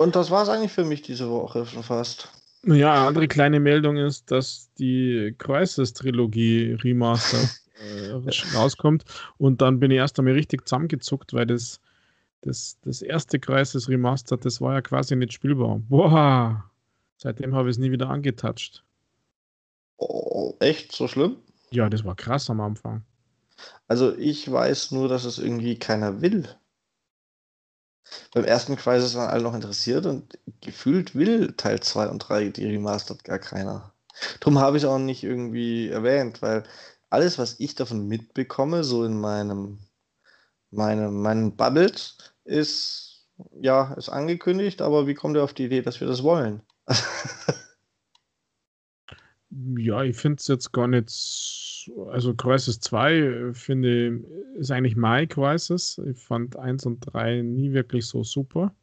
Und 0.00 0.16
das 0.16 0.30
war 0.30 0.42
es 0.42 0.48
eigentlich 0.48 0.72
für 0.72 0.86
mich 0.86 1.02
diese 1.02 1.28
Woche 1.28 1.66
schon 1.66 1.82
fast. 1.82 2.30
Ja, 2.64 3.06
andere 3.06 3.28
kleine 3.28 3.60
Meldung 3.60 3.98
ist, 3.98 4.30
dass 4.30 4.70
die 4.78 5.34
Crisis-Trilogie 5.36 6.78
Remaster 6.82 7.36
äh, 7.82 8.56
rauskommt. 8.56 9.04
Und 9.36 9.60
dann 9.60 9.78
bin 9.78 9.90
ich 9.90 9.98
erst 9.98 10.18
einmal 10.18 10.32
richtig 10.32 10.66
zusammengezuckt, 10.66 11.34
weil 11.34 11.44
das, 11.44 11.80
das, 12.40 12.78
das 12.80 13.02
erste 13.02 13.38
Crisis 13.38 13.90
Remaster, 13.90 14.38
das 14.38 14.62
war 14.62 14.72
ja 14.72 14.80
quasi 14.80 15.16
nicht 15.16 15.34
spielbar. 15.34 15.82
Boah! 15.90 16.64
Seitdem 17.18 17.54
habe 17.54 17.68
ich 17.68 17.74
es 17.74 17.78
nie 17.78 17.90
wieder 17.90 18.08
angetatscht. 18.08 18.82
Oh, 19.98 20.54
echt? 20.60 20.92
So 20.92 21.08
schlimm? 21.08 21.36
Ja, 21.72 21.90
das 21.90 22.06
war 22.06 22.16
krass 22.16 22.48
am 22.48 22.62
Anfang. 22.62 23.04
Also 23.86 24.16
ich 24.16 24.50
weiß 24.50 24.92
nur, 24.92 25.08
dass 25.08 25.26
es 25.26 25.38
irgendwie 25.38 25.78
keiner 25.78 26.22
will. 26.22 26.48
Beim 28.32 28.44
ersten 28.44 28.76
Crisis 28.76 29.14
waren 29.14 29.30
alle 29.30 29.42
noch 29.42 29.54
interessiert 29.54 30.06
und 30.06 30.38
gefühlt 30.60 31.14
will 31.14 31.52
Teil 31.56 31.80
2 31.80 32.08
und 32.08 32.18
3 32.20 32.48
die 32.48 32.66
Remastered 32.66 33.24
gar 33.24 33.38
keiner. 33.38 33.92
Drum 34.40 34.58
habe 34.58 34.76
ich 34.76 34.86
auch 34.86 34.98
nicht 34.98 35.22
irgendwie 35.22 35.88
erwähnt, 35.88 36.42
weil 36.42 36.64
alles, 37.08 37.38
was 37.38 37.58
ich 37.58 37.74
davon 37.74 38.06
mitbekomme, 38.06 38.84
so 38.84 39.04
in 39.04 39.18
meinem, 39.18 39.78
meinem, 40.70 41.20
meinen 41.20 41.56
Bubbles, 41.56 42.16
ist, 42.44 43.26
ja, 43.60 43.94
ist 43.94 44.08
angekündigt, 44.08 44.82
aber 44.82 45.06
wie 45.06 45.14
kommt 45.14 45.36
ihr 45.36 45.44
auf 45.44 45.54
die 45.54 45.64
Idee, 45.64 45.82
dass 45.82 46.00
wir 46.00 46.06
das 46.06 46.22
wollen? 46.22 46.62
ja, 49.50 50.02
ich 50.02 50.16
finde 50.16 50.38
es 50.40 50.46
jetzt 50.46 50.72
gar 50.72 50.86
nicht. 50.86 51.10
Also, 52.10 52.34
Crisis 52.34 52.80
2 52.80 53.14
äh, 53.14 53.54
finde 53.54 54.24
ist 54.56 54.70
eigentlich 54.70 54.96
My 54.96 55.26
Crisis. 55.26 56.00
Ich 56.06 56.18
fand 56.18 56.56
1 56.56 56.86
und 56.86 57.00
3 57.00 57.42
nie 57.42 57.72
wirklich 57.72 58.06
so 58.06 58.24
super. 58.24 58.74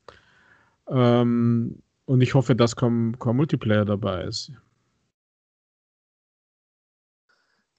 Ähm, 0.90 1.82
und 2.06 2.22
ich 2.22 2.34
hoffe, 2.34 2.56
dass 2.56 2.76
kein, 2.76 3.18
kein 3.20 3.36
Multiplayer 3.36 3.86
dabei 3.86 4.24
ist. 4.24 4.52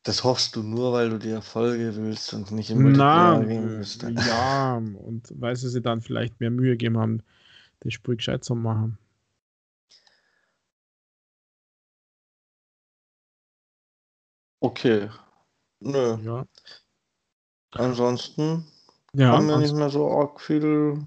Das 0.02 0.24
hoffst 0.24 0.56
du 0.56 0.62
nur, 0.62 0.92
weil 0.92 1.10
du 1.10 1.18
die 1.18 1.30
Erfolge 1.30 1.94
willst 1.96 2.32
und 2.32 2.50
nicht 2.50 2.70
im 2.70 2.82
Multiplayer 2.82 3.44
gehen 3.44 3.68
willst. 3.68 4.02
Ja, 4.02 4.76
und 4.76 5.32
weil 5.36 5.56
sie 5.56 5.68
sich 5.68 5.82
dann 5.82 6.00
vielleicht 6.00 6.40
mehr 6.40 6.50
Mühe 6.50 6.72
gegeben 6.72 6.98
haben, 6.98 7.22
das 7.80 7.92
Spiel 7.92 8.16
gescheit 8.16 8.44
zu 8.44 8.54
machen. 8.54 8.98
Okay. 14.62 15.08
Nö. 15.80 16.16
Ja. 16.24 16.44
Ansonsten 17.72 18.64
Ja, 19.14 19.32
haben 19.32 19.46
wir 19.46 19.54
ans- 19.54 19.70
nicht 19.70 19.78
mehr 19.78 19.90
so 19.90 20.10
arg 20.10 20.40
viel. 20.40 21.04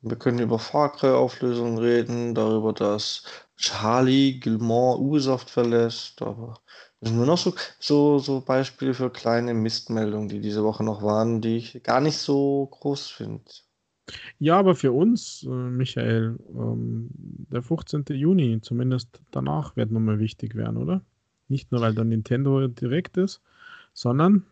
Wir 0.00 0.16
können 0.16 0.38
über 0.40 0.58
Far 0.58 0.92
Cry-Auflösungen 0.92 1.78
reden, 1.78 2.34
darüber, 2.34 2.72
dass 2.72 3.24
Charlie 3.56 4.38
Gilmore 4.40 4.98
Ubisoft 5.00 5.48
verlässt, 5.50 6.22
aber 6.22 6.54
das 7.00 7.08
sind 7.08 7.16
nur 7.18 7.26
noch 7.26 7.38
so, 7.38 7.54
so, 7.80 8.18
so 8.18 8.40
Beispiele 8.40 8.94
für 8.94 9.10
kleine 9.10 9.54
Mistmeldungen, 9.54 10.28
die 10.28 10.40
diese 10.40 10.62
Woche 10.64 10.84
noch 10.84 11.02
waren, 11.02 11.40
die 11.40 11.56
ich 11.56 11.82
gar 11.82 12.00
nicht 12.00 12.18
so 12.18 12.66
groß 12.70 13.08
finde. 13.10 13.44
ja, 14.38 14.58
aber 14.58 14.74
für 14.74 14.92
uns, 14.92 15.42
äh, 15.44 15.48
Michael, 15.48 16.38
ähm, 16.48 17.10
der 17.50 17.62
15. 17.62 18.14
Juni, 18.14 18.60
zumindest 18.60 19.20
danach, 19.30 19.76
wird 19.76 19.90
nochmal 19.90 20.18
wichtig 20.18 20.54
werden, 20.54 20.76
oder? 20.76 21.02
Nicht 21.52 21.70
nur, 21.72 21.80
weil 21.82 21.94
dann 21.94 22.08
Nintendo 22.08 22.66
direkt 22.68 23.16
ist, 23.18 23.42
sondern, 23.94 24.46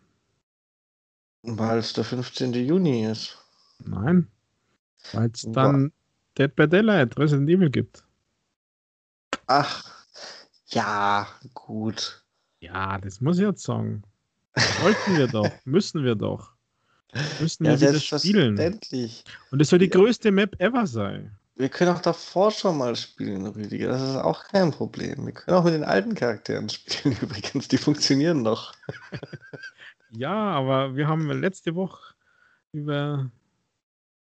Weil 1.42 1.78
es 1.80 1.92
der 1.92 2.04
15. 2.04 2.54
Juni 2.54 3.04
ist. 3.04 3.36
nein, 3.78 4.26
weil 5.12 5.30
es 5.34 5.48
dann 5.52 5.92
Dead 6.38 6.54
by 6.54 6.68
Daylight 6.68 7.18
Resident 7.18 7.50
Evil 7.50 7.70
gibt. 7.70 8.04
Ach, 9.46 10.06
ja, 10.68 11.26
gut. 11.54 12.24
Ja, 12.60 12.98
das 12.98 13.20
muss 13.20 13.38
ich 13.38 13.44
jetzt 13.44 13.62
sagen. 13.62 14.02
Wollten 14.76 15.16
wir 15.16 15.28
doch, 15.28 15.60
müssen 15.64 16.04
wir 16.04 16.14
doch. 16.14 16.54
Müssen 17.38 17.66
Ja, 17.66 17.72
wir 17.72 17.80
wieder 17.80 18.00
spielen. 18.00 18.80
Und 19.50 19.60
es 19.60 19.70
soll 19.70 19.78
die 19.80 19.86
Ja. 19.86 19.90
größte 19.90 20.30
Map 20.32 20.60
ever 20.60 20.86
sein. 20.86 21.38
Wir 21.60 21.68
können 21.68 21.94
auch 21.94 22.00
davor 22.00 22.50
schon 22.50 22.78
mal 22.78 22.96
spielen, 22.96 23.46
Rüdiger. 23.46 23.88
Das 23.88 24.00
ist 24.00 24.16
auch 24.16 24.44
kein 24.44 24.70
Problem. 24.70 25.26
Wir 25.26 25.34
können 25.34 25.56
auch 25.58 25.64
mit 25.64 25.74
den 25.74 25.84
alten 25.84 26.14
Charakteren 26.14 26.70
spielen 26.70 27.16
übrigens. 27.22 27.68
Die 27.68 27.78
funktionieren 27.78 28.42
noch. 28.42 28.74
Ja, 30.12 30.32
aber 30.32 30.96
wir 30.96 31.06
haben 31.06 31.30
letzte 31.30 31.76
Woche 31.76 32.14
über 32.72 33.30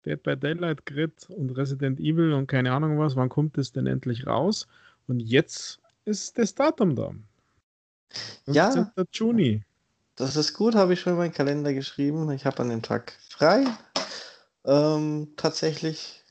Dead 0.06 0.24
by 0.24 0.38
Daylight 0.38 0.86
Grid 0.86 1.30
und 1.30 1.50
Resident 1.50 2.00
Evil 2.00 2.32
und 2.32 2.48
keine 2.48 2.72
Ahnung 2.72 2.98
was, 2.98 3.18
wann 3.18 3.28
kommt 3.28 3.58
es 3.58 3.74
denn 3.74 3.86
endlich 3.86 4.26
raus? 4.26 4.68
Und 5.08 5.20
jetzt 5.20 5.82
ist 6.06 6.38
das 6.38 6.56
Datum 6.56 6.96
da. 6.96 7.12
Ja. 8.46 8.72
15. 8.72 9.06
Juni. 9.12 9.64
Das 10.16 10.38
ist 10.38 10.54
gut, 10.54 10.76
habe 10.76 10.94
ich 10.94 11.02
schon 11.02 11.12
in 11.12 11.20
meinen 11.20 11.34
Kalender 11.34 11.74
geschrieben. 11.74 12.32
Ich 12.32 12.46
habe 12.46 12.62
an 12.62 12.70
dem 12.70 12.82
Tag 12.82 13.12
frei. 13.28 13.66
Ähm, 14.64 15.34
tatsächlich. 15.36 16.24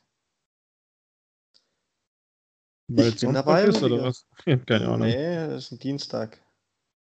Weil 2.88 3.08
Ich 3.08 3.20
bin 3.20 3.32
dabei, 3.32 3.64
ist 3.64 3.82
oder 3.82 4.02
was? 4.02 4.26
Keine 4.66 4.88
Ahnung. 4.88 5.08
Nee, 5.08 5.48
das 5.48 5.64
ist 5.64 5.72
ein 5.72 5.78
Dienstag. 5.78 6.40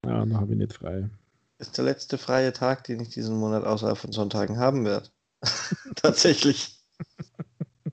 Ja, 0.04 0.24
da 0.24 0.36
habe 0.36 0.52
ich 0.52 0.58
nicht 0.58 0.72
frei. 0.72 1.10
Ist 1.58 1.76
der 1.76 1.84
letzte 1.84 2.18
freie 2.18 2.52
Tag, 2.52 2.84
den 2.84 3.00
ich 3.00 3.08
diesen 3.08 3.36
Monat 3.36 3.64
außerhalb 3.64 3.98
von 3.98 4.12
Sonntagen 4.12 4.58
haben 4.58 4.84
werde. 4.84 5.08
Tatsächlich. 5.96 6.78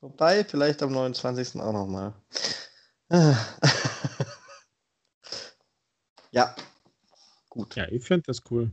Wobei, 0.00 0.44
vielleicht 0.44 0.82
am 0.82 0.92
29. 0.92 1.60
auch 1.60 1.72
nochmal. 1.72 2.14
ja, 6.30 6.54
gut. 7.50 7.76
Ja, 7.76 7.86
ich 7.88 8.04
finde 8.04 8.22
das 8.28 8.42
cool. 8.50 8.70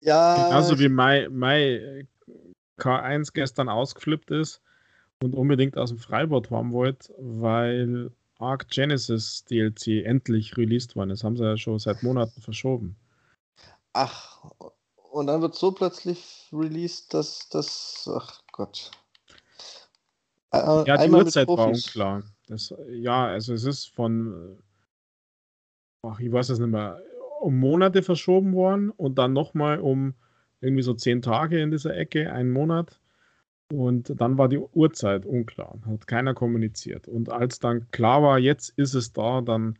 Ja, 0.00 0.48
Genauso 0.48 0.78
wie 0.78 0.90
mein, 0.90 1.34
mein 1.34 2.08
K1 2.78 3.32
gestern 3.32 3.68
ausgeflippt 3.68 4.30
ist 4.30 4.60
und 5.22 5.34
unbedingt 5.34 5.76
aus 5.76 5.90
dem 5.90 5.98
Freibad 5.98 6.50
haben 6.50 6.72
wollte, 6.72 7.14
weil 7.18 8.10
Arc 8.38 8.68
Genesis 8.68 9.44
DLC 9.44 10.04
endlich 10.04 10.56
released 10.56 10.96
worden 10.96 11.10
ist. 11.10 11.24
Haben 11.24 11.36
sie 11.36 11.44
ja 11.44 11.56
schon 11.56 11.78
seit 11.78 12.02
Monaten 12.02 12.40
verschoben. 12.40 12.96
ach, 13.92 14.44
und 15.10 15.28
dann 15.28 15.40
wird 15.40 15.54
so 15.54 15.70
plötzlich 15.72 16.48
released, 16.52 17.14
dass 17.14 17.48
das, 17.48 18.10
ach 18.12 18.42
Gott. 18.52 18.90
Äh, 20.52 20.84
Ja, 20.86 20.96
die 21.06 21.10
Uhrzeit 21.12 21.48
war 21.48 21.68
unklar. 21.68 22.24
Das, 22.48 22.74
ja, 22.88 23.26
also 23.28 23.54
es 23.54 23.64
ist 23.64 23.86
von, 23.86 24.58
ach, 26.02 26.18
ich 26.18 26.30
weiß 26.30 26.50
es 26.50 26.58
nicht 26.58 26.70
mehr, 26.70 27.00
um 27.40 27.58
Monate 27.58 28.02
verschoben 28.02 28.54
worden 28.54 28.90
und 28.90 29.16
dann 29.16 29.32
nochmal 29.32 29.78
um 29.78 30.14
irgendwie 30.60 30.82
so 30.82 30.94
zehn 30.94 31.22
Tage 31.22 31.60
in 31.60 31.70
dieser 31.70 31.96
Ecke, 31.96 32.32
einen 32.32 32.50
Monat. 32.50 33.00
Und 33.78 34.12
dann 34.20 34.38
war 34.38 34.48
die 34.48 34.58
Uhrzeit 34.58 35.26
unklar, 35.26 35.78
hat 35.86 36.06
keiner 36.06 36.34
kommuniziert. 36.34 37.08
Und 37.08 37.30
als 37.30 37.58
dann 37.58 37.90
klar 37.90 38.22
war, 38.22 38.38
jetzt 38.38 38.70
ist 38.76 38.94
es 38.94 39.12
da, 39.12 39.40
dann, 39.40 39.78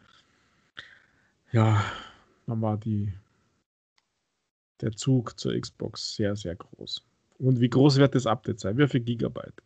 ja, 1.52 1.84
dann 2.46 2.60
war 2.60 2.76
die, 2.76 3.12
der 4.80 4.92
Zug 4.92 5.38
zur 5.38 5.58
Xbox 5.58 6.16
sehr, 6.16 6.36
sehr 6.36 6.56
groß. 6.56 7.02
Und 7.38 7.60
wie 7.60 7.68
groß 7.70 7.96
wird 7.96 8.14
das 8.14 8.26
Update 8.26 8.60
sein? 8.60 8.78
Wie 8.78 8.88
viel 8.88 9.00
Gigabyte? 9.00 9.62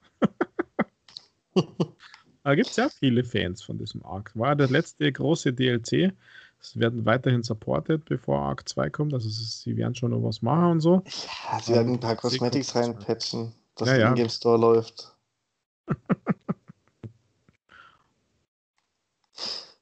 Da 2.44 2.54
gibt 2.54 2.70
es 2.70 2.76
ja 2.76 2.88
viele 2.88 3.24
Fans 3.24 3.62
von 3.62 3.76
diesem 3.76 4.02
Arc. 4.06 4.30
War 4.34 4.56
der 4.56 4.68
letzte 4.68 5.12
große 5.12 5.52
DLC. 5.52 6.14
Es 6.58 6.78
werden 6.78 7.04
weiterhin 7.04 7.42
supported, 7.42 8.06
bevor 8.06 8.40
Arc 8.40 8.66
2 8.66 8.88
kommt. 8.88 9.12
Also 9.12 9.28
sie 9.28 9.76
werden 9.76 9.94
schon 9.94 10.12
noch 10.12 10.22
was 10.22 10.40
machen 10.40 10.64
und 10.70 10.80
so. 10.80 11.02
Ja, 11.04 11.60
sie 11.60 11.74
werden 11.74 11.94
ein 11.94 12.00
paar 12.00 12.16
Cosmetics 12.16 12.68
Sequel- 12.68 12.92
reinpatchen, 12.94 13.52
dass 13.78 13.88
Ja, 13.88 13.96
der. 13.96 14.08
Ingame 14.10 14.30
Store 14.30 14.58
läuft. 14.58 15.16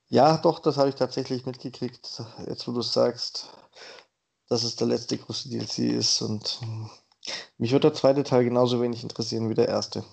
ja, 0.09 0.36
doch, 0.39 0.60
das 0.60 0.77
habe 0.77 0.89
ich 0.89 0.94
tatsächlich 0.94 1.47
mitgekriegt, 1.47 2.23
jetzt 2.47 2.68
wo 2.68 2.73
du 2.73 2.82
sagst, 2.82 3.51
dass 4.48 4.62
es 4.62 4.77
der 4.77 4.86
letzte 4.86 5.18
große 5.18 5.48
DLC 5.48 5.78
ist 5.78 6.23
und 6.23 6.60
hm, 6.60 6.89
mich 7.59 7.73
wird 7.73 7.85
der 7.85 7.94
zweite 7.94 8.23
Teil 8.23 8.44
genauso 8.44 8.81
wenig 8.81 9.02
interessieren 9.02 9.51
wie 9.51 9.55
der 9.55 9.68
erste. 9.68 10.05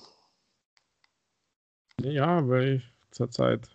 Ja, 2.01 2.47
weil 2.47 2.77
ich 2.77 2.84
zurzeit 3.11 3.69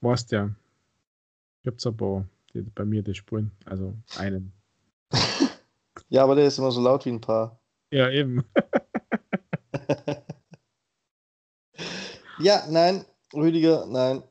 weißt 0.00 0.32
ja, 0.32 0.50
gibt 1.62 1.80
es 1.80 1.86
ein 1.86 1.96
paar, 1.96 2.26
die 2.54 2.62
bei 2.62 2.84
mir 2.84 3.02
die 3.02 3.14
spulen. 3.14 3.52
Also 3.64 3.94
einen. 4.18 4.52
Ja, 6.08 6.22
aber 6.22 6.36
der 6.36 6.46
ist 6.46 6.58
immer 6.58 6.70
so 6.70 6.80
laut 6.80 7.04
wie 7.04 7.10
ein 7.10 7.20
Paar. 7.20 7.58
Ja, 7.90 8.08
eben. 8.10 8.44
ja, 12.38 12.66
nein, 12.68 13.04
Rüdiger, 13.34 13.86
nein. 13.86 14.22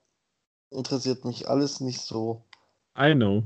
Interessiert 0.71 1.25
mich 1.25 1.47
alles 1.47 1.79
nicht 1.79 2.01
so. 2.01 2.43
I 2.97 3.13
know. 3.13 3.43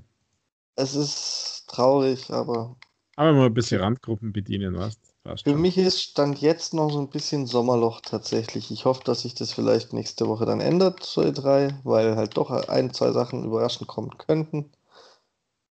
Es 0.76 0.96
ist 0.96 1.66
traurig, 1.68 2.32
aber. 2.32 2.78
Aber 3.16 3.34
mal 3.34 3.48
ein 3.48 3.54
bisschen 3.54 3.82
Randgruppen 3.82 4.32
bedienen, 4.32 4.78
was? 4.78 4.98
Für 5.44 5.56
mich 5.56 5.78
ist 5.78 6.02
Stand 6.02 6.42
jetzt 6.42 6.74
noch 6.74 6.90
so 6.90 7.00
ein 7.00 7.10
bisschen 7.10 7.46
Sommerloch 7.46 8.02
tatsächlich. 8.02 8.72
Ich 8.72 8.86
hoffe, 8.86 9.04
dass 9.04 9.22
sich 9.22 9.36
das 9.36 9.54
vielleicht 9.54 9.94
nächste 9.94 10.28
Woche 10.28 10.46
dann 10.46 10.62
ändert 10.62 11.04
zur 11.04 11.26
E3, 11.26 11.76
weil 11.84 12.16
halt 12.16 12.38
doch 12.38 12.50
ein, 12.50 12.94
zwei 12.94 13.12
Sachen 13.12 13.44
überraschend 13.44 13.88
kommen 13.88 14.18
könnten. 14.18 14.72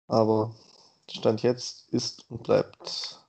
Aber 0.07 0.55
Stand 1.09 1.43
jetzt 1.43 1.89
ist 1.89 2.25
und 2.31 2.43
bleibt 2.43 3.22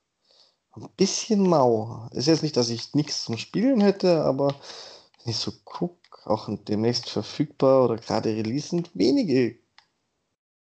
ein 0.77 0.89
bisschen 0.97 1.49
mau. 1.49 2.09
Ist 2.13 2.27
jetzt 2.27 2.43
nicht, 2.43 2.57
dass 2.57 2.69
ich 2.69 2.95
nichts 2.95 3.25
zum 3.25 3.39
Spielen 3.39 3.81
hätte, 3.81 4.25
aber 4.25 4.49
wenn 4.49 5.31
ich 5.31 5.37
so 5.37 5.53
gucke, 5.65 5.99
auch 6.25 6.49
demnächst 6.69 7.11
verfügbar 7.11 7.85
oder 7.85 7.97
gerade 7.97 8.31
releasend, 8.31 8.91
wenige. 8.95 9.59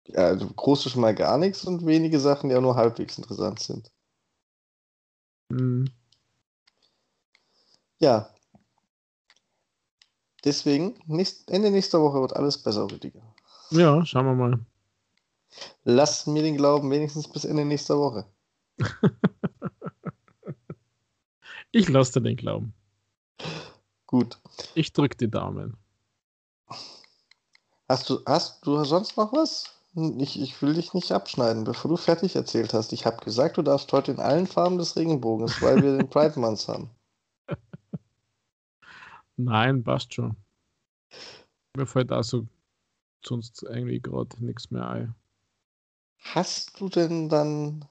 Ja, 0.07 0.27
also 0.27 0.47
große 0.49 0.91
schon 0.91 1.01
mal 1.01 1.15
gar 1.15 1.39
nichts 1.39 1.65
und 1.65 1.87
wenige 1.87 2.19
Sachen, 2.19 2.49
die 2.49 2.57
auch 2.57 2.61
nur 2.61 2.77
halbwegs 2.77 3.19
interessant 3.19 3.61
sind. 3.61 3.91
Mhm. 5.51 5.87
Ja. 7.99 8.29
Deswegen, 10.45 10.99
nächst, 11.07 11.49
Ende 11.51 11.71
nächster 11.71 12.01
Woche 12.01 12.21
wird 12.21 12.35
alles 12.35 12.59
besser, 12.59 12.91
Rüdiger. 12.91 13.23
Ja, 13.71 14.05
schauen 14.05 14.27
wir 14.27 14.35
mal. 14.35 14.59
Lass 15.85 16.27
mir 16.27 16.43
den 16.43 16.57
Glauben 16.57 16.91
wenigstens 16.91 17.29
bis 17.29 17.45
Ende 17.45 17.65
nächster 17.65 17.99
Woche. 17.99 18.27
ich 21.73 21.89
lasse 21.89 22.21
dir 22.21 22.29
den 22.29 22.37
Glauben. 22.37 22.75
Gut. 24.07 24.39
Ich 24.75 24.93
drücke 24.93 25.17
die 25.17 25.31
Daumen. 25.31 25.77
Hast 27.89 28.09
du, 28.09 28.21
hast 28.27 28.67
du 28.67 28.85
sonst 28.85 29.17
noch 29.17 29.33
was? 29.33 29.75
Ich, 29.95 30.41
ich 30.41 30.63
will 30.63 30.75
dich 30.75 30.95
nicht 30.95 31.13
abschneiden, 31.13 31.65
bevor 31.65 31.91
du 31.91 31.97
fertig 31.97 32.37
erzählt 32.37 32.73
hast. 32.73 32.93
Ich 32.93 33.05
habe 33.05 33.23
gesagt, 33.23 33.59
du 33.59 33.63
darfst 33.63 33.93
heute 33.93 34.13
in 34.13 34.21
allen 34.21 34.47
Farben 34.47 34.79
des 34.79 34.97
Regenbogens, 34.97 35.61
weil 35.61 35.83
wir 35.83 35.99
den 35.99 36.09
Pride 36.11 36.39
Month 36.39 36.69
haben. 36.69 36.91
Nein, 39.37 39.83
passt 39.83 40.15
schon. 40.15 40.37
Mir 41.77 41.87
fällt 41.87 42.13
also 42.13 42.47
sonst 43.25 43.63
irgendwie 43.63 44.01
gerade 44.01 44.45
nichts 44.45 44.71
mehr 44.71 44.89
ein. 44.89 45.15
Hast 46.19 46.81
du 46.81 46.89
denn 46.89 47.29
dann 47.29 47.85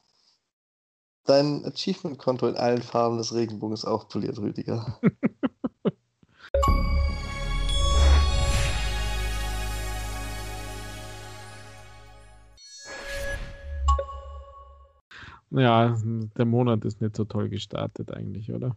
dein 1.32 1.66
Achievement-Konto 1.66 2.48
in 2.48 2.58
allen 2.58 2.82
Farben 2.82 3.18
des 3.18 3.34
Regenbogens 3.34 3.86
aufpoliert, 3.86 4.40
Rüdiger? 4.40 5.00
Ja, 15.54 15.98
der 16.38 16.46
Monat 16.46 16.86
ist 16.86 17.02
nicht 17.02 17.18
so 17.18 17.26
toll 17.26 17.50
gestartet 17.50 18.10
eigentlich, 18.10 18.54
oder? 18.54 18.74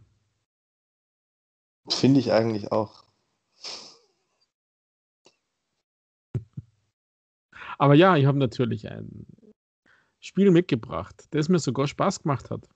Finde 1.87 2.19
ich 2.19 2.33
eigentlich 2.33 2.73
auch. 2.73 3.05
Aber 7.77 7.93
ja, 7.93 8.17
ich 8.17 8.25
habe 8.25 8.37
natürlich 8.37 8.91
ein 8.91 9.25
Spiel 10.25 10.49
mitgebracht, 10.49 11.27
das 11.29 11.49
mir 11.49 11.59
sogar 11.59 11.87
Spaß 11.87 12.23
gemacht 12.23 12.49
hat. 12.49 12.67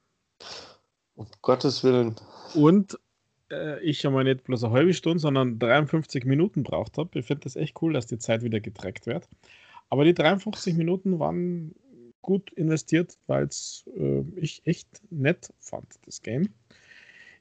Um 1.16 1.26
Gottes 1.42 1.84
Willen. 1.84 2.16
Und 2.54 3.00
äh, 3.52 3.82
ich 3.82 4.04
ja 4.04 4.12
mal 4.12 4.24
nicht 4.24 4.44
bloß 4.44 4.66
eine 4.66 4.74
halbe 4.74 4.94
Stunde, 4.94 5.20
sondern 5.20 5.58
53 5.58 6.26
Minuten 6.26 6.62
braucht 6.62 7.00
habe. 7.00 7.18
Ich 7.18 7.26
finde 7.26 7.46
das 7.46 7.56
echt 7.56 7.82
cool, 7.82 7.94
dass 7.94 8.06
die 8.06 8.20
Zeit 8.20 8.44
wieder 8.44 8.60
getrackt 8.60 9.08
wird. 9.08 9.28
Aber 9.90 10.06
die 10.06 10.14
53 10.14 10.76
Minuten 10.76 11.18
waren 11.18 11.74
gut 12.22 12.52
investiert, 12.52 13.18
weil 13.26 13.46
es 13.46 13.90
äh, 13.98 14.22
ich 14.36 14.62
echt 14.68 15.02
nett 15.10 15.52
fand, 15.58 15.88
das 16.06 16.22
Game. 16.22 16.50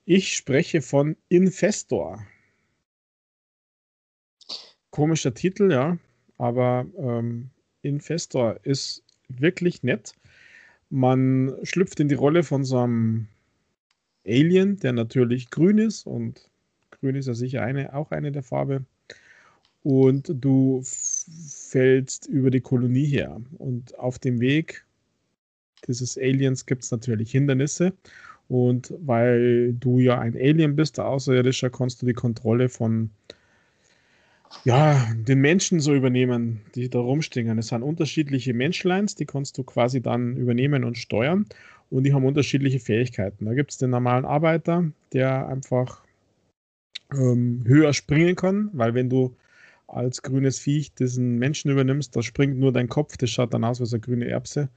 Ich 0.06 0.34
spreche 0.34 0.80
von 0.80 1.18
Infestor. 1.28 2.24
Komischer 4.88 5.34
Titel, 5.34 5.70
ja, 5.70 5.98
aber 6.38 6.86
ähm, 6.96 7.50
Infestor 7.82 8.58
ist 8.62 9.04
wirklich 9.28 9.82
nett. 9.82 10.14
Man 10.90 11.54
schlüpft 11.62 12.00
in 12.00 12.08
die 12.08 12.14
Rolle 12.14 12.42
von 12.42 12.64
so 12.64 12.78
einem 12.78 13.28
Alien, 14.26 14.78
der 14.78 14.92
natürlich 14.92 15.50
grün 15.50 15.78
ist 15.78 16.06
und 16.06 16.50
grün 16.90 17.16
ist 17.16 17.26
ja 17.26 17.34
sicher 17.34 17.62
eine, 17.62 17.94
auch 17.94 18.10
eine 18.10 18.32
der 18.32 18.42
Farbe. 18.42 18.84
Und 19.82 20.32
du 20.34 20.82
fällst 20.84 22.26
über 22.26 22.50
die 22.50 22.60
Kolonie 22.60 23.06
her. 23.06 23.40
Und 23.58 23.98
auf 23.98 24.18
dem 24.18 24.40
Weg 24.40 24.84
dieses 25.86 26.18
Aliens 26.18 26.66
gibt 26.66 26.84
es 26.84 26.90
natürlich 26.90 27.30
Hindernisse. 27.30 27.92
Und 28.48 28.92
weil 28.98 29.74
du 29.74 30.00
ja 30.00 30.18
ein 30.18 30.34
Alien 30.34 30.74
bist, 30.74 30.98
der 30.98 31.06
Außerirdischer, 31.06 31.70
kannst 31.70 32.02
du 32.02 32.06
die 32.06 32.14
Kontrolle 32.14 32.68
von 32.68 33.10
ja, 34.64 35.06
den 35.14 35.40
Menschen 35.40 35.80
so 35.80 35.94
übernehmen, 35.94 36.62
die 36.74 36.88
da 36.88 36.98
rumstehen. 36.98 37.58
Es 37.58 37.68
sind 37.68 37.82
unterschiedliche 37.82 38.54
Menschleins, 38.54 39.14
die 39.14 39.26
kannst 39.26 39.58
du 39.58 39.64
quasi 39.64 40.00
dann 40.00 40.36
übernehmen 40.36 40.84
und 40.84 40.98
steuern. 40.98 41.46
Und 41.90 42.04
die 42.04 42.12
haben 42.12 42.26
unterschiedliche 42.26 42.80
Fähigkeiten. 42.80 43.46
Da 43.46 43.54
gibt 43.54 43.70
es 43.70 43.78
den 43.78 43.90
normalen 43.90 44.24
Arbeiter, 44.24 44.90
der 45.12 45.48
einfach 45.48 46.02
ähm, 47.12 47.62
höher 47.66 47.92
springen 47.94 48.36
kann, 48.36 48.70
weil 48.72 48.94
wenn 48.94 49.08
du 49.08 49.34
als 49.86 50.22
grünes 50.22 50.58
Viech 50.58 50.92
diesen 50.94 51.38
Menschen 51.38 51.70
übernimmst, 51.70 52.14
da 52.14 52.22
springt 52.22 52.58
nur 52.58 52.72
dein 52.72 52.88
Kopf, 52.88 53.16
das 53.16 53.30
schaut 53.30 53.54
dann 53.54 53.64
aus 53.64 53.80
wie 53.80 53.88
eine 53.90 54.00
grüne 54.00 54.26
Erbse. 54.26 54.68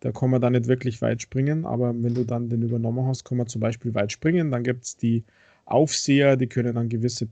Da 0.00 0.12
kann 0.12 0.30
man 0.30 0.40
dann 0.40 0.52
nicht 0.52 0.66
wirklich 0.66 1.00
weit 1.02 1.22
springen, 1.22 1.64
aber 1.64 1.94
wenn 1.94 2.14
du 2.14 2.24
dann 2.24 2.48
den 2.48 2.62
übernommen 2.62 3.06
hast, 3.06 3.24
kann 3.24 3.38
man 3.38 3.46
zum 3.48 3.60
Beispiel 3.60 3.94
weit 3.94 4.12
springen. 4.12 4.50
Dann 4.50 4.64
gibt 4.64 4.84
es 4.84 4.96
die 4.96 5.24
Aufseher, 5.64 6.36
die 6.36 6.46
können 6.48 6.74
dann 6.74 6.88
gewisse 6.88 7.28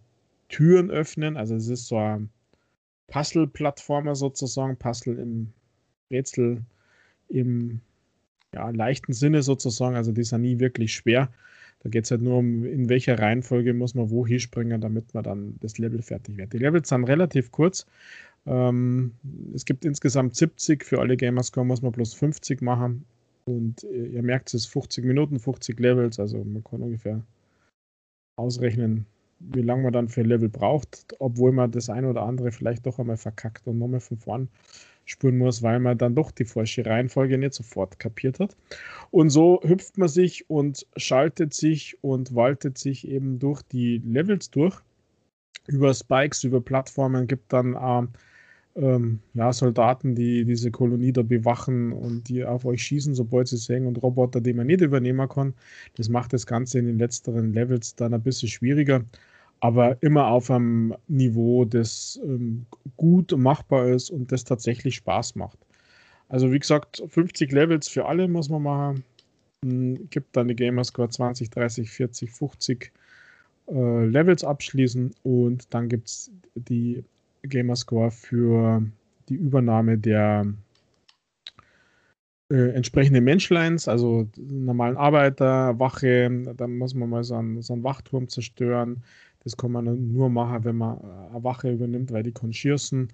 Türen 0.49 0.91
öffnen. 0.91 1.37
Also 1.37 1.55
es 1.55 1.69
ist 1.69 1.87
so 1.87 1.99
ein 1.99 2.31
Puzzle-Plattformer 3.09 4.15
sozusagen, 4.15 4.77
Puzzle 4.77 5.19
im 5.19 5.53
Rätsel 6.11 6.63
im 7.29 7.81
ja, 8.55 8.71
leichten 8.71 9.13
Sinne 9.13 9.43
sozusagen. 9.43 9.97
Also 9.97 10.13
die 10.13 10.25
sind 10.25 10.43
nie 10.43 10.59
wirklich 10.59 10.95
schwer. 10.95 11.31
Da 11.83 11.91
geht 11.91 12.05
es 12.05 12.11
halt 12.11 12.23
nur 12.23 12.39
um, 12.39 12.65
in 12.65 12.89
welcher 12.89 13.19
Reihenfolge 13.19 13.75
muss 13.75 13.95
man 13.95 14.11
wo 14.11 14.27
hinspringen, 14.27 14.81
damit 14.81 15.13
man 15.15 15.25
dann 15.25 15.57
das 15.61 15.79
Level 15.79 16.03
fertig 16.03 16.37
wird. 16.37 16.53
Die 16.53 16.59
Levels 16.59 16.89
sind 16.89 17.05
relativ 17.05 17.53
kurz. 17.53 17.87
Ähm, 18.47 19.13
es 19.55 19.65
gibt 19.65 19.85
insgesamt 19.85 20.37
70. 20.37 20.85
Für 20.85 21.01
alle 21.01 21.17
Gamerscore 21.17 21.67
muss 21.67 21.83
man 21.83 21.93
plus 21.93 22.15
50 22.15 22.63
machen. 22.63 23.05
Und 23.45 23.85
äh, 23.85 24.07
ihr 24.07 24.23
merkt, 24.23 24.49
es 24.49 24.55
ist 24.55 24.67
50 24.67 25.05
Minuten, 25.05 25.39
50 25.39 25.79
Levels. 25.79 26.19
Also 26.19 26.43
man 26.43 26.65
kann 26.65 26.83
ungefähr 26.83 27.23
ausrechnen, 28.37 29.07
wie 29.39 29.63
lange 29.63 29.85
man 29.85 29.93
dann 29.93 30.09
für 30.09 30.23
ein 30.23 30.27
Level 30.27 30.49
braucht, 30.49 31.15
obwohl 31.19 31.53
man 31.53 31.71
das 31.71 31.91
eine 31.91 32.09
oder 32.09 32.23
andere 32.23 32.53
vielleicht 32.53 32.87
doch 32.87 32.99
einmal 32.99 33.17
verkackt 33.17 33.67
und 33.67 33.79
nochmal 33.79 34.01
von 34.01 34.17
vorn 34.17 34.49
spuren 35.05 35.39
muss, 35.39 35.63
weil 35.63 35.79
man 35.79 35.99
dann 35.99 36.15
doch 36.15 36.31
die 36.31 36.45
falsche 36.45 36.85
Reihenfolge 36.85 37.39
nicht 37.39 37.55
sofort 37.55 37.99
kapiert 37.99 38.41
hat. 38.41 38.57
Und 39.11 39.31
so 39.31 39.61
hüpft 39.63 39.99
man 39.99 40.09
sich 40.09 40.51
und 40.51 40.87
schaltet 40.97 41.55
sich 41.55 41.97
und 42.03 42.35
waltet 42.35 42.77
sich 42.79 43.07
eben 43.09 43.39
durch 43.39 43.63
die 43.63 43.99
Levels 44.05 44.51
durch. 44.51 44.77
Über 45.69 45.95
Spikes, 45.95 46.45
über 46.45 46.61
Plattformen 46.61 47.27
gibt 47.27 47.53
dann 47.53 47.75
äh, 47.75 48.07
ähm, 48.77 49.21
ja, 49.35 49.53
Soldaten, 49.53 50.15
die 50.15 50.45
diese 50.45 50.71
Kolonie 50.71 51.13
da 51.13 51.23
bewachen 51.23 51.93
und 51.93 52.29
die 52.29 52.45
auf 52.45 52.65
euch 52.65 52.83
schießen, 52.83 53.15
sobald 53.15 53.49
sie 53.49 53.57
sehen 53.57 53.87
und 53.87 54.03
Roboter, 54.03 54.41
die 54.41 54.53
man 54.53 54.67
nicht 54.67 54.83
übernehmen 54.83 55.29
kann. 55.29 55.55
Das 55.97 56.09
macht 56.09 56.33
das 56.33 56.47
Ganze 56.47 56.79
in 56.79 56.87
den 56.87 56.99
letzteren 56.99 57.53
Levels 57.53 57.95
dann 57.97 58.15
ein 58.15 58.23
bisschen 58.23 58.49
schwieriger, 58.49 59.05
aber 59.61 60.03
immer 60.03 60.29
auf 60.29 60.51
einem 60.51 60.95
Niveau, 61.09 61.65
das 61.65 62.21
ähm, 62.25 62.67
gut 62.97 63.37
machbar 63.37 63.89
ist 63.89 64.11
und 64.11 64.31
das 64.31 64.45
tatsächlich 64.45 64.97
Spaß 64.97 65.37
macht. 65.37 65.59
Also 66.29 66.53
wie 66.53 66.59
gesagt, 66.59 67.03
50 67.09 67.53
Levels 67.53 67.89
für 67.89 68.07
alle 68.07 68.29
muss 68.29 68.49
man 68.49 68.63
machen. 68.63 69.05
Hm, 69.65 70.09
gibt 70.11 70.37
dann 70.37 70.49
die 70.49 70.57
Gamerscore 70.57 71.09
20, 71.09 71.51
30, 71.51 71.91
40, 71.91 72.31
50 72.31 72.93
äh, 73.69 74.05
Levels 74.05 74.45
abschließen 74.45 75.15
und 75.23 75.73
dann 75.73 75.89
gibt 75.89 76.09
es 76.09 76.31
die 76.55 77.05
Gamerscore 77.47 78.11
für 78.11 78.83
die 79.29 79.35
Übernahme 79.35 79.99
der 79.99 80.47
äh, 82.51 82.71
entsprechenden 82.71 83.25
Menschleins, 83.25 83.89
also 83.89 84.29
normalen 84.37 84.97
Arbeiter, 84.97 85.79
Wache, 85.81 86.31
da 86.57 86.67
muss 86.69 86.95
man 86.95 87.11
mal 87.11 87.25
so 87.25 87.35
einen, 87.35 87.63
so 87.63 87.73
einen 87.73 87.83
Wachturm 87.83 88.29
zerstören. 88.29 89.03
Das 89.43 89.57
kann 89.57 89.73
man 89.73 90.13
nur 90.13 90.29
machen, 90.29 90.65
wenn 90.65 90.77
man 90.77 91.01
eine 91.01 91.43
Wache 91.43 91.73
übernimmt, 91.73 92.13
weil 92.13 92.23
die 92.23 92.33
kann. 92.33 93.09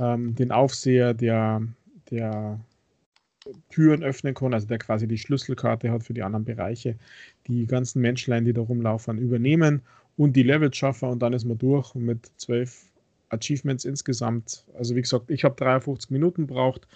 Ähm, 0.00 0.34
den 0.34 0.50
Aufseher, 0.50 1.14
der, 1.14 1.62
der 2.10 2.58
Türen 3.70 4.02
öffnen 4.02 4.34
kann, 4.34 4.54
also 4.54 4.66
der 4.66 4.78
quasi 4.78 5.06
die 5.06 5.18
Schlüsselkarte 5.18 5.90
hat 5.92 6.02
für 6.02 6.14
die 6.14 6.22
anderen 6.22 6.44
Bereiche, 6.44 6.96
die 7.46 7.66
ganzen 7.66 8.00
Menschlein, 8.02 8.44
die 8.44 8.52
da 8.52 8.62
rumlaufen, 8.62 9.18
übernehmen 9.18 9.82
und 10.16 10.34
die 10.34 10.42
Levels 10.42 10.76
schaffen 10.76 11.08
und 11.10 11.20
dann 11.20 11.32
ist 11.32 11.44
man 11.44 11.58
durch 11.58 11.94
mit 11.94 12.30
zwölf 12.36 12.90
Achievements 13.34 13.84
insgesamt. 13.84 14.64
Also 14.74 14.94
wie 14.94 15.02
gesagt, 15.02 15.30
ich 15.30 15.44
habe 15.44 15.56
53 15.56 16.10
Minuten 16.10 16.46
braucht. 16.46 16.86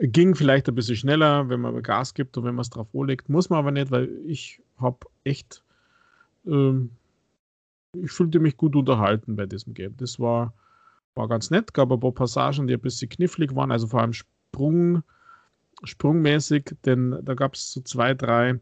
Ging 0.00 0.34
vielleicht 0.34 0.68
ein 0.68 0.74
bisschen 0.74 0.96
schneller, 0.96 1.48
wenn 1.48 1.60
man 1.60 1.82
Gas 1.82 2.14
gibt 2.14 2.36
und 2.36 2.44
wenn 2.44 2.54
man 2.54 2.62
es 2.62 2.70
drauf 2.70 2.88
legt. 2.92 3.28
Muss 3.28 3.50
man 3.50 3.58
aber 3.58 3.70
nicht, 3.70 3.90
weil 3.90 4.08
ich 4.26 4.60
habe 4.78 4.98
echt, 5.24 5.62
ähm, 6.46 6.90
ich 7.96 8.12
fühlte 8.12 8.38
mich 8.38 8.56
gut 8.56 8.76
unterhalten 8.76 9.34
bei 9.34 9.46
diesem 9.46 9.74
Game. 9.74 9.96
Das 9.96 10.20
war, 10.20 10.52
war 11.14 11.28
ganz 11.28 11.50
nett, 11.50 11.74
gab 11.74 11.90
ein 11.90 12.00
paar 12.00 12.12
Passagen, 12.12 12.68
die 12.68 12.74
ein 12.74 12.80
bisschen 12.80 13.08
knifflig 13.08 13.54
waren, 13.56 13.72
also 13.72 13.88
vor 13.88 14.00
allem 14.00 14.12
Sprung, 14.12 15.02
sprungmäßig, 15.82 16.76
denn 16.84 17.18
da 17.22 17.34
gab 17.34 17.54
es 17.54 17.72
so 17.72 17.80
zwei, 17.80 18.14
drei, 18.14 18.60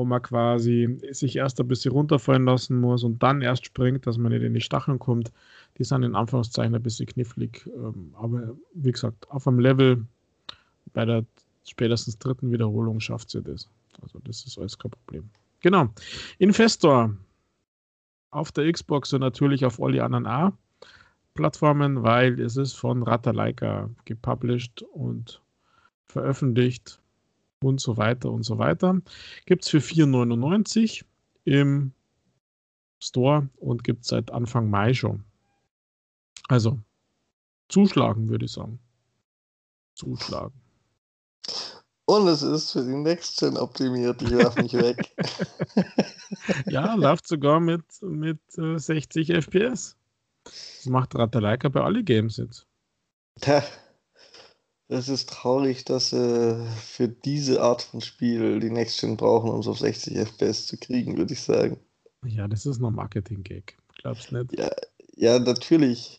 wo 0.00 0.04
man 0.06 0.22
quasi 0.22 0.98
sich 1.10 1.36
erst 1.36 1.60
ein 1.60 1.68
bisschen 1.68 1.92
runterfallen 1.92 2.46
lassen 2.46 2.80
muss 2.80 3.04
und 3.04 3.22
dann 3.22 3.42
erst 3.42 3.66
springt, 3.66 4.06
dass 4.06 4.16
man 4.16 4.32
nicht 4.32 4.42
in 4.42 4.54
die 4.54 4.62
Stacheln 4.62 4.98
kommt. 4.98 5.30
Die 5.76 5.84
sind 5.84 6.04
in 6.04 6.14
Anführungszeichen 6.14 6.74
ein 6.74 6.82
bisschen 6.82 7.04
knifflig, 7.04 7.68
ähm, 7.76 8.14
aber 8.14 8.56
wie 8.72 8.92
gesagt, 8.92 9.30
auf 9.30 9.46
einem 9.46 9.58
Level 9.58 10.06
bei 10.94 11.04
der 11.04 11.26
spätestens 11.66 12.18
dritten 12.18 12.50
Wiederholung 12.50 12.98
schafft 12.98 13.28
sie 13.28 13.42
das. 13.42 13.68
Also 14.00 14.18
das 14.24 14.46
ist 14.46 14.58
alles 14.58 14.78
kein 14.78 14.90
Problem. 14.90 15.28
Genau. 15.60 15.90
Infestor 16.38 17.14
auf 18.30 18.50
der 18.52 18.72
Xbox 18.72 19.12
und 19.12 19.20
natürlich 19.20 19.66
auf 19.66 19.82
all 19.82 19.92
die 19.92 20.00
anderen 20.00 20.26
A 20.26 20.56
Plattformen, 21.34 22.02
weil 22.02 22.40
es 22.40 22.56
ist 22.56 22.72
von 22.72 23.02
Ratalaika 23.02 23.90
gepublished 24.06 24.82
und 24.94 25.42
veröffentlicht 26.06 27.02
und 27.62 27.80
so 27.80 27.96
weiter 27.96 28.30
und 28.30 28.42
so 28.42 28.58
weiter. 28.58 29.00
Gibt 29.46 29.64
es 29.64 29.70
für 29.70 29.78
4,99 29.78 31.04
im 31.44 31.92
Store 33.02 33.48
und 33.56 33.84
gibt 33.84 34.02
es 34.02 34.08
seit 34.08 34.30
Anfang 34.30 34.70
Mai 34.70 34.94
schon. 34.94 35.24
Also 36.48 36.78
zuschlagen, 37.68 38.28
würde 38.28 38.44
ich 38.46 38.52
sagen. 38.52 38.78
Zuschlagen. 39.94 40.54
Und 42.06 42.26
es 42.26 42.42
ist 42.42 42.72
für 42.72 42.82
die 42.82 42.96
Next 42.96 43.38
Gen 43.38 43.56
optimiert, 43.56 44.20
ich 44.20 44.32
werfe 44.32 44.62
mich 44.62 44.72
weg. 44.72 45.14
ja, 46.66 46.94
läuft 46.94 47.28
sogar 47.28 47.60
mit, 47.60 47.84
mit 48.02 48.40
äh, 48.58 48.78
60 48.78 49.28
FPS. 49.28 49.96
Das 50.44 50.86
macht 50.86 51.14
Ratalaika 51.14 51.68
bei 51.68 51.80
alle 51.82 52.02
Games 52.02 52.38
jetzt. 52.38 52.66
Es 54.92 55.08
ist 55.08 55.28
traurig, 55.28 55.84
dass 55.84 56.12
äh, 56.12 56.56
für 56.82 57.06
diese 57.06 57.62
Art 57.62 57.82
von 57.82 58.00
Spiel 58.00 58.58
die 58.58 58.70
Next 58.70 59.00
Gen 59.00 59.16
brauchen, 59.16 59.48
um 59.48 59.60
es 59.60 59.68
auf 59.68 59.78
60 59.78 60.16
FPS 60.16 60.66
zu 60.66 60.76
kriegen, 60.78 61.16
würde 61.16 61.32
ich 61.32 61.42
sagen. 61.42 61.78
Ja, 62.26 62.48
das 62.48 62.66
ist 62.66 62.80
noch 62.80 62.90
Marketing-Gag. 62.90 63.78
Glaubst 64.02 64.32
nicht? 64.32 64.58
Ja, 64.58 64.68
ja, 65.14 65.38
natürlich. 65.38 66.18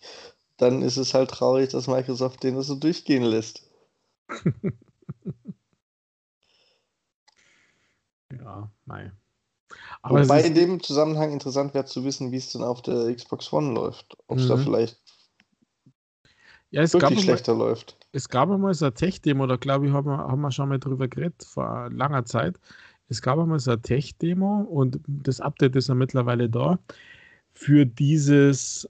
Dann 0.55 0.83
ist 0.83 0.95
es 0.95 1.13
halt 1.13 1.31
traurig, 1.31 1.71
dass 1.71 1.87
Microsoft 1.87 2.43
den 2.43 2.55
das 2.55 2.67
so 2.67 2.75
durchgehen 2.75 3.23
lässt. 3.23 3.69
ja, 8.31 8.71
nein. 8.85 9.11
Aber 10.01 10.23
Wobei 10.23 10.43
in 10.43 10.55
dem 10.55 10.81
Zusammenhang 10.81 11.33
interessant 11.33 11.73
wäre 11.73 11.83
zu 11.83 12.05
wissen, 12.05 12.31
wie 12.31 12.37
es 12.37 12.53
denn 12.53 12.63
auf 12.63 12.81
der 12.81 13.13
Xbox 13.13 13.51
One 13.51 13.73
läuft. 13.73 14.15
Ob 14.27 14.37
es 14.37 14.45
mhm. 14.45 14.49
da 14.49 14.55
vielleicht 14.55 14.97
ja, 16.69 16.83
es 16.83 16.93
wirklich 16.93 17.19
schlechter 17.19 17.53
läuft. 17.53 17.97
Es 18.13 18.27
gab 18.29 18.49
einmal 18.51 18.73
so 18.73 18.85
eine 18.85 18.93
Tech-Demo, 18.93 19.47
da 19.47 19.55
glaube 19.55 19.87
ich, 19.87 19.93
haben 19.93 20.07
wir, 20.07 20.17
haben 20.17 20.41
wir 20.41 20.51
schon 20.51 20.69
mal 20.69 20.79
drüber 20.79 21.07
geredet, 21.07 21.43
vor 21.43 21.89
langer 21.91 22.25
Zeit. 22.25 22.59
Es 23.09 23.21
gab 23.21 23.39
einmal 23.39 23.59
so 23.59 23.71
eine 23.71 23.81
Tech-Demo 23.81 24.61
und 24.63 24.99
das 25.07 25.39
Update 25.41 25.75
ist 25.75 25.89
ja 25.89 25.95
mittlerweile 25.95 26.49
da 26.49 26.79
für 27.53 27.85
dieses 27.85 28.89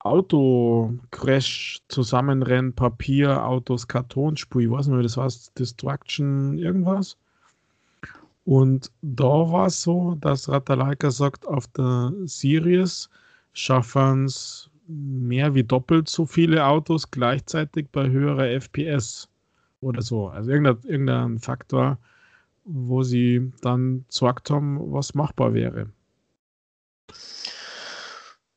Auto-Crash, 0.00 1.80
Zusammenrennen, 1.88 2.74
Papier, 2.74 3.44
Autos, 3.44 3.86
Kartonspiel, 3.86 4.62
ich 4.62 4.70
weiß 4.70 4.86
nicht 4.86 4.94
mehr, 4.94 5.02
das 5.02 5.16
war 5.16 5.30
Destruction, 5.58 6.56
irgendwas. 6.58 7.16
Und 8.44 8.90
da 9.02 9.24
war 9.24 9.66
es 9.66 9.82
so, 9.82 10.16
dass 10.20 10.48
Ratalaika 10.48 11.10
sagt, 11.10 11.46
auf 11.46 11.66
der 11.68 12.12
Series 12.24 13.10
schaffen 13.52 14.24
es 14.24 14.69
mehr 14.90 15.54
wie 15.54 15.64
doppelt 15.64 16.08
so 16.08 16.26
viele 16.26 16.66
Autos 16.66 17.10
gleichzeitig 17.10 17.88
bei 17.90 18.08
höherer 18.08 18.48
FPS 18.48 19.28
oder 19.80 20.02
so. 20.02 20.28
Also 20.28 20.50
irgendein, 20.50 20.78
irgendein 20.90 21.38
Faktor, 21.38 21.98
wo 22.64 23.02
sie 23.02 23.52
dann 23.62 24.04
gesagt 24.08 24.50
haben, 24.50 24.92
was 24.92 25.14
machbar 25.14 25.54
wäre. 25.54 25.90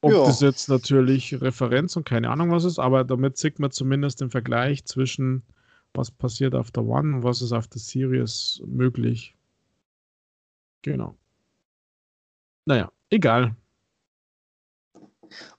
Ob 0.02 0.12
ja. 0.12 0.26
das 0.26 0.42
jetzt 0.42 0.68
natürlich 0.68 1.40
Referenz 1.42 1.96
und 1.96 2.06
keine 2.06 2.30
Ahnung 2.30 2.52
was 2.52 2.66
ist, 2.66 2.78
aber 2.78 3.06
damit 3.06 3.38
sieht 3.38 3.60
man 3.60 3.72
zumindest 3.72 4.20
den 4.20 4.30
Vergleich 4.30 4.84
zwischen 4.86 5.44
was 5.94 6.12
passiert 6.12 6.56
auf 6.56 6.72
der 6.72 6.84
One 6.84 7.18
und 7.18 7.24
was 7.24 7.42
ist 7.42 7.54
auf 7.54 7.68
der 7.68 7.80
Series 7.80 8.62
möglich. 8.66 9.36
Genau. 10.82 11.16
Naja, 12.66 12.92
egal. 13.10 13.56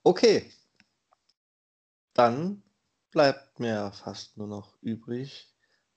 Okay, 0.02 0.50
dann 2.14 2.62
bleibt 3.10 3.60
mir 3.60 3.92
fast 3.92 4.36
nur 4.36 4.46
noch 4.46 4.74
übrig, 4.80 5.52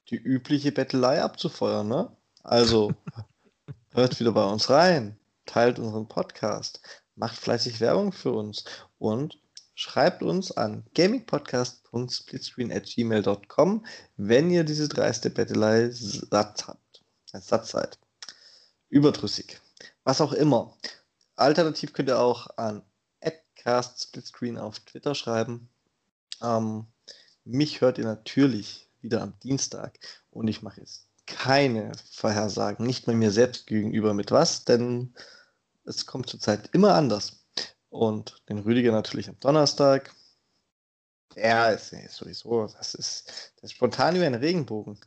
die 0.10 0.18
übliche 0.18 0.72
Bettelei 0.72 1.22
abzufeuern, 1.22 1.88
ne? 1.88 2.16
Also, 2.44 2.92
hört 3.94 4.20
wieder 4.20 4.32
bei 4.32 4.46
uns 4.46 4.70
rein, 4.70 5.18
teilt 5.46 5.80
unseren 5.80 6.08
Podcast, 6.08 6.82
macht 7.16 7.38
fleißig 7.38 7.80
Werbung 7.80 8.12
für 8.12 8.32
uns 8.32 8.66
und 9.00 9.40
schreibt 9.76 10.24
uns 10.24 10.52
an 10.52 10.84
gamingpodcast.splitscreen.gmail.com, 10.96 13.86
wenn 14.18 14.50
ihr 14.50 14.64
diese 14.64 14.88
dreiste 14.88 15.30
Bettelei 15.30 15.90
satt 15.92 16.68
habt. 16.68 17.04
Als 17.32 17.48
Satz 17.48 17.70
seid. 17.72 18.00
Überdrüssig. 18.90 19.60
Was 20.04 20.22
auch 20.22 20.34
immer. 20.34 20.76
Alternativ 21.36 21.94
könnt 21.94 22.10
ihr 22.10 22.20
auch 22.20 22.48
an 22.58 22.82
@castsplitscreen 23.56 24.58
auf 24.58 24.80
Twitter 24.80 25.14
schreiben 25.14 25.70
ähm, 26.42 26.88
mich 27.44 27.82
hört 27.82 27.98
ihr 27.98 28.06
natürlich 28.06 28.90
wieder 29.02 29.22
am 29.22 29.38
Dienstag 29.40 30.00
und 30.30 30.48
ich 30.48 30.62
mache 30.62 30.82
jetzt 30.82 31.08
keine 31.26 31.92
Vorhersagen, 32.12 32.86
nicht 32.86 33.08
mal 33.08 33.16
mir 33.16 33.32
selbst 33.32 33.68
gegenüber 33.68 34.14
mit 34.14 34.32
was, 34.32 34.66
denn 34.66 35.14
es 35.86 36.06
kommt 36.06 36.30
zurzeit 36.30 36.70
immer 36.74 36.96
anders. 36.96 37.46
Und 37.90 38.44
den 38.50 38.60
Rüdiger 38.60 38.92
natürlich 38.92 39.30
am 39.30 39.40
Donnerstag. 39.40 40.14
Ja, 41.36 41.70
ist, 41.70 41.94
ist 41.94 42.16
sowieso, 42.16 42.68
das 42.68 42.96
ist, 42.96 43.54
das 43.56 43.72
ist 43.72 43.74
spontan 43.74 44.16
wie 44.16 44.26
ein 44.26 44.36
Regenbogen. 44.36 45.00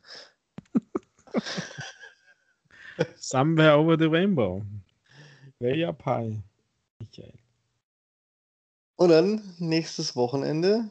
Somewhere 3.17 3.79
over 3.79 3.97
the 3.99 4.07
rainbow. 4.07 4.63
Way 5.59 5.93
pie. 5.93 6.43
Michael. 6.99 7.33
Und 8.97 9.09
dann 9.09 9.55
nächstes 9.59 10.15
Wochenende 10.17 10.91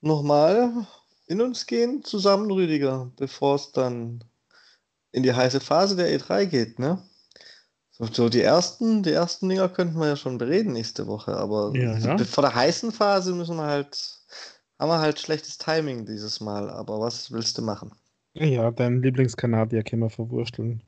nochmal 0.00 0.86
in 1.26 1.40
uns 1.40 1.66
gehen 1.66 2.02
zusammen, 2.02 2.50
Rüdiger, 2.50 3.10
bevor 3.16 3.56
es 3.56 3.72
dann 3.72 4.24
in 5.12 5.22
die 5.22 5.32
heiße 5.32 5.60
Phase 5.60 5.96
der 5.96 6.18
E3 6.18 6.46
geht, 6.46 6.78
ne? 6.78 7.02
So, 8.12 8.28
die 8.28 8.42
ersten, 8.42 9.02
die 9.02 9.10
ersten 9.10 9.48
Dinger 9.48 9.68
könnten 9.68 9.98
wir 9.98 10.06
ja 10.06 10.16
schon 10.16 10.38
bereden 10.38 10.72
nächste 10.72 11.08
Woche, 11.08 11.36
aber 11.36 11.72
ja, 11.74 11.98
ja. 11.98 12.18
vor 12.18 12.42
der 12.42 12.54
heißen 12.54 12.92
Phase 12.92 13.34
müssen 13.34 13.56
wir 13.56 13.64
halt, 13.64 14.20
haben 14.78 14.88
wir 14.88 15.00
halt 15.00 15.18
schlechtes 15.18 15.58
Timing 15.58 16.06
dieses 16.06 16.40
Mal, 16.40 16.70
aber 16.70 17.00
was 17.00 17.32
willst 17.32 17.58
du 17.58 17.62
machen? 17.62 17.92
Ja, 18.34 18.70
deinen 18.70 19.02
Lieblingskanadier 19.02 19.82
können 19.82 20.02
wir 20.02 20.10
verwursteln. 20.10 20.82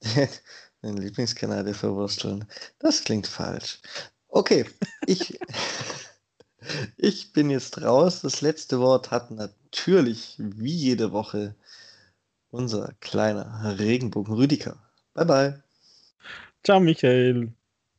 Den 0.82 0.96
Lieblingskanadier 0.96 1.74
verwursteln. 1.74 2.46
Das 2.78 3.04
klingt 3.04 3.26
falsch. 3.26 3.80
Okay, 4.28 4.64
ich. 5.06 5.38
Ich 6.96 7.32
bin 7.32 7.50
jetzt 7.50 7.82
raus. 7.82 8.20
Das 8.22 8.40
letzte 8.40 8.78
Wort 8.80 9.10
hat 9.10 9.30
natürlich 9.30 10.36
wie 10.38 10.74
jede 10.74 11.12
Woche 11.12 11.54
unser 12.50 12.92
kleiner 13.00 13.78
Regenbogen 13.78 14.34
Rüdiger. 14.34 14.76
Bye 15.14 15.24
bye. 15.24 15.62
Ciao 16.64 16.80
Michael. 16.80 17.52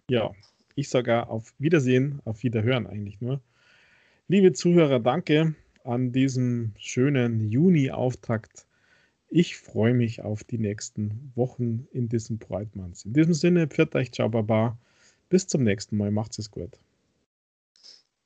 Ja, 0.09 0.31
ich 0.75 0.89
sage 0.89 1.27
auf 1.27 1.53
Wiedersehen, 1.59 2.21
auf 2.25 2.43
Wiederhören 2.43 2.87
eigentlich 2.87 3.19
nur. 3.19 3.41
Liebe 4.27 4.53
Zuhörer, 4.53 4.99
danke 4.99 5.55
an 5.83 6.11
diesem 6.11 6.73
schönen 6.77 7.49
Juni-Auftakt. 7.49 8.65
Ich 9.29 9.57
freue 9.57 9.93
mich 9.93 10.21
auf 10.21 10.43
die 10.43 10.59
nächsten 10.59 11.31
Wochen 11.35 11.87
in 11.91 12.07
diesem 12.07 12.37
Breitmanns. 12.37 13.05
In 13.05 13.13
diesem 13.13 13.33
Sinne, 13.33 13.67
pfiat 13.67 13.95
euch, 13.95 14.11
ciao, 14.11 14.29
baba. 14.29 14.77
Bis 15.29 15.47
zum 15.47 15.63
nächsten 15.63 15.97
Mal. 15.97 16.11
Macht's 16.11 16.37
es 16.37 16.51
gut. 16.51 16.77